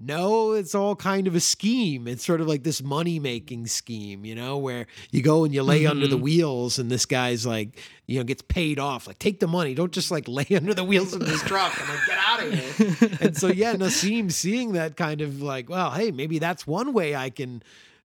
no, 0.00 0.52
it's 0.52 0.74
all 0.74 0.94
kind 0.94 1.26
of 1.26 1.34
a 1.34 1.40
scheme. 1.40 2.06
It's 2.06 2.24
sort 2.24 2.40
of 2.40 2.46
like 2.46 2.62
this 2.62 2.82
money 2.82 3.18
making 3.18 3.66
scheme, 3.66 4.24
you 4.24 4.34
know, 4.34 4.56
where 4.56 4.86
you 5.10 5.22
go 5.22 5.44
and 5.44 5.52
you 5.52 5.62
lay 5.62 5.86
under 5.86 6.06
the 6.06 6.14
mm-hmm. 6.14 6.24
wheels, 6.24 6.78
and 6.78 6.90
this 6.90 7.04
guy's 7.04 7.44
like, 7.44 7.80
you 8.06 8.18
know, 8.18 8.24
gets 8.24 8.42
paid 8.42 8.78
off. 8.78 9.06
Like, 9.06 9.18
take 9.18 9.40
the 9.40 9.48
money. 9.48 9.74
Don't 9.74 9.92
just 9.92 10.10
like 10.10 10.28
lay 10.28 10.46
under 10.54 10.72
the 10.72 10.84
wheels 10.84 11.14
of 11.14 11.26
this 11.26 11.42
truck 11.42 11.78
and 11.80 11.88
like 11.88 12.06
get 12.06 12.18
out 12.18 12.42
of 12.42 12.52
here. 12.52 13.18
and 13.20 13.36
so, 13.36 13.48
yeah, 13.48 13.74
Nassim 13.74 14.30
seeing 14.30 14.72
that 14.72 14.96
kind 14.96 15.20
of 15.20 15.42
like, 15.42 15.68
well, 15.68 15.90
hey, 15.90 16.12
maybe 16.12 16.38
that's 16.38 16.66
one 16.66 16.92
way 16.92 17.16
I 17.16 17.30
can 17.30 17.62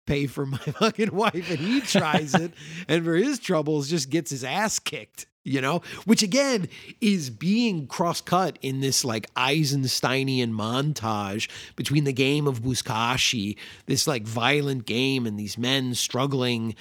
pay 0.06 0.26
for 0.26 0.46
my 0.46 0.58
fucking 0.58 1.14
wife, 1.14 1.50
and 1.50 1.58
he 1.58 1.80
tries 1.80 2.34
it, 2.34 2.52
and 2.88 3.04
for 3.04 3.14
his 3.14 3.38
troubles, 3.38 3.88
just 3.88 4.10
gets 4.10 4.30
his 4.30 4.44
ass 4.44 4.78
kicked. 4.78 5.26
You 5.46 5.60
know, 5.60 5.82
which 6.06 6.22
again 6.22 6.70
is 7.02 7.28
being 7.28 7.86
cross 7.86 8.22
cut 8.22 8.58
in 8.62 8.80
this 8.80 9.04
like 9.04 9.32
Eisensteinian 9.34 10.52
montage 10.52 11.50
between 11.76 12.04
the 12.04 12.14
game 12.14 12.46
of 12.46 12.62
Buzkashi, 12.62 13.58
this 13.84 14.06
like 14.06 14.22
violent 14.22 14.86
game, 14.86 15.26
and 15.26 15.38
these 15.38 15.58
men 15.58 15.94
struggling 15.94 16.74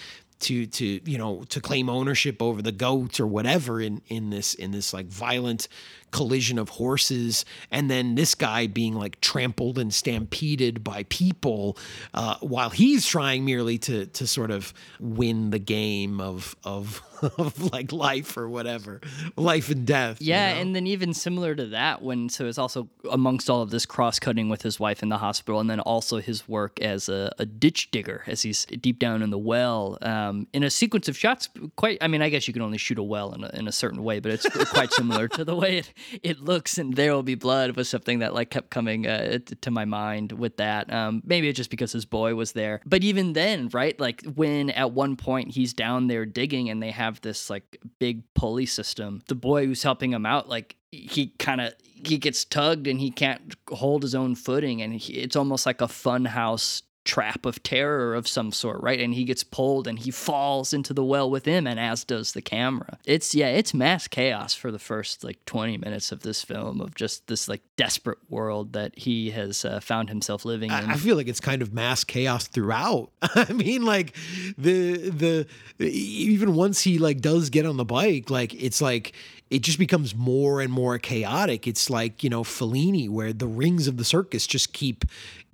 to 0.43 0.65
to 0.67 0.99
you 1.03 1.17
know 1.17 1.43
to 1.49 1.59
claim 1.59 1.89
ownership 1.89 2.41
over 2.41 2.61
the 2.61 2.71
goats 2.71 3.19
or 3.19 3.27
whatever 3.27 3.81
in 3.81 4.01
in 4.07 4.29
this 4.29 4.53
in 4.53 4.71
this 4.71 4.93
like 4.93 5.07
violent 5.07 5.67
collision 6.13 6.57
of 6.59 6.69
horses 6.69 7.43
and 7.71 7.89
then 7.91 8.15
this 8.15 8.35
guy 8.35 8.67
being 8.67 8.93
like 8.93 9.19
trampled 9.19 9.77
and 9.79 9.93
stampeded 9.93 10.83
by 10.83 11.03
people 11.09 11.75
uh, 12.13 12.35
while 12.39 12.69
he's 12.69 13.05
trying 13.05 13.43
merely 13.43 13.77
to 13.77 14.05
to 14.05 14.25
sort 14.27 14.51
of 14.51 14.73
win 14.99 15.49
the 15.49 15.59
game 15.59 16.21
of 16.21 16.55
of 16.63 17.01
of 17.37 17.71
like 17.73 17.91
life 17.91 18.37
or 18.37 18.47
whatever 18.47 19.01
life 19.37 19.69
and 19.69 19.87
death 19.87 20.21
you 20.21 20.29
Yeah, 20.29 20.53
know? 20.53 20.61
and 20.61 20.75
then 20.75 20.87
even 20.87 21.13
similar 21.13 21.55
to 21.55 21.65
that, 21.67 22.01
when 22.01 22.29
so 22.29 22.45
it's 22.45 22.57
also 22.57 22.89
amongst 23.11 23.49
all 23.49 23.61
of 23.61 23.69
this 23.71 23.85
cross 23.85 24.19
cutting 24.19 24.49
with 24.49 24.61
his 24.61 24.79
wife 24.79 25.01
in 25.01 25.09
the 25.09 25.17
hospital, 25.17 25.59
and 25.59 25.69
then 25.69 25.79
also 25.79 26.17
his 26.19 26.47
work 26.47 26.79
as 26.81 27.09
a, 27.09 27.31
a 27.39 27.45
ditch 27.45 27.91
digger 27.91 28.23
as 28.27 28.41
he's 28.43 28.65
deep 28.65 28.99
down 28.99 29.21
in 29.21 29.29
the 29.31 29.37
well. 29.37 29.97
Um, 30.01 30.47
in 30.53 30.63
a 30.63 30.69
sequence 30.69 31.07
of 31.07 31.17
shots, 31.17 31.49
quite. 31.75 31.97
I 32.01 32.07
mean, 32.07 32.21
I 32.21 32.29
guess 32.29 32.47
you 32.47 32.53
can 32.53 32.61
only 32.61 32.77
shoot 32.77 32.99
a 32.99 33.03
well 33.03 33.33
in 33.33 33.43
a, 33.43 33.49
in 33.53 33.67
a 33.67 33.71
certain 33.71 34.03
way, 34.03 34.19
but 34.19 34.31
it's 34.31 34.47
quite 34.71 34.91
similar 34.91 35.27
to 35.29 35.43
the 35.45 35.55
way 35.55 35.77
it, 35.79 35.93
it 36.21 36.39
looks. 36.39 36.77
And 36.77 36.95
there 36.95 37.13
will 37.13 37.23
be 37.23 37.35
blood 37.35 37.75
was 37.75 37.89
something 37.89 38.19
that 38.19 38.33
like 38.33 38.49
kept 38.49 38.69
coming 38.69 39.07
uh, 39.07 39.39
to 39.61 39.71
my 39.71 39.85
mind 39.85 40.31
with 40.33 40.57
that. 40.57 40.91
Um, 40.91 41.21
maybe 41.25 41.49
it's 41.49 41.57
just 41.57 41.69
because 41.69 41.91
his 41.91 42.05
boy 42.05 42.35
was 42.35 42.53
there, 42.53 42.81
but 42.85 43.03
even 43.03 43.33
then, 43.33 43.69
right? 43.73 43.99
Like 43.99 44.23
when 44.35 44.69
at 44.71 44.91
one 44.91 45.15
point 45.15 45.51
he's 45.51 45.73
down 45.73 46.07
there 46.07 46.25
digging, 46.25 46.69
and 46.69 46.81
they 46.81 46.91
have 46.91 47.21
this 47.21 47.49
like 47.49 47.77
big 47.99 48.23
pulley 48.33 48.65
system. 48.65 49.21
The 49.27 49.35
boy 49.35 49.65
who's 49.65 49.83
helping 49.83 50.11
him 50.11 50.25
out, 50.25 50.49
like 50.49 50.75
he 50.91 51.33
kind 51.39 51.61
of 51.61 51.73
he 51.81 52.17
gets 52.17 52.45
tugged 52.45 52.87
and 52.87 52.99
he 52.99 53.09
can't 53.09 53.55
hold 53.69 54.03
his 54.03 54.15
own 54.15 54.35
footing, 54.35 54.81
and 54.81 54.93
he, 54.93 55.13
it's 55.13 55.35
almost 55.35 55.65
like 55.65 55.81
a 55.81 55.87
funhouse 55.87 56.83
trap 57.05 57.45
of 57.45 57.61
terror 57.63 58.15
of 58.15 58.27
some 58.27 58.51
sort, 58.51 58.81
right? 58.81 58.99
And 58.99 59.13
he 59.13 59.23
gets 59.25 59.43
pulled 59.43 59.87
and 59.87 59.99
he 59.99 60.11
falls 60.11 60.73
into 60.73 60.93
the 60.93 61.03
well 61.03 61.29
with 61.29 61.45
him, 61.45 61.67
and 61.67 61.79
as 61.79 62.03
does 62.03 62.31
the 62.31 62.41
camera. 62.41 62.97
It's 63.05 63.35
yeah, 63.35 63.47
it's 63.47 63.73
mass 63.73 64.07
chaos 64.07 64.53
for 64.53 64.71
the 64.71 64.79
first 64.79 65.23
like 65.23 65.43
20 65.45 65.77
minutes 65.77 66.11
of 66.11 66.21
this 66.21 66.41
film 66.43 66.79
of 66.81 66.95
just 66.95 67.27
this 67.27 67.47
like 67.47 67.61
desperate 67.75 68.19
world 68.29 68.73
that 68.73 68.97
he 68.97 69.31
has 69.31 69.65
uh, 69.65 69.79
found 69.79 70.09
himself 70.09 70.45
living 70.45 70.71
in. 70.71 70.75
I 70.75 70.93
I 70.93 70.97
feel 70.97 71.15
like 71.15 71.27
it's 71.27 71.39
kind 71.39 71.61
of 71.61 71.73
mass 71.73 72.03
chaos 72.03 72.47
throughout. 72.47 73.11
I 73.21 73.51
mean, 73.51 73.83
like 73.83 74.15
the 74.57 75.09
the 75.09 75.47
even 75.79 76.55
once 76.55 76.81
he 76.81 76.99
like 76.99 77.19
does 77.19 77.49
get 77.49 77.65
on 77.65 77.77
the 77.77 77.85
bike, 77.85 78.29
like 78.29 78.53
it's 78.53 78.81
like 78.81 79.13
it 79.53 79.61
just 79.61 79.77
becomes 79.77 80.15
more 80.15 80.61
and 80.61 80.71
more 80.73 80.97
chaotic. 80.97 81.67
It's 81.67 81.89
like, 81.89 82.23
you 82.23 82.29
know, 82.29 82.43
Fellini, 82.43 83.07
where 83.07 83.31
the 83.31 83.45
rings 83.47 83.87
of 83.87 83.97
the 83.97 84.03
circus 84.03 84.47
just 84.47 84.73
keep 84.73 85.05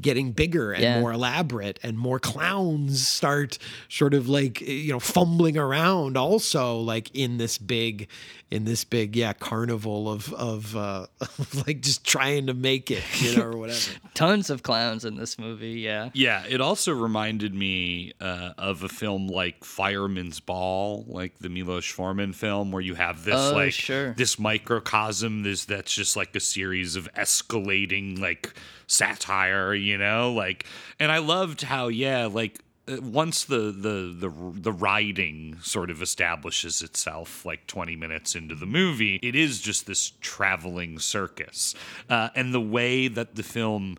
getting 0.02 0.32
bigger 0.32 0.72
and 0.72 0.82
Yeah. 0.82 1.00
more 1.02 1.12
elaborate, 1.12 1.78
and 1.84 1.98
more 2.00 2.20
clowns 2.20 3.06
start 3.06 3.58
sort 3.90 4.14
of 4.14 4.30
like, 4.30 4.62
you 4.62 4.94
know, 4.94 5.00
fumbling 5.00 5.58
around 5.58 6.16
also 6.16 6.80
like 6.80 7.12
in 7.14 7.38
this 7.38 7.58
big, 7.58 8.08
in 8.52 8.66
this 8.66 8.84
big, 8.84 9.16
yeah, 9.16 9.34
carnival 9.34 10.12
of, 10.12 10.34
of, 10.34 10.76
uh, 10.76 11.06
like 11.68 11.82
just 11.82 12.04
trying 12.04 12.48
to 12.48 12.54
make 12.54 12.90
it, 12.90 13.04
you 13.22 13.36
know, 13.38 13.44
or 13.44 13.58
whatever. 13.58 13.80
Tons 14.16 14.50
of 14.50 14.64
clowns 14.64 15.06
in 15.06 15.16
this 15.18 15.38
movie. 15.38 15.74
Yeah. 15.80 16.10
Yeah, 16.14 16.44
it 16.50 16.60
also 16.60 16.92
reminded 16.94 17.54
me 17.54 18.14
uh, 18.20 18.54
of 18.58 18.82
a 18.84 18.90
film 18.90 19.28
like 19.28 19.64
Fireman's 19.64 20.40
Ball, 20.40 21.06
like 21.08 21.38
the 21.40 21.50
Milos 21.50 21.86
Forman 21.86 22.34
film, 22.34 22.72
where 22.72 22.82
you 22.82 22.96
have 22.96 23.24
this 23.24 23.36
Oh, 23.36 23.54
like 23.54 23.74
sure. 23.74 24.14
this 24.14 24.40
microcosm. 24.40 25.44
This 25.44 25.66
that's 25.66 25.94
just 25.94 26.16
like 26.16 26.36
a 26.36 26.40
series 26.40 26.96
of 26.96 27.08
escalating 27.14 28.20
like 28.20 28.54
satire, 28.88 29.74
you 29.74 29.98
know, 29.98 30.34
like. 30.34 30.66
And 31.00 31.12
I 31.12 31.20
loved 31.20 31.62
how 31.62 31.88
yeah, 31.88 32.26
like 32.26 32.60
once 33.02 33.44
the 33.44 33.72
the 33.72 34.16
the 34.18 34.32
the 34.54 34.72
writing 34.72 35.58
sort 35.62 35.90
of 35.90 36.02
establishes 36.02 36.82
itself 36.82 37.46
like 37.46 37.68
20 37.68 37.96
minutes 37.96 38.36
into 38.36 38.56
the 38.56 38.66
movie 38.66 39.20
it 39.22 39.36
is 39.36 39.62
just 39.62 39.86
this 39.86 40.14
traveling 40.22 41.00
circus. 41.00 41.76
Uh, 42.10 42.30
and 42.36 42.54
the 42.54 42.62
way 42.62 43.08
that 43.08 43.36
the 43.36 43.44
film 43.44 43.98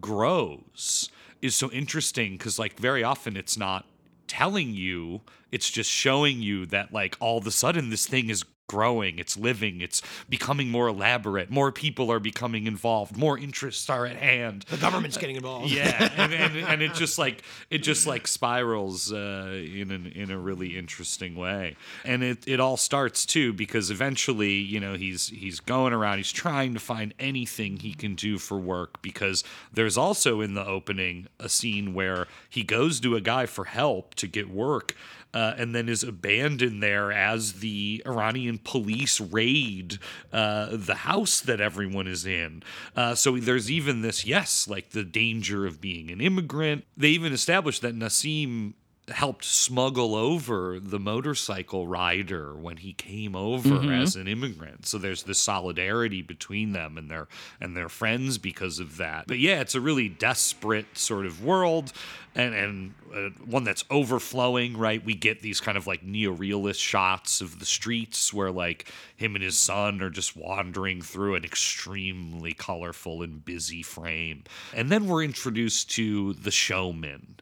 grows 0.00 1.10
is 1.42 1.54
so 1.54 1.70
interesting 1.70 2.32
because 2.32 2.58
like 2.58 2.78
very 2.78 3.04
often 3.04 3.36
it's 3.36 3.56
not 3.56 3.86
telling 4.26 4.74
you 4.74 5.20
it's 5.52 5.70
just 5.70 5.90
showing 5.90 6.40
you 6.40 6.66
that 6.66 6.92
like 6.92 7.16
all 7.20 7.38
of 7.38 7.46
a 7.46 7.50
sudden 7.50 7.90
this 7.90 8.06
thing 8.06 8.30
is 8.30 8.44
growing 8.66 9.18
it's 9.18 9.36
living 9.36 9.80
it's 9.80 10.00
becoming 10.28 10.70
more 10.70 10.88
elaborate 10.88 11.50
more 11.50 11.70
people 11.70 12.10
are 12.10 12.18
becoming 12.18 12.66
involved 12.66 13.16
more 13.16 13.38
interests 13.38 13.90
are 13.90 14.06
at 14.06 14.16
hand 14.16 14.64
The 14.70 14.78
government's 14.78 15.18
getting 15.18 15.36
involved. 15.36 15.70
yeah 15.70 16.10
and, 16.16 16.32
and, 16.32 16.56
and 16.56 16.82
it 16.82 16.94
just 16.94 17.18
like 17.18 17.42
it 17.70 17.78
just 17.78 18.06
like 18.06 18.26
spirals 18.26 19.12
uh, 19.12 19.50
in 19.52 19.90
an, 19.90 20.06
in 20.06 20.30
a 20.30 20.38
really 20.38 20.78
interesting 20.78 21.36
way 21.36 21.76
and 22.04 22.22
it, 22.22 22.38
it 22.46 22.58
all 22.58 22.76
starts 22.78 23.26
too 23.26 23.52
because 23.52 23.90
eventually 23.90 24.54
you 24.54 24.80
know 24.80 24.94
he's 24.94 25.28
he's 25.28 25.60
going 25.60 25.92
around 25.92 26.16
he's 26.18 26.32
trying 26.32 26.72
to 26.72 26.80
find 26.80 27.12
anything 27.18 27.76
he 27.78 27.92
can 27.92 28.14
do 28.14 28.38
for 28.38 28.58
work 28.58 29.02
because 29.02 29.44
there's 29.72 29.98
also 29.98 30.40
in 30.40 30.54
the 30.54 30.64
opening 30.66 31.26
a 31.38 31.48
scene 31.50 31.92
where 31.92 32.26
he 32.48 32.62
goes 32.62 32.98
to 33.00 33.14
a 33.14 33.20
guy 33.20 33.44
for 33.44 33.66
help 33.66 34.14
to 34.14 34.26
get 34.26 34.48
work 34.48 34.94
uh, 35.34 35.54
and 35.58 35.74
then 35.74 35.88
is 35.88 36.04
abandoned 36.04 36.82
there 36.82 37.12
as 37.12 37.54
the 37.54 38.02
Iranian 38.06 38.58
police 38.58 39.20
raid 39.20 39.98
uh, 40.32 40.68
the 40.70 40.94
house 40.94 41.40
that 41.40 41.60
everyone 41.60 42.06
is 42.06 42.24
in. 42.24 42.62
Uh, 42.96 43.14
so 43.14 43.36
there's 43.36 43.70
even 43.70 44.00
this, 44.02 44.24
yes, 44.24 44.68
like 44.68 44.90
the 44.90 45.04
danger 45.04 45.66
of 45.66 45.80
being 45.80 46.10
an 46.10 46.20
immigrant. 46.20 46.84
They 46.96 47.08
even 47.08 47.32
established 47.32 47.82
that 47.82 47.94
Nassim 47.96 48.74
helped 49.08 49.44
smuggle 49.44 50.14
over 50.14 50.80
the 50.80 50.98
motorcycle 50.98 51.86
rider 51.86 52.54
when 52.54 52.78
he 52.78 52.94
came 52.94 53.36
over 53.36 53.92
as 53.92 54.16
an 54.16 54.26
immigrant. 54.26 54.86
So 54.86 54.96
there's 54.96 55.24
this 55.24 55.40
solidarity 55.40 56.22
between 56.22 56.72
them 56.72 56.96
and 56.96 57.10
their 57.10 57.28
and 57.60 57.76
their 57.76 57.90
friends 57.90 58.38
because 58.38 58.78
of 58.78 58.96
that. 58.96 59.26
But 59.26 59.38
yeah 59.38 59.60
it's 59.60 59.74
a 59.74 59.80
really 59.80 60.08
desperate 60.08 60.96
sort 60.96 61.26
of 61.26 61.44
world 61.44 61.92
and 62.34 62.54
and 62.54 62.94
uh, 63.14 63.28
one 63.44 63.64
that's 63.64 63.84
overflowing 63.90 64.76
right? 64.76 65.04
We 65.04 65.14
get 65.14 65.42
these 65.42 65.60
kind 65.60 65.76
of 65.76 65.86
like 65.86 66.04
neorealist 66.04 66.80
shots 66.80 67.42
of 67.42 67.58
the 67.58 67.66
streets 67.66 68.32
where 68.32 68.50
like 68.50 68.90
him 69.16 69.34
and 69.34 69.44
his 69.44 69.60
son 69.60 70.00
are 70.00 70.10
just 70.10 70.34
wandering 70.34 71.02
through 71.02 71.34
an 71.34 71.44
extremely 71.44 72.54
colorful 72.54 73.22
and 73.22 73.44
busy 73.44 73.82
frame. 73.82 74.44
And 74.72 74.90
then 74.90 75.06
we're 75.06 75.24
introduced 75.24 75.90
to 75.92 76.32
the 76.32 76.50
showman 76.50 77.36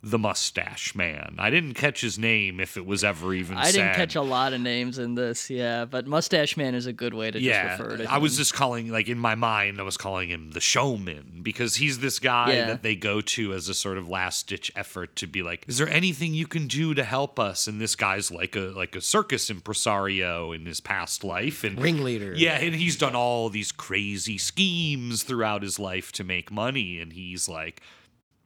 the 0.00 0.18
mustache 0.18 0.94
man. 0.94 1.34
I 1.38 1.50
didn't 1.50 1.74
catch 1.74 2.00
his 2.00 2.20
name 2.20 2.60
if 2.60 2.76
it 2.76 2.86
was 2.86 3.02
ever 3.02 3.34
even 3.34 3.56
I 3.56 3.70
said. 3.70 3.72
didn't 3.80 3.94
catch 3.96 4.14
a 4.14 4.22
lot 4.22 4.52
of 4.52 4.60
names 4.60 4.96
in 4.96 5.16
this, 5.16 5.50
yeah, 5.50 5.86
but 5.86 6.06
Mustache 6.06 6.56
Man 6.56 6.76
is 6.76 6.86
a 6.86 6.92
good 6.92 7.14
way 7.14 7.32
to 7.32 7.40
yeah, 7.40 7.70
just 7.70 7.80
refer 7.80 7.96
to 7.96 8.02
him. 8.04 8.08
I 8.08 8.18
was 8.18 8.36
just 8.36 8.54
calling 8.54 8.92
like 8.92 9.08
in 9.08 9.18
my 9.18 9.34
mind 9.34 9.80
I 9.80 9.82
was 9.82 9.96
calling 9.96 10.28
him 10.28 10.52
the 10.52 10.60
showman 10.60 11.40
because 11.42 11.74
he's 11.76 11.98
this 11.98 12.20
guy 12.20 12.52
Yeah. 12.52 12.66
that 12.68 12.82
they 12.84 12.94
go 12.94 13.20
to 13.20 13.52
as 13.54 13.68
a 13.68 13.74
sort 13.74 13.98
of 13.98 14.08
last 14.08 14.46
ditch 14.46 14.70
effort 14.76 15.16
to 15.16 15.26
be 15.26 15.42
like 15.42 15.64
is 15.66 15.78
there 15.78 15.88
anything 15.88 16.32
you 16.32 16.46
can 16.46 16.68
do 16.68 16.94
to 16.94 17.02
help 17.02 17.40
us 17.40 17.66
and 17.66 17.80
this 17.80 17.96
guy's 17.96 18.30
like 18.30 18.54
a 18.54 18.72
like 18.76 18.94
a 18.94 19.00
circus 19.00 19.50
impresario 19.50 20.52
in 20.52 20.64
his 20.66 20.80
past 20.80 21.24
life 21.24 21.64
and 21.64 21.80
Ringleader. 21.80 22.34
yeah, 22.36 22.58
and 22.58 22.74
he's 22.74 22.96
done 22.96 23.16
all 23.16 23.48
these 23.48 23.72
crazy 23.72 24.38
schemes 24.38 25.24
throughout 25.24 25.62
his 25.62 25.78
life 25.80 26.12
to 26.12 26.22
make 26.24 26.52
money 26.52 27.00
and 27.00 27.12
he's 27.14 27.48
like 27.48 27.82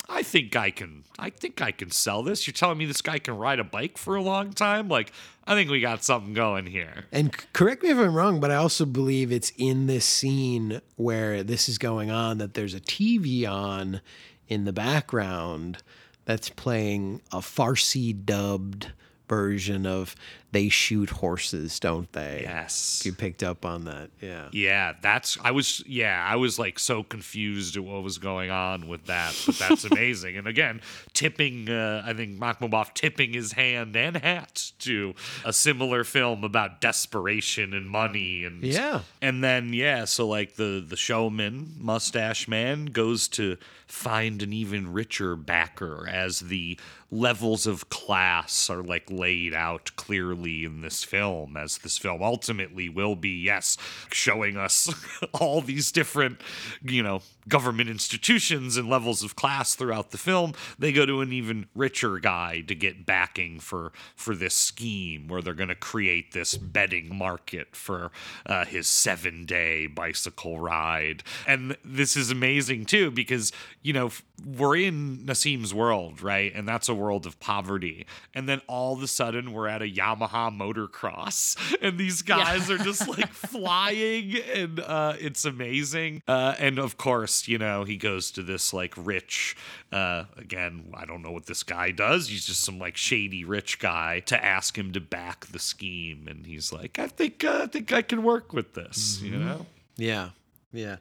I 0.09 0.23
think 0.23 0.57
I 0.57 0.70
can 0.70 1.05
I 1.19 1.31
think 1.31 1.62
I 1.62 1.70
can 1.70 1.91
sell 1.91 2.23
this. 2.23 2.47
You're 2.47 2.53
telling 2.53 2.79
me 2.79 2.87
this 2.87 3.03
guy 3.03 3.19
can 3.19 3.37
ride 3.37 3.59
a 3.59 3.65
bike 3.65 3.97
for 3.97 4.16
a 4.16 4.23
long 4.23 4.53
time? 4.53 4.89
Like 4.89 5.12
I 5.47 5.55
think 5.55 5.70
we 5.70 5.81
got 5.81 6.05
something 6.05 6.35
going 6.35 6.66
here. 6.66 7.07
And 7.12 7.33
correct 7.53 7.83
me 7.83 7.91
if 7.91 7.99
I'm 7.99 8.15
wrong, 8.15 8.41
but 8.41 8.51
I 8.51 8.57
also 8.57 8.85
believe 8.85 9.33
it's 9.33 9.53
in 9.57 9.87
this 9.87 10.05
scene 10.05 10.81
where 10.97 11.43
this 11.43 11.69
is 11.69 11.79
going 11.79 12.11
on 12.11 12.39
that 12.39 12.55
there's 12.55 12.74
a 12.74 12.81
TV 12.81 13.49
on 13.49 14.01
in 14.49 14.65
the 14.65 14.73
background 14.73 15.79
that's 16.24 16.49
playing 16.49 17.20
a 17.33 17.39
Farsi 17.39 18.15
dubbed 18.24 18.93
version 19.29 19.87
of 19.87 20.15
They 20.53 20.69
Shoot 20.69 21.09
Horses, 21.09 21.81
Don't 21.81 22.12
They? 22.12 22.43
Yes. 22.45 23.03
You 23.05 23.12
picked 23.15 23.43
up 23.43 23.65
on 23.65 23.87
that. 23.87 24.11
Yeah. 24.20 24.49
Yeah, 24.53 24.93
that's 25.01 25.39
I 25.43 25.51
was 25.51 25.83
yeah, 25.87 26.23
I 26.29 26.37
was 26.37 26.59
like 26.59 26.79
so 26.79 27.03
confused 27.03 27.77
at 27.77 27.85
what 27.85 28.03
was 28.03 28.19
going 28.19 28.51
on 28.51 28.87
with 28.87 29.07
that, 29.07 29.35
but 29.47 29.57
that's 29.59 29.85
amazing. 29.91 30.37
and 30.37 30.47
again, 30.47 30.83
tipping 31.15 31.70
uh, 31.70 32.03
I 32.05 32.12
think 32.12 32.39
Makhmalbaf 32.39 32.93
tipping 32.93 33.33
his 33.33 33.53
hand 33.53 33.97
and 33.97 34.19
hat 34.19 34.73
to 34.81 35.15
a 35.45 35.55
similar 35.55 36.05
film 36.05 36.45
about 36.45 36.83
desperation 36.83 37.73
and 37.73 37.89
money 37.89 38.45
and 38.45 38.62
Yeah. 38.62 39.01
And 39.23 39.43
then 39.43 39.73
yeah, 39.73 40.05
so 40.05 40.29
like 40.29 40.57
the 40.57 40.85
the 40.87 40.97
showman, 40.97 41.77
mustache 41.79 42.47
man 42.47 42.87
goes 42.87 43.27
to 43.29 43.57
find 43.87 44.43
an 44.43 44.53
even 44.53 44.93
richer 44.93 45.35
backer 45.37 46.07
as 46.09 46.41
the 46.41 46.79
levels 47.11 47.66
of 47.66 47.91
class 47.91 48.70
are 48.70 48.83
like 48.83 49.11
laid 49.11 49.53
out 49.53 49.91
clearly 49.97 50.41
in 50.47 50.81
this 50.81 51.05
film 51.05 51.56
as 51.56 51.78
this 51.78 51.98
film 51.98 52.23
ultimately 52.23 52.89
will 52.89 53.14
be 53.14 53.31
yes 53.31 53.77
showing 54.10 54.56
us 54.56 54.93
all 55.35 55.60
these 55.60 55.93
different 55.93 56.40
you 56.82 57.02
know 57.02 57.20
government 57.48 57.90
institutions 57.90 58.77
and 58.77 58.89
levels 58.89 59.23
of 59.23 59.36
class 59.36 59.74
throughout 59.74 60.10
the 60.10 60.19
film. 60.19 60.52
They 60.78 60.93
go 60.93 61.05
to 61.05 61.20
an 61.20 61.32
even 61.32 61.66
richer 61.74 62.19
guy 62.19 62.62
to 62.69 62.74
get 62.74 63.05
backing 63.05 63.60
for 63.60 63.93
for 64.14 64.35
this 64.35 64.55
scheme 64.55 65.28
where 65.28 65.43
they're 65.43 65.55
going 65.55 65.69
to 65.69 65.74
create 65.74 66.32
this 66.32 66.56
betting 66.56 67.14
market 67.14 67.74
for 67.74 68.10
uh, 68.47 68.64
his 68.64 68.86
seven 68.86 69.44
day 69.44 69.86
bicycle 69.86 70.60
ride. 70.60 71.23
And 71.47 71.77
this 71.85 72.16
is 72.16 72.31
amazing 72.31 72.86
too 72.86 73.10
because 73.10 73.52
you 73.82 73.93
know 73.93 74.10
we're 74.44 74.77
in 74.77 75.27
Nassim's 75.27 75.74
world 75.74 76.23
right? 76.23 76.52
And 76.55 76.66
that's 76.66 76.89
a 76.89 76.94
world 76.94 77.27
of 77.27 77.39
poverty. 77.40 78.06
And 78.35 78.48
then 78.48 78.60
all 78.66 78.94
of 78.94 79.02
a 79.02 79.09
sudden 79.09 79.52
we're 79.52 79.69
at 79.69 79.82
a 79.82 79.86
Yamaha 79.86 80.32
motocross 80.51 81.57
and 81.83 81.99
these 81.99 82.23
guys 82.23 82.71
are 82.71 82.79
just 82.79 83.09
like 83.09 83.33
flying 83.33 84.37
and 84.55 84.81
uh, 84.81 85.15
it's 85.19 85.45
amazing. 85.45 86.23
Uh, 86.27 86.55
and 86.59 86.79
of 86.79 86.97
course 86.97 87.49
you 87.49 87.59
know 87.59 87.85
he 87.85 87.97
goes 87.97 88.31
to 88.31 88.43
this 88.43 88.73
like 88.73 88.95
rich 88.97 89.57
uh, 89.93 90.25
again 90.37 90.93
I 90.95 91.05
don't 91.05 91.23
know 91.23 91.33
what 91.33 91.47
this 91.47 91.63
guy 91.63 91.91
does. 91.91 92.29
He's 92.29 92.47
just 92.47 92.63
some 92.63 92.79
like 92.79 92.97
shady 92.97 93.45
rich 93.45 93.79
guy 93.79 94.21
to 94.27 94.45
ask 94.45 94.77
him 94.77 94.93
to 94.93 95.01
back 95.01 95.47
the 95.47 95.59
scheme 95.59 96.27
and 96.29 96.47
he's 96.47 96.73
like 96.73 96.99
I 96.99 97.07
think 97.07 97.45
uh, 97.45 97.61
I 97.63 97.67
think 97.67 97.93
I 97.93 98.03
can 98.03 98.23
work 98.23 98.53
with 98.53 98.75
this 98.75 99.21
you 99.23 99.39
know? 99.39 99.67
Yeah. 99.97 100.31
Yeah. 100.73 100.97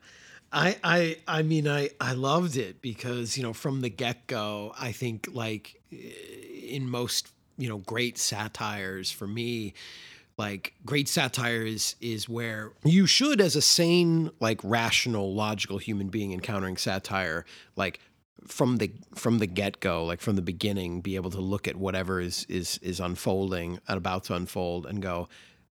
I 0.51 0.77
I 0.83 1.17
I 1.27 1.43
mean 1.43 1.67
I 1.67 1.91
I 1.99 2.13
loved 2.13 2.57
it 2.57 2.81
because, 2.81 3.37
you 3.37 3.43
know, 3.43 3.53
from 3.53 3.81
the 3.81 3.89
get-go, 3.89 4.73
I 4.77 4.91
think 4.91 5.29
like 5.31 5.81
in 5.91 6.89
most, 6.89 7.31
you 7.61 7.69
know, 7.69 7.77
great 7.77 8.17
satires 8.17 9.11
for 9.11 9.27
me, 9.27 9.75
like 10.35 10.73
great 10.83 11.07
satire 11.07 11.61
is 11.61 11.95
is 12.01 12.27
where 12.27 12.71
you 12.83 13.05
should 13.05 13.39
as 13.39 13.55
a 13.55 13.61
sane, 13.61 14.31
like 14.39 14.59
rational, 14.63 15.35
logical 15.35 15.77
human 15.77 16.07
being 16.07 16.33
encountering 16.33 16.75
satire, 16.75 17.45
like 17.75 17.99
from 18.47 18.77
the 18.77 18.91
from 19.13 19.37
the 19.37 19.45
get-go 19.45 20.03
like 20.03 20.19
from 20.19 20.35
the 20.35 20.41
beginning 20.41 20.99
be 20.99 21.15
able 21.15 21.29
to 21.29 21.39
look 21.39 21.67
at 21.67 21.75
whatever 21.75 22.19
is 22.19 22.43
is 22.49 22.79
is 22.79 22.99
unfolding 22.99 23.79
and 23.87 23.97
about 23.99 24.23
to 24.23 24.33
unfold 24.33 24.87
and 24.87 24.99
go 24.99 25.29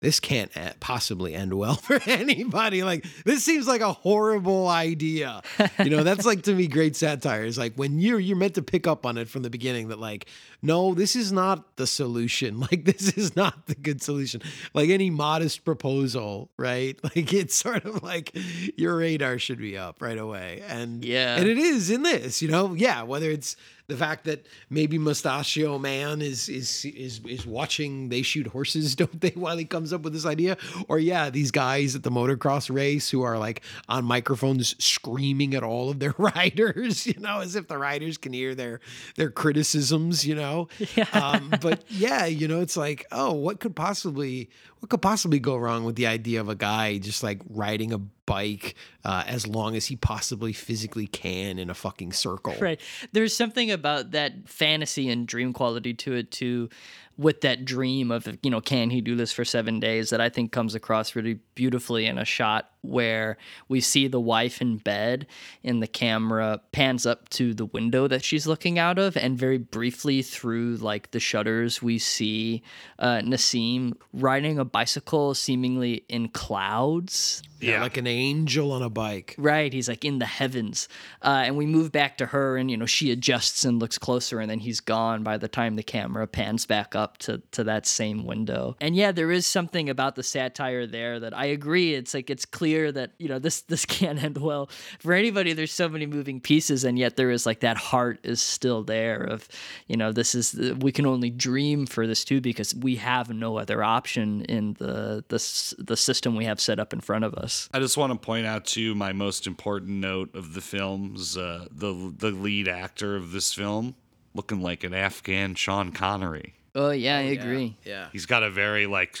this 0.05 0.19
can't 0.19 0.51
possibly 0.79 1.33
end 1.33 1.53
well 1.53 1.75
for 1.87 1.99
anybody. 2.05 2.83
Like 2.83 3.05
this 3.25 3.43
seems 3.43 3.67
like 3.67 3.81
a 3.81 3.91
horrible 3.91 4.67
idea. 4.67 5.41
You 5.79 5.89
know, 5.89 6.03
that's 6.03 6.25
like 6.25 6.43
to 6.43 6.53
me 6.53 6.67
great 6.67 6.95
satire. 6.95 7.43
Is 7.43 7.57
like 7.57 7.73
when 7.75 7.99
you're 7.99 8.19
you're 8.19 8.37
meant 8.37 8.55
to 8.55 8.61
pick 8.61 8.85
up 8.85 9.05
on 9.05 9.17
it 9.17 9.27
from 9.27 9.41
the 9.41 9.49
beginning 9.49 9.87
that 9.87 9.99
like, 9.99 10.27
no, 10.61 10.93
this 10.93 11.15
is 11.15 11.31
not 11.31 11.75
the 11.77 11.87
solution. 11.87 12.59
Like 12.71 12.85
this 12.85 13.15
is 13.17 13.35
not 13.35 13.67
the 13.67 13.75
good 13.75 14.01
solution. 14.01 14.41
Like 14.73 14.89
any 14.89 15.09
modest 15.09 15.63
proposal, 15.65 16.49
right? 16.57 16.97
Like 17.15 17.31
it's 17.33 17.55
sort 17.55 17.85
of 17.85 18.01
like 18.03 18.31
your 18.77 18.97
radar 18.97 19.37
should 19.39 19.59
be 19.59 19.77
up 19.77 20.01
right 20.01 20.17
away. 20.17 20.63
And 20.67 21.03
Yeah. 21.05 21.35
and 21.37 21.47
it 21.47 21.57
is 21.57 21.89
in 21.89 22.01
this, 22.03 22.41
you 22.41 22.49
know, 22.49 22.73
yeah. 22.73 23.03
Whether 23.03 23.29
it's 23.29 23.55
the 23.87 23.95
fact 23.95 24.25
that 24.25 24.47
maybe 24.71 24.97
Mustachio 24.97 25.77
Man 25.77 26.19
is 26.21 26.49
is 26.49 26.85
is 26.85 27.21
is 27.27 27.45
watching 27.45 28.09
they 28.09 28.23
shoot 28.23 28.47
horses, 28.47 28.95
don't 29.01 29.21
they, 29.21 29.29
while 29.35 29.57
he 29.57 29.65
comes 29.65 29.93
up 29.93 30.01
with 30.01 30.13
this 30.13 30.25
idea, 30.25 30.57
or 30.87 30.97
yeah, 30.97 31.29
these 31.29 31.51
guys 31.51 31.95
at 31.95 32.01
the 32.01 32.09
motocross 32.09 32.73
race 32.73 33.11
who 33.11 33.21
are 33.21 33.37
like 33.37 33.61
on 33.87 34.03
microphones 34.03 34.75
screaming 34.83 35.53
at 35.53 35.61
all 35.63 35.91
of 35.91 35.99
their 35.99 36.15
riders, 36.17 37.05
you 37.05 37.19
know, 37.19 37.41
as 37.41 37.55
if 37.55 37.67
the 37.67 37.77
riders 37.77 38.17
can 38.17 38.33
hear 38.33 38.55
their 38.55 38.79
their 39.17 39.29
criticisms, 39.29 40.25
you 40.25 40.33
know. 40.33 40.54
Um, 41.13 41.53
but 41.61 41.83
yeah, 41.89 42.25
you 42.25 42.47
know, 42.47 42.61
it's 42.61 42.75
like, 42.75 43.05
oh, 43.11 43.33
what 43.33 43.59
could 43.59 43.75
possibly 43.75 44.49
what 44.79 44.89
could 44.89 45.01
possibly 45.01 45.39
go 45.39 45.55
wrong 45.55 45.85
with 45.85 45.95
the 45.95 46.07
idea 46.07 46.41
of 46.41 46.49
a 46.49 46.55
guy 46.55 46.97
just 46.97 47.23
like 47.23 47.41
riding 47.49 47.91
a 47.91 47.97
bike 47.97 48.75
uh, 49.03 49.23
as 49.27 49.47
long 49.47 49.75
as 49.75 49.85
he 49.85 49.95
possibly 49.95 50.53
physically 50.53 51.07
can 51.07 51.57
in 51.57 51.69
a 51.69 51.73
fucking 51.73 52.11
circle? 52.11 52.53
Right. 52.59 52.79
There's 53.11 53.35
something 53.35 53.71
about 53.71 54.11
that 54.11 54.47
fantasy 54.47 55.09
and 55.09 55.27
dream 55.27 55.53
quality 55.53 55.93
to 55.93 56.13
it 56.13 56.31
too, 56.31 56.69
with 57.17 57.41
that 57.41 57.65
dream 57.65 58.11
of 58.11 58.27
you 58.43 58.51
know 58.51 58.61
can 58.61 58.89
he 58.89 59.01
do 59.01 59.15
this 59.15 59.31
for 59.31 59.45
seven 59.45 59.79
days 59.79 60.09
that 60.09 60.21
I 60.21 60.29
think 60.29 60.51
comes 60.51 60.75
across 60.75 61.15
really 61.15 61.39
beautifully 61.55 62.05
in 62.05 62.17
a 62.17 62.25
shot 62.25 62.71
where 62.85 63.37
we 63.67 63.81
see 63.81 64.07
the 64.07 64.19
wife 64.19 64.61
in 64.61 64.77
bed 64.77 65.27
and 65.63 65.81
the 65.81 65.87
camera 65.87 66.61
pans 66.71 67.05
up 67.05 67.29
to 67.29 67.53
the 67.53 67.65
window 67.65 68.07
that 68.07 68.23
she's 68.23 68.47
looking 68.47 68.79
out 68.79 68.97
of 68.97 69.17
and 69.17 69.37
very 69.37 69.57
briefly 69.57 70.21
through 70.21 70.75
like 70.77 71.11
the 71.11 71.19
shutters 71.19 71.81
we 71.81 71.97
see 71.97 72.61
uh, 72.99 73.19
Nassim 73.19 73.93
riding 74.13 74.59
a 74.59 74.65
bicycle 74.65 75.33
seemingly 75.33 76.05
in 76.09 76.29
clouds 76.29 77.41
Yeah, 77.61 77.81
like 77.81 77.97
an 77.97 78.07
angel 78.07 78.71
on 78.73 78.81
a 78.81 78.89
bike. 78.89 79.33
Right, 79.37 79.71
he's 79.71 79.87
like 79.87 80.03
in 80.03 80.19
the 80.19 80.25
heavens, 80.25 80.87
uh, 81.23 81.43
and 81.45 81.57
we 81.57 81.65
move 81.65 81.91
back 81.91 82.17
to 82.17 82.25
her, 82.27 82.57
and 82.57 82.69
you 82.69 82.77
know 82.77 82.85
she 82.85 83.11
adjusts 83.11 83.63
and 83.63 83.79
looks 83.79 83.97
closer, 83.97 84.39
and 84.39 84.51
then 84.51 84.59
he's 84.59 84.81
gone 84.81 85.23
by 85.23 85.37
the 85.37 85.47
time 85.47 85.75
the 85.75 85.83
camera 85.83 86.27
pans 86.27 86.65
back 86.65 86.95
up 86.95 87.17
to 87.19 87.41
to 87.51 87.63
that 87.63 87.85
same 87.85 88.25
window. 88.25 88.75
And 88.81 88.95
yeah, 88.95 89.11
there 89.11 89.31
is 89.31 89.47
something 89.47 89.89
about 89.89 90.15
the 90.15 90.23
satire 90.23 90.85
there 90.85 91.19
that 91.19 91.35
I 91.35 91.45
agree. 91.45 91.95
It's 91.95 92.13
like 92.13 92.29
it's 92.29 92.45
clear 92.45 92.74
that 92.91 93.11
you 93.17 93.27
know 93.27 93.39
this 93.39 93.61
this 93.61 93.85
can't 93.97 94.21
end 94.23 94.37
well 94.37 94.69
for 94.99 95.13
anybody. 95.13 95.53
There's 95.53 95.73
so 95.73 95.89
many 95.89 96.05
moving 96.05 96.39
pieces, 96.39 96.83
and 96.83 96.97
yet 96.97 97.15
there 97.15 97.31
is 97.31 97.45
like 97.45 97.61
that 97.61 97.77
heart 97.77 98.19
is 98.23 98.41
still 98.41 98.83
there. 98.83 99.23
Of 99.23 99.47
you 99.87 99.97
know 99.97 100.11
this 100.11 100.35
is 100.35 100.53
we 100.79 100.91
can 100.91 101.05
only 101.05 101.29
dream 101.29 101.85
for 101.85 102.07
this 102.07 102.23
too 102.23 102.41
because 102.41 102.75
we 102.75 102.95
have 102.97 103.29
no 103.29 103.57
other 103.57 103.83
option 103.83 104.43
in 104.45 104.73
the 104.73 105.23
the 105.27 105.75
the 105.79 105.97
system 105.97 106.35
we 106.35 106.45
have 106.45 106.59
set 106.59 106.79
up 106.79 106.93
in 106.93 107.01
front 107.01 107.25
of 107.25 107.33
us. 107.35 107.69
I 107.73 107.79
just 107.79 107.97
want 107.97 108.13
to 108.13 108.19
point 108.19 108.45
out 108.45 108.65
too 108.65 108.95
my 108.95 109.13
most 109.13 109.47
important 109.47 109.91
note 109.91 110.33
of 110.35 110.53
the 110.53 110.61
film's 110.61 111.37
uh, 111.37 111.67
the 111.71 112.13
the 112.17 112.31
lead 112.31 112.67
actor 112.67 113.15
of 113.15 113.31
this 113.31 113.53
film 113.53 113.95
looking 114.33 114.61
like 114.61 114.83
an 114.83 114.93
Afghan 114.93 115.55
Sean 115.55 115.91
Connery. 115.91 116.53
Oh 116.75 116.91
yeah, 116.91 117.17
I 117.17 117.21
agree. 117.21 117.77
Yeah. 117.85 118.09
He's 118.11 118.25
got 118.25 118.43
a 118.43 118.49
very 118.49 118.85
like 118.85 119.17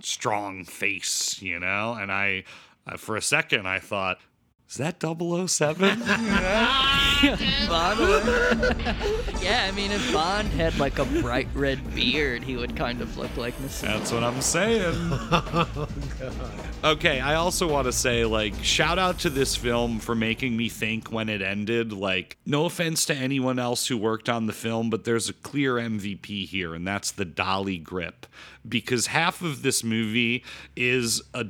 strong 0.00 0.64
face, 0.64 1.42
you 1.42 1.58
know, 1.58 1.94
and 1.94 2.10
I 2.10 2.44
uh, 2.86 2.96
for 2.96 3.16
a 3.16 3.22
second 3.22 3.66
I 3.66 3.78
thought 3.78 4.18
is 4.72 4.78
that 4.78 5.02
007? 5.02 6.00
Bond 7.68 8.00
yeah, 9.42 9.66
I 9.68 9.72
mean, 9.76 9.92
if 9.92 10.12
Bond 10.14 10.48
had 10.48 10.78
like 10.78 10.98
a 10.98 11.04
bright 11.04 11.48
red 11.52 11.94
beard, 11.94 12.42
he 12.42 12.56
would 12.56 12.74
kind 12.74 13.02
of 13.02 13.18
look 13.18 13.36
like 13.36 13.54
Nassim. 13.58 13.82
That's 13.82 14.10
what 14.10 14.24
I'm 14.24 14.40
saying. 14.40 14.94
Okay, 16.84 17.20
I 17.20 17.36
also 17.36 17.68
want 17.68 17.84
to 17.86 17.92
say, 17.92 18.24
like, 18.24 18.54
shout 18.64 18.98
out 18.98 19.20
to 19.20 19.30
this 19.30 19.54
film 19.54 20.00
for 20.00 20.16
making 20.16 20.56
me 20.56 20.68
think 20.68 21.12
when 21.12 21.28
it 21.28 21.40
ended. 21.40 21.92
Like, 21.92 22.36
no 22.44 22.64
offense 22.64 23.04
to 23.06 23.14
anyone 23.14 23.60
else 23.60 23.86
who 23.86 23.96
worked 23.96 24.28
on 24.28 24.46
the 24.46 24.52
film, 24.52 24.90
but 24.90 25.04
there's 25.04 25.28
a 25.28 25.32
clear 25.32 25.74
MVP 25.74 26.44
here, 26.48 26.74
and 26.74 26.84
that's 26.84 27.12
the 27.12 27.24
dolly 27.24 27.78
grip. 27.78 28.26
Because 28.68 29.06
half 29.06 29.42
of 29.42 29.62
this 29.62 29.82
movie 29.82 30.44
is 30.76 31.20
a, 31.34 31.46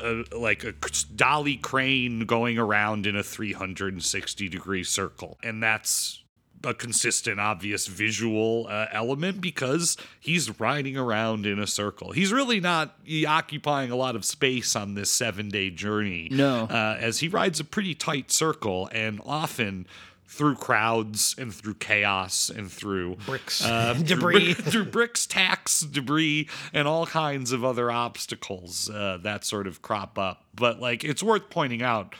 a 0.00 0.24
like 0.36 0.64
a 0.64 0.72
dolly 1.14 1.56
crane 1.56 2.20
going 2.26 2.58
around 2.58 3.06
in 3.06 3.16
a 3.16 3.22
360 3.22 4.48
degree 4.48 4.84
circle, 4.84 5.38
and 5.42 5.62
that's 5.62 6.24
a 6.64 6.74
consistent, 6.74 7.38
obvious 7.38 7.86
visual 7.86 8.66
uh, 8.68 8.86
element 8.92 9.40
because 9.40 9.96
he's 10.20 10.58
riding 10.58 10.96
around 10.96 11.46
in 11.46 11.58
a 11.58 11.66
circle. 11.66 12.12
He's 12.12 12.32
really 12.32 12.60
not 12.60 12.96
occupying 13.26 13.90
a 13.90 13.96
lot 13.96 14.16
of 14.16 14.24
space 14.24 14.74
on 14.74 14.94
this 14.94 15.10
seven 15.10 15.48
day 15.48 15.70
journey. 15.70 16.28
No. 16.30 16.64
Uh, 16.64 16.96
as 16.98 17.18
he 17.18 17.28
rides 17.28 17.60
a 17.60 17.64
pretty 17.64 17.94
tight 17.94 18.30
circle 18.30 18.88
and 18.92 19.20
often 19.24 19.86
through 20.34 20.56
crowds 20.56 21.34
and 21.38 21.54
through 21.54 21.74
chaos 21.74 22.50
and 22.50 22.70
through 22.70 23.16
Bricks. 23.24 23.64
uh, 23.64 23.94
Debris. 24.04 24.54
brick- 24.54 24.66
through 24.66 24.86
bricks, 24.86 25.26
tacks, 25.26 25.80
debris, 25.80 26.48
and 26.72 26.88
all 26.88 27.06
kinds 27.06 27.52
of 27.52 27.64
other 27.64 27.90
obstacles 27.90 28.90
uh, 28.90 29.18
that 29.22 29.44
sort 29.44 29.66
of 29.66 29.80
crop 29.80 30.18
up. 30.18 30.44
But 30.54 30.80
like, 30.80 31.04
it's 31.04 31.22
worth 31.22 31.50
pointing 31.50 31.82
out 31.82 32.14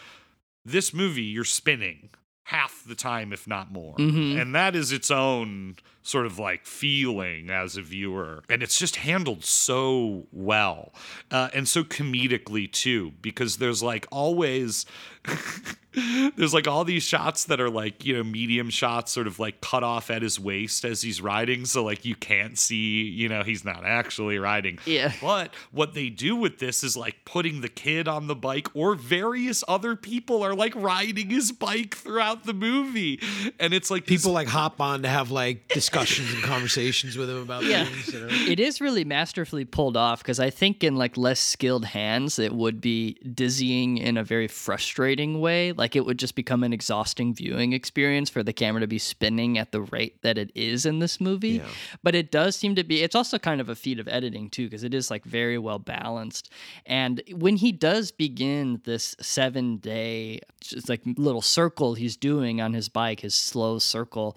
this 0.64 0.94
movie 0.94 1.22
you're 1.22 1.44
spinning 1.44 2.10
half 2.44 2.84
the 2.86 2.94
time 2.94 3.32
if 3.32 3.46
not 3.48 3.72
more 3.72 3.94
and 3.98 4.54
that 4.54 4.76
is 4.76 4.92
its 4.92 5.10
own 5.10 5.74
sort 6.02 6.26
of 6.26 6.38
like 6.38 6.66
feeling 6.66 7.48
as 7.48 7.78
a 7.78 7.82
viewer 7.82 8.42
and 8.50 8.62
it's 8.62 8.78
just 8.78 8.96
handled 8.96 9.42
so 9.44 10.26
well 10.30 10.92
uh, 11.30 11.48
and 11.54 11.66
so 11.66 11.82
comedically 11.82 12.70
too 12.70 13.12
because 13.22 13.56
there's 13.56 13.82
like 13.82 14.06
always 14.12 14.84
there's 16.36 16.52
like 16.54 16.66
all 16.66 16.84
these 16.84 17.02
shots 17.02 17.44
that 17.44 17.60
are 17.60 17.70
like 17.70 18.04
you 18.04 18.16
know 18.16 18.24
medium 18.24 18.70
shots 18.70 19.12
sort 19.12 19.26
of 19.26 19.38
like 19.38 19.60
cut 19.60 19.82
off 19.84 20.10
at 20.10 20.22
his 20.22 20.38
waist 20.40 20.84
as 20.84 21.02
he's 21.02 21.20
riding 21.20 21.64
so 21.64 21.84
like 21.84 22.04
you 22.04 22.14
can't 22.14 22.58
see 22.58 23.02
you 23.04 23.28
know 23.28 23.42
he's 23.42 23.64
not 23.64 23.84
actually 23.84 24.38
riding 24.38 24.78
Yeah. 24.86 25.12
but 25.20 25.52
what 25.72 25.94
they 25.94 26.08
do 26.10 26.34
with 26.36 26.58
this 26.58 26.82
is 26.82 26.96
like 26.96 27.24
putting 27.24 27.60
the 27.60 27.68
kid 27.68 28.08
on 28.08 28.26
the 28.26 28.34
bike 28.34 28.68
or 28.74 28.94
various 28.94 29.62
other 29.68 29.94
people 29.96 30.42
are 30.42 30.54
like 30.54 30.74
riding 30.74 31.30
his 31.30 31.52
bike 31.52 31.94
throughout 31.94 32.44
the 32.44 32.54
movie 32.54 33.20
and 33.60 33.72
it's 33.74 33.90
like 33.90 34.06
this- 34.06 34.22
People 34.22 34.32
like 34.32 34.48
hop 34.48 34.80
on 34.80 35.02
to 35.02 35.08
have 35.08 35.30
like 35.30 35.68
discussions 35.68 36.32
and 36.32 36.42
conversations 36.42 37.16
with 37.16 37.28
him 37.28 37.38
about 37.38 37.64
Yeah. 37.64 37.84
things. 37.84 38.12
You 38.14 38.20
know? 38.26 38.28
It 38.30 38.58
is 38.60 38.80
really 38.80 39.04
masterfully 39.04 39.64
pulled 39.64 39.96
off 39.96 40.22
because 40.22 40.40
I 40.40 40.50
think 40.50 40.82
in 40.82 40.96
like 40.96 41.16
less 41.16 41.40
skilled 41.40 41.84
hands, 41.84 42.38
it 42.38 42.52
would 42.54 42.80
be 42.80 43.14
dizzying 43.34 43.98
in 43.98 44.16
a 44.16 44.24
very 44.24 44.48
frustrating 44.48 45.40
way. 45.40 45.72
Like 45.72 45.83
it 45.94 46.04
would 46.06 46.18
just 46.18 46.34
become 46.34 46.64
an 46.64 46.72
exhausting 46.72 47.34
viewing 47.34 47.72
experience 47.72 48.30
for 48.30 48.42
the 48.42 48.52
camera 48.52 48.80
to 48.80 48.86
be 48.86 48.98
spinning 48.98 49.58
at 49.58 49.72
the 49.72 49.82
rate 49.82 50.22
that 50.22 50.38
it 50.38 50.50
is 50.54 50.86
in 50.86 50.98
this 50.98 51.20
movie. 51.20 51.58
But 52.02 52.14
it 52.14 52.30
does 52.30 52.56
seem 52.56 52.74
to 52.76 52.84
be, 52.84 53.02
it's 53.02 53.14
also 53.14 53.38
kind 53.38 53.60
of 53.60 53.68
a 53.68 53.74
feat 53.74 53.98
of 53.98 54.08
editing 54.08 54.50
too, 54.50 54.66
because 54.66 54.84
it 54.84 54.94
is 54.94 55.10
like 55.10 55.24
very 55.24 55.58
well 55.58 55.78
balanced. 55.78 56.50
And 56.86 57.22
when 57.32 57.56
he 57.56 57.72
does 57.72 58.10
begin 58.10 58.80
this 58.84 59.14
seven 59.20 59.76
day, 59.76 60.40
just 60.60 60.88
like 60.88 61.02
little 61.04 61.42
circle 61.42 61.94
he's 61.94 62.16
doing 62.16 62.60
on 62.60 62.72
his 62.72 62.88
bike, 62.88 63.20
his 63.20 63.34
slow 63.34 63.78
circle, 63.78 64.36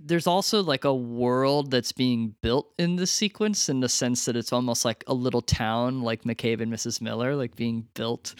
there's 0.00 0.26
also 0.26 0.62
like 0.62 0.84
a 0.84 0.94
world 0.94 1.70
that's 1.70 1.92
being 1.92 2.34
built 2.40 2.72
in 2.78 2.96
the 2.96 3.06
sequence 3.06 3.68
in 3.68 3.80
the 3.80 3.88
sense 3.88 4.24
that 4.26 4.36
it's 4.36 4.52
almost 4.52 4.84
like 4.84 5.02
a 5.06 5.14
little 5.14 5.42
town 5.42 6.02
like 6.02 6.22
McCabe 6.22 6.60
and 6.60 6.72
Mrs. 6.72 7.00
Miller 7.00 7.34
like 7.34 7.56
being 7.56 7.86
built 7.94 8.34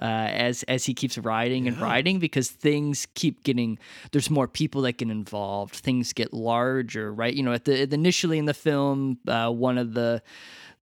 uh, 0.00 0.04
as 0.04 0.62
as 0.64 0.84
he 0.84 0.94
keeps 0.94 1.18
riding 1.18 1.66
and 1.66 1.78
riding 1.80 2.18
because 2.20 2.50
things 2.50 3.06
keep 3.14 3.42
getting 3.42 3.78
there's 4.12 4.30
more 4.30 4.46
people 4.46 4.82
that 4.82 4.98
get 4.98 5.10
involved 5.10 5.74
things 5.74 6.12
get 6.12 6.32
larger 6.32 7.12
right 7.12 7.34
you 7.34 7.42
know 7.42 7.52
at 7.52 7.64
the 7.64 7.92
initially 7.92 8.38
in 8.38 8.44
the 8.44 8.54
film 8.54 9.18
uh, 9.26 9.50
one 9.50 9.78
of 9.78 9.94
the 9.94 10.22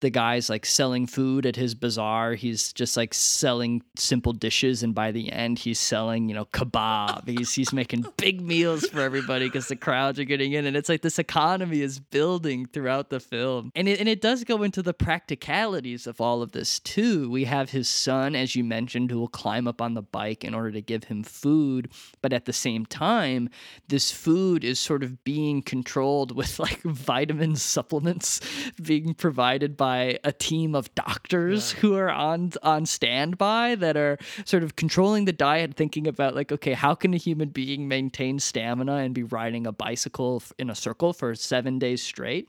the 0.04 0.10
guy's 0.10 0.50
like 0.50 0.66
selling 0.66 1.06
food 1.06 1.46
at 1.46 1.56
his 1.56 1.74
bazaar. 1.74 2.34
He's 2.34 2.74
just 2.74 2.94
like 2.94 3.14
selling 3.14 3.82
simple 3.96 4.34
dishes, 4.34 4.82
and 4.82 4.94
by 4.94 5.12
the 5.12 5.32
end, 5.32 5.58
he's 5.58 5.80
selling 5.80 6.28
you 6.28 6.34
know 6.34 6.44
kebab. 6.44 7.26
He's 7.26 7.54
he's 7.54 7.72
making 7.72 8.04
big 8.18 8.42
meals 8.42 8.86
for 8.86 9.00
everybody 9.00 9.46
because 9.46 9.68
the 9.68 9.76
crowds 9.76 10.18
are 10.18 10.24
getting 10.24 10.52
in, 10.52 10.66
and 10.66 10.76
it's 10.76 10.90
like 10.90 11.00
this 11.00 11.18
economy 11.18 11.80
is 11.80 11.98
building 11.98 12.66
throughout 12.66 13.08
the 13.08 13.18
film, 13.18 13.72
and 13.74 13.88
it 13.88 13.98
and 13.98 14.06
it 14.06 14.20
does 14.20 14.44
go 14.44 14.62
into 14.62 14.82
the 14.82 14.92
practicalities 14.92 16.06
of 16.06 16.20
all 16.20 16.42
of 16.42 16.52
this 16.52 16.80
too. 16.80 17.30
We 17.30 17.44
have 17.44 17.70
his 17.70 17.88
son, 17.88 18.36
as 18.36 18.54
you 18.54 18.62
mentioned, 18.62 19.10
who 19.10 19.18
will 19.18 19.28
climb 19.28 19.66
up 19.66 19.80
on 19.80 19.94
the 19.94 20.02
bike 20.02 20.44
in 20.44 20.52
order 20.52 20.70
to 20.72 20.82
give 20.82 21.04
him 21.04 21.22
food, 21.22 21.90
but 22.20 22.34
at 22.34 22.44
the 22.44 22.52
same 22.52 22.84
time, 22.84 23.48
this 23.88 24.12
food 24.12 24.64
is 24.64 24.78
sort 24.78 25.02
of 25.02 25.24
being 25.24 25.62
controlled 25.62 26.36
with 26.36 26.58
like 26.58 26.82
vitamin 26.82 27.56
supplements 27.56 28.42
being 28.82 29.14
provided 29.14 29.78
by 29.78 29.93
by 29.94 30.18
a 30.24 30.32
team 30.32 30.74
of 30.74 30.92
doctors 30.96 31.70
who 31.70 31.94
are 31.94 32.10
on 32.10 32.50
on 32.62 32.84
standby 32.84 33.76
that 33.76 33.96
are 33.96 34.18
sort 34.44 34.64
of 34.64 34.74
controlling 34.74 35.24
the 35.24 35.32
diet, 35.32 35.74
thinking 35.74 36.06
about 36.08 36.34
like, 36.34 36.50
okay, 36.50 36.72
how 36.72 36.94
can 36.96 37.14
a 37.14 37.16
human 37.16 37.48
being 37.48 37.86
maintain 37.86 38.40
stamina 38.40 38.96
and 38.96 39.14
be 39.14 39.22
riding 39.22 39.66
a 39.66 39.72
bicycle 39.72 40.42
in 40.58 40.68
a 40.68 40.74
circle 40.74 41.12
for 41.12 41.34
seven 41.34 41.78
days 41.78 42.02
straight? 42.02 42.48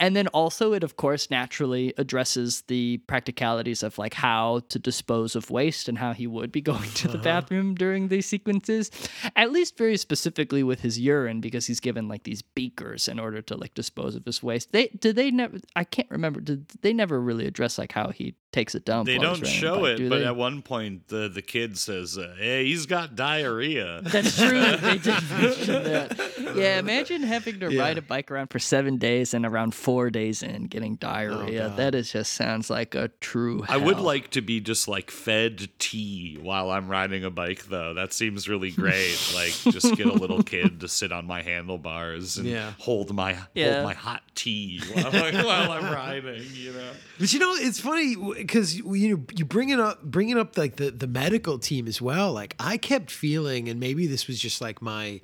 And 0.00 0.14
then 0.14 0.28
also, 0.28 0.72
it 0.72 0.84
of 0.84 0.96
course 0.96 1.30
naturally 1.30 1.92
addresses 1.98 2.62
the 2.68 2.98
practicalities 3.08 3.82
of 3.82 3.98
like 3.98 4.14
how 4.14 4.60
to 4.68 4.78
dispose 4.78 5.34
of 5.34 5.50
waste 5.50 5.88
and 5.88 5.98
how 5.98 6.12
he 6.12 6.26
would 6.26 6.52
be 6.52 6.60
going 6.72 6.90
to 7.00 7.08
the 7.08 7.14
uh-huh. 7.14 7.24
bathroom 7.24 7.74
during 7.74 8.08
these 8.08 8.26
sequences, 8.26 8.90
at 9.34 9.50
least 9.50 9.76
very 9.76 9.96
specifically 9.96 10.62
with 10.62 10.80
his 10.80 11.00
urine 11.00 11.40
because 11.40 11.66
he's 11.66 11.80
given 11.80 12.06
like 12.06 12.22
these 12.22 12.42
beakers 12.42 13.08
in 13.08 13.18
order 13.18 13.42
to 13.42 13.56
like 13.56 13.74
dispose 13.74 14.14
of 14.14 14.24
his 14.24 14.42
waste. 14.42 14.70
They 14.70 14.86
did 14.88 15.16
they 15.16 15.32
never? 15.32 15.58
I 15.74 15.84
can't 15.84 16.10
remember. 16.10 16.40
Did 16.40 16.57
they 16.82 16.92
never 16.92 17.20
really 17.20 17.46
address 17.46 17.78
like 17.78 17.92
how 17.92 18.08
he 18.10 18.34
takes 18.52 18.74
it 18.74 18.84
down? 18.84 19.04
They 19.04 19.18
don't 19.18 19.46
show 19.46 19.80
bike, 19.82 19.90
it, 19.92 19.96
do 19.98 20.08
but 20.08 20.22
at 20.22 20.34
one 20.36 20.62
point 20.62 21.08
the 21.08 21.28
the 21.28 21.42
kid 21.42 21.76
says, 21.78 22.16
uh, 22.18 22.34
"Hey, 22.38 22.64
he's 22.64 22.86
got 22.86 23.14
diarrhea." 23.14 24.00
That's 24.04 24.36
true. 24.36 24.76
they 24.76 24.98
did 24.98 25.30
mention 25.30 25.84
that. 25.84 26.54
Yeah, 26.56 26.78
imagine 26.78 27.22
having 27.22 27.60
to 27.60 27.72
Yeah. 27.72 27.82
ride 27.82 27.98
a 27.98 28.02
bike 28.02 28.30
around 28.30 28.48
for 28.48 28.58
seven 28.58 28.96
days 28.96 29.34
and 29.34 29.44
around 29.44 29.74
four 29.74 30.08
days 30.10 30.42
in 30.42 30.64
getting 30.64 30.96
diarrhea. 30.96 31.72
that 31.76 31.94
is 31.94 32.10
just 32.12 32.32
sounds 32.34 32.70
like 32.70 32.94
a 32.94 33.08
true. 33.20 33.64
I 33.68 33.76
would 33.76 33.98
like 34.00 34.30
to 34.30 34.40
be 34.40 34.60
just 34.60 34.88
like 34.88 35.10
fed 35.10 35.68
tea 35.78 36.38
while 36.40 36.70
I'm 36.70 36.88
riding 36.88 37.24
a 37.24 37.30
bike, 37.30 37.66
though. 37.66 37.94
That 37.94 38.12
seems 38.12 38.48
really 38.48 38.70
great. 38.70 39.16
like, 39.34 39.52
just 39.72 39.94
get 39.96 40.06
a 40.06 40.12
little 40.12 40.42
kid 40.42 40.80
to 40.80 40.88
sit 40.88 41.12
on 41.12 41.26
my 41.26 41.42
handlebars 41.42 42.38
and 42.38 42.46
Yeah. 42.46 42.72
hold 42.78 43.14
my 43.14 43.36
Yeah. 43.54 43.72
hold 43.74 43.84
my 43.84 43.94
hot 43.94 44.22
tea 44.34 44.80
while, 44.94 45.06
I- 45.14 45.44
while 45.44 45.72
I'm 45.72 45.92
riding. 45.92 46.42
You 46.52 46.72
know. 46.72 46.90
But 47.18 47.32
you 47.32 47.38
know, 47.38 47.54
it's 47.54 47.80
funny 47.80 48.16
because 48.16 48.76
you 48.76 49.16
know 49.16 49.24
you 49.34 49.44
bringing 49.44 49.80
up, 49.80 50.02
bringing 50.02 50.38
up 50.38 50.56
like 50.56 50.76
the 50.76 50.90
the 50.90 51.06
medical 51.06 51.58
team 51.58 51.86
as 51.86 52.00
well. 52.00 52.32
Like 52.32 52.54
I 52.58 52.76
kept 52.76 53.10
feeling, 53.10 53.68
and 53.68 53.80
maybe 53.80 54.06
this 54.06 54.26
was 54.26 54.38
just 54.38 54.60
like 54.60 54.82
my, 54.82 55.20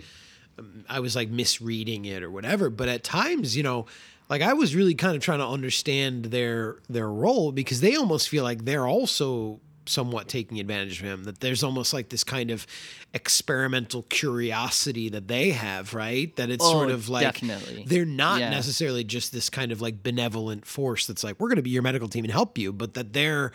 um, 0.58 0.84
I 0.88 1.00
was 1.00 1.16
like 1.16 1.28
misreading 1.28 2.04
it 2.04 2.22
or 2.22 2.30
whatever. 2.30 2.70
But 2.70 2.88
at 2.88 3.04
times, 3.04 3.56
you 3.56 3.62
know, 3.62 3.86
like 4.28 4.42
I 4.42 4.52
was 4.52 4.74
really 4.74 4.94
kind 4.94 5.16
of 5.16 5.22
trying 5.22 5.40
to 5.40 5.46
understand 5.46 6.26
their 6.26 6.76
their 6.88 7.08
role 7.08 7.52
because 7.52 7.80
they 7.80 7.96
almost 7.96 8.28
feel 8.28 8.44
like 8.44 8.64
they're 8.64 8.86
also 8.86 9.60
somewhat 9.86 10.28
taking 10.28 10.60
advantage 10.60 11.00
of 11.00 11.06
him 11.06 11.24
that 11.24 11.40
there's 11.40 11.62
almost 11.62 11.92
like 11.92 12.08
this 12.08 12.24
kind 12.24 12.50
of 12.50 12.66
experimental 13.14 14.02
curiosity 14.10 15.08
that 15.08 15.28
they 15.28 15.50
have 15.50 15.94
right 15.94 16.34
that 16.36 16.50
it's 16.50 16.64
sort 16.64 16.90
Oh, 16.90 16.94
of 16.94 17.08
like 17.08 17.22
definitely. 17.40 17.84
they're 17.86 18.04
not 18.04 18.40
Yeah. 18.40 18.50
necessarily 18.50 19.04
just 19.04 19.32
this 19.32 19.48
kind 19.48 19.70
of 19.72 19.80
like 19.80 20.02
benevolent 20.02 20.66
force 20.66 21.06
that's 21.06 21.22
like 21.22 21.38
we're 21.38 21.48
going 21.48 21.56
to 21.56 21.62
be 21.62 21.70
your 21.70 21.82
medical 21.82 22.08
team 22.08 22.24
and 22.24 22.32
help 22.32 22.58
you 22.58 22.72
but 22.72 22.94
that 22.94 23.12
they're 23.12 23.52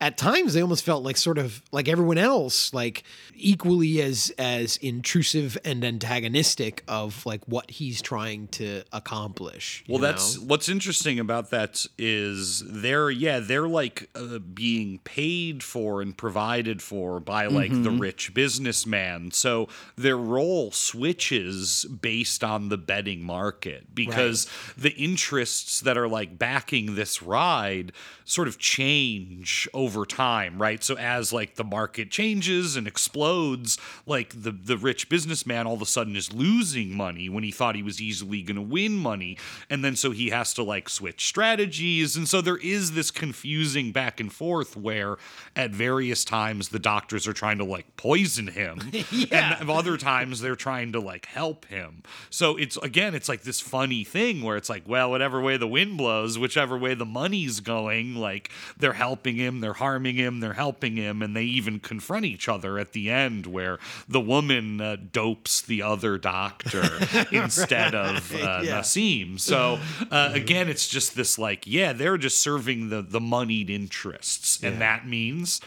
at 0.00 0.16
times 0.18 0.54
they 0.54 0.62
almost 0.62 0.82
felt 0.84 1.04
like 1.04 1.16
sort 1.16 1.38
of 1.38 1.62
like 1.72 1.88
everyone 1.88 2.18
else 2.18 2.72
like 2.74 3.04
equally 3.34 4.00
as 4.00 4.32
as 4.38 4.78
intrusive 4.78 5.56
and 5.64 5.84
antagonistic 5.84 6.82
of 6.88 7.24
like 7.26 7.42
what 7.46 7.70
he's 7.70 8.00
trying 8.02 8.48
to 8.48 8.82
accomplish 8.92 9.84
Well, 9.88 9.98
you 9.98 10.02
that's 10.06 10.38
know? 10.38 10.46
what's 10.46 10.68
interesting 10.68 11.20
about 11.20 11.50
that 11.50 11.84
is 11.98 12.64
they're 12.66 13.10
yeah 13.10 13.40
they're 13.40 13.68
like 13.68 14.08
uh, 14.14 14.38
being 14.38 14.98
paid 15.04 15.62
for 15.62 16.00
and 16.00 16.16
provided 16.16 16.80
for 16.82 17.20
by 17.20 17.46
like 17.46 17.70
the 17.70 17.92
Mm-hmm. 17.92 17.98
rich 17.98 18.32
businessman. 18.32 19.01
So 19.30 19.68
their 19.96 20.16
role 20.16 20.70
switches 20.70 21.84
based 21.84 22.42
on 22.44 22.68
the 22.68 22.78
betting 22.78 23.22
market 23.22 23.94
because 23.94 24.46
the 24.76 24.92
interests 24.92 25.80
that 25.80 25.96
are 25.96 26.08
like 26.08 26.38
backing 26.38 26.94
this 26.94 27.22
ride 27.22 27.92
sort 28.24 28.48
of 28.48 28.58
change 28.58 29.68
over 29.74 30.06
time, 30.06 30.60
right? 30.60 30.82
So 30.82 30.96
as 30.96 31.32
like 31.32 31.56
the 31.56 31.64
market 31.64 32.10
changes 32.10 32.76
and 32.76 32.86
explodes, 32.86 33.78
like 34.06 34.30
the 34.42 34.52
the 34.52 34.76
rich 34.76 35.08
businessman 35.08 35.66
all 35.66 35.74
of 35.74 35.82
a 35.82 35.86
sudden 35.86 36.16
is 36.16 36.32
losing 36.32 36.96
money 36.96 37.28
when 37.28 37.44
he 37.44 37.50
thought 37.50 37.74
he 37.74 37.82
was 37.82 38.00
easily 38.00 38.42
going 38.42 38.56
to 38.56 38.62
win 38.62 38.96
money, 38.96 39.36
and 39.68 39.84
then 39.84 39.96
so 39.96 40.10
he 40.12 40.30
has 40.30 40.54
to 40.54 40.62
like 40.62 40.88
switch 40.88 41.26
strategies, 41.26 42.16
and 42.16 42.28
so 42.28 42.40
there 42.40 42.58
is 42.58 42.92
this 42.92 43.10
confusing 43.10 43.92
back 43.92 44.20
and 44.20 44.32
forth 44.32 44.76
where 44.76 45.16
at 45.56 45.70
various 45.70 46.24
times 46.24 46.68
the 46.68 46.78
doctors 46.78 47.26
are 47.26 47.32
trying 47.32 47.58
to 47.58 47.64
like 47.64 47.96
poison 47.96 48.46
him, 48.48 48.78
and 49.12 49.32
at 49.32 49.68
other 49.68 49.96
times 49.96 50.40
they're 50.40 50.56
trying 50.56 50.92
to 50.92 51.00
like 51.00 51.26
help 51.26 51.64
him. 51.66 52.02
So 52.30 52.56
it's 52.56 52.76
again, 52.78 53.14
it's 53.14 53.28
like 53.28 53.42
this 53.42 53.60
funny 53.60 54.04
thing 54.04 54.42
where 54.42 54.56
it's 54.56 54.68
like, 54.68 54.86
well, 54.86 55.10
whatever 55.10 55.40
way 55.40 55.56
the 55.56 55.66
wind 55.66 55.98
blows, 55.98 56.38
whichever 56.38 56.76
way 56.76 56.94
the 56.94 57.06
money's 57.06 57.60
going, 57.60 58.14
like 58.14 58.50
they're 58.76 58.92
helping 58.92 59.36
him, 59.36 59.60
they're 59.60 59.72
harming 59.72 60.16
him, 60.16 60.40
they're 60.40 60.52
helping 60.52 60.96
him, 60.96 61.22
and 61.22 61.34
they 61.34 61.44
even 61.44 61.80
confront 61.80 62.24
each 62.24 62.48
other 62.48 62.78
at 62.78 62.92
the 62.92 63.10
end 63.10 63.46
where 63.46 63.78
the 64.08 64.20
woman 64.20 64.80
uh, 64.80 64.96
dopes 65.12 65.62
the 65.62 65.82
other 65.82 66.18
doctor 66.18 66.82
instead 67.32 67.94
of 67.94 68.32
uh, 68.34 68.60
Yeah. 68.62 68.80
Nassim. 68.80 69.40
So 69.40 69.78
uh, 70.10 70.30
again, 70.32 70.68
it's 70.68 70.88
just 70.88 71.16
this 71.16 71.38
like, 71.38 71.66
yeah, 71.66 71.92
they're 71.92 72.18
just 72.18 72.40
serving 72.40 72.90
the 72.90 73.02
the 73.02 73.20
moneyed 73.20 73.70
interests, 73.70 74.62
and 74.62 74.80
that 74.80 75.06
means. 75.06 75.60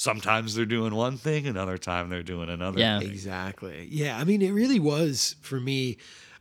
Sometimes 0.00 0.54
they're 0.54 0.64
doing 0.64 0.94
one 0.94 1.16
thing, 1.16 1.48
another 1.48 1.76
time 1.76 2.08
they're 2.08 2.22
doing 2.22 2.48
another 2.48 2.78
Yeah. 2.78 3.00
thing. 3.00 3.08
Exactly. 3.10 3.88
Yeah. 3.90 4.16
I 4.16 4.22
mean, 4.22 4.42
it 4.42 4.52
really 4.52 4.78
was 4.78 5.34
for 5.40 5.58
me, 5.58 5.96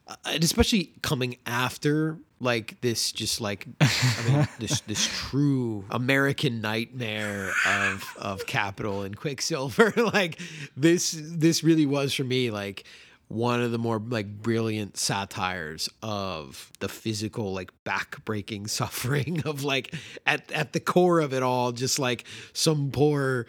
uh, 0.07 0.15
and 0.25 0.43
especially 0.43 0.91
coming 1.01 1.37
after 1.47 2.19
like 2.39 2.79
this, 2.81 3.11
just 3.11 3.41
like 3.41 3.65
I 3.81 3.89
mean, 4.29 4.47
this 4.59 4.81
this 4.81 5.07
true 5.11 5.85
American 5.89 6.61
nightmare 6.61 7.51
of 7.65 8.03
of 8.19 8.45
Capital 8.45 9.01
and 9.01 9.17
Quicksilver. 9.17 9.91
like 10.13 10.39
this 10.77 11.19
this 11.19 11.63
really 11.63 11.87
was 11.87 12.13
for 12.13 12.25
me 12.25 12.51
like 12.51 12.83
one 13.29 13.61
of 13.61 13.71
the 13.71 13.77
more 13.77 13.99
like 13.99 14.41
brilliant 14.41 14.95
satires 14.97 15.89
of 16.01 16.71
the 16.79 16.87
physical 16.87 17.53
like 17.53 17.71
back-breaking 17.83 18.67
suffering 18.79 19.41
of 19.45 19.63
like 19.63 19.93
at 20.25 20.49
at 20.51 20.73
the 20.73 20.79
core 20.79 21.19
of 21.19 21.33
it 21.33 21.43
all 21.43 21.71
just 21.71 21.99
like 21.99 22.23
some 22.53 22.89
poor 22.91 23.45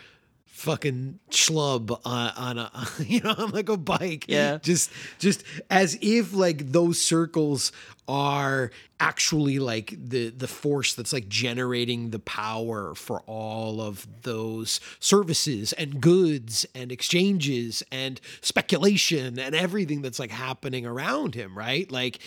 fucking 0.46 1.20
schlub 1.30 1.96
on, 2.04 2.32
on 2.36 2.58
a 2.58 2.70
you 3.04 3.20
know 3.20 3.32
on 3.38 3.50
like 3.50 3.68
a 3.68 3.76
bike 3.76 4.24
Yeah. 4.26 4.58
just 4.60 4.90
just 5.20 5.44
as 5.70 5.96
if 6.00 6.32
like 6.34 6.72
those 6.72 7.00
circles 7.00 7.70
are 8.08 8.70
actually 8.98 9.58
like 9.58 9.94
the 9.96 10.30
the 10.30 10.48
force 10.48 10.94
that's 10.94 11.12
like 11.12 11.28
generating 11.28 12.10
the 12.10 12.18
power 12.18 12.94
for 12.94 13.20
all 13.26 13.80
of 13.80 14.06
those 14.22 14.80
services 14.98 15.72
and 15.74 16.00
goods 16.00 16.64
and 16.74 16.90
exchanges 16.90 17.82
and 17.92 18.20
speculation 18.40 19.38
and 19.38 19.54
everything 19.54 20.02
that's 20.02 20.18
like 20.18 20.30
happening 20.30 20.86
around 20.86 21.34
him 21.34 21.56
right 21.56 21.92
like 21.92 22.18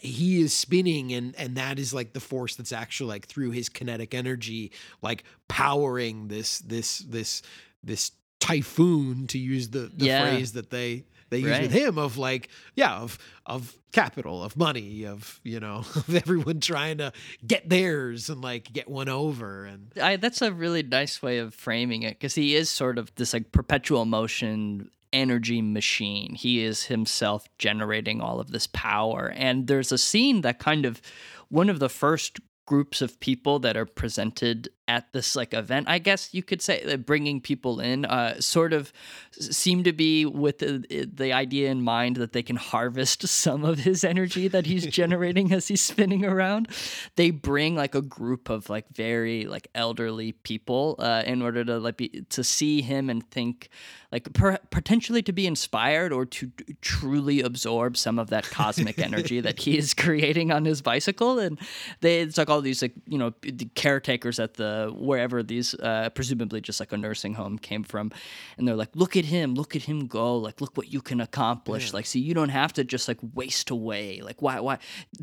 he 0.00 0.40
is 0.40 0.52
spinning 0.52 1.12
and 1.12 1.34
and 1.36 1.56
that 1.56 1.78
is 1.78 1.92
like 1.94 2.12
the 2.14 2.20
force 2.20 2.56
that's 2.56 2.72
actually 2.72 3.08
like 3.10 3.26
through 3.26 3.50
his 3.50 3.68
kinetic 3.68 4.14
energy 4.14 4.72
like 5.02 5.22
powering 5.48 6.28
this 6.28 6.58
this 6.60 6.98
this 7.00 7.42
this 7.84 8.10
typhoon 8.40 9.26
to 9.26 9.38
use 9.38 9.68
the, 9.70 9.90
the 9.94 10.06
Yeah. 10.06 10.22
phrase 10.22 10.52
that 10.52 10.70
they 10.70 11.04
they 11.42 11.48
use 11.48 11.60
with 11.60 11.72
him 11.72 11.98
of 11.98 12.18
like 12.18 12.48
yeah 12.74 12.96
of 12.96 13.18
of 13.46 13.76
capital 13.92 14.42
of 14.42 14.56
money 14.56 15.04
of 15.04 15.40
you 15.42 15.60
know 15.60 15.78
of 15.94 16.14
everyone 16.14 16.60
trying 16.60 16.98
to 16.98 17.12
get 17.46 17.68
theirs 17.68 18.28
and 18.28 18.42
like 18.42 18.72
get 18.72 18.88
one 18.88 19.08
over 19.08 19.64
and 19.64 19.92
I, 20.00 20.16
that's 20.16 20.42
a 20.42 20.52
really 20.52 20.82
nice 20.82 21.22
way 21.22 21.38
of 21.38 21.54
framing 21.54 22.02
it 22.02 22.14
because 22.14 22.34
he 22.34 22.54
is 22.54 22.70
sort 22.70 22.98
of 22.98 23.14
this 23.14 23.32
like 23.32 23.52
perpetual 23.52 24.04
motion 24.04 24.90
energy 25.12 25.62
machine. 25.62 26.34
He 26.34 26.62
is 26.62 26.84
himself 26.84 27.48
generating 27.58 28.20
all 28.20 28.38
of 28.38 28.50
this 28.50 28.66
power. 28.66 29.32
And 29.34 29.66
there's 29.66 29.90
a 29.90 29.98
scene 29.98 30.42
that 30.42 30.58
kind 30.58 30.84
of 30.84 31.00
one 31.48 31.70
of 31.70 31.78
the 31.78 31.88
first 31.88 32.38
groups 32.66 33.00
of 33.00 33.18
people 33.20 33.58
that 33.60 33.76
are 33.76 33.86
presented 33.86 34.68
at 34.88 35.12
this 35.12 35.34
like 35.34 35.52
event 35.52 35.86
i 35.88 35.98
guess 35.98 36.32
you 36.32 36.42
could 36.42 36.62
say 36.62 36.82
that 36.84 37.04
bringing 37.06 37.40
people 37.40 37.80
in 37.80 38.04
uh, 38.04 38.40
sort 38.40 38.72
of 38.72 38.92
seem 39.40 39.84
to 39.84 39.92
be 39.92 40.24
with 40.24 40.58
the, 40.58 41.08
the 41.12 41.32
idea 41.32 41.70
in 41.70 41.82
mind 41.82 42.16
that 42.16 42.32
they 42.32 42.42
can 42.42 42.56
harvest 42.56 43.26
some 43.28 43.64
of 43.64 43.80
his 43.80 44.04
energy 44.04 44.48
that 44.48 44.66
he's 44.66 44.86
generating 45.00 45.52
as 45.52 45.68
he's 45.68 45.82
spinning 45.82 46.24
around. 46.24 46.68
They 47.16 47.30
bring 47.30 47.74
like 47.74 47.94
a 47.94 48.02
group 48.02 48.48
of 48.48 48.68
like 48.70 48.88
very 48.92 49.46
like 49.46 49.68
elderly 49.74 50.32
people 50.32 50.96
uh, 50.98 51.22
in 51.26 51.42
order 51.42 51.64
to 51.64 51.78
like 51.78 51.96
be 51.96 52.24
to 52.30 52.44
see 52.44 52.82
him 52.82 53.10
and 53.10 53.28
think 53.30 53.68
like 54.12 54.32
per- 54.32 54.58
potentially 54.70 55.22
to 55.22 55.32
be 55.32 55.46
inspired 55.46 56.12
or 56.12 56.24
to 56.24 56.46
d- 56.46 56.76
truly 56.80 57.42
absorb 57.42 57.96
some 57.96 58.18
of 58.18 58.30
that 58.30 58.48
cosmic 58.50 58.98
energy 58.98 59.40
that 59.40 59.60
he 59.60 59.76
is 59.76 59.94
creating 60.04 60.52
on 60.52 60.64
his 60.64 60.80
bicycle. 60.80 61.38
And 61.38 61.58
they 62.00 62.20
it's 62.20 62.38
like 62.38 62.48
all 62.48 62.60
these 62.60 62.82
like 62.82 62.94
you 63.06 63.18
know 63.18 63.34
the 63.42 63.68
caretakers 63.74 64.38
at 64.38 64.54
the 64.54 64.75
the 64.75 64.91
wherever 64.95 65.43
these 65.43 65.73
uh, 65.75 66.09
presumably 66.13 66.61
just 66.61 66.79
like 66.79 66.91
a 66.91 66.97
nursing 66.97 67.33
home 67.35 67.57
came 67.57 67.83
from, 67.83 68.11
and 68.57 68.67
they're 68.67 68.75
like, 68.75 68.95
"Look 68.95 69.15
at 69.15 69.25
him, 69.25 69.55
look 69.55 69.75
at 69.75 69.83
him 69.83 70.07
go! 70.07 70.37
Like, 70.37 70.61
look 70.61 70.77
what 70.77 70.91
you 70.93 71.01
can 71.01 71.19
accomplish! 71.21 71.93
Like, 71.93 72.05
see, 72.05 72.19
you 72.19 72.33
don't 72.33 72.49
have 72.49 72.73
to 72.73 72.83
just 72.83 73.07
like 73.07 73.19
waste 73.33 73.69
away. 73.69 74.21
Like, 74.21 74.41
why, 74.41 74.59
why? 74.59 74.77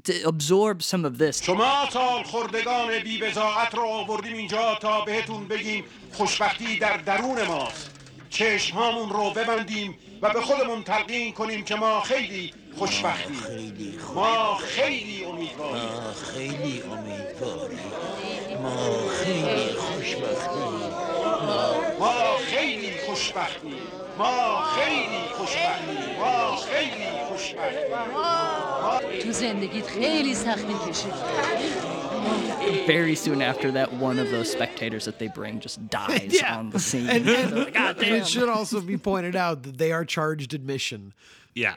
To 0.05 0.13
absorb 0.29 0.83
some 0.83 1.05
of 1.05 1.19
this." 1.19 1.43
شما 1.43 1.91
سال 1.91 2.23
خوردگان 2.23 2.99
بی 3.05 3.19
بزاعت 3.19 3.75
رو 3.75 3.83
آوردیم 3.83 4.37
اینجا 4.37 4.75
تا 4.75 5.01
بهتون 5.05 5.49
بگیم 5.49 5.85
خوشبختی 6.13 6.79
در 6.79 6.97
درون 6.97 7.43
ماست 7.43 7.91
چشم 8.34 8.76
هامون 8.76 9.10
رو 9.10 9.30
ببندیم 9.30 9.98
و 10.22 10.30
به 10.30 10.42
خودمون 10.42 10.84
تلقین 10.84 11.34
کنیم 11.34 11.64
که 11.64 11.76
ما 11.76 12.02
خیلی 12.02 12.54
خوشبختیم. 12.78 13.38
ما 14.16 14.56
خیلی 14.56 15.26
امیدواریم. 15.26 15.90
خیلی 16.34 16.84
امیدواریم. 16.92 17.80
ما 18.62 19.08
خیلی 19.24 19.74
خوشبختیم. 19.74 20.92
ما 22.00 22.38
خیلی 22.38 22.92
خوشبختیم. 23.06 23.76
ما 24.18 24.62
خیلی 24.62 25.28
خوشبختیم. 25.38 26.16
ما 26.20 26.56
خیلی 26.56 27.08
خوشبختیم. 27.30 29.24
تو 29.24 29.32
زندگیت 29.32 29.88
خیلی 29.88 30.36
سختی 30.36 30.74
کشیدی. 30.90 32.03
Very 32.88 33.16
soon 33.16 33.42
after 33.42 33.72
that, 33.72 33.94
one 33.94 34.20
of 34.20 34.30
those 34.32 34.52
spectators 34.52 35.06
that 35.06 35.20
they 35.20 35.28
bring 35.28 35.60
just 35.60 35.88
dies 35.90 36.30
Yeah. 36.34 36.58
on 36.58 36.70
the 36.70 36.80
scene. 36.80 37.10
And, 37.10 37.26
They're 37.26 37.46
and- 37.46 37.56
like, 37.56 37.76
and 37.78 38.00
it 38.02 38.28
should 38.28 38.50
also 38.50 38.82
be 38.82 38.98
pointed 38.98 39.36
out 39.36 39.64
that 39.64 39.78
they 39.78 39.92
are 39.92 40.06
charged 40.06 40.54
admission. 40.54 41.14
Yeah. 41.56 41.76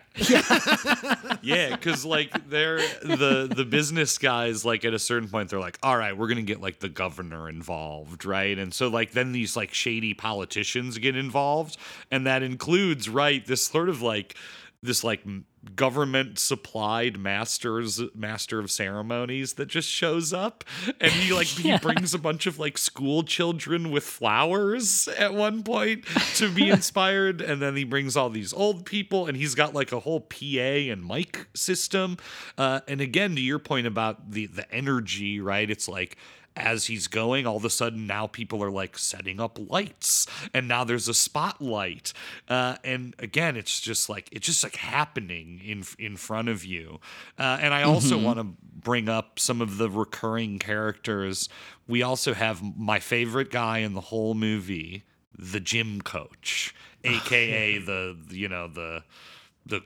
yeah, 1.43 1.71
because 1.77 2.05
like 2.07 2.49
they're 2.49 2.79
the 3.03 3.53
the 3.55 3.65
business 3.67 4.17
guys 4.17 4.65
like 4.65 4.87
at 4.87 4.95
a 4.95 4.99
certain 4.99 5.29
point 5.29 5.51
they're 5.51 5.61
like, 5.61 5.79
all 5.83 5.97
right, 5.99 6.17
we're 6.17 6.29
gonna 6.29 6.41
get 6.43 6.63
like 6.63 6.81
the 6.81 6.89
governor 6.89 7.47
involved, 7.49 8.25
right? 8.25 8.59
And 8.59 8.73
so 8.73 8.89
like 8.89 9.13
then 9.13 9.33
these 9.33 9.55
like 9.55 9.75
shady 9.75 10.15
politicians 10.15 10.97
get 10.97 11.15
involved, 11.15 11.77
and 12.11 12.27
that 12.27 12.43
includes 12.43 13.09
right 13.11 13.45
this 13.47 13.67
sort 13.67 13.91
of 13.91 14.01
like 14.01 14.37
this 14.83 15.05
like 15.05 15.23
government 15.75 16.39
supplied 16.39 17.19
masters 17.19 18.01
master 18.15 18.61
of 18.61 18.71
ceremonies 18.71 19.55
that 19.55 19.67
just 19.67 19.89
shows 19.89 20.33
up. 20.33 20.65
And 21.01 21.11
he 21.11 21.33
like 21.33 21.47
he 21.47 21.77
brings 21.83 22.15
a 22.15 22.19
bunch 22.19 22.47
of 22.47 22.59
like 22.59 22.79
school 22.79 23.23
children 23.23 23.91
with 23.91 24.05
flowers 24.05 25.09
at 25.09 25.35
one 25.35 25.63
point 25.63 26.05
to 26.37 26.51
be 26.51 26.69
inspired. 26.71 27.41
And 27.41 27.61
then 27.61 27.77
he 27.77 27.85
brings 27.85 28.17
all 28.17 28.31
these 28.31 28.53
old 28.53 28.87
people 28.87 29.27
and 29.27 29.37
he's 29.37 29.55
got 29.55 29.75
like 29.75 29.93
a 29.93 30.01
whole 30.01 30.21
PA 30.21 30.37
and 30.37 31.07
mic 31.07 31.49
system. 31.55 32.19
Uh, 32.57 32.81
and 32.87 33.01
again 33.01 33.35
to 33.35 33.41
your 33.41 33.59
point 33.59 33.87
about 33.87 34.31
the 34.31 34.47
the 34.47 34.71
energy 34.73 35.41
right? 35.41 35.71
It's 35.71 35.89
like 35.89 36.17
as 36.57 36.87
he's 36.87 37.07
going, 37.07 37.47
all 37.47 37.57
of 37.57 37.65
a 37.65 37.71
sudden 37.71 38.07
now 38.07 38.27
people 38.27 38.63
are 38.63 38.71
like 38.71 38.97
setting 38.99 39.39
up 39.41 39.59
lights, 39.71 40.27
and 40.55 40.67
now 40.67 40.85
there's 40.85 41.07
a 41.09 41.15
spotlight, 41.15 42.13
uh, 42.49 42.77
and 42.83 43.15
again 43.19 43.57
it's 43.57 43.81
just 43.81 44.09
like 44.09 44.29
it's 44.33 44.47
just 44.47 44.65
like 44.65 44.77
happening 44.77 45.61
in 45.65 45.85
in 45.99 46.17
front 46.17 46.49
of 46.49 46.65
you. 46.65 46.99
Uh, 47.39 47.59
and 47.61 47.75
I 47.75 47.83
also 47.83 48.19
Mhm. 48.19 48.23
want 48.23 48.39
to 48.39 48.47
bring 48.63 49.09
up 49.09 49.39
some 49.39 49.61
of 49.61 49.79
the 49.79 49.91
recurring 49.91 50.59
characters. 50.59 51.49
We 51.87 52.03
also 52.03 52.35
have 52.35 52.63
my 52.77 52.99
favorite 53.01 53.51
guy 53.51 53.79
in 53.79 53.95
the 53.95 54.01
whole 54.01 54.35
movie, 54.35 55.05
the 55.39 55.61
gym 55.61 56.01
coach, 56.01 56.75
aka 57.05 57.79
the 57.79 58.17
you 58.31 58.49
know 58.49 58.69
the. 58.69 59.05
The, 59.69 59.81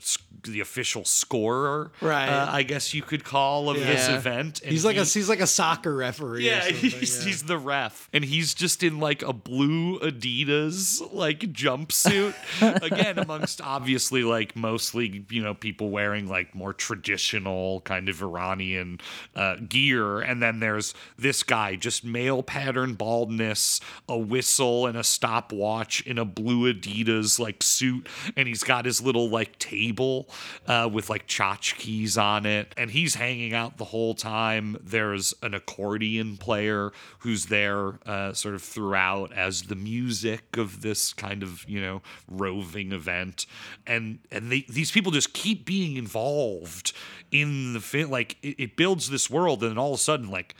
the 0.44 0.60
official 0.60 1.06
scorer, 1.06 1.90
Right. 2.02 2.28
Uh, 2.28 2.48
I 2.50 2.62
guess 2.64 2.92
you 2.92 3.00
could 3.02 3.24
call 3.24 3.70
of 3.70 3.76
this 3.78 4.08
event. 4.08 4.60
and 4.60 4.70
He's 4.70 4.84
like 4.84 4.96
a 4.98 5.04
he's 5.04 5.28
like 5.28 5.40
a 5.40 5.46
soccer 5.46 5.94
referee. 5.94 6.44
yeah, 6.46 6.64
he's, 6.64 6.92
yeah. 7.18 7.24
he's 7.24 7.42
the 7.44 7.56
ref, 7.56 8.08
and 8.12 8.22
he's 8.22 8.52
just 8.52 8.82
in 8.82 9.00
like 9.00 9.22
a 9.22 9.32
blue 9.32 9.98
Adidas 10.00 11.00
like 11.14 11.40
jumpsuit. 11.40 12.34
Again, 12.82 13.18
amongst 13.18 13.60
obviously 13.60 14.22
like 14.22 14.54
mostly 14.54 15.24
you 15.30 15.42
know 15.42 15.54
people 15.54 15.90
wearing 15.90 16.28
like 16.28 16.54
more 16.54 16.72
traditional 16.72 17.80
kind 17.82 18.08
of 18.08 18.22
Iranian 18.22 19.00
uh, 19.34 19.56
gear, 19.66 20.20
and 20.20 20.42
then 20.42 20.60
there's 20.60 20.94
this 21.18 21.42
guy 21.42 21.76
just 21.76 22.04
male 22.04 22.42
pattern 22.42 22.94
baldness, 22.94 23.80
a 24.08 24.18
whistle, 24.18 24.86
and 24.86 24.96
a 24.96 25.04
stopwatch 25.04 26.02
in 26.06 26.18
a 26.18 26.24
blue 26.24 26.72
Adidas 26.72 27.38
like 27.38 27.62
suit, 27.62 28.06
and 28.36 28.46
he's 28.48 28.62
got 28.62 28.84
his 28.84 29.00
little 29.00 29.28
like 29.28 29.58
table 29.70 30.28
uh, 30.66 30.88
with 30.92 31.08
like 31.10 31.26
tchotchkes 31.26 32.20
on 32.20 32.46
it, 32.46 32.74
and 32.76 32.90
he's 32.90 33.14
hanging 33.14 33.54
out 33.54 33.76
the 33.78 33.84
whole 33.86 34.14
time. 34.14 34.76
There's 34.82 35.34
an 35.42 35.54
accordion 35.54 36.36
player 36.36 36.92
who's 37.20 37.46
there 37.46 37.98
uh, 38.06 38.32
sort 38.32 38.54
of 38.54 38.62
throughout 38.62 39.32
as 39.32 39.62
the 39.62 39.76
music 39.76 40.56
of 40.56 40.82
this 40.82 41.12
kind 41.12 41.42
of 41.42 41.64
you 41.68 41.80
know 41.80 42.02
roving 42.28 42.92
event, 42.92 43.46
and 43.86 44.18
and 44.30 44.50
they, 44.50 44.64
these 44.68 44.90
people 44.90 45.12
just 45.12 45.32
keep 45.32 45.64
being 45.64 45.96
involved 45.96 46.92
in 47.30 47.72
the 47.72 47.80
film. 47.80 48.10
Like 48.10 48.36
it, 48.42 48.56
it 48.58 48.76
builds 48.76 49.10
this 49.10 49.30
world, 49.30 49.62
and 49.62 49.70
then 49.72 49.78
all 49.78 49.92
of 49.94 50.00
a 50.00 50.02
sudden, 50.02 50.30
like. 50.30 50.54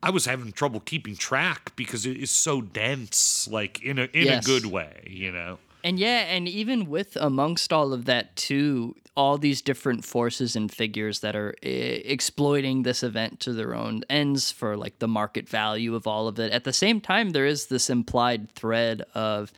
I 0.00 0.10
was 0.10 0.26
having 0.26 0.52
trouble 0.52 0.78
keeping 0.78 1.16
track 1.16 1.74
because 1.74 2.06
it 2.06 2.16
is 2.18 2.30
so 2.30 2.60
dense, 2.62 3.48
like 3.50 3.82
in 3.82 3.98
a 3.98 4.02
in 4.12 4.26
Yes. 4.26 4.44
a 4.44 4.46
good 4.46 4.66
way, 4.66 5.02
you 5.10 5.32
know. 5.32 5.58
And 5.84 5.98
yeah, 5.98 6.24
and 6.28 6.48
even 6.48 6.88
with 6.88 7.16
amongst 7.16 7.72
all 7.72 7.92
of 7.92 8.04
that 8.06 8.34
too, 8.36 8.96
all 9.16 9.38
these 9.38 9.62
different 9.62 10.04
forces 10.04 10.54
and 10.54 10.70
figures 10.70 11.20
that 11.20 11.34
are 11.34 11.54
uh, 11.64 11.68
exploiting 11.68 12.82
this 12.82 13.02
event 13.02 13.40
to 13.40 13.52
their 13.52 13.74
own 13.74 14.02
ends 14.08 14.50
for 14.50 14.76
like 14.76 14.98
the 14.98 15.08
market 15.08 15.48
value 15.48 15.94
of 15.94 16.06
all 16.06 16.28
of 16.28 16.38
it. 16.38 16.52
At 16.52 16.64
the 16.64 16.72
same 16.72 17.00
time, 17.00 17.30
there 17.30 17.46
is 17.46 17.66
this 17.66 17.90
implied 17.90 18.50
thread 18.52 19.02
of 19.14 19.52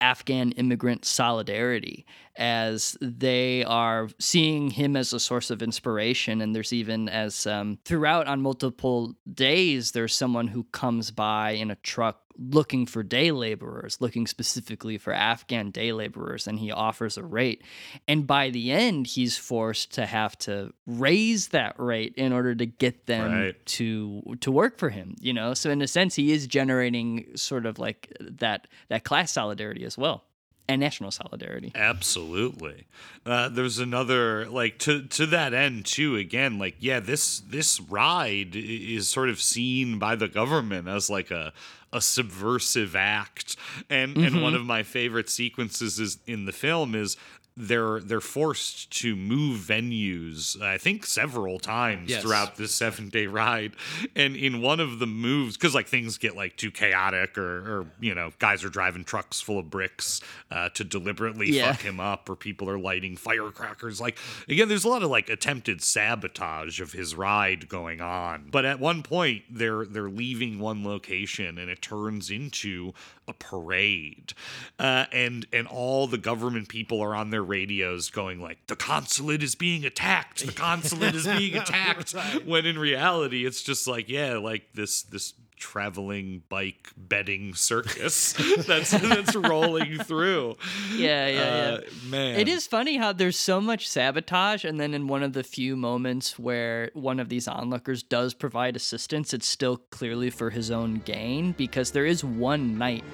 Afghan 0.00 0.52
immigrant 0.52 1.04
solidarity 1.04 2.04
as 2.38 2.96
they 3.00 3.64
are 3.64 4.08
seeing 4.18 4.70
him 4.70 4.96
as 4.96 5.12
a 5.12 5.20
source 5.20 5.50
of 5.50 5.62
inspiration. 5.62 6.40
And 6.40 6.54
there's 6.54 6.72
even 6.72 7.08
as 7.08 7.46
um, 7.46 7.78
throughout 7.84 8.26
on 8.26 8.42
multiple 8.42 9.14
days, 9.32 9.92
there's 9.92 10.14
someone 10.14 10.48
who 10.48 10.64
comes 10.64 11.10
by 11.10 11.50
in 11.52 11.70
a 11.70 11.76
truck 11.76 12.20
looking 12.38 12.84
for 12.84 13.02
day 13.02 13.30
laborers, 13.30 13.96
looking 13.98 14.26
specifically 14.26 14.98
for 14.98 15.10
Afghan 15.14 15.70
day 15.70 15.90
laborers, 15.92 16.46
and 16.46 16.58
he 16.58 16.70
offers 16.70 17.16
a 17.16 17.24
rate. 17.24 17.62
And 18.06 18.26
by 18.26 18.50
the 18.50 18.72
end, 18.72 19.06
he's 19.06 19.38
forced 19.38 19.94
to 19.94 20.04
have 20.04 20.36
to 20.40 20.74
raise 20.86 21.48
that 21.48 21.76
rate 21.78 22.12
in 22.18 22.34
order 22.34 22.54
to 22.54 22.66
get 22.66 23.06
them 23.06 23.32
Right. 23.32 23.66
to 23.66 24.22
to 24.42 24.52
work 24.52 24.76
for 24.76 24.90
him. 24.90 25.14
You 25.18 25.32
know, 25.32 25.54
so 25.54 25.70
in 25.70 25.80
a 25.80 25.86
sense, 25.86 26.14
he 26.14 26.30
is 26.32 26.46
generating 26.46 27.28
sort 27.36 27.64
of 27.64 27.78
like 27.78 28.12
that 28.20 28.66
that 28.88 29.04
class 29.04 29.32
solidarity 29.32 29.84
as 29.86 29.96
well. 29.96 30.24
And 30.68 30.80
national 30.80 31.12
solidarity. 31.12 31.70
Absolutely. 31.76 32.86
Uh, 33.24 33.48
there's 33.48 33.78
another 33.78 34.46
like 34.46 34.78
to 34.80 35.02
to 35.02 35.26
that 35.26 35.54
end 35.54 35.86
too. 35.86 36.16
Again, 36.16 36.58
like 36.58 36.74
yeah, 36.80 36.98
this 37.00 37.38
this 37.40 37.80
ride 37.80 38.56
is 38.56 39.08
sort 39.08 39.28
of 39.28 39.40
seen 39.40 39.98
by 39.98 40.16
the 40.16 40.26
government 40.28 40.88
as 40.88 41.08
like 41.08 41.30
a 41.30 41.52
a 41.92 42.00
subversive 42.00 42.96
act, 42.96 43.56
and 43.88 44.16
and 44.16 44.34
Mhm. 44.36 44.42
one 44.42 44.54
of 44.54 44.64
my 44.66 44.82
favorite 44.82 45.30
sequences 45.30 46.00
is 46.00 46.18
in 46.26 46.44
the 46.46 46.52
film 46.52 46.94
is 46.96 47.16
they're 47.58 48.00
they're 48.00 48.20
forced 48.20 48.90
to 48.90 49.16
move 49.16 49.60
venues 49.60 50.60
i 50.60 50.76
think 50.76 51.06
several 51.06 51.58
times 51.58 52.10
Yes. 52.10 52.22
throughout 52.22 52.56
this 52.56 52.74
seven 52.74 53.08
day 53.08 53.26
ride 53.26 53.72
and 54.14 54.36
in 54.36 54.60
one 54.60 54.78
of 54.78 54.98
the 54.98 55.06
moves 55.06 55.56
because 55.56 55.74
like 55.74 55.88
things 55.88 56.18
get 56.18 56.36
like 56.36 56.56
too 56.56 56.70
chaotic 56.70 57.38
or 57.38 57.80
or 57.80 57.86
you 57.98 58.14
know 58.14 58.30
guys 58.38 58.62
are 58.62 58.68
driving 58.68 59.04
trucks 59.04 59.40
full 59.40 59.58
of 59.58 59.70
bricks 59.70 60.20
uh, 60.50 60.68
to 60.74 60.84
deliberately 60.84 61.50
Yeah. 61.50 61.72
fuck 61.72 61.80
him 61.80 61.98
up 61.98 62.28
or 62.28 62.36
people 62.36 62.68
are 62.68 62.78
lighting 62.78 63.16
firecrackers 63.16 64.00
like 64.02 64.18
again 64.48 64.68
there's 64.68 64.84
a 64.84 64.88
lot 64.88 65.02
of 65.02 65.10
like 65.10 65.30
attempted 65.30 65.80
sabotage 65.82 66.80
of 66.80 66.92
his 66.92 67.14
ride 67.14 67.68
going 67.68 68.00
on 68.02 68.48
but 68.50 68.64
at 68.66 68.80
one 68.80 69.02
point 69.02 69.44
they're 69.50 69.86
they're 69.86 70.10
leaving 70.10 70.58
one 70.58 70.84
location 70.84 71.58
and 71.58 71.70
it 71.70 71.80
turns 71.80 72.30
into 72.30 72.92
a 73.28 73.32
parade. 73.32 74.32
Uh, 74.78 75.06
and 75.12 75.46
and 75.52 75.66
all 75.66 76.06
the 76.06 76.18
government 76.18 76.68
people 76.68 77.00
are 77.00 77.14
on 77.14 77.30
their 77.30 77.42
radios 77.42 78.10
going 78.10 78.40
like 78.40 78.58
the 78.66 78.76
consulate 78.76 79.42
is 79.42 79.54
being 79.54 79.84
attacked. 79.84 80.46
The 80.46 80.52
consulate 80.52 81.14
is 81.14 81.26
being 81.26 81.56
attacked. 81.62 82.12
When 82.44 82.66
in 82.66 82.78
reality 82.78 83.46
it's 83.46 83.62
just 83.62 83.86
like 83.86 84.08
yeah 84.08 84.36
like 84.36 84.72
this 84.74 85.02
this 85.02 85.34
traveling 85.56 86.42
bike 86.48 86.90
betting 86.96 87.54
circus 87.54 88.32
that's 88.66 88.90
that's 88.90 89.34
rolling 89.34 89.98
through 89.98 90.54
Yeah, 90.94 91.26
yeah, 91.28 91.40
Uh, 91.40 91.80
yeah. 91.82 92.10
man 92.10 92.38
It 92.40 92.48
is 92.48 92.66
funny 92.66 92.96
how 92.98 93.12
there's 93.12 93.38
so 93.38 93.60
much 93.60 93.88
sabotage, 93.88 94.64
and 94.64 94.78
then 94.78 94.92
in 94.94 95.08
one 95.08 95.22
of 95.22 95.32
the 95.32 95.42
few 95.42 95.76
moments 95.76 96.38
where 96.38 96.90
one 96.94 97.18
of 97.20 97.28
these 97.28 97.48
onlookers 97.48 98.02
does 98.02 98.34
provide 98.34 98.76
assistance, 98.76 99.32
it's 99.32 99.46
still 99.48 99.78
clearly 99.90 100.30
for 100.30 100.50
his 100.50 100.70
own 100.70 100.96
gain 101.04 101.52
because 101.52 101.90
there 101.90 102.06
is 102.06 102.22
one 102.22 102.76
night 102.78 103.04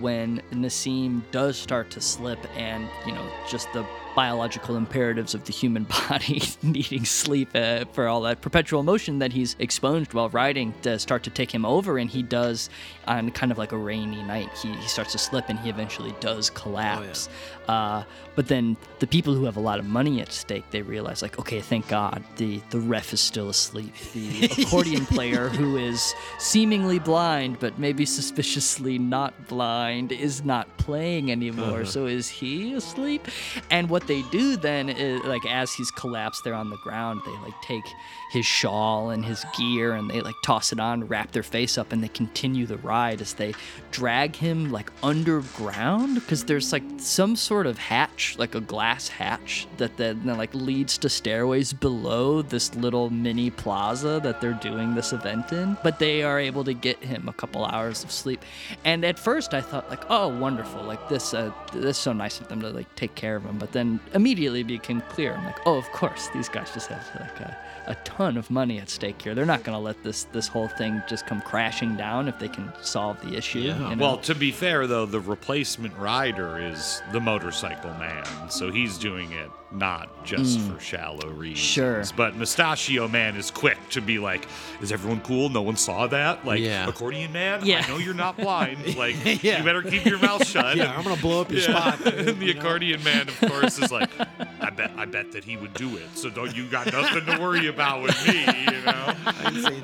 when 0.00 0.42
Nassim 0.52 1.22
does 1.30 1.56
start 1.56 1.90
to 1.92 2.00
slip, 2.00 2.38
and 2.56 2.86
you 3.06 3.12
know, 3.12 3.26
just 3.48 3.72
the 3.72 3.86
biological 4.16 4.76
imperatives 4.76 5.34
of 5.34 5.44
the 5.44 5.52
human 5.52 5.84
body 6.08 6.42
needing 6.62 7.04
sleep 7.04 7.50
uh, 7.54 7.84
for 7.92 8.08
all 8.08 8.22
that 8.22 8.40
perpetual 8.40 8.82
motion 8.82 9.18
that 9.18 9.30
he's 9.30 9.54
expunged 9.58 10.14
while 10.14 10.30
riding 10.30 10.72
to 10.80 10.98
start 10.98 11.22
to 11.22 11.30
take 11.30 11.54
him 11.54 11.66
over 11.66 11.98
and 11.98 12.08
he 12.10 12.22
does 12.22 12.70
on 13.06 13.30
kind 13.30 13.52
of 13.52 13.58
like 13.58 13.72
a 13.72 13.76
rainy 13.76 14.22
night 14.22 14.48
he, 14.62 14.72
he 14.72 14.88
starts 14.88 15.12
to 15.12 15.18
slip 15.18 15.50
and 15.50 15.58
he 15.58 15.68
eventually 15.68 16.14
does 16.18 16.48
collapse. 16.50 17.28
Uh, 17.68 18.02
but 18.34 18.48
then 18.48 18.76
the 19.00 19.06
people 19.06 19.34
who 19.34 19.44
have 19.44 19.56
a 19.56 19.60
lot 19.60 19.78
of 19.78 19.84
money 19.84 20.20
at 20.20 20.32
stake 20.32 20.64
they 20.70 20.82
realize 20.82 21.20
like 21.20 21.38
okay 21.38 21.60
thank 21.60 21.86
god 21.88 22.22
the 22.36 22.60
the 22.70 22.80
ref 22.80 23.12
is 23.12 23.20
still 23.20 23.50
asleep. 23.50 23.92
The 24.14 24.46
accordion 24.62 25.04
player 25.04 25.48
who 25.50 25.76
is 25.76 26.14
seemingly 26.38 26.98
blind 26.98 27.58
but 27.60 27.78
maybe 27.78 28.06
suspiciously 28.06 28.98
not 28.98 29.46
blind 29.46 30.10
is 30.10 30.42
not 30.42 30.74
playing 30.78 31.30
anymore. 31.30 31.80
Uh-huh. 31.80 31.84
so 31.84 32.06
is 32.06 32.28
he 32.28 32.72
asleep? 32.72 33.28
And 33.70 33.90
what 33.90 34.05
they 34.06 34.22
do 34.22 34.56
then 34.56 34.88
is 34.88 35.22
like 35.24 35.44
as 35.46 35.72
he's 35.72 35.90
collapsed 35.90 36.44
there 36.44 36.54
on 36.54 36.70
the 36.70 36.76
ground 36.78 37.20
they 37.24 37.32
like 37.42 37.60
take 37.62 37.84
his 38.30 38.46
shawl 38.46 39.10
and 39.10 39.24
his 39.24 39.44
gear 39.56 39.94
and 39.94 40.10
they 40.10 40.20
like 40.20 40.34
toss 40.42 40.72
it 40.72 40.80
on 40.80 41.06
wrap 41.06 41.32
their 41.32 41.42
face 41.42 41.78
up 41.78 41.92
and 41.92 42.02
they 42.02 42.08
continue 42.08 42.66
the 42.66 42.76
ride 42.78 43.20
as 43.20 43.34
they 43.34 43.54
drag 43.90 44.36
him 44.36 44.70
like 44.70 44.90
underground? 45.02 46.16
Because 46.16 46.44
there's 46.44 46.72
like 46.72 46.82
some 46.98 47.36
sort 47.36 47.66
of 47.66 47.78
hatch 47.78 48.36
like 48.38 48.54
a 48.54 48.60
glass 48.60 49.08
hatch 49.08 49.66
that 49.78 49.96
then 49.96 50.24
like 50.24 50.54
leads 50.54 50.98
to 50.98 51.08
stairways 51.08 51.72
below 51.72 52.42
this 52.42 52.74
little 52.74 53.10
mini 53.10 53.50
plaza 53.50 54.20
that 54.22 54.40
they're 54.40 54.52
doing 54.54 54.94
this 54.94 55.12
event 55.12 55.52
in. 55.52 55.76
But 55.82 55.98
they 55.98 56.22
are 56.22 56.38
able 56.38 56.64
to 56.64 56.74
get 56.74 57.02
him 57.02 57.28
a 57.28 57.32
couple 57.32 57.64
hours 57.64 58.04
of 58.04 58.10
sleep. 58.10 58.44
And 58.84 59.04
at 59.04 59.18
first 59.18 59.54
i 59.54 59.60
thought 59.60 59.88
like 59.88 60.04
oh 60.10 60.28
wonderful. 60.28 60.82
Like 60.82 61.08
this 61.08 61.34
uh, 61.34 61.52
this 61.72 61.96
is 61.96 62.02
so 62.02 62.12
nice 62.12 62.40
of 62.40 62.48
them 62.48 62.60
to 62.60 62.70
like 62.70 62.92
take 62.96 63.14
care 63.14 63.36
of 63.36 63.44
him. 63.44 63.58
But 63.58 63.72
then 63.72 63.95
immediately 64.14 64.62
became 64.62 65.00
clear. 65.02 65.34
I'm 65.34 65.44
like 65.44 65.66
oh 65.66 65.76
of 65.76 65.90
course 65.92 66.28
these 66.34 66.48
guys 66.48 66.72
just 66.72 66.88
have 66.88 67.04
like 67.20 67.40
a, 67.40 67.56
a 67.86 67.94
ton 68.04 68.36
of 68.36 68.50
money 68.50 68.78
at 68.78 68.88
stake 68.88 69.20
here. 69.22 69.34
They're 69.34 69.44
not 69.44 69.62
going 69.64 69.76
to 69.76 69.82
let 69.82 70.02
this 70.02 70.24
this 70.24 70.48
whole 70.48 70.68
thing 70.68 71.02
just 71.08 71.26
come 71.26 71.40
crashing 71.40 71.96
down 71.96 72.28
if 72.28 72.38
they 72.38 72.48
can 72.48 72.72
solve 72.82 73.20
the 73.22 73.36
issue 73.36 73.56
you 73.56 73.74
know? 73.74 73.96
Well, 73.98 74.18
to 74.18 74.34
be 74.34 74.50
fair, 74.50 74.86
though, 74.86 75.06
the 75.06 75.20
replacement 75.20 75.96
rider 75.96 76.58
is 76.58 77.02
the 77.12 77.20
motorcycle 77.20 77.92
man, 77.94 78.50
so 78.50 78.70
he's 78.70 78.98
doing 78.98 79.32
it 79.32 79.50
not 79.72 80.24
just 80.24 80.58
Mm. 80.58 80.74
for 80.74 80.80
shallow 80.80 81.28
reasons. 81.30 81.58
Sure. 81.58 82.04
But 82.16 82.36
Mustachio 82.36 83.08
Man 83.08 83.34
is 83.36 83.50
quick 83.50 83.76
to 83.90 84.00
be 84.00 84.18
like, 84.18 84.46
"Is 84.80 84.92
everyone 84.92 85.20
cool? 85.20 85.48
No 85.48 85.62
one 85.62 85.76
saw 85.76 86.06
that? 86.06 86.46
Like, 86.46 86.60
Yeah. 86.60 86.88
accordion 86.88 87.32
man? 87.32 87.60
Yeah. 87.64 87.82
I 87.84 87.88
know 87.88 87.98
you're 87.98 88.14
not 88.14 88.36
blind. 88.36 88.78
Like, 88.96 89.16
Yeah. 89.42 89.58
you 89.58 89.64
better 89.64 89.82
keep 89.82 90.04
your 90.04 90.18
mouth 90.20 90.46
shut." 90.46 90.76
Yeah, 90.76 90.94
I'm 90.96 91.02
gonna 91.02 91.20
blow 91.20 91.40
up 91.40 91.50
your 91.50 91.60
Yeah. 91.60 91.92
spot. 91.92 92.00
and 92.14 92.38
the 92.40 92.50
accordion 92.52 93.02
man, 93.02 93.28
of 93.28 93.40
course, 93.40 93.78
is 93.78 93.90
like, 93.90 94.08
"I 94.60 94.70
bet, 94.70 94.92
I 94.96 95.04
bet 95.04 95.32
that 95.32 95.44
he 95.44 95.56
would 95.56 95.74
do 95.74 95.96
it. 95.96 96.16
So 96.16 96.30
don't 96.30 96.54
you 96.56 96.66
got 96.66 96.90
nothing 96.92 97.26
to 97.26 97.38
worry 97.40 97.66
about 97.66 98.02
with 98.02 98.26
me, 98.26 98.40
you 98.72 98.80
know." 98.86 99.14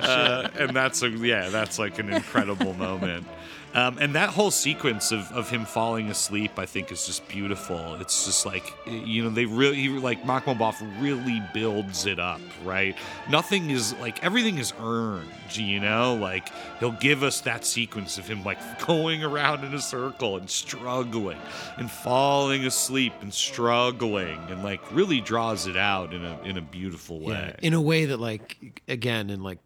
Uh, 0.00 0.48
and 0.58 0.70
that's 0.76 1.02
a 1.02 1.08
yeah, 1.10 1.48
that's 1.48 1.78
like 1.78 1.98
an 1.98 2.08
incredible 2.12 2.74
moment. 2.74 3.26
Um, 3.74 3.96
and 3.98 4.14
that 4.14 4.28
whole 4.28 4.50
sequence 4.50 5.12
of, 5.12 5.30
of 5.32 5.48
him 5.48 5.64
falling 5.64 6.10
asleep, 6.10 6.58
I 6.58 6.66
think, 6.66 6.92
is 6.92 7.06
just 7.06 7.26
beautiful. 7.28 7.94
It's 7.96 8.26
just 8.26 8.44
like 8.44 8.74
you 8.86 9.24
know 9.24 9.30
they 9.30 9.46
really 9.46 9.76
he, 9.76 9.88
like 9.88 10.22
Makhmalbaf 10.24 11.00
really 11.00 11.42
builds 11.54 12.04
it 12.06 12.18
up, 12.18 12.40
right? 12.64 12.96
Nothing 13.30 13.70
is 13.70 13.94
like 13.94 14.22
everything 14.22 14.58
is 14.58 14.74
earned, 14.80 15.30
you 15.52 15.80
know. 15.80 16.14
Like 16.14 16.50
he'll 16.80 16.92
give 16.92 17.22
us 17.22 17.40
that 17.42 17.64
sequence 17.64 18.18
of 18.18 18.28
him 18.28 18.44
like 18.44 18.58
going 18.86 19.24
around 19.24 19.64
in 19.64 19.72
a 19.74 19.80
circle 19.80 20.36
and 20.36 20.50
struggling 20.50 21.38
and 21.78 21.90
falling 21.90 22.66
asleep 22.66 23.14
and 23.22 23.32
struggling 23.32 24.38
and 24.50 24.62
like 24.62 24.80
really 24.92 25.20
draws 25.20 25.66
it 25.66 25.76
out 25.76 26.12
in 26.12 26.24
a 26.24 26.40
in 26.42 26.58
a 26.58 26.62
beautiful 26.62 27.20
way. 27.20 27.54
in 27.62 27.72
a 27.72 27.80
way 27.80 28.06
that 28.06 28.20
like 28.20 28.82
again 28.86 29.30
in 29.30 29.42
like 29.42 29.58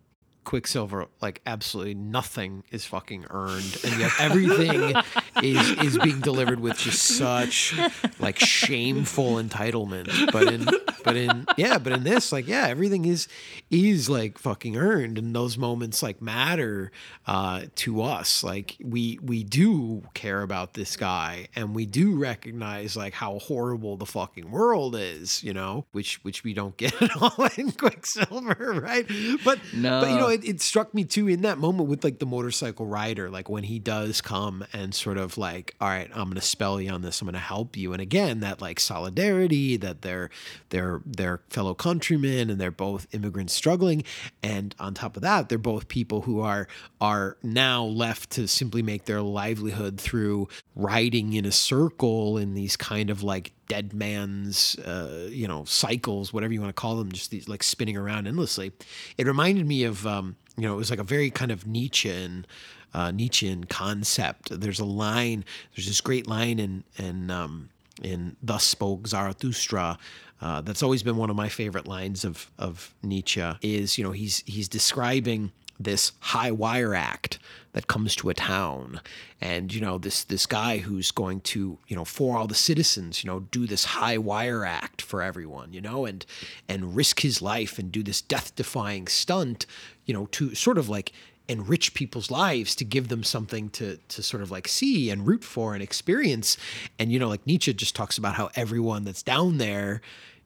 quicksilver 0.46 1.06
like 1.20 1.42
absolutely 1.44 1.92
nothing 1.94 2.62
is 2.70 2.84
fucking 2.84 3.26
earned 3.30 3.76
and 3.84 3.98
yet 4.00 4.12
everything 4.20 4.94
is 5.42 5.70
is 5.82 5.98
being 5.98 6.20
delivered 6.20 6.60
with 6.60 6.78
just 6.78 7.02
such 7.02 7.74
like 8.20 8.38
shameful 8.38 9.34
entitlement 9.34 10.08
but 10.30 10.46
in 10.52 10.64
but 11.04 11.16
in 11.16 11.44
yeah 11.56 11.78
but 11.78 11.92
in 11.92 12.04
this 12.04 12.30
like 12.30 12.46
yeah 12.46 12.66
everything 12.68 13.04
is 13.04 13.26
is 13.72 14.08
like 14.08 14.38
fucking 14.38 14.76
earned 14.76 15.18
and 15.18 15.34
those 15.34 15.58
moments 15.58 16.00
like 16.00 16.22
matter 16.22 16.92
uh 17.26 17.62
to 17.74 18.00
us 18.00 18.44
like 18.44 18.76
we 18.84 19.18
we 19.22 19.42
do 19.42 20.00
care 20.14 20.42
about 20.42 20.74
this 20.74 20.96
guy 20.96 21.48
and 21.56 21.74
we 21.74 21.84
do 21.84 22.14
recognize 22.16 22.96
like 22.96 23.14
how 23.14 23.40
horrible 23.40 23.96
the 23.96 24.06
fucking 24.06 24.48
world 24.52 24.94
is 24.96 25.42
you 25.42 25.52
know 25.52 25.84
which 25.90 26.22
which 26.22 26.44
we 26.44 26.54
don't 26.54 26.76
get 26.76 26.94
at 27.02 27.10
all 27.20 27.48
in 27.56 27.72
quicksilver 27.72 28.74
right 28.80 29.10
but 29.44 29.58
No. 29.74 30.00
but 30.00 30.10
you 30.10 30.16
know 30.16 30.35
it, 30.36 30.48
it 30.48 30.60
struck 30.60 30.94
me 30.94 31.04
too 31.04 31.28
in 31.28 31.42
that 31.42 31.58
moment 31.58 31.88
with 31.88 32.04
like 32.04 32.18
the 32.18 32.26
motorcycle 32.26 32.86
rider 32.86 33.28
like 33.30 33.48
when 33.48 33.64
he 33.64 33.78
does 33.78 34.20
come 34.20 34.64
and 34.72 34.94
sort 34.94 35.18
of 35.18 35.36
like 35.36 35.74
all 35.80 35.88
right 35.88 36.10
i'm 36.14 36.28
gonna 36.28 36.40
spell 36.40 36.80
you 36.80 36.90
on 36.90 37.02
this. 37.02 37.20
I'm 37.20 37.26
gonna 37.26 37.38
help 37.38 37.76
you. 37.76 37.92
And 37.92 38.00
again 38.00 38.40
that 38.40 38.60
like 38.60 38.80
solidarity 38.80 39.76
that 39.76 40.02
they're 40.02 40.30
they're 40.70 41.02
they're 41.04 41.40
fellow 41.50 41.74
countrymen 41.74 42.50
and 42.50 42.60
they're 42.60 42.70
both 42.70 43.06
immigrants 43.12 43.52
struggling. 43.52 44.02
And 44.42 44.74
on 44.78 44.94
top 44.94 45.16
of 45.16 45.22
that 45.22 45.48
they're 45.48 45.58
both 45.58 45.88
people 45.88 46.22
who 46.22 46.40
are 46.40 46.68
are 47.00 47.36
now 47.42 47.84
left 47.84 48.30
to 48.30 48.48
simply 48.48 48.82
make 48.82 49.04
their 49.04 49.22
livelihood 49.22 50.00
through 50.00 50.48
riding 50.74 51.32
in 51.34 51.44
a 51.44 51.52
circle 51.52 52.38
in 52.38 52.54
these 52.54 52.76
kind 52.76 53.10
of 53.10 53.22
like 53.22 53.52
dead 53.68 53.92
man's 53.92 54.78
uh, 54.80 55.28
you 55.30 55.46
know 55.48 55.64
cycles 55.64 56.32
whatever 56.32 56.52
you 56.52 56.60
want 56.60 56.74
to 56.74 56.80
call 56.80 56.96
them 56.96 57.10
just 57.12 57.30
these 57.30 57.48
like 57.48 57.62
spinning 57.62 57.96
around 57.96 58.26
endlessly. 58.26 58.72
It 59.18 59.26
reminded 59.26 59.66
me 59.66 59.84
of 59.84 60.06
um, 60.06 60.36
you 60.56 60.66
know 60.66 60.74
it 60.74 60.78
was 60.78 60.90
like 60.90 60.98
a 60.98 61.04
very 61.04 61.30
kind 61.30 61.50
of 61.50 61.66
nietzschean 61.66 62.46
uh, 62.94 63.10
nietzschean 63.10 63.64
concept. 63.64 64.60
There's 64.60 64.80
a 64.80 64.84
line 64.84 65.44
there's 65.74 65.86
this 65.86 66.00
great 66.00 66.26
line 66.26 66.58
in 66.58 66.84
in 66.98 67.30
um, 67.30 67.70
in 68.02 68.36
thus 68.42 68.64
spoke 68.64 69.06
zarathustra 69.06 69.98
uh, 70.40 70.60
that's 70.60 70.82
always 70.82 71.02
been 71.02 71.16
one 71.16 71.30
of 71.30 71.36
my 71.36 71.48
favorite 71.48 71.86
lines 71.86 72.24
of 72.24 72.50
of 72.58 72.94
nietzsche 73.02 73.52
is 73.62 73.98
you 73.98 74.04
know 74.04 74.12
he's 74.12 74.42
he's 74.46 74.68
describing 74.68 75.52
this 75.78 76.12
high 76.20 76.50
wire 76.50 76.94
act 76.94 77.38
that 77.76 77.88
comes 77.88 78.16
to 78.16 78.30
a 78.30 78.34
town. 78.34 79.02
And 79.38 79.72
you 79.72 79.82
know 79.82 79.98
this 79.98 80.24
this 80.24 80.46
guy 80.46 80.78
who's 80.78 81.10
going 81.10 81.42
to 81.42 81.78
you 81.86 81.94
know 81.94 82.06
for 82.06 82.38
all 82.38 82.46
the 82.46 82.54
citizens 82.54 83.22
you 83.22 83.28
know 83.28 83.40
do 83.40 83.66
this 83.66 83.84
high 83.84 84.16
wire 84.16 84.64
act 84.64 85.02
for 85.02 85.20
everyone 85.20 85.74
you 85.74 85.82
know 85.82 86.06
and 86.06 86.24
and 86.70 86.96
risk 86.96 87.20
his 87.20 87.42
life 87.42 87.78
and 87.78 87.92
do 87.92 88.02
this 88.02 88.22
death 88.22 88.56
defying 88.56 89.06
stunt 89.06 89.66
you 90.06 90.14
know 90.14 90.24
to 90.32 90.54
sort 90.54 90.78
of 90.78 90.88
like 90.88 91.12
enrich 91.48 91.92
people's 91.92 92.30
lives 92.30 92.74
to 92.76 92.84
give 92.84 93.08
them 93.08 93.22
something 93.22 93.68
to 93.68 93.98
to 94.08 94.22
sort 94.22 94.42
of 94.42 94.50
like 94.50 94.66
see 94.66 95.10
and 95.10 95.26
root 95.26 95.44
for 95.44 95.74
and 95.74 95.82
experience. 95.82 96.56
And 96.98 97.12
you 97.12 97.18
know 97.18 97.28
like 97.28 97.46
Nietzsche 97.46 97.74
just 97.74 97.94
talks 97.94 98.16
about 98.16 98.36
how 98.36 98.48
everyone 98.54 99.04
that's 99.04 99.22
down 99.22 99.58
there 99.58 100.00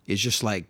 is 0.08 0.20
just 0.20 0.42
like 0.42 0.64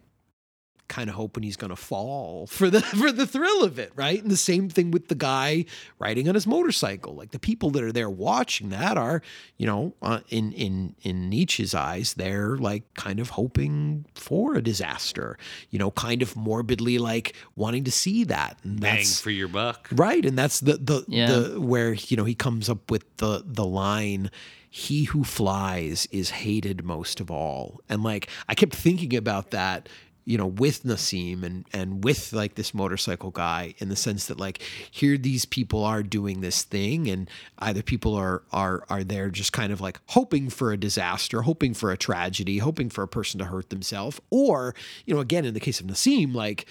kind 0.91 1.09
of 1.09 1.17
hoping 1.17 1.43
he's 1.43 1.57
going 1.57 1.71
to 1.71 1.77
fall 1.77 2.47
for 2.47 2.69
the 2.69 2.81
for 3.01 3.11
the 3.11 3.27
thrill 3.27 3.65
of 3.65 3.79
it, 3.79 3.93
right? 3.97 4.21
And 4.21 4.31
the 4.31 4.37
same 4.37 4.69
thing 4.69 4.91
with 4.91 5.09
the 5.09 5.15
guy 5.15 5.65
riding 5.99 6.29
on 6.29 6.35
his 6.35 6.47
motorcycle. 6.47 7.15
Like 7.15 7.31
the 7.31 7.39
people 7.39 7.71
that 7.71 7.83
are 7.83 7.93
there 7.93 8.11
watching 8.11 8.69
that 8.71 8.99
are, 8.99 9.23
you 9.57 9.67
know, 9.67 9.95
uh, 10.03 10.21
in 10.29 10.53
in 10.53 10.95
in 11.03 11.31
Nietzsche's 11.31 11.75
eyes, 11.75 12.13
they're 12.15 12.59
like 12.59 12.83
kind 12.95 13.21
of 13.21 13.31
hoping 13.31 14.05
for 14.15 14.55
a 14.57 14.63
disaster. 14.63 15.39
You 15.71 15.79
know, 15.79 15.91
kind 15.93 16.21
of 16.21 16.37
morbidly 16.37 16.99
like 16.99 17.35
wanting 17.57 17.85
to 17.85 17.91
see 17.93 18.25
that. 18.25 18.59
And 18.65 18.81
Bang 18.81 19.05
for 19.07 19.31
your 19.31 19.49
buck. 19.49 19.89
right, 19.93 20.27
and 20.27 20.37
that's 20.37 20.61
the 20.61 20.75
the 20.77 21.05
Yeah. 21.09 21.27
the 21.31 21.61
where 21.61 21.95
you 21.95 22.17
know 22.17 22.25
he 22.25 22.35
comes 22.35 22.69
up 22.69 22.91
with 22.91 23.05
the 23.17 23.43
the 23.47 23.65
line 23.65 24.31
he 24.73 25.05
who 25.05 25.25
flies 25.25 26.07
is 26.13 26.31
hated 26.31 26.85
most 26.85 27.19
of 27.21 27.29
all 27.29 27.81
and 27.89 28.05
like 28.05 28.29
i 28.49 28.55
kept 28.55 28.73
thinking 28.73 29.17
about 29.17 29.51
that 29.51 29.89
you 30.25 30.39
know 30.39 30.47
with 30.47 30.85
Nassim 30.85 31.43
and 31.43 31.67
and 31.73 32.05
with 32.05 32.33
like 32.33 32.55
this 32.55 32.75
motorcycle 32.75 33.31
guy 33.31 33.75
in 33.79 33.89
the 33.89 33.97
sense 33.97 34.27
that 34.27 34.39
like 34.39 34.63
here 34.91 35.17
these 35.17 35.45
people 35.45 35.85
are 35.85 36.03
doing 36.03 36.41
this 36.41 36.63
thing 36.63 37.09
and 37.09 37.29
either 37.59 37.83
people 37.83 38.15
are 38.15 38.43
are 38.53 38.85
are 38.89 39.05
there 39.05 39.31
just 39.31 39.53
kind 39.53 39.73
of 39.73 39.81
like 39.81 40.01
hoping 40.09 40.51
for 40.51 40.73
a 40.73 40.77
disaster 40.77 41.43
hoping 41.43 41.75
for 41.75 41.91
a 41.91 41.97
tragedy 41.97 42.59
hoping 42.59 42.91
for 42.91 43.03
a 43.03 43.09
person 43.09 43.39
to 43.39 43.47
hurt 43.47 43.71
themselves 43.71 44.21
or 44.31 44.75
you 45.07 45.15
know 45.15 45.21
again 45.21 45.45
in 45.45 45.55
the 45.55 45.61
case 45.61 45.81
of 45.81 45.87
Nassim 45.87 46.35
like 46.35 46.67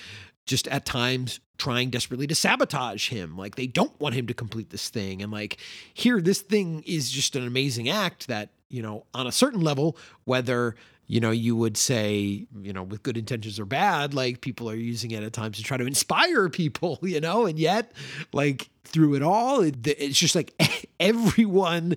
just 0.46 0.68
at 0.70 0.86
times 0.86 1.40
trying 1.60 1.92
desperately 1.92 2.26
to 2.26 2.34
sabotage 2.34 3.10
him. 3.10 3.38
Like 3.38 3.56
they 3.56 3.68
don't 3.68 3.98
want 4.00 4.16
him 4.16 4.26
to 4.28 4.34
complete 4.34 4.72
this 4.72 4.90
thing. 4.90 5.22
And 5.22 5.32
like 5.32 5.58
here, 5.94 6.20
this 6.22 6.42
thing 6.42 6.84
is 6.88 7.12
just 7.12 7.36
an 7.36 7.46
amazing 7.46 7.88
act 7.88 8.28
that, 8.28 8.50
you 8.70 8.82
know, 8.82 9.06
on 9.14 9.28
a 9.28 9.32
certain 9.32 9.62
level, 9.62 9.96
whether, 10.24 10.76
you 11.10 11.20
know, 11.20 11.32
you 11.32 11.56
would 11.56 11.76
say, 11.76 12.46
you 12.62 12.72
know, 12.72 12.84
with 12.84 13.02
good 13.02 13.18
intentions 13.18 13.60
or 13.60 13.66
bad, 13.66 14.14
like 14.14 14.42
people 14.42 14.70
are 14.70 14.76
using 14.76 15.10
it 15.10 15.24
at 15.24 15.34
times 15.34 15.58
to 15.58 15.64
try 15.64 15.76
to 15.76 15.88
inspire 15.88 16.50
people, 16.50 17.00
you 17.04 17.20
know, 17.20 17.48
and 17.48 17.58
yet 17.58 17.92
like 18.32 18.70
through 18.86 19.16
it 19.16 19.24
all, 19.24 19.62
it, 19.62 19.76
it's 19.88 20.20
just 20.20 20.36
like 20.36 20.54
everyone 21.00 21.96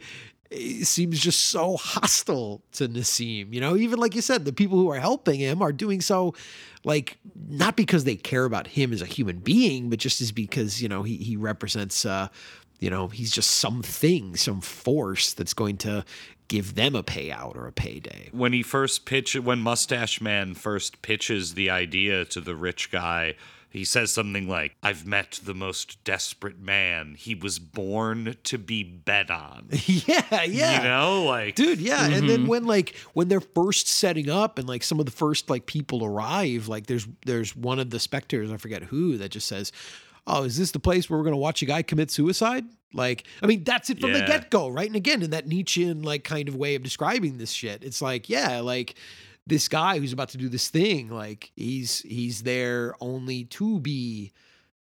eh, 0.50 0.82
seems 0.82 1.20
just 1.20 1.40
so 1.50 1.76
hostile 1.76 2.62
to 2.72 2.88
Nassim. 2.88 3.52
You 3.52 3.60
know, 3.60 3.76
even 3.76 3.98
like 3.98 4.14
you 4.14 4.22
said, 4.22 4.46
the 4.46 4.52
people 4.52 4.78
who 4.78 4.90
are 4.90 4.98
helping 4.98 5.40
him 5.40 5.60
are 5.60 5.72
doing 5.72 6.00
so 6.00 6.34
like 6.82 7.18
not 7.36 7.76
because 7.76 8.04
they 8.04 8.16
care 8.16 8.46
about 8.46 8.66
him 8.66 8.94
as 8.94 9.02
a 9.02 9.06
human 9.06 9.40
being, 9.40 9.90
but 9.90 9.98
just 9.98 10.22
as 10.22 10.32
because, 10.32 10.80
you 10.80 10.88
know, 10.88 11.02
he 11.02 11.18
he 11.18 11.36
represents 11.36 12.06
uh 12.06 12.28
you 12.80 12.90
know, 12.90 13.06
he's 13.06 13.30
just 13.30 13.50
something, 13.50 14.34
some 14.34 14.60
force 14.60 15.34
that's 15.34 15.54
going 15.54 15.76
to 15.76 16.04
give 16.52 16.74
them 16.74 16.94
a 16.94 17.02
payout 17.02 17.56
or 17.56 17.66
a 17.66 17.72
payday. 17.72 18.28
When 18.30 18.52
he 18.52 18.62
first 18.62 19.06
pitch 19.06 19.34
when 19.34 19.60
Mustache 19.60 20.20
Man 20.20 20.54
first 20.54 21.00
pitches 21.00 21.54
the 21.54 21.70
idea 21.70 22.26
to 22.26 22.42
the 22.42 22.54
rich 22.54 22.90
guy, 22.90 23.36
he 23.70 23.86
says 23.86 24.12
something 24.12 24.50
like, 24.50 24.76
I've 24.82 25.06
met 25.06 25.40
the 25.42 25.54
most 25.54 26.04
desperate 26.04 26.60
man. 26.60 27.14
He 27.18 27.34
was 27.34 27.58
born 27.58 28.36
to 28.44 28.58
be 28.58 28.82
bet 28.82 29.30
on. 29.30 29.68
yeah, 29.86 30.44
yeah. 30.44 30.76
You 30.76 30.84
know, 30.84 31.24
like 31.24 31.54
dude, 31.54 31.80
yeah. 31.80 32.04
And 32.04 32.28
then 32.28 32.40
mm-hmm. 32.40 32.48
when 32.48 32.64
like 32.66 32.96
when 33.14 33.28
they're 33.28 33.40
first 33.40 33.88
setting 33.88 34.28
up 34.28 34.58
and 34.58 34.68
like 34.68 34.82
some 34.82 35.00
of 35.00 35.06
the 35.06 35.12
first 35.12 35.48
like 35.48 35.64
people 35.64 36.04
arrive, 36.04 36.68
like 36.68 36.86
there's 36.86 37.08
there's 37.24 37.56
one 37.56 37.78
of 37.78 37.88
the 37.88 37.98
specters, 37.98 38.52
I 38.52 38.58
forget 38.58 38.82
who, 38.82 39.16
that 39.16 39.30
just 39.30 39.48
says, 39.48 39.72
Oh, 40.26 40.44
is 40.44 40.58
this 40.58 40.72
the 40.72 40.78
place 40.78 41.08
where 41.08 41.18
we're 41.18 41.24
gonna 41.24 41.38
watch 41.38 41.62
a 41.62 41.66
guy 41.66 41.80
commit 41.80 42.10
suicide? 42.10 42.66
Like, 42.94 43.24
I 43.42 43.46
mean, 43.46 43.64
that's 43.64 43.90
it 43.90 44.00
from 44.00 44.12
the 44.12 44.20
get 44.20 44.50
go, 44.50 44.68
right? 44.68 44.86
And 44.86 44.96
again, 44.96 45.22
in 45.22 45.30
that 45.30 45.46
Nietzschean 45.46 46.02
like 46.02 46.24
kind 46.24 46.48
of 46.48 46.56
way 46.56 46.74
of 46.74 46.82
describing 46.82 47.38
this 47.38 47.52
shit, 47.52 47.82
it's 47.82 48.02
like, 48.02 48.28
yeah, 48.28 48.60
like 48.60 48.94
this 49.46 49.68
guy 49.68 49.98
who's 49.98 50.12
about 50.12 50.30
to 50.30 50.38
do 50.38 50.48
this 50.48 50.68
thing, 50.68 51.10
like 51.10 51.50
he's 51.56 52.00
he's 52.00 52.42
there 52.42 52.94
only 53.00 53.44
to 53.44 53.80
be 53.80 54.32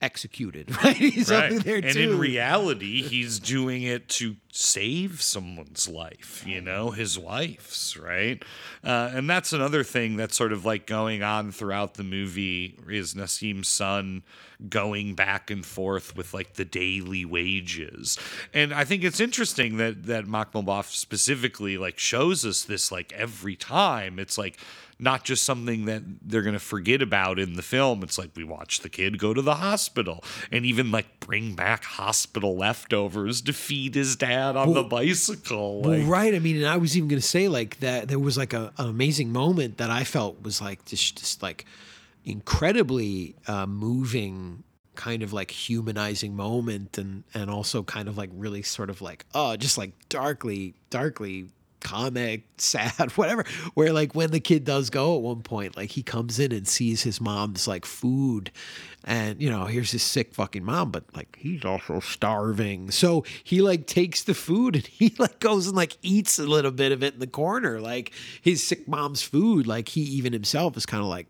executed, 0.00 0.74
right? 0.84 0.96
He's 0.96 1.30
only 1.30 1.58
there 1.58 1.76
and 1.76 1.86
to 1.86 2.02
in 2.12 2.18
reality, 2.18 3.02
he's 3.02 3.38
doing 3.38 3.82
it 3.82 4.08
to 4.10 4.36
save 4.56 5.20
someone's 5.20 5.86
life, 5.86 6.42
you 6.46 6.62
know, 6.62 6.90
his 6.90 7.18
wife's, 7.18 7.94
right? 7.94 8.42
Uh, 8.82 9.10
and 9.12 9.28
that's 9.28 9.52
another 9.52 9.84
thing 9.84 10.16
that's 10.16 10.34
sort 10.34 10.50
of 10.52 10.64
like 10.64 10.86
going 10.86 11.22
on 11.22 11.52
throughout 11.52 11.94
the 11.94 12.02
movie 12.02 12.78
is 12.88 13.14
Nassim's 13.14 13.68
son 13.68 14.22
going 14.70 15.14
back 15.14 15.50
and 15.50 15.64
forth 15.64 16.16
with 16.16 16.32
like 16.32 16.54
the 16.54 16.64
daily 16.64 17.26
wages. 17.26 18.18
And 18.54 18.72
I 18.72 18.84
think 18.84 19.04
it's 19.04 19.20
interesting 19.20 19.76
that 19.76 20.04
that 20.06 20.24
Makhmalbaf 20.24 20.86
specifically 20.86 21.76
like 21.76 21.98
shows 21.98 22.46
us 22.46 22.64
this 22.64 22.90
like 22.90 23.12
every 23.12 23.56
time. 23.56 24.18
It's 24.18 24.38
like 24.38 24.58
not 24.98 25.24
just 25.24 25.42
something 25.42 25.84
that 25.84 26.02
they're 26.22 26.42
going 26.42 26.54
to 26.54 26.58
forget 26.58 27.02
about 27.02 27.38
in 27.38 27.54
the 27.54 27.62
film. 27.62 28.02
It's 28.02 28.18
like 28.18 28.30
we 28.34 28.44
watch 28.44 28.80
the 28.80 28.88
kid 28.88 29.18
go 29.18 29.34
to 29.34 29.42
the 29.42 29.56
hospital 29.56 30.24
and 30.50 30.64
even 30.64 30.90
like 30.90 31.20
bring 31.20 31.54
back 31.54 31.84
hospital 31.84 32.56
leftovers 32.56 33.42
to 33.42 33.52
feed 33.52 33.94
his 33.94 34.16
dad 34.16 34.45
on 34.54 34.74
the 34.74 34.82
bicycle. 34.82 35.80
Well, 35.80 36.02
right. 36.02 36.34
I 36.34 36.38
mean, 36.38 36.56
and 36.56 36.66
I 36.66 36.76
was 36.76 36.96
even 36.96 37.08
going 37.08 37.20
to 37.20 37.26
say 37.26 37.48
like 37.48 37.80
that. 37.80 38.08
There 38.08 38.18
was 38.18 38.36
like 38.36 38.52
a, 38.52 38.72
an 38.76 38.88
amazing 38.88 39.32
moment 39.32 39.78
that 39.78 39.90
I 39.90 40.04
felt 40.04 40.42
was 40.42 40.60
like 40.60 40.84
just, 40.84 41.18
just 41.18 41.42
like 41.42 41.64
incredibly 42.24 43.34
uh, 43.48 43.66
moving, 43.66 44.62
kind 44.94 45.22
of 45.22 45.32
like 45.32 45.50
humanizing 45.50 46.36
moment, 46.36 46.98
and 46.98 47.24
and 47.34 47.50
also 47.50 47.82
kind 47.82 48.08
of 48.08 48.18
like 48.18 48.30
really 48.34 48.62
sort 48.62 48.90
of 48.90 49.00
like 49.00 49.24
oh, 49.34 49.56
just 49.56 49.78
like 49.78 49.92
darkly, 50.08 50.74
darkly 50.90 51.48
comic, 51.86 52.42
sad, 52.58 53.12
whatever. 53.12 53.44
Where 53.74 53.92
like 53.92 54.14
when 54.14 54.32
the 54.32 54.40
kid 54.40 54.64
does 54.64 54.90
go 54.90 55.16
at 55.16 55.22
one 55.22 55.42
point, 55.42 55.76
like 55.76 55.90
he 55.90 56.02
comes 56.02 56.38
in 56.40 56.52
and 56.52 56.66
sees 56.66 57.02
his 57.02 57.20
mom's 57.20 57.68
like 57.68 57.84
food, 57.84 58.50
and 59.04 59.40
you 59.40 59.48
know 59.48 59.66
here's 59.66 59.92
his 59.92 60.02
sick 60.02 60.34
fucking 60.34 60.64
mom, 60.64 60.90
but 60.90 61.04
like 61.14 61.38
he's 61.40 61.64
also 61.64 62.00
starving. 62.00 62.90
So 62.90 63.24
he 63.44 63.62
like 63.62 63.86
takes 63.86 64.24
the 64.24 64.34
food 64.34 64.74
and 64.74 64.86
he 64.98 65.14
like 65.18 65.38
goes 65.38 65.68
and 65.68 65.76
like 65.76 65.96
eats 66.02 66.38
a 66.38 66.46
little 66.46 66.72
bit 66.72 66.90
of 66.90 67.04
it 67.04 67.14
in 67.14 67.20
the 67.20 67.26
corner, 67.26 67.80
like 67.80 68.12
his 68.42 68.66
sick 68.66 68.88
mom's 68.88 69.22
food. 69.22 69.66
Like 69.66 69.88
he 69.88 70.00
even 70.00 70.32
himself 70.32 70.76
is 70.76 70.86
kind 70.86 71.02
of 71.02 71.08
like. 71.08 71.26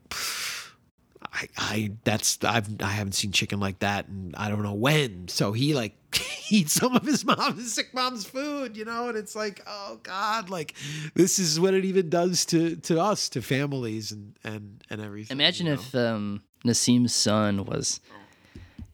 I, 1.33 1.49
I 1.59 1.93
that's 2.05 2.43
I've 2.45 2.81
I 2.81 2.87
haven't 2.87 3.13
seen 3.13 3.31
chicken 3.31 3.61
like 3.61 3.81
that 3.81 4.09
and 4.09 4.35
I 4.37 4.49
don't 4.49 4.63
know 4.63 4.73
when. 4.73 5.29
So 5.29 5.53
he 5.53 5.75
like 5.75 5.95
eats 6.51 6.73
some 6.73 6.95
of 6.97 7.05
his 7.05 7.25
mom's 7.25 7.73
sick 7.73 7.93
mom's 7.95 8.25
food, 8.25 8.77
you 8.77 8.85
know, 8.85 9.09
and 9.09 9.17
it's 9.17 9.35
like, 9.35 9.63
oh 9.67 9.99
God, 10.03 10.51
like 10.51 10.75
this 11.15 11.39
is 11.39 11.59
what 11.59 11.75
it 11.75 11.85
even 11.85 12.09
does 12.09 12.45
to 12.47 12.77
to 12.77 13.01
us, 13.01 13.29
to 13.31 13.43
families 13.43 14.13
and 14.13 14.35
and 14.45 14.85
and 14.91 15.01
everything. 15.01 15.37
Imagine 15.37 15.67
you 15.67 15.75
know? 15.75 15.81
if 15.81 15.95
um, 15.95 16.43
Nassim's 16.65 17.15
son 17.15 17.65
was 17.65 18.01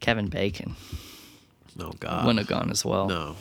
Kevin 0.01 0.27
Bacon. 0.27 0.77
Oh 1.81 1.93
God. 1.99 2.27
Wouldn't 2.27 2.41
have 2.41 2.49
gone 2.49 2.71
as 2.71 2.85
well. 2.85 3.09
No. 3.09 3.37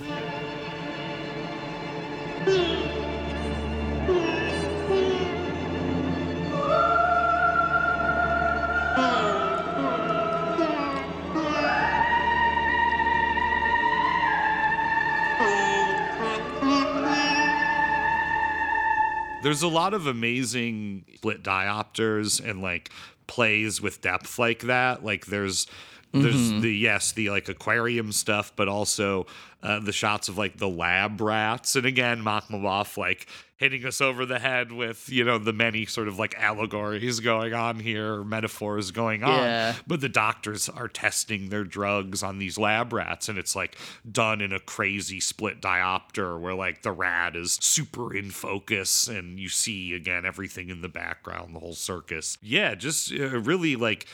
There's 19.44 19.62
a 19.62 19.68
lot 19.68 19.94
of 19.94 20.08
amazing 20.08 21.06
split 21.16 21.44
diopters 21.44 22.44
and 22.48 22.62
like 22.62 22.90
plays 23.28 23.82
with 23.82 24.02
depth 24.02 24.38
like 24.40 24.60
that. 24.62 25.04
Like 25.04 25.26
there's 25.28 25.68
there's 26.14 26.36
Mhm. 26.52 26.62
the 26.62 26.70
yes 26.76 27.14
the 27.14 27.30
like 27.30 27.48
aquarium 27.50 28.12
stuff, 28.12 28.52
but 28.56 28.68
also 28.68 29.26
uh, 29.64 29.80
the 29.80 29.94
shots 29.94 30.28
of 30.28 30.38
like 30.38 30.58
the 30.58 30.68
lab 30.68 31.22
rats, 31.22 31.76
and 31.76 31.86
again 31.86 32.22
Makhmalbaf 32.24 32.98
like 32.98 33.28
hitting 33.62 33.86
us 33.86 34.02
over 34.02 34.26
the 34.26 34.40
head 34.40 34.72
with 34.72 35.08
you 35.08 35.24
know 35.24 35.38
the 35.38 35.54
many 35.54 35.86
sort 35.86 36.08
of 36.08 36.18
like 36.18 36.34
allegories 36.36 37.20
going 37.20 37.54
on 37.54 37.80
here, 37.80 38.24
metaphors 38.24 38.90
going 38.90 39.24
on. 39.24 39.38
Yeah. 39.38 39.76
But 39.86 40.02
the 40.02 40.10
doctors 40.10 40.68
are 40.68 40.88
testing 40.88 41.50
their 41.50 41.64
drugs 41.64 42.24
on 42.24 42.40
these 42.40 42.58
lab 42.58 42.92
rats, 42.92 43.30
and 43.30 43.38
it's 43.38 43.56
like 43.56 43.78
done 44.12 44.42
in 44.42 44.52
a 44.52 44.60
crazy 44.60 45.20
split 45.20 45.62
diopter 45.62 46.40
where 46.40 46.56
like 46.56 46.82
the 46.82 46.92
rat 46.92 47.36
is 47.36 47.60
super 47.62 48.14
in 48.14 48.32
focus, 48.32 49.08
and 49.08 49.40
you 49.40 49.48
see 49.48 49.94
again 49.94 50.26
everything 50.26 50.70
in 50.70 50.82
the 50.82 50.90
background, 50.90 51.56
the 51.56 51.60
whole 51.60 51.76
circus. 51.76 52.40
Yeah, 52.42 52.74
just 52.74 53.14
uh, 53.14 53.40
really 53.40 53.76
like 53.76 54.08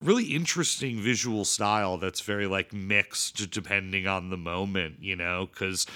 really 0.00 0.26
interesting 0.26 1.00
visual 1.00 1.44
style 1.44 1.98
that's 1.98 2.20
very 2.20 2.46
like 2.46 2.72
mixed 2.72 3.50
depending 3.50 4.06
on 4.06 4.30
the 4.30 4.36
moment, 4.36 4.96
you 5.00 5.16
know, 5.16 5.48
because 5.52 5.86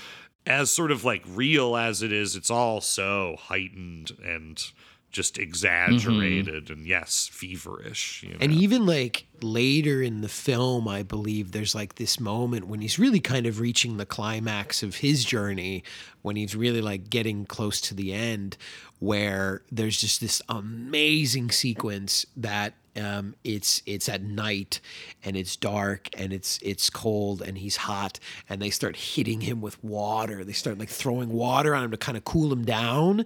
as 0.47 0.71
sort 0.71 0.91
of 0.91 1.05
like 1.05 1.23
real 1.27 1.77
as 1.77 2.03
it 2.03 2.13
is, 2.13 2.37
it's 2.37 2.51
all 2.51 2.81
so 2.81 3.37
heightened 3.39 4.13
and 4.25 4.73
just 5.13 5.39
exaggerated 5.39 6.65
mm-hmm. 6.65 6.73
and 6.73 6.87
yes, 6.87 7.29
feverish. 7.31 8.23
You 8.23 8.31
know? 8.31 8.39
And 8.41 8.51
even 8.51 8.87
like 8.87 9.27
later 9.43 10.03
in 10.03 10.23
the 10.23 10.29
film, 10.29 10.89
I 10.89 11.03
believe 11.03 11.53
there's 11.53 11.75
like 11.75 11.97
this 11.97 12.19
moment 12.19 12.67
when 12.67 12.81
he's 12.81 12.99
really 12.99 13.21
kind 13.21 13.47
of 13.47 13.61
reaching 13.61 13.99
the 13.99 14.07
climax 14.07 14.83
of 14.83 14.97
his 14.97 15.25
journey, 15.25 15.85
when 16.23 16.37
he's 16.37 16.57
really 16.57 16.81
like 16.81 17.11
getting 17.11 17.45
close 17.45 17.81
to 17.83 17.95
the 17.95 18.13
end, 18.13 18.57
where 18.99 19.63
there's 19.71 20.01
just 20.01 20.21
this 20.21 20.41
amazing 20.49 21.51
sequence 21.51 22.25
that 22.37 22.75
um, 22.97 23.35
it's 23.43 23.83
it's 23.87 24.09
at 24.09 24.23
night 24.23 24.81
and 25.25 25.37
it's 25.37 25.57
dark 25.57 26.09
and 26.17 26.33
it's 26.33 26.59
it's 26.63 26.91
cold 26.91 27.41
and 27.41 27.59
he's 27.59 27.77
hot 27.77 28.19
and 28.49 28.61
they 28.61 28.71
start 28.71 28.97
hitting 28.97 29.41
him 29.41 29.61
with 29.61 29.83
water. 29.83 30.45
They 30.45 30.53
start 30.53 30.79
like 30.79 30.89
throwing 30.89 31.31
water 31.31 31.75
on 31.75 31.85
him 31.85 31.91
to 31.93 31.97
kind 31.97 32.19
of 32.19 32.25
cool 32.25 32.53
him 32.53 32.65
down, 32.65 33.25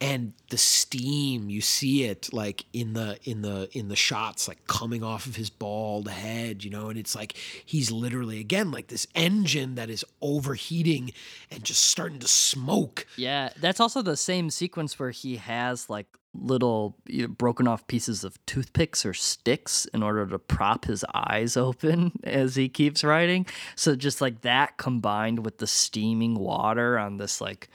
and 0.00 0.32
the 0.50 0.58
steam 0.58 1.48
you 1.50 1.60
see 1.60 2.04
it 2.04 2.32
like 2.32 2.64
in 2.72 2.92
the 2.92 3.18
in 3.24 3.42
the 3.42 3.68
in 3.72 3.88
the 3.88 3.96
shots 3.96 4.46
like 4.46 4.66
coming 4.66 5.02
off 5.02 5.26
of 5.26 5.36
his 5.36 5.50
bald 5.50 6.08
head, 6.08 6.62
you 6.62 6.70
know, 6.70 6.88
and 6.88 6.98
it's 6.98 7.14
like 7.14 7.34
he's 7.64 7.90
literally 7.90 8.38
again 8.38 8.70
like 8.70 8.88
this 8.88 9.06
engine 9.14 9.76
that 9.76 9.88
is 9.88 10.04
overheating 10.20 11.12
and 11.50 11.64
just 11.64 11.82
starting 11.82 12.18
to 12.18 12.28
smoke. 12.28 13.06
Yeah, 13.16 13.50
that's 13.58 13.80
also 13.80 14.02
the 14.02 14.16
same 14.16 14.50
sequence 14.50 14.98
where 14.98 15.10
he 15.10 15.36
has 15.36 15.88
like 15.88 16.06
little 16.40 16.96
you 17.06 17.22
know, 17.22 17.28
broken 17.28 17.66
off 17.66 17.86
pieces 17.86 18.24
of 18.24 18.44
toothpicks 18.46 19.04
or 19.04 19.14
sticks 19.14 19.86
in 19.86 20.02
order 20.02 20.26
to 20.26 20.38
prop 20.38 20.84
his 20.84 21.04
eyes 21.14 21.56
open 21.56 22.12
as 22.24 22.56
he 22.56 22.68
keeps 22.68 23.04
writing. 23.04 23.46
So 23.74 23.96
just 23.96 24.20
like 24.20 24.42
that 24.42 24.76
combined 24.76 25.44
with 25.44 25.58
the 25.58 25.66
steaming 25.66 26.34
water 26.34 26.98
on 26.98 27.16
this 27.16 27.40
like 27.40 27.68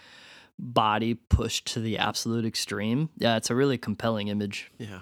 body 0.60 1.16
pushed 1.16 1.66
to 1.74 1.80
the 1.80 1.98
absolute 1.98 2.46
extreme. 2.46 3.10
Yeah, 3.18 3.38
it's 3.38 3.50
a 3.50 3.56
really 3.56 3.78
compelling 3.78 4.28
image. 4.28 4.72
Yeah. 4.78 5.02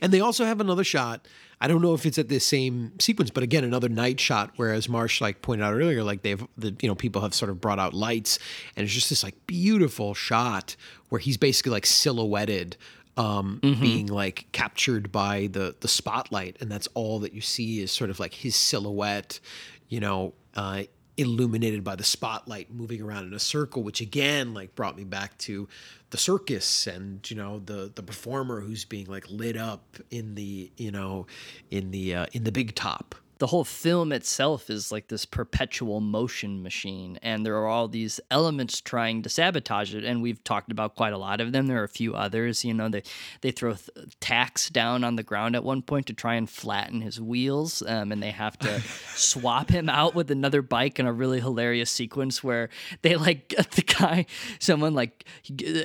And 0.00 0.12
they 0.12 0.20
also 0.20 0.44
have 0.44 0.60
another 0.60 0.84
shot. 0.84 1.26
I 1.64 1.66
don't 1.66 1.80
know 1.80 1.94
if 1.94 2.04
it's 2.04 2.18
at 2.18 2.28
this 2.28 2.44
same 2.44 2.92
sequence, 3.00 3.30
but 3.30 3.42
again, 3.42 3.64
another 3.64 3.88
night 3.88 4.20
shot. 4.20 4.50
Whereas 4.56 4.86
Marsh, 4.86 5.22
like 5.22 5.40
pointed 5.40 5.64
out 5.64 5.72
earlier, 5.72 6.04
like 6.04 6.20
they've 6.20 6.46
the 6.58 6.76
you 6.82 6.88
know 6.88 6.94
people 6.94 7.22
have 7.22 7.32
sort 7.32 7.50
of 7.50 7.58
brought 7.58 7.78
out 7.78 7.94
lights, 7.94 8.38
and 8.76 8.84
it's 8.84 8.92
just 8.92 9.08
this 9.08 9.22
like 9.22 9.34
beautiful 9.46 10.12
shot 10.12 10.76
where 11.08 11.18
he's 11.18 11.38
basically 11.38 11.72
like 11.72 11.86
silhouetted, 11.86 12.76
um, 13.16 13.60
being 13.62 14.08
like 14.08 14.44
captured 14.52 15.10
by 15.10 15.48
the 15.52 15.74
the 15.80 15.88
spotlight, 15.88 16.58
and 16.60 16.70
that's 16.70 16.86
all 16.92 17.20
that 17.20 17.32
you 17.32 17.40
see 17.40 17.80
is 17.80 17.90
sort 17.90 18.10
of 18.10 18.20
like 18.20 18.34
his 18.34 18.54
silhouette, 18.54 19.40
you 19.88 20.00
know, 20.00 20.34
uh, 20.56 20.82
illuminated 21.16 21.82
by 21.82 21.96
the 21.96 22.04
spotlight 22.04 22.70
moving 22.74 23.00
around 23.00 23.24
in 23.26 23.32
a 23.32 23.38
circle 23.38 23.82
which 23.82 24.00
again 24.00 24.52
like 24.52 24.74
brought 24.74 24.96
me 24.96 25.04
back 25.04 25.38
to 25.38 25.68
the 26.14 26.18
circus 26.18 26.86
and 26.86 27.28
you 27.28 27.34
know 27.34 27.60
the 27.64 27.90
the 27.96 28.02
performer 28.02 28.60
who's 28.60 28.84
being 28.84 29.04
like 29.06 29.28
lit 29.28 29.56
up 29.56 29.96
in 30.12 30.36
the 30.36 30.70
you 30.76 30.92
know 30.92 31.26
in 31.72 31.90
the 31.90 32.14
uh, 32.14 32.26
in 32.30 32.44
the 32.44 32.52
big 32.52 32.72
top 32.76 33.16
the 33.38 33.48
whole 33.48 33.64
film 33.64 34.12
itself 34.12 34.70
is 34.70 34.92
like 34.92 35.08
this 35.08 35.24
perpetual 35.24 36.00
motion 36.00 36.62
machine 36.62 37.18
and 37.22 37.44
there 37.44 37.56
are 37.56 37.66
all 37.66 37.88
these 37.88 38.20
elements 38.30 38.80
trying 38.80 39.22
to 39.22 39.28
sabotage 39.28 39.94
it 39.94 40.04
and 40.04 40.22
we've 40.22 40.42
talked 40.44 40.70
about 40.70 40.94
quite 40.94 41.12
a 41.12 41.18
lot 41.18 41.40
of 41.40 41.52
them 41.52 41.66
there 41.66 41.80
are 41.80 41.84
a 41.84 41.88
few 41.88 42.14
others 42.14 42.64
you 42.64 42.72
know 42.72 42.88
they 42.88 43.02
they 43.40 43.50
throw 43.50 43.74
th- 43.74 43.90
tacks 44.20 44.68
down 44.70 45.02
on 45.02 45.16
the 45.16 45.22
ground 45.22 45.56
at 45.56 45.64
one 45.64 45.82
point 45.82 46.06
to 46.06 46.12
try 46.12 46.34
and 46.34 46.48
flatten 46.48 47.00
his 47.00 47.20
wheels 47.20 47.82
um, 47.86 48.12
and 48.12 48.22
they 48.22 48.30
have 48.30 48.58
to 48.58 48.80
swap 49.14 49.70
him 49.70 49.88
out 49.88 50.14
with 50.14 50.30
another 50.30 50.62
bike 50.62 50.98
in 50.98 51.06
a 51.06 51.12
really 51.12 51.40
hilarious 51.40 51.90
sequence 51.90 52.42
where 52.44 52.68
they 53.02 53.16
like 53.16 53.48
the 53.72 53.82
guy 53.82 54.26
someone 54.58 54.94
like 54.94 55.24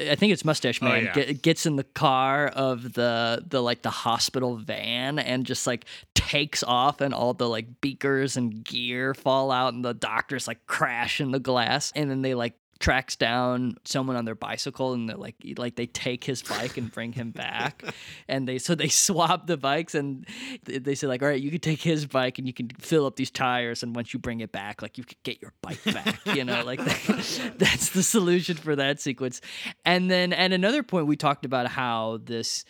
i 0.07 0.15
think 0.15 0.31
it's 0.31 0.45
mustache 0.45 0.81
man 0.81 1.05
yeah. 1.05 1.13
get, 1.13 1.41
gets 1.41 1.65
in 1.65 1.75
the 1.75 1.83
car 1.83 2.47
of 2.47 2.93
the 2.93 3.43
the 3.47 3.61
like 3.61 3.81
the 3.81 3.89
hospital 3.89 4.55
van 4.55 5.17
and 5.17 5.45
just 5.45 5.65
like 5.65 5.85
takes 6.13 6.63
off 6.63 7.01
and 7.01 7.13
all 7.13 7.33
the 7.39 7.49
like 7.49 7.81
beakers 7.81 8.37
and 8.37 8.63
gear 8.63 9.15
fall 9.15 9.51
out 9.51 9.73
and 9.73 9.83
the 9.83 9.93
doctors 9.93 10.47
like 10.47 10.67
crash 10.67 11.19
in 11.19 11.31
the 11.31 11.39
glass 11.39 11.91
and 11.95 12.11
then 12.11 12.21
they 12.21 12.35
like 12.35 12.53
tracks 12.79 13.17
down 13.17 13.75
someone 13.83 14.15
on 14.15 14.23
their 14.23 14.35
bicycle 14.35 14.93
and 14.93 15.09
they're 15.09 15.17
like 15.17 15.35
like 15.57 15.75
they 15.75 15.85
take 15.85 16.23
his 16.23 16.41
bike 16.41 16.77
and 16.77 16.91
bring 16.91 17.11
him 17.11 17.31
back. 17.31 17.83
And 18.27 18.47
they 18.47 18.59
so 18.59 18.75
they 18.75 18.89
swap 18.89 19.47
the 19.47 19.57
bikes 19.57 19.95
and 19.95 20.25
they 20.63 20.93
say 20.93 21.07
like 21.07 21.21
all 21.23 21.29
right 21.29 21.41
you 21.41 21.49
can 21.49 21.59
take 21.59 21.81
his 21.81 22.05
bike 22.05 22.37
and 22.37 22.47
you 22.47 22.53
can 22.53 22.69
fill 22.79 23.07
up 23.07 23.15
these 23.15 23.31
tires 23.31 23.81
and 23.81 23.95
once 23.95 24.13
you 24.13 24.19
bring 24.19 24.39
it 24.39 24.51
back 24.51 24.83
like 24.83 24.97
you 24.99 25.03
could 25.03 25.21
get 25.23 25.41
your 25.41 25.51
bike 25.61 25.83
back 25.83 26.19
you 26.35 26.45
know 26.45 26.63
like 26.63 26.79
that's 27.57 27.89
the 27.89 28.03
solution 28.03 28.55
for 28.55 28.75
that 28.75 29.01
sequence. 29.01 29.41
And 29.83 30.11
then 30.11 30.31
at 30.31 30.53
another 30.53 30.83
point 30.83 31.07
we 31.07 31.15
talked 31.15 31.43
about 31.43 31.67
how 31.67 32.19
this 32.23 32.65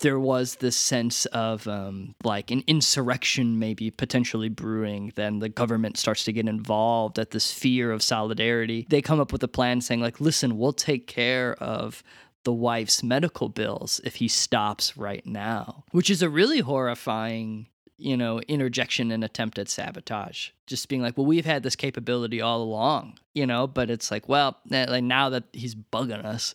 there 0.00 0.18
was 0.18 0.56
this 0.56 0.76
sense 0.76 1.26
of 1.26 1.66
um, 1.68 2.14
like 2.24 2.50
an 2.50 2.62
insurrection 2.66 3.58
maybe 3.58 3.90
potentially 3.90 4.48
brewing 4.48 5.12
then 5.16 5.38
the 5.38 5.48
government 5.48 5.96
starts 5.96 6.24
to 6.24 6.32
get 6.32 6.48
involved 6.48 7.18
at 7.18 7.30
this 7.30 7.52
fear 7.52 7.90
of 7.90 8.02
solidarity. 8.02 8.86
They 8.88 9.02
come 9.02 9.20
up 9.20 9.32
with 9.32 9.42
a 9.42 9.48
plan 9.48 9.80
saying 9.80 10.00
like 10.00 10.20
listen 10.20 10.58
we'll 10.58 10.72
take 10.72 11.06
care 11.06 11.54
of 11.54 12.02
the 12.44 12.52
wife's 12.52 13.02
medical 13.02 13.48
bills 13.48 14.00
if 14.04 14.16
he 14.16 14.28
stops 14.28 14.96
right 14.96 15.24
now 15.24 15.84
which 15.92 16.10
is 16.10 16.22
a 16.22 16.28
really 16.28 16.60
horrifying 16.60 17.66
you 17.96 18.16
know 18.16 18.40
interjection 18.40 19.10
and 19.10 19.24
attempt 19.24 19.58
at 19.58 19.68
sabotage. 19.68 20.50
Just 20.66 20.88
being 20.88 21.02
like 21.02 21.16
well 21.16 21.26
we've 21.26 21.44
had 21.44 21.62
this 21.62 21.76
capability 21.76 22.40
all 22.40 22.62
along 22.62 23.18
you 23.34 23.46
know? 23.46 23.66
But 23.66 23.90
it's 23.90 24.10
like 24.10 24.28
well 24.28 24.58
like 24.68 25.04
now 25.04 25.30
that 25.30 25.44
he's 25.52 25.74
bugging 25.74 26.24
us 26.24 26.54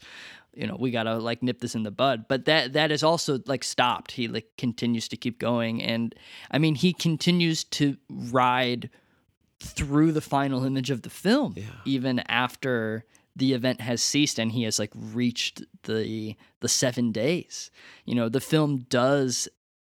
you 0.53 0.67
know 0.67 0.75
we 0.79 0.91
gotta 0.91 1.17
like 1.17 1.43
nip 1.43 1.59
this 1.59 1.75
in 1.75 1.83
the 1.83 1.91
bud. 1.91 2.25
But 2.27 2.45
that 2.45 2.73
that 2.73 2.91
is 2.91 3.03
also 3.03 3.39
like 3.45 3.63
stopped. 3.63 4.11
He 4.11 4.27
like 4.27 4.47
continues 4.57 5.07
to 5.09 5.17
keep 5.17 5.39
going. 5.39 5.81
And 5.81 6.15
i 6.51 6.57
mean 6.57 6.75
he 6.75 6.93
continues 6.93 7.63
to 7.65 7.97
ride 8.09 8.89
through 9.59 10.13
the 10.13 10.21
final 10.21 10.63
image 10.63 10.89
of 10.89 11.01
the 11.01 11.09
film 11.09 11.55
even 11.83 12.19
after 12.29 13.05
the 13.35 13.53
event 13.53 13.81
has 13.81 14.01
ceased 14.01 14.39
and 14.39 14.51
he 14.51 14.63
has 14.63 14.79
like 14.79 14.91
reached 14.95 15.63
the 15.83 16.35
the 16.59 16.69
seven 16.69 17.11
days. 17.11 17.71
You 18.05 18.15
know 18.15 18.29
the 18.29 18.41
film 18.41 18.85
does 18.89 19.47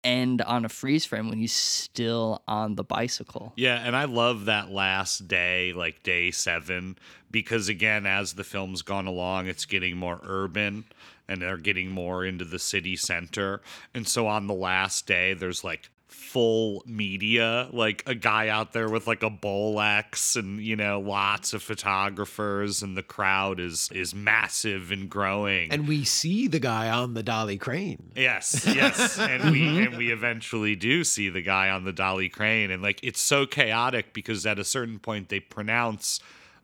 end 0.05 0.41
on 0.43 0.63
a 0.63 0.69
freeze 0.69 1.03
frame 1.03 1.27
when 1.27 1.39
he's 1.39 1.51
still 1.53 2.41
on 2.47 2.75
the 2.75 2.83
bicycle 2.83 3.51
Yeah, 3.55 3.75
and 3.75 3.95
I 3.95 4.05
love 4.05 4.45
that 4.45 4.71
last 4.71 5.27
day, 5.27 5.73
like 5.73 6.03
day 6.03 6.31
seven, 6.31 6.97
because 7.31 7.67
again, 7.67 8.05
as 8.05 8.33
the 8.33 8.43
film's 8.43 8.81
gone 8.81 9.07
along, 9.07 9.47
it's 9.47 9.65
getting 9.65 9.97
more 9.97 10.21
urban 10.23 10.85
and 11.27 11.41
they're 11.41 11.57
getting 11.57 11.89
more 11.89 12.23
into 12.23 12.45
the 12.45 12.59
city 12.59 12.95
center. 12.95 13.61
And 13.93 14.07
so 14.07 14.27
on 14.27 14.47
the 14.47 14.53
last 14.53 15.07
day, 15.07 15.33
there's 15.33 15.63
like 15.63 15.89
full 16.15 16.83
media, 16.85 17.69
like 17.71 18.03
a 18.07 18.15
guy 18.15 18.47
out 18.47 18.73
there 18.73 18.89
with 18.89 19.05
like 19.07 19.21
a 19.21 19.29
Bolex 19.29 20.35
and, 20.35 20.59
you 20.59 20.75
know, 20.75 20.99
lots 20.99 21.53
of 21.53 21.61
photographers 21.61 22.81
and 22.81 22.97
the 22.97 23.03
crowd 23.03 23.59
is 23.59 23.89
is 23.93 24.15
massive 24.15 24.91
and 24.91 25.09
growing. 25.09 25.71
and 25.71 25.87
we 25.87 26.03
see 26.03 26.47
the 26.47 26.59
guy 26.59 26.89
on 26.89 27.13
the 27.13 27.23
dolly 27.23 27.57
crane. 27.57 28.11
Yes, 28.15 28.65
yes, 28.75 29.19
and 29.19 29.51
we 29.51 29.61
mm-hmm. 29.61 29.83
and 29.83 29.97
we 29.97 30.11
eventually 30.11 30.75
do 30.75 31.03
see 31.03 31.29
the 31.29 31.41
guy 31.41 31.69
on 31.69 31.83
the 31.83 31.93
dolly 31.93 32.29
crane, 32.29 32.71
and 32.71 32.81
like 32.81 32.99
it's 33.03 33.21
so 33.21 33.45
chaotic 33.45 34.13
because 34.13 34.45
at 34.45 34.57
a 34.57 34.65
certain 34.65 34.99
point 34.99 35.29
they 35.29 35.39
pronounce 35.39 36.19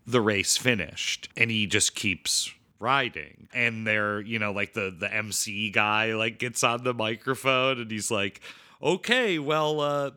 the 0.07 0.21
race 0.21 0.57
finished, 0.57 1.29
and 1.37 1.51
he 1.51 1.67
just 1.67 1.93
keeps 1.95 2.53
riding, 2.79 3.47
and 3.53 3.85
they're 3.85 4.21
you 4.21 4.39
know 4.39 4.51
like 4.51 4.73
the 4.73 4.93
the 4.97 5.13
MC 5.13 5.69
guy 5.69 6.13
like 6.13 6.39
gets 6.39 6.63
on 6.63 6.83
the 6.83 6.93
microphone 6.93 7.79
and 7.79 7.91
he's 7.91 8.11
like, 8.11 8.41
okay, 8.82 9.38
well, 9.38 9.80
uh, 9.80 10.10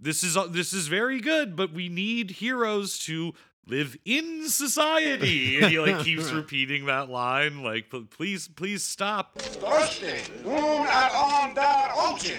this 0.00 0.22
is 0.22 0.36
this 0.50 0.72
is 0.72 0.88
very 0.88 1.20
good, 1.20 1.56
but 1.56 1.72
we 1.72 1.88
need 1.88 2.32
heroes 2.32 2.98
to 3.06 3.34
live 3.66 3.96
in 4.04 4.48
society, 4.48 5.58
and 5.58 5.66
he 5.66 5.78
like 5.78 6.00
keeps 6.04 6.32
repeating 6.32 6.86
that 6.86 7.08
line, 7.08 7.62
like 7.62 7.92
please 8.10 8.48
please 8.48 8.82
stop. 8.82 9.38
درسته 9.60 10.22
اون 10.44 10.86
الان 10.86 11.54
در 11.54 11.90
اوجه 11.94 12.38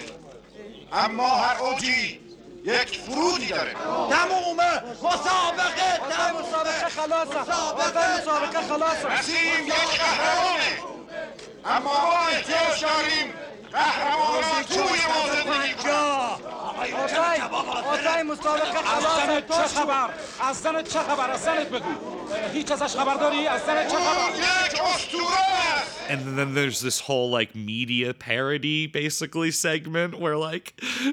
اما 0.92 1.28
هر 1.28 1.56
اوجی 1.56 2.20
یک 2.64 2.98
فرودی 2.98 3.46
داره 3.46 3.72
تمومه 4.10 4.82
مسابقه 5.02 5.98
تمام 6.10 6.42
مسابقه 6.42 6.88
خلاصه 6.88 7.40
مسابقه 7.40 8.20
مسابقه 8.20 8.68
خلاصه 8.68 9.18
نسیم 9.18 9.66
یک 9.66 9.74
قهرمانه 9.74 10.78
اما 11.64 11.92
ما 11.92 12.26
احتیاج 12.28 12.80
داریم 12.82 13.34
قهرمان 13.72 14.62
توی 14.62 15.00
ما 15.08 15.34
زندگی 15.34 15.74
کنن 15.74 16.54
حسین 17.04 17.42
حسین 17.92 18.22
مسابقه 18.22 18.82
خلاصه 18.82 19.42
چه 19.48 19.80
خبر 19.80 20.10
از 20.40 20.56
زن 20.60 20.82
چه 20.82 20.98
خبر 20.98 21.30
از 21.30 21.42
زنت 21.42 21.68
بگو 21.68 21.90
هیچ 22.52 22.72
ازش 22.72 22.96
خبر 22.96 23.14
داری 23.14 23.46
از 23.46 23.60
زن 23.62 23.88
چه 23.88 23.96
خبر 23.96 24.38
یک 24.38 24.80
اسطوره 24.80 25.38
است 25.76 25.94
And 26.08 26.38
then 26.38 26.54
there's 26.54 26.80
this 26.80 27.00
whole 27.00 27.30
like 27.38 27.54
media 27.54 28.12
parody 28.12 28.86
basically 28.86 29.50
segment 29.50 30.20
where 30.20 30.36
like 30.36 30.66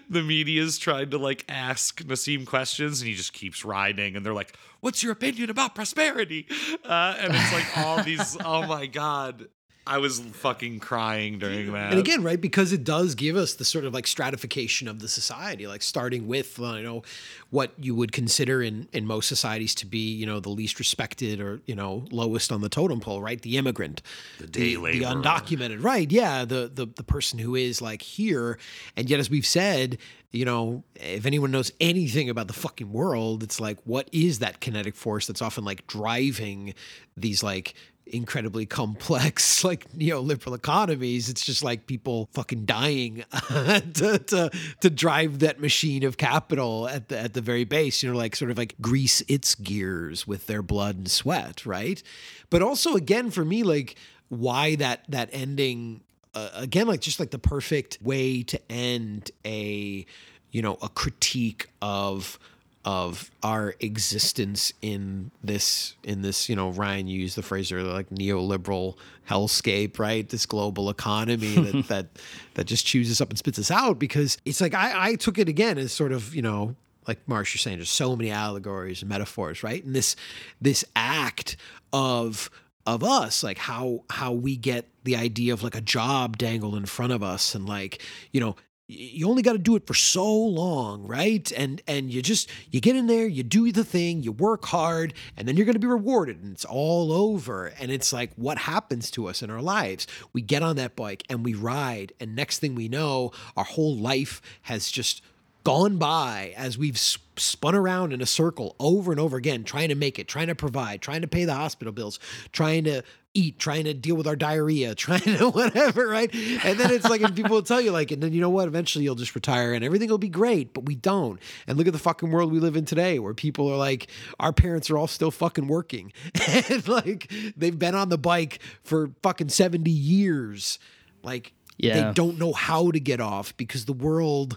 the 0.10 0.22
media's 0.22 0.78
trying 0.78 1.10
to 1.12 1.18
like 1.18 1.46
ask 1.50 2.02
Nassim 2.04 2.46
questions 2.46 3.00
and 3.00 3.08
he 3.10 3.16
just 3.16 3.34
keeps 3.34 3.64
riding 3.64 4.16
and 4.16 4.26
they're 4.26 4.40
like, 4.44 4.54
What's 4.82 5.04
your 5.04 5.12
opinion 5.12 5.50
about 5.52 5.76
prosperity? 5.76 6.48
Uh, 6.84 7.16
and 7.20 7.34
it's 7.36 7.54
like 7.54 7.78
all 7.78 8.02
these, 8.04 8.36
oh 8.44 8.66
my 8.66 8.88
God. 8.88 9.48
I 9.87 9.99
was 9.99 10.19
fucking 10.19 10.81
crying 10.81 11.39
during 11.39 11.73
that. 11.73 11.93
And 11.93 12.01
again, 12.01 12.25
right, 12.25 12.41
because 12.41 12.73
it 12.73 12.83
does 12.83 13.15
give 13.15 13.37
us 13.37 13.55
the 13.55 13.65
sort 13.65 13.85
of 13.85 13.95
like 13.95 14.07
stratification 14.09 14.89
of 14.89 14.99
the 14.99 15.09
society, 15.09 15.67
like 15.69 15.83
starting 15.83 16.27
with 16.27 16.59
uh, 16.61 16.75
you 16.75 16.83
know 16.83 17.03
what 17.51 17.73
you 17.79 17.95
would 17.95 18.11
consider 18.11 18.63
in 18.63 18.89
in 18.93 19.07
most 19.07 19.29
societies 19.29 19.75
to 19.77 19.87
be 19.87 20.13
you 20.13 20.27
know 20.27 20.41
the 20.41 20.49
least 20.49 20.81
respected 20.81 21.41
or 21.41 21.61
you 21.67 21.75
know 21.77 22.05
lowest 22.11 22.51
on 22.51 22.63
the 22.63 22.69
totem 22.69 23.01
pole, 23.01 23.23
right? 23.23 23.41
The 23.41 23.57
immigrant, 23.57 24.03
the 24.41 24.49
day 24.49 24.75
the 24.75 24.77
laborer. 24.79 25.15
undocumented, 25.15 25.83
right? 25.83 26.11
Yeah, 26.11 26.45
the 26.45 26.71
the 26.73 26.87
the 26.87 27.05
person 27.05 27.39
who 27.39 27.55
is 27.55 27.81
like 27.81 28.03
here, 28.03 28.59
and 28.97 29.09
yet 29.09 29.21
as 29.21 29.31
we've 29.31 29.47
said, 29.47 29.99
you 30.33 30.45
know, 30.45 30.83
if 30.97 31.27
anyone 31.27 31.53
knows 31.53 31.71
anything 31.81 32.29
about 32.29 32.49
the 32.49 32.55
fucking 32.55 32.93
world, 32.93 33.45
it's 33.45 33.61
like 33.61 33.79
what 33.85 34.09
is 34.13 34.41
that 34.41 34.61
kinetic 34.61 34.97
force 34.97 35.29
that's 35.29 35.43
often 35.43 35.65
like 35.65 35.87
driving 35.87 36.75
these 37.17 37.43
like 37.43 37.75
incredibly 38.07 38.67
complex 38.67 39.65
like 39.65 39.91
neoliberal 39.93 40.55
economies. 40.55 41.29
It's 41.29 41.45
just 41.45 41.63
like 41.65 41.87
people 41.87 42.29
fucking 42.33 42.65
dying 42.65 43.25
to, 43.49 44.19
to 44.27 44.51
to 44.81 44.91
drive 44.91 45.41
that 45.41 45.61
machine 45.61 46.05
of 46.05 46.17
capital 46.17 46.89
at 46.89 47.09
the 47.09 47.19
at 47.19 47.35
the 47.35 47.41
very 47.41 47.65
base. 47.65 48.03
You 48.03 48.13
know 48.13 48.17
like 48.17 48.37
sort 48.37 48.51
of 48.51 48.59
like 48.59 48.75
grease 48.81 49.23
its 49.29 49.55
gears 49.55 50.27
with 50.27 50.47
their 50.47 50.63
blood 50.63 50.97
and 50.97 51.11
sweat 51.11 51.67
right? 51.67 52.03
But 52.51 52.63
also 52.63 52.95
again 52.95 53.31
for 53.31 53.45
me 53.45 53.63
like 53.63 53.97
why 54.29 54.77
that 54.77 55.05
that 55.09 55.31
ending 55.33 56.03
uh, 56.35 56.51
again 56.55 56.87
like 56.87 57.01
just 57.01 57.21
like 57.21 57.31
the 57.31 57.39
perfect 57.39 57.99
way 58.03 58.43
to 58.43 58.61
end 58.71 59.31
a 59.45 60.07
you 60.51 60.63
know 60.63 60.79
a 60.83 60.89
critique 60.89 61.69
of 61.83 62.39
of 62.87 63.33
our 63.43 63.75
existence 63.81 64.73
in 64.81 65.33
this 65.43 65.97
in 66.05 66.23
this 66.23 66.49
you 66.49 66.55
know 66.55 66.71
Ryan 66.71 67.09
used 67.09 67.37
the 67.37 67.43
phrase 67.43 67.73
earlier 67.73 67.93
like 67.93 68.09
neoliberal 68.11 68.97
hellscape 69.29 69.99
right? 69.99 70.27
This 70.27 70.47
global 70.47 70.89
economy 70.89 71.57
that 71.57 71.89
that 71.89 72.07
that 72.55 72.65
just 72.65 72.87
chews 72.87 73.11
us 73.11 73.21
up 73.21 73.31
and 73.31 73.39
spits 73.39 73.59
us 73.59 73.73
out 73.73 73.99
because 73.99 74.39
it's 74.45 74.61
like 74.61 74.73
I 74.73 75.11
I 75.11 75.15
took 75.17 75.37
it 75.37 75.49
again 75.49 75.79
as 75.79 75.93
sort 75.93 76.13
of 76.13 76.35
you 76.35 76.43
know 76.43 76.77
like 77.09 77.19
Marsh 77.29 77.55
you're 77.55 77.59
saying 77.59 77.79
there's 77.79 77.91
so 77.91 78.15
many 78.15 78.31
allegories 78.31 79.03
and 79.03 79.09
metaphors 79.09 79.65
right? 79.65 79.85
And 79.85 79.95
this 79.95 80.15
this 80.61 80.85
act 80.95 81.57
of 81.93 82.49
of 82.87 83.03
us 83.03 83.43
like 83.43 83.59
how 83.59 84.05
how 84.11 84.33
we 84.33 84.57
get 84.57 84.89
the 85.03 85.17
idea 85.17 85.53
of 85.53 85.65
like 85.65 85.75
a 85.75 85.81
job 85.81 86.39
dangled 86.39 86.77
in 86.77 86.87
front 86.87 87.13
of 87.13 87.21
us 87.21 87.53
and 87.57 87.69
like 87.69 88.01
you 88.31 88.41
know 88.41 88.55
you 88.89 89.29
only 89.29 89.43
got 89.43 89.53
to 89.53 89.59
do 89.59 89.75
it 89.75 89.87
for 89.87 89.95
so 89.95 90.33
long 90.33 91.07
right? 91.07 91.51
And 91.53 91.83
and 91.89 92.11
you 92.13 92.23
just 92.23 92.49
you 92.71 92.81
get 92.81 92.97
in 92.97 93.07
there 93.07 93.27
you 93.27 93.43
do 93.43 93.73
the 93.73 93.85
thing 93.85 94.23
you 94.23 94.33
work 94.33 94.65
hard 94.67 95.15
and 95.37 95.47
then 95.47 95.57
you're 95.57 95.67
going 95.67 95.75
to 95.75 95.81
be 95.81 95.87
rewarded 95.87 96.43
and 96.43 96.53
it's 96.53 96.65
all 96.65 97.13
over. 97.13 97.67
And 97.81 97.91
it's 97.91 98.13
like 98.13 98.31
what 98.37 98.59
happens 98.59 99.11
to 99.13 99.27
us 99.27 99.43
in 99.43 99.51
our 99.51 99.63
lives? 99.63 100.07
We 100.33 100.41
get 100.41 100.63
on 100.63 100.77
that 100.77 100.95
bike 100.95 101.25
and 101.29 101.45
we 101.45 101.55
ride 101.55 102.13
and 102.21 102.37
next 102.37 102.61
thing 102.61 102.75
we 102.75 102.89
know 102.89 103.33
our 103.57 103.65
whole 103.65 103.97
life 103.97 104.41
has 104.63 104.91
just 104.91 105.23
gone 105.67 105.97
by 105.97 106.55
as 106.57 106.79
we've 106.79 106.97
spun 106.97 107.75
around 107.75 108.13
in 108.13 108.21
a 108.21 108.27
circle 108.27 108.77
over 108.79 109.11
and 109.11 109.21
over 109.21 109.37
again, 109.37 109.65
trying 109.65 109.89
to 109.89 109.97
make 109.97 110.17
it, 110.17 110.29
trying 110.29 110.47
to 110.47 110.55
provide, 110.55 111.03
trying 111.03 111.23
to 111.23 111.27
pay 111.27 111.45
the 111.45 111.55
hospital 111.55 111.93
bills, 111.93 112.21
trying 112.53 112.85
to 112.85 113.03
eat, 113.35 113.59
trying 113.59 113.83
to 113.83 113.93
deal 113.93 114.15
with 114.15 114.29
our 114.29 114.37
diarrhea, 114.37 114.95
trying 115.07 115.19
to 115.23 115.51
whatever, 115.51 116.07
right? 116.07 116.33
And 116.33 116.79
then 116.79 116.93
it's 116.93 117.11
like, 117.11 117.21
and 117.21 117.35
people 117.35 117.51
will 117.51 117.65
tell 117.65 117.81
you, 117.81 117.91
like, 117.91 118.13
and 118.13 118.23
then 118.23 118.33
you 118.33 118.41
know 118.41 118.49
what? 118.49 118.69
Eventually 118.69 119.05
you'll 119.05 119.17
just 119.17 119.35
retire 119.35 119.73
and 119.75 119.83
everything 119.85 120.09
will 120.09 120.19
be 120.19 120.29
great, 120.29 120.73
but 120.73 120.85
we 120.85 120.95
don't. 120.95 121.41
And 121.67 121.77
look 121.77 121.89
at 121.89 121.93
the 121.93 121.99
fucking 121.99 122.31
world 122.31 122.53
we 122.53 122.61
live 122.61 122.77
in 122.77 122.85
today 122.85 123.19
where 123.19 123.35
people 123.35 123.69
are 123.69 123.77
like, 123.77 124.07
our 124.39 124.53
parents 124.53 124.89
are 124.89 124.97
all 124.97 125.09
still 125.09 125.33
fucking 125.33 125.67
working. 125.67 126.13
and 126.47 126.87
like, 126.87 127.33
they've 127.57 127.77
been 127.77 127.97
on 127.97 128.09
the 128.09 128.19
bike 128.19 128.61
for 128.85 129.11
fucking 129.25 129.49
70 129.49 129.91
years. 129.91 130.79
Like, 131.25 131.55
Yeah. 131.77 132.07
they 132.07 132.13
don't 132.13 132.39
know 132.39 132.53
how 132.53 132.93
to 132.93 133.01
get 133.01 133.21
off 133.21 133.57
because 133.57 133.87
the 133.87 133.93
world 133.93 134.57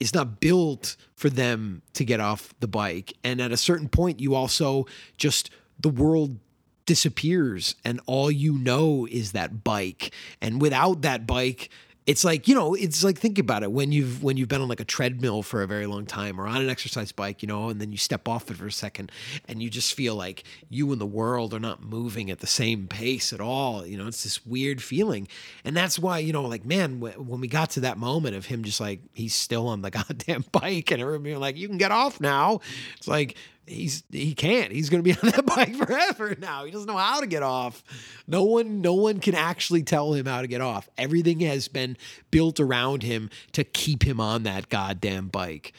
is 0.00 0.14
not 0.14 0.40
built 0.40 0.96
for 1.14 1.28
them 1.28 1.82
to 1.94 2.04
get 2.04 2.20
off 2.20 2.54
the 2.60 2.68
bike. 2.68 3.14
And 3.24 3.40
at 3.40 3.52
a 3.52 3.56
certain 3.56 3.88
point, 3.88 4.20
you 4.20 4.34
also 4.34 4.86
just, 5.16 5.50
the 5.80 5.88
world 5.88 6.38
disappears 6.86 7.74
and 7.84 8.00
all 8.06 8.30
you 8.30 8.58
know 8.58 9.06
is 9.10 9.32
that 9.32 9.62
bike. 9.62 10.14
And 10.40 10.60
without 10.60 11.02
that 11.02 11.26
bike, 11.26 11.68
it's 12.08 12.24
like 12.24 12.48
you 12.48 12.54
know 12.54 12.72
it's 12.72 13.04
like 13.04 13.18
think 13.18 13.38
about 13.38 13.62
it. 13.62 13.70
When 13.70 13.92
you've 13.92 14.22
when 14.22 14.38
you've 14.38 14.48
been 14.48 14.62
on 14.62 14.68
like 14.68 14.80
a 14.80 14.84
treadmill 14.84 15.42
for 15.42 15.62
a 15.62 15.66
very 15.66 15.84
long 15.84 16.06
time 16.06 16.40
or 16.40 16.46
on 16.46 16.62
an 16.62 16.70
exercise 16.70 17.12
bike 17.12 17.42
you 17.42 17.48
know 17.48 17.68
and 17.68 17.82
then 17.82 17.92
you 17.92 17.98
step 17.98 18.26
off 18.26 18.50
it 18.50 18.56
for 18.56 18.66
a 18.66 18.72
second 18.72 19.12
and 19.46 19.62
you 19.62 19.68
just 19.68 19.92
feel 19.92 20.14
like 20.14 20.42
you 20.70 20.90
and 20.90 21.02
the 21.02 21.06
world 21.06 21.52
are 21.52 21.60
not 21.60 21.82
moving 21.82 22.30
at 22.30 22.38
the 22.38 22.46
same 22.46 22.88
pace 22.88 23.30
at 23.34 23.42
all 23.42 23.86
you 23.86 23.98
know 23.98 24.06
it's 24.06 24.24
this 24.24 24.46
weird 24.46 24.82
feeling. 24.82 25.28
And 25.66 25.76
that's 25.76 25.98
why 25.98 26.18
you 26.18 26.32
know 26.32 26.44
like 26.44 26.64
man 26.64 26.98
when 26.98 27.42
we 27.42 27.46
got 27.46 27.68
to 27.70 27.80
that 27.80 27.98
moment 27.98 28.34
of 28.34 28.46
him 28.46 28.64
just 28.64 28.80
like 28.80 29.00
he's 29.12 29.34
still 29.34 29.68
on 29.68 29.82
the 29.82 29.90
goddamn 29.98 30.46
bike 30.50 30.90
and 30.90 31.02
everybody 31.02 31.36
like 31.36 31.58
you 31.58 31.68
can 31.68 31.76
get 31.76 31.92
off 31.92 32.22
now. 32.22 32.60
It's 32.96 33.06
like 33.06 33.36
he's 33.68 34.02
he 34.10 34.34
can't. 34.34 34.72
He's 34.72 34.90
going 34.90 35.02
to 35.02 35.14
be 35.14 35.18
on 35.22 35.30
that 35.30 35.46
bike 35.46 35.74
forever 35.76 36.34
now. 36.38 36.64
He 36.64 36.70
doesn't 36.70 36.86
know 36.86 36.96
how 36.96 37.20
to 37.20 37.26
get 37.26 37.42
off. 37.42 37.82
No 38.26 38.44
one 38.44 38.80
no 38.80 38.94
one 38.94 39.20
can 39.20 39.34
actually 39.34 39.82
tell 39.82 40.12
him 40.14 40.26
how 40.26 40.40
to 40.40 40.46
get 40.46 40.60
off. 40.60 40.88
Everything 40.96 41.40
has 41.40 41.68
been 41.68 41.96
built 42.30 42.60
around 42.60 43.02
him 43.02 43.30
to 43.52 43.64
keep 43.64 44.02
him 44.02 44.20
on 44.20 44.42
that 44.44 44.68
goddamn 44.68 45.28
bike 45.28 45.72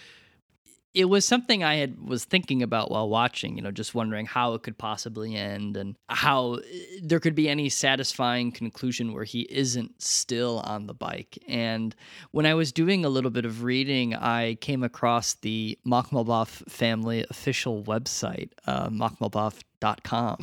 it 0.94 1.06
was 1.06 1.24
something 1.24 1.64
I 1.64 1.76
had 1.76 2.00
was 2.00 2.26
thinking 2.26 2.64
about 2.64 2.90
while 2.90 3.08
watching, 3.10 3.56
you 3.56 3.62
know, 3.62 3.72
just 3.72 3.94
wondering 3.94 4.26
how 4.26 4.56
it 4.56 4.64
could 4.64 4.78
possibly 4.78 5.36
end 5.36 5.78
and 5.78 5.96
how 6.08 6.54
uh, 6.56 6.60
there 7.04 7.20
could 7.20 7.36
be 7.36 7.48
any 7.48 7.70
satisfying 7.70 8.52
conclusion 8.52 9.14
where 9.14 9.24
he 9.24 9.42
isn't 9.52 10.02
still 10.02 10.60
on 10.66 10.88
the 10.88 10.94
bike. 10.96 11.38
And 11.48 11.96
when 12.32 12.48
I 12.48 12.56
was 12.56 12.72
doing 12.72 13.06
a 13.06 13.10
little 13.10 13.30
bit 13.30 13.46
of 13.46 13.64
reading, 13.64 14.16
I 14.16 14.56
came 14.56 14.84
across 14.84 15.36
the 15.36 15.78
Makhmalbaf 15.86 16.70
family 16.70 17.26
official 17.30 17.84
website, 17.84 18.50
uh, 18.66 18.90
makhmalbaf.com. 18.90 20.40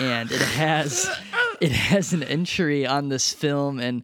And 0.00 0.30
it 0.30 0.40
has 0.40 1.08
it 1.60 1.72
has 1.72 2.12
an 2.12 2.22
entry 2.22 2.86
on 2.86 3.08
this 3.08 3.32
film 3.32 3.78
and 3.78 4.02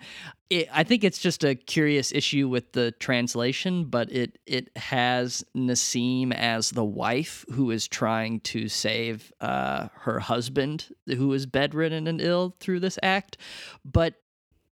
it, 0.49 0.69
I 0.73 0.85
think 0.85 1.03
it's 1.03 1.19
just 1.19 1.45
a 1.45 1.55
curious 1.55 2.13
issue 2.13 2.49
with 2.49 2.73
the 2.73 2.93
translation, 2.93 3.85
but 3.85 4.13
it 4.13 4.39
it 4.47 4.77
has 4.77 5.45
Nassim 5.57 6.33
as 6.33 6.71
the 6.71 6.85
wife 6.85 7.45
who 7.53 7.71
is 7.71 7.89
trying 7.89 8.41
to 8.41 8.69
save 8.69 9.33
uh, 9.41 9.89
her 9.95 10.21
husband 10.21 10.89
who 11.07 11.33
is 11.33 11.47
bedridden 11.47 12.07
and 12.07 12.21
ill 12.21 12.55
through 12.61 12.81
this 12.81 12.99
act. 13.03 13.39
But 13.85 14.15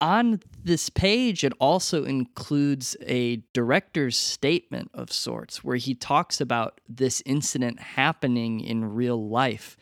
on 0.00 0.40
this 0.64 0.90
page, 0.90 1.44
it 1.44 1.52
also 1.60 2.04
includes 2.04 2.96
a 3.06 3.36
director's 3.54 4.16
statement 4.16 4.90
of 4.92 5.12
sorts 5.12 5.62
where 5.62 5.76
he 5.76 5.94
talks 5.94 6.40
about 6.40 6.80
this 6.88 7.22
incident 7.24 7.78
happening 7.78 8.60
in 8.60 8.84
real 8.84 9.28
life 9.28 9.76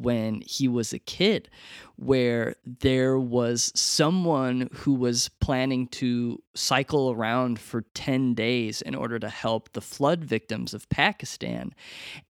when 0.00 0.40
he 0.46 0.68
was 0.68 0.92
a 0.92 0.98
kid, 0.98 1.50
where 1.96 2.54
there 2.64 3.18
was 3.18 3.72
someone 3.74 4.68
who 4.72 4.94
was 4.94 5.28
planning 5.40 5.88
to 5.88 6.42
cycle 6.54 7.10
around 7.10 7.58
for 7.58 7.82
10 7.94 8.34
days 8.34 8.82
in 8.82 8.94
order 8.94 9.18
to 9.18 9.28
help 9.28 9.72
the 9.72 9.80
flood 9.80 10.24
victims 10.24 10.74
of 10.74 10.88
Pakistan, 10.88 11.74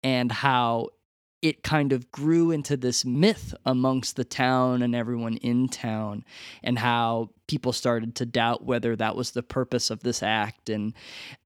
and 0.02 0.32
how 0.32 0.88
it 1.40 1.62
kind 1.62 1.92
of 1.92 2.10
grew 2.10 2.50
into 2.50 2.76
this 2.76 3.04
myth 3.04 3.54
amongst 3.64 4.16
the 4.16 4.24
town 4.24 4.82
and 4.82 4.94
everyone 4.94 5.36
in 5.36 5.68
town, 5.68 6.24
and 6.64 6.78
how 6.78 7.30
people 7.48 7.72
started 7.72 8.14
to 8.14 8.26
doubt 8.26 8.64
whether 8.64 8.94
that 8.94 9.16
was 9.16 9.32
the 9.32 9.42
purpose 9.42 9.90
of 9.90 10.00
this 10.00 10.22
act. 10.22 10.68
And 10.68 10.94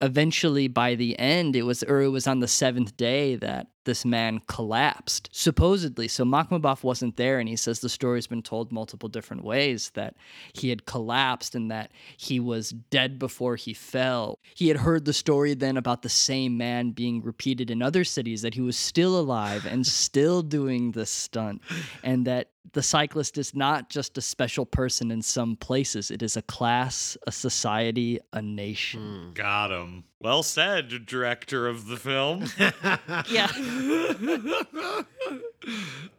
eventually, 0.03 0.69
by 0.69 0.95
the 0.95 1.19
end, 1.19 1.57
it 1.57 1.63
was, 1.63 1.83
or 1.83 2.03
it 2.03 2.09
was 2.09 2.27
on 2.27 2.41
the 2.41 2.49
seventh 2.49 2.97
day 2.97 3.37
that 3.37 3.69
this 3.85 4.05
man 4.05 4.41
collapsed, 4.47 5.29
supposedly. 5.33 6.07
So 6.07 6.25
Makhmalbaf 6.25 6.83
wasn't 6.85 7.17
there, 7.17 7.41
and 7.41 7.49
he 7.49 7.57
says 7.57 7.81
the 7.81 7.89
story's 7.89 8.27
been 8.27 8.43
told 8.43 8.71
multiple 8.71 9.09
different 9.09 9.45
ways 9.45 9.91
that 9.95 10.15
he 10.53 10.69
had 10.69 10.87
collapsed 10.87 11.55
and 11.55 11.71
that 11.71 11.91
he 12.17 12.39
was 12.39 12.71
dead 12.71 13.19
before 13.19 13.57
he 13.57 13.75
fell. 13.75 14.39
He 14.55 14.69
had 14.69 14.79
heard 14.79 15.05
the 15.05 15.13
story 15.13 15.55
then 15.55 15.77
about 15.77 16.03
the 16.03 16.09
same 16.09 16.57
man 16.57 16.91
being 16.91 17.23
repeated 17.23 17.71
in 17.71 17.83
other 17.83 18.05
cities, 18.05 18.43
that 18.43 18.55
he 18.55 18.61
was 18.61 18.77
still 18.77 19.19
alive 19.19 19.67
and 19.67 19.87
still 20.03 20.43
doing 20.43 20.93
this 20.93 21.11
stunt, 21.11 21.63
and 22.05 22.27
that 22.27 22.52
the 22.75 22.83
cyclist 22.83 23.37
is 23.39 23.55
not 23.55 23.91
just 23.91 24.17
a 24.17 24.21
special 24.21 24.65
person 24.65 25.11
in 25.11 25.21
some 25.21 25.57
places, 25.57 26.11
it 26.11 26.23
is 26.23 26.37
a 26.37 26.43
class, 26.43 27.17
a 27.27 27.33
society, 27.33 28.19
a 28.33 28.41
nation. 28.41 29.01
Hmm. 29.29 29.33
Got 29.35 29.71
him. 29.73 30.05
Well 30.21 30.43
said, 30.43 31.05
director 31.07 31.67
of 31.67 31.87
the 31.89 31.97
film. 31.97 32.45
yeah. 33.29 33.51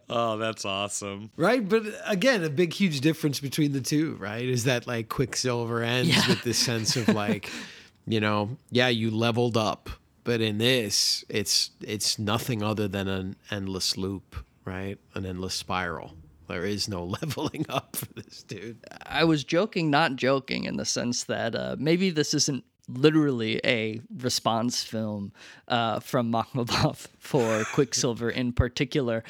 oh, 0.10 0.38
that's 0.38 0.66
awesome. 0.66 1.32
right 1.38 1.68
but 1.68 1.84
again 2.06 2.44
a 2.44 2.50
big 2.50 2.74
huge 2.74 3.02
difference 3.02 3.40
between 3.40 3.72
the 3.72 3.82
two 3.82 4.16
right 4.20 4.44
is 4.46 4.64
that 4.66 4.88
like 4.88 5.10
quicksilver 5.10 5.82
ends 5.84 6.10
Yeah. 6.10 6.28
with 6.28 6.44
this 6.44 6.58
sense 6.58 6.96
of 6.96 7.08
like 7.10 7.50
you 8.08 8.20
know 8.20 8.58
yeah 8.72 8.88
you 8.90 9.12
leveled 9.12 9.58
up 9.58 9.90
but 10.24 10.40
in 10.42 10.58
this 10.58 11.24
it's 11.30 11.72
it's 11.82 12.18
nothing 12.20 12.62
other 12.64 12.88
than 12.88 13.08
an 13.08 13.36
endless 13.52 13.98
loop 13.98 14.36
right 14.66 14.98
an 15.16 15.26
endless 15.26 15.54
spiral 15.56 16.14
there 16.54 16.66
is 16.66 16.88
no 16.88 17.04
leveling 17.22 17.66
up 17.68 17.96
for 17.96 18.14
this 18.14 18.44
dude 18.44 18.78
I 19.06 19.24
was 19.24 19.44
joking, 19.44 19.90
not 19.90 20.16
joking, 20.16 20.66
in 20.66 20.78
the 20.78 20.86
sense 20.86 21.24
that 21.26 21.56
uh, 21.56 21.76
maybe 21.80 22.10
this 22.12 22.34
isn't 22.34 22.64
literally 22.88 23.60
a 23.64 24.02
response 24.18 24.84
film 24.84 25.32
uh, 25.68 26.00
from 26.00 26.32
Makhmalbaf 26.32 27.08
for 27.20 27.64
Quicksilver 27.74 28.30
in 28.30 28.54
particular. 28.54 29.24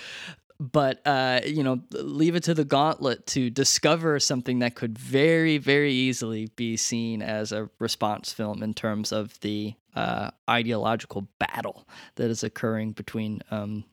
But 0.59 1.05
uh, 1.05 1.41
you 1.45 1.63
know, 1.63 1.81
leave 1.91 2.35
it 2.35 2.43
to 2.43 2.53
the 2.53 2.65
gauntlet 2.65 3.25
to 3.27 3.49
discover 3.49 4.19
something 4.19 4.59
that 4.59 4.75
could 4.75 4.97
very, 4.97 5.57
very 5.57 5.91
easily 5.91 6.49
be 6.55 6.77
seen 6.77 7.21
as 7.21 7.51
a 7.51 7.69
response 7.79 8.31
film 8.31 8.63
in 8.63 8.73
terms 8.73 9.11
of 9.11 9.39
the 9.41 9.75
uh, 9.95 10.31
ideological 10.49 11.27
battle 11.39 11.87
that 12.15 12.29
is 12.29 12.43
occurring 12.43 12.91
between 12.91 13.41
um, 13.51 13.83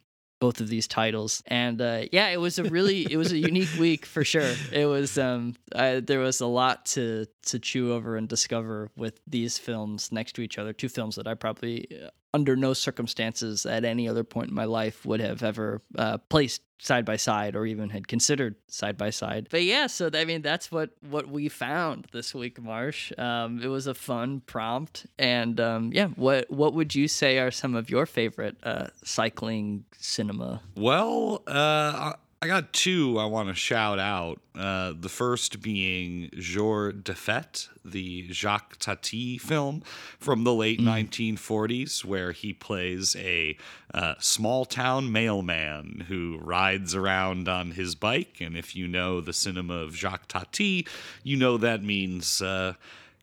both 0.40 0.60
of 0.60 0.68
these 0.68 0.88
titles. 0.88 1.42
And 1.46 1.80
uh, 1.80 2.02
yeah 2.10 2.28
it 2.28 2.40
was 2.40 2.58
a 2.58 2.64
really 2.64 3.06
it 3.10 3.16
was 3.16 3.32
a 3.32 3.38
unique 3.50 3.74
week 3.78 4.06
for 4.06 4.24
sure. 4.24 4.54
It 4.72 4.86
was 4.86 5.16
um 5.18 5.54
I, 5.74 6.00
there 6.00 6.20
was 6.20 6.40
a 6.40 6.46
lot 6.46 6.86
to 6.86 7.26
to 7.46 7.58
chew 7.58 7.92
over 7.92 8.16
and 8.16 8.28
discover 8.28 8.90
with 8.96 9.20
these 9.26 9.58
films 9.58 10.10
next 10.10 10.32
to 10.34 10.42
each 10.42 10.58
other 10.58 10.72
two 10.72 10.88
films 10.88 11.16
that 11.16 11.26
i 11.26 11.34
probably 11.34 11.86
uh, 12.04 12.10
under 12.32 12.56
no 12.56 12.72
circumstances 12.72 13.66
at 13.66 13.84
any 13.84 14.08
other 14.08 14.24
point 14.24 14.48
in 14.48 14.54
my 14.54 14.64
life 14.64 15.04
would 15.04 15.20
have 15.20 15.42
ever 15.42 15.82
uh, 15.96 16.18
placed 16.28 16.62
side 16.78 17.04
by 17.04 17.16
side 17.16 17.54
or 17.54 17.66
even 17.66 17.90
had 17.90 18.08
considered 18.08 18.54
side 18.68 18.96
by 18.96 19.10
side. 19.10 19.48
But 19.50 19.64
yeah 19.64 19.86
so 19.86 20.08
i 20.14 20.24
mean 20.24 20.40
that's 20.40 20.72
what 20.72 20.90
what 21.08 21.28
we 21.28 21.48
found 21.48 22.06
this 22.12 22.34
week 22.34 22.60
marsh. 22.60 23.12
Um, 23.18 23.60
it 23.62 23.66
was 23.68 23.86
a 23.86 23.94
fun 23.94 24.40
prompt. 24.40 25.06
And 25.18 25.60
um, 25.60 25.90
yeah 25.92 26.08
what 26.08 26.50
what 26.50 26.74
would 26.74 26.94
you 26.94 27.08
say 27.08 27.38
are 27.38 27.50
some 27.50 27.74
of 27.74 27.90
your 27.90 28.06
favorite 28.06 28.56
uh, 28.62 28.88
cycling 29.04 29.84
cinema? 29.98 30.62
Well, 30.76 31.42
uh, 31.46 32.14
I 32.42 32.46
got 32.46 32.72
two 32.72 33.18
I 33.18 33.26
want 33.26 33.50
to 33.50 33.54
shout 33.54 33.98
out. 33.98 34.40
Uh, 34.58 34.94
the 34.98 35.10
first 35.10 35.60
being 35.60 36.30
Jour 36.38 36.90
de 36.92 37.12
Fête, 37.12 37.68
the 37.84 38.28
Jacques 38.32 38.78
Tati 38.78 39.36
film 39.36 39.82
from 40.18 40.44
the 40.44 40.54
late 40.54 40.80
1940s, 40.80 42.02
where 42.02 42.32
he 42.32 42.54
plays 42.54 43.14
a 43.16 43.58
uh, 43.92 44.14
small 44.20 44.64
town 44.64 45.12
mailman 45.12 46.06
who 46.08 46.38
rides 46.40 46.94
around 46.94 47.46
on 47.46 47.72
his 47.72 47.94
bike. 47.94 48.40
And 48.40 48.56
if 48.56 48.74
you 48.74 48.88
know 48.88 49.20
the 49.20 49.34
cinema 49.34 49.74
of 49.74 49.94
Jacques 49.94 50.28
Tati, 50.28 50.86
you 51.22 51.36
know 51.36 51.58
that 51.58 51.82
means. 51.82 52.40
Uh, 52.40 52.74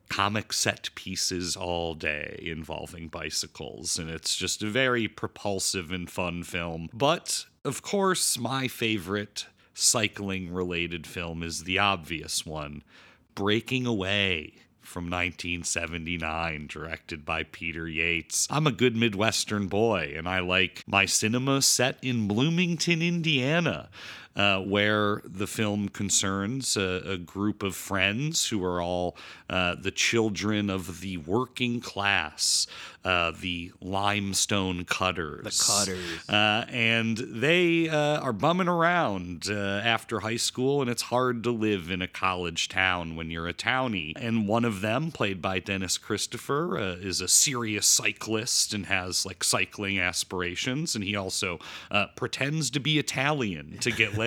comic 0.10 0.54
set 0.54 0.90
pieces 0.96 1.58
all 1.58 1.94
day 1.94 2.40
involving 2.42 3.10
bicycles, 3.10 4.00
and 4.00 4.10
it's 4.10 4.38
just 4.38 4.64
a 4.64 4.66
very 4.66 5.06
propulsive 5.06 5.92
and 5.92 6.10
fun 6.10 6.44
film. 6.44 6.88
But 6.94 7.46
of 7.68 7.82
course, 7.82 8.40
my 8.40 8.70
favorite 8.70 9.46
cycling 9.74 10.52
related 10.54 11.06
film 11.06 11.44
is 11.44 11.66
the 11.66 11.78
obvious 11.78 12.46
one 12.46 12.82
Breaking 13.36 13.86
Away 13.86 14.54
from 14.80 15.04
1979, 15.10 16.68
directed 16.68 17.26
by 17.26 17.44
Peter 17.44 17.86
Yates. 17.86 18.48
I'm 18.50 18.66
a 18.66 18.72
good 18.72 18.96
Midwestern 18.96 19.68
boy, 19.68 20.14
and 20.16 20.30
I 20.30 20.40
like 20.40 20.82
my 20.88 21.06
cinema 21.06 21.62
set 21.62 21.98
in 22.02 22.28
Bloomington, 22.28 23.02
Indiana. 23.02 23.90
Uh, 24.38 24.60
where 24.60 25.24
the 25.26 25.48
film 25.48 25.90
concerns 25.90 26.78
a, 26.78 27.02
a, 27.14 27.18
group 27.18 27.64
of 27.64 27.76
friends 27.76 28.48
who 28.48 28.64
are 28.64 28.80
all 28.80 29.18
uh, 29.50 29.74
the 29.82 29.90
children 29.90 30.70
of 30.70 31.02
the 31.02 31.18
working 31.18 31.82
class, 31.82 32.68
uh, 33.04 33.32
the 33.42 33.72
limestone 33.82 34.86
cutters. 34.86 35.44
The 35.44 35.74
cutters. 35.74 36.30
Uh, 36.30 36.66
and 36.70 37.18
they 37.18 37.90
uh, 37.90 38.20
are 38.20 38.34
bumming 38.34 38.68
around 38.68 39.48
uh, 39.50 39.82
after 39.84 40.20
high 40.20 40.36
school, 40.36 40.82
and 40.82 40.90
it's 40.92 41.04
hard 41.04 41.42
to 41.44 41.50
live 41.50 41.90
in 41.90 42.04
a 42.04 42.08
college 42.08 42.70
town 42.70 43.16
when 43.16 43.32
you're 43.32 43.48
a 43.48 43.56
townie. 43.56 44.14
And 44.18 44.48
one 44.48 44.66
of 44.66 44.82
them, 44.82 45.12
played 45.12 45.42
by 45.42 45.58
Dennis 45.58 45.98
Christopher, 45.98 46.78
is 46.78 47.22
a 47.22 47.28
serious 47.28 47.88
cyclist 47.88 48.72
and 48.72 48.86
has 48.86 49.26
like 49.26 49.44
cycling 49.44 49.98
aspirations. 49.98 50.94
And 50.94 51.04
he 51.04 51.16
also 51.16 51.60
pretends 52.16 52.70
to 52.70 52.80
be 52.80 53.00
Italian 53.00 53.80
to 53.80 53.90
get 53.90 54.16
laid. 54.16 54.27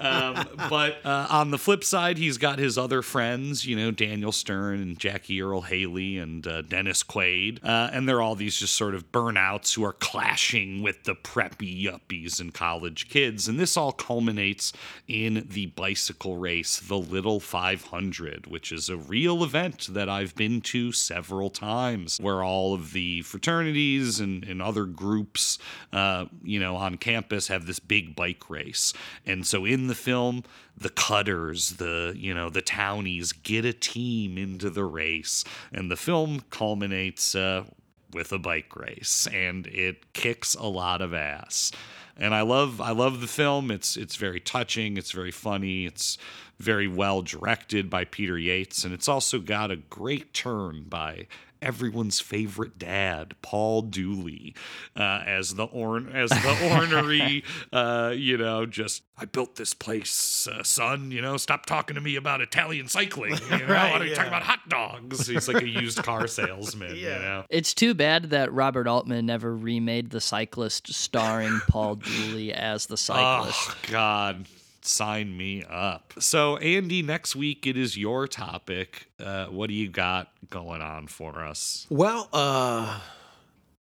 um, 0.00 0.48
but 0.68 1.04
uh, 1.04 1.26
on 1.30 1.50
the 1.50 1.58
flip 1.58 1.84
side, 1.84 2.18
he's 2.18 2.38
got 2.38 2.58
his 2.58 2.76
other 2.78 3.02
friends, 3.02 3.66
you 3.66 3.76
know, 3.76 3.90
Daniel 3.90 4.32
Stern 4.32 4.80
and 4.80 4.98
Jackie 4.98 5.40
Earle 5.40 5.62
Haley 5.62 6.18
and 6.18 6.46
uh, 6.46 6.62
Dennis 6.62 7.02
Quaid. 7.02 7.64
Uh, 7.64 7.90
and 7.92 8.08
they're 8.08 8.20
all 8.20 8.34
these 8.34 8.56
just 8.56 8.74
sort 8.74 8.94
of 8.94 9.10
burnouts 9.12 9.74
who 9.74 9.84
are 9.84 9.92
clashing 9.92 10.82
with 10.82 11.04
the 11.04 11.14
preppy 11.14 11.84
yuppies 11.84 12.40
and 12.40 12.52
college 12.52 13.08
kids. 13.08 13.48
And 13.48 13.58
this 13.58 13.76
all 13.76 13.92
culminates 13.92 14.72
in 15.08 15.46
the 15.50 15.66
bicycle 15.66 16.36
race, 16.36 16.80
the 16.80 16.98
Little 16.98 17.40
500, 17.40 18.46
which 18.46 18.72
is 18.72 18.88
a 18.88 18.96
real 18.96 19.44
event 19.44 19.88
that 19.90 20.08
I've 20.08 20.34
been 20.34 20.60
to 20.62 20.92
several 20.92 21.50
times, 21.50 22.18
where 22.20 22.42
all 22.42 22.74
of 22.74 22.92
the 22.92 23.22
fraternities 23.22 24.20
and, 24.20 24.44
and 24.44 24.60
other 24.60 24.84
groups, 24.84 25.58
uh, 25.92 26.26
you 26.42 26.60
know, 26.60 26.76
on 26.76 26.96
campus 26.96 27.48
have 27.48 27.66
this 27.66 27.78
big 27.78 28.16
bike 28.16 28.48
race. 28.50 28.92
And 29.24 29.46
so 29.46 29.64
in 29.64 29.86
the 29.86 29.94
film, 29.94 30.44
the 30.76 30.88
cutters, 30.90 31.70
the 31.70 32.14
you 32.16 32.34
know 32.34 32.50
the 32.50 32.62
townies 32.62 33.32
get 33.32 33.64
a 33.64 33.72
team 33.72 34.38
into 34.38 34.70
the 34.70 34.84
race, 34.84 35.44
and 35.72 35.90
the 35.90 35.96
film 35.96 36.42
culminates 36.50 37.34
uh, 37.34 37.64
with 38.12 38.32
a 38.32 38.38
bike 38.38 38.74
race, 38.76 39.26
and 39.32 39.66
it 39.68 40.12
kicks 40.12 40.54
a 40.54 40.66
lot 40.66 41.00
of 41.02 41.14
ass. 41.14 41.72
And 42.16 42.34
I 42.34 42.42
love 42.42 42.80
I 42.80 42.92
love 42.92 43.20
the 43.20 43.26
film. 43.26 43.70
It's 43.70 43.96
it's 43.96 44.16
very 44.16 44.40
touching. 44.40 44.96
It's 44.96 45.12
very 45.12 45.30
funny. 45.30 45.84
It's 45.84 46.16
very 46.58 46.88
well 46.88 47.20
directed 47.20 47.90
by 47.90 48.04
Peter 48.04 48.38
Yates, 48.38 48.84
and 48.84 48.94
it's 48.94 49.08
also 49.08 49.38
got 49.38 49.70
a 49.70 49.76
great 49.76 50.32
turn 50.32 50.84
by 50.88 51.26
everyone's 51.62 52.20
favorite 52.20 52.78
dad, 52.78 53.34
Paul 53.42 53.82
Dooley, 53.82 54.54
uh, 54.96 55.22
as 55.26 55.54
the 55.54 55.64
orn 55.64 56.08
as 56.08 56.30
the 56.30 56.70
ornery, 56.72 57.44
uh, 57.72 58.12
you 58.14 58.36
know, 58.36 58.66
just 58.66 59.02
I 59.18 59.24
built 59.24 59.56
this 59.56 59.74
place, 59.74 60.46
uh, 60.46 60.62
son. 60.62 61.10
You 61.10 61.22
know, 61.22 61.36
stop 61.36 61.66
talking 61.66 61.94
to 61.94 62.00
me 62.00 62.16
about 62.16 62.40
Italian 62.40 62.88
cycling. 62.88 63.36
You 63.50 63.58
know, 63.66 63.66
right, 63.66 64.06
yeah. 64.06 64.14
talking 64.14 64.28
about 64.28 64.42
hot 64.42 64.68
dogs. 64.68 65.26
He's 65.26 65.48
like 65.48 65.62
a 65.62 65.68
used 65.68 66.02
car 66.02 66.26
salesman. 66.26 66.96
yeah. 66.96 67.16
You 67.16 67.22
know, 67.22 67.44
it's 67.50 67.74
too 67.74 67.94
bad 67.94 68.30
that 68.30 68.52
Robert 68.52 68.86
Altman 68.86 69.26
never 69.26 69.54
remade 69.54 70.10
The 70.10 70.20
Cyclist, 70.20 70.92
starring 70.92 71.60
Paul 71.68 71.96
Dooley 71.96 72.52
as 72.52 72.86
the 72.86 72.96
cyclist. 72.96 73.70
Oh 73.70 73.76
God 73.90 74.46
sign 74.86 75.36
me 75.36 75.64
up. 75.68 76.14
So, 76.18 76.56
Andy, 76.58 77.02
next 77.02 77.36
week 77.36 77.66
it 77.66 77.76
is 77.76 77.96
your 77.96 78.26
topic. 78.26 79.08
Uh, 79.18 79.46
what 79.46 79.68
do 79.68 79.74
you 79.74 79.88
got 79.88 80.32
going 80.48 80.82
on 80.82 81.06
for 81.06 81.44
us? 81.44 81.86
Well, 81.90 82.28
uh, 82.32 83.00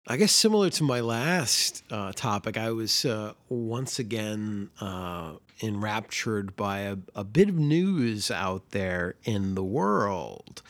I 0.06 0.16
guess 0.16 0.32
similar 0.32 0.70
to 0.70 0.84
my 0.84 1.00
last 1.00 1.84
uh, 1.90 2.12
topic, 2.12 2.56
I 2.56 2.70
was 2.70 3.04
uh, 3.04 3.32
once 3.48 3.98
again 3.98 4.70
uh, 4.80 5.34
enraptured 5.62 6.56
by 6.56 6.80
a, 6.80 6.96
a 7.14 7.24
bit 7.24 7.48
of 7.48 7.56
news 7.56 8.30
out 8.30 8.70
there 8.70 9.14
in 9.24 9.54
the 9.54 9.64
world 9.64 10.62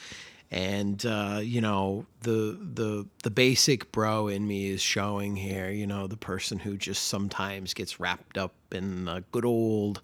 and 0.52 1.06
uh, 1.06 1.40
you 1.42 1.62
know 1.62 2.04
the 2.20 2.58
the 2.74 3.06
the 3.22 3.30
basic 3.30 3.90
bro 3.90 4.28
in 4.28 4.46
me 4.46 4.68
is 4.68 4.82
showing 4.82 5.34
here. 5.34 5.70
You 5.70 5.86
know 5.86 6.06
the 6.06 6.18
person 6.18 6.58
who 6.58 6.76
just 6.76 7.06
sometimes 7.06 7.72
gets 7.72 7.98
wrapped 7.98 8.36
up 8.36 8.52
in 8.72 9.08
a 9.08 9.22
good 9.32 9.44
old 9.44 10.00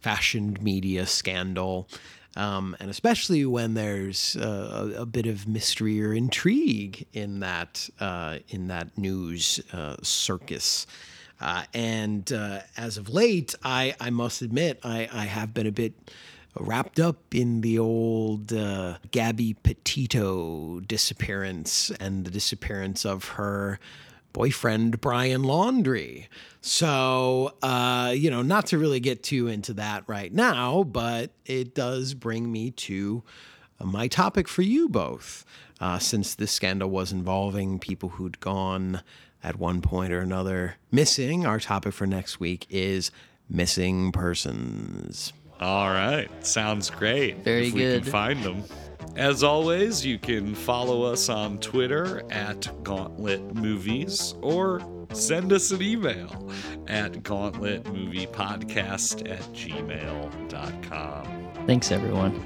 fashioned 0.00 0.62
media 0.62 1.06
scandal. 1.06 1.88
Um, 2.34 2.76
and 2.80 2.88
especially 2.88 3.44
when 3.44 3.74
there's 3.74 4.36
uh, 4.36 4.92
a, 4.96 5.02
a, 5.02 5.06
bit 5.06 5.26
of 5.26 5.46
mystery 5.46 6.02
or 6.02 6.14
intrigue 6.14 7.06
in 7.12 7.40
that 7.40 7.90
uh, 8.00 8.38
in 8.48 8.68
that 8.68 8.96
news 8.96 9.60
uh, 9.72 9.96
circus. 10.02 10.86
Uh, 11.42 11.64
and 11.74 12.32
uh, 12.32 12.60
as 12.76 12.96
of 12.96 13.10
late, 13.10 13.54
I, 13.62 13.94
I 14.00 14.10
must 14.10 14.40
admit 14.40 14.78
I, 14.82 15.08
I 15.12 15.24
have 15.24 15.52
been 15.52 15.66
a 15.66 15.72
bit 15.72 15.92
wrapped 16.58 17.00
up 17.00 17.34
in 17.34 17.62
the 17.62 17.78
old 17.78 18.52
uh, 18.52 18.98
Gabby 19.10 19.54
Petito 19.62 20.80
disappearance 20.80 21.90
and 21.98 22.24
the 22.24 22.30
disappearance 22.30 23.04
of 23.04 23.24
her 23.30 23.80
boyfriend 24.32 25.00
Brian 25.00 25.42
Laundrie. 25.42 26.26
So, 26.60 27.54
uh, 27.62 28.12
you 28.16 28.30
know, 28.30 28.42
not 28.42 28.66
to 28.66 28.78
really 28.78 29.00
get 29.00 29.22
too 29.22 29.48
into 29.48 29.74
that 29.74 30.04
right 30.06 30.32
now, 30.32 30.84
but 30.84 31.30
it 31.44 31.74
does 31.74 32.14
bring 32.14 32.50
me 32.50 32.70
to 32.70 33.22
my 33.82 34.08
topic 34.08 34.48
for 34.48 34.62
you 34.62 34.88
both. 34.88 35.44
Uh, 35.80 35.98
since 35.98 36.36
this 36.36 36.52
scandal 36.52 36.88
was 36.88 37.10
involving 37.10 37.80
people 37.80 38.10
who'd 38.10 38.38
gone 38.38 39.02
at 39.42 39.58
one 39.58 39.80
point 39.80 40.12
or 40.12 40.20
another 40.20 40.76
missing, 40.92 41.44
our 41.44 41.58
topic 41.58 41.92
for 41.92 42.06
next 42.06 42.38
week 42.38 42.66
is 42.70 43.10
missing 43.50 44.12
persons. 44.12 45.32
All 45.60 45.88
right. 45.88 46.28
Sounds 46.46 46.88
great. 46.90 47.38
Very 47.38 47.68
if 47.68 47.74
good. 47.74 47.94
We 47.94 48.00
can 48.02 48.10
find 48.12 48.42
them. 48.42 48.64
As 49.16 49.42
always, 49.42 50.06
you 50.06 50.18
can 50.18 50.54
follow 50.54 51.02
us 51.02 51.28
on 51.28 51.58
Twitter 51.58 52.22
at 52.30 52.66
Gauntlet 52.82 53.54
Movies 53.54 54.34
or 54.40 54.80
send 55.12 55.52
us 55.52 55.70
an 55.70 55.82
email 55.82 56.50
at 56.88 57.12
gauntletmoviepodcast 57.12 59.30
at 59.30 59.42
gmail.com. 59.52 61.26
Thanks, 61.66 61.92
everyone. 61.92 62.42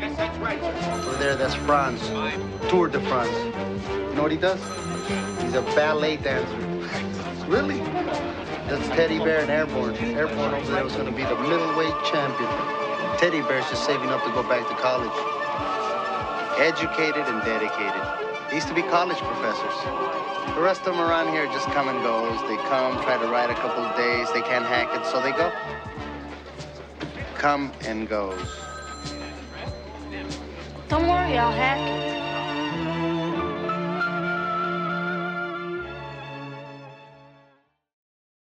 Yes, 0.00 0.16
that's 0.16 0.36
right. 0.38 0.60
Over 0.60 1.16
there, 1.18 1.36
that's 1.36 1.54
Franz. 1.54 2.00
Tour 2.68 2.88
de 2.88 3.00
France. 3.06 3.30
You 3.88 4.14
know 4.14 4.22
what 4.22 4.32
he 4.32 4.38
does? 4.38 4.58
He's 5.42 5.54
a 5.54 5.62
ballet 5.76 6.16
dancer. 6.16 6.58
really? 7.48 7.78
That's 8.68 8.86
Teddy 8.88 9.18
Bear 9.18 9.40
and 9.40 9.50
Airborne. 9.50 9.94
Airborne 9.96 10.54
over 10.54 10.72
there 10.72 10.84
was 10.84 10.94
going 10.94 11.06
to 11.06 11.12
be 11.12 11.24
the 11.24 11.36
middleweight 11.36 11.94
champion. 12.04 12.48
Teddy 13.18 13.40
Bear's 13.42 13.68
just 13.70 13.84
saving 13.84 14.08
up 14.08 14.22
to 14.24 14.30
go 14.32 14.42
back 14.42 14.66
to 14.68 14.74
college. 14.76 15.10
Educated 16.58 17.26
and 17.26 17.42
dedicated. 17.44 18.02
They 18.48 18.56
used 18.56 18.68
to 18.68 18.74
be 18.74 18.82
college 18.82 19.16
professors. 19.16 20.54
The 20.54 20.60
rest 20.60 20.80
of 20.80 20.94
them 20.94 21.00
around 21.00 21.32
here 21.32 21.46
just 21.46 21.66
come 21.68 21.88
and 21.88 22.02
goes. 22.02 22.38
They 22.42 22.56
come, 22.68 23.02
try 23.02 23.16
to 23.16 23.26
ride 23.28 23.50
a 23.50 23.54
couple 23.54 23.82
of 23.82 23.96
days. 23.96 24.30
They 24.32 24.42
can't 24.42 24.64
hack 24.64 24.88
it, 24.94 25.06
so 25.06 25.20
they 25.22 25.32
go. 25.32 25.50
Come 27.34 27.72
and 27.86 28.08
goes. 28.08 28.46
Don't 30.88 31.08
worry, 31.08 31.38
I'll 31.38 31.52
hack 31.52 31.78
it. 31.78 32.31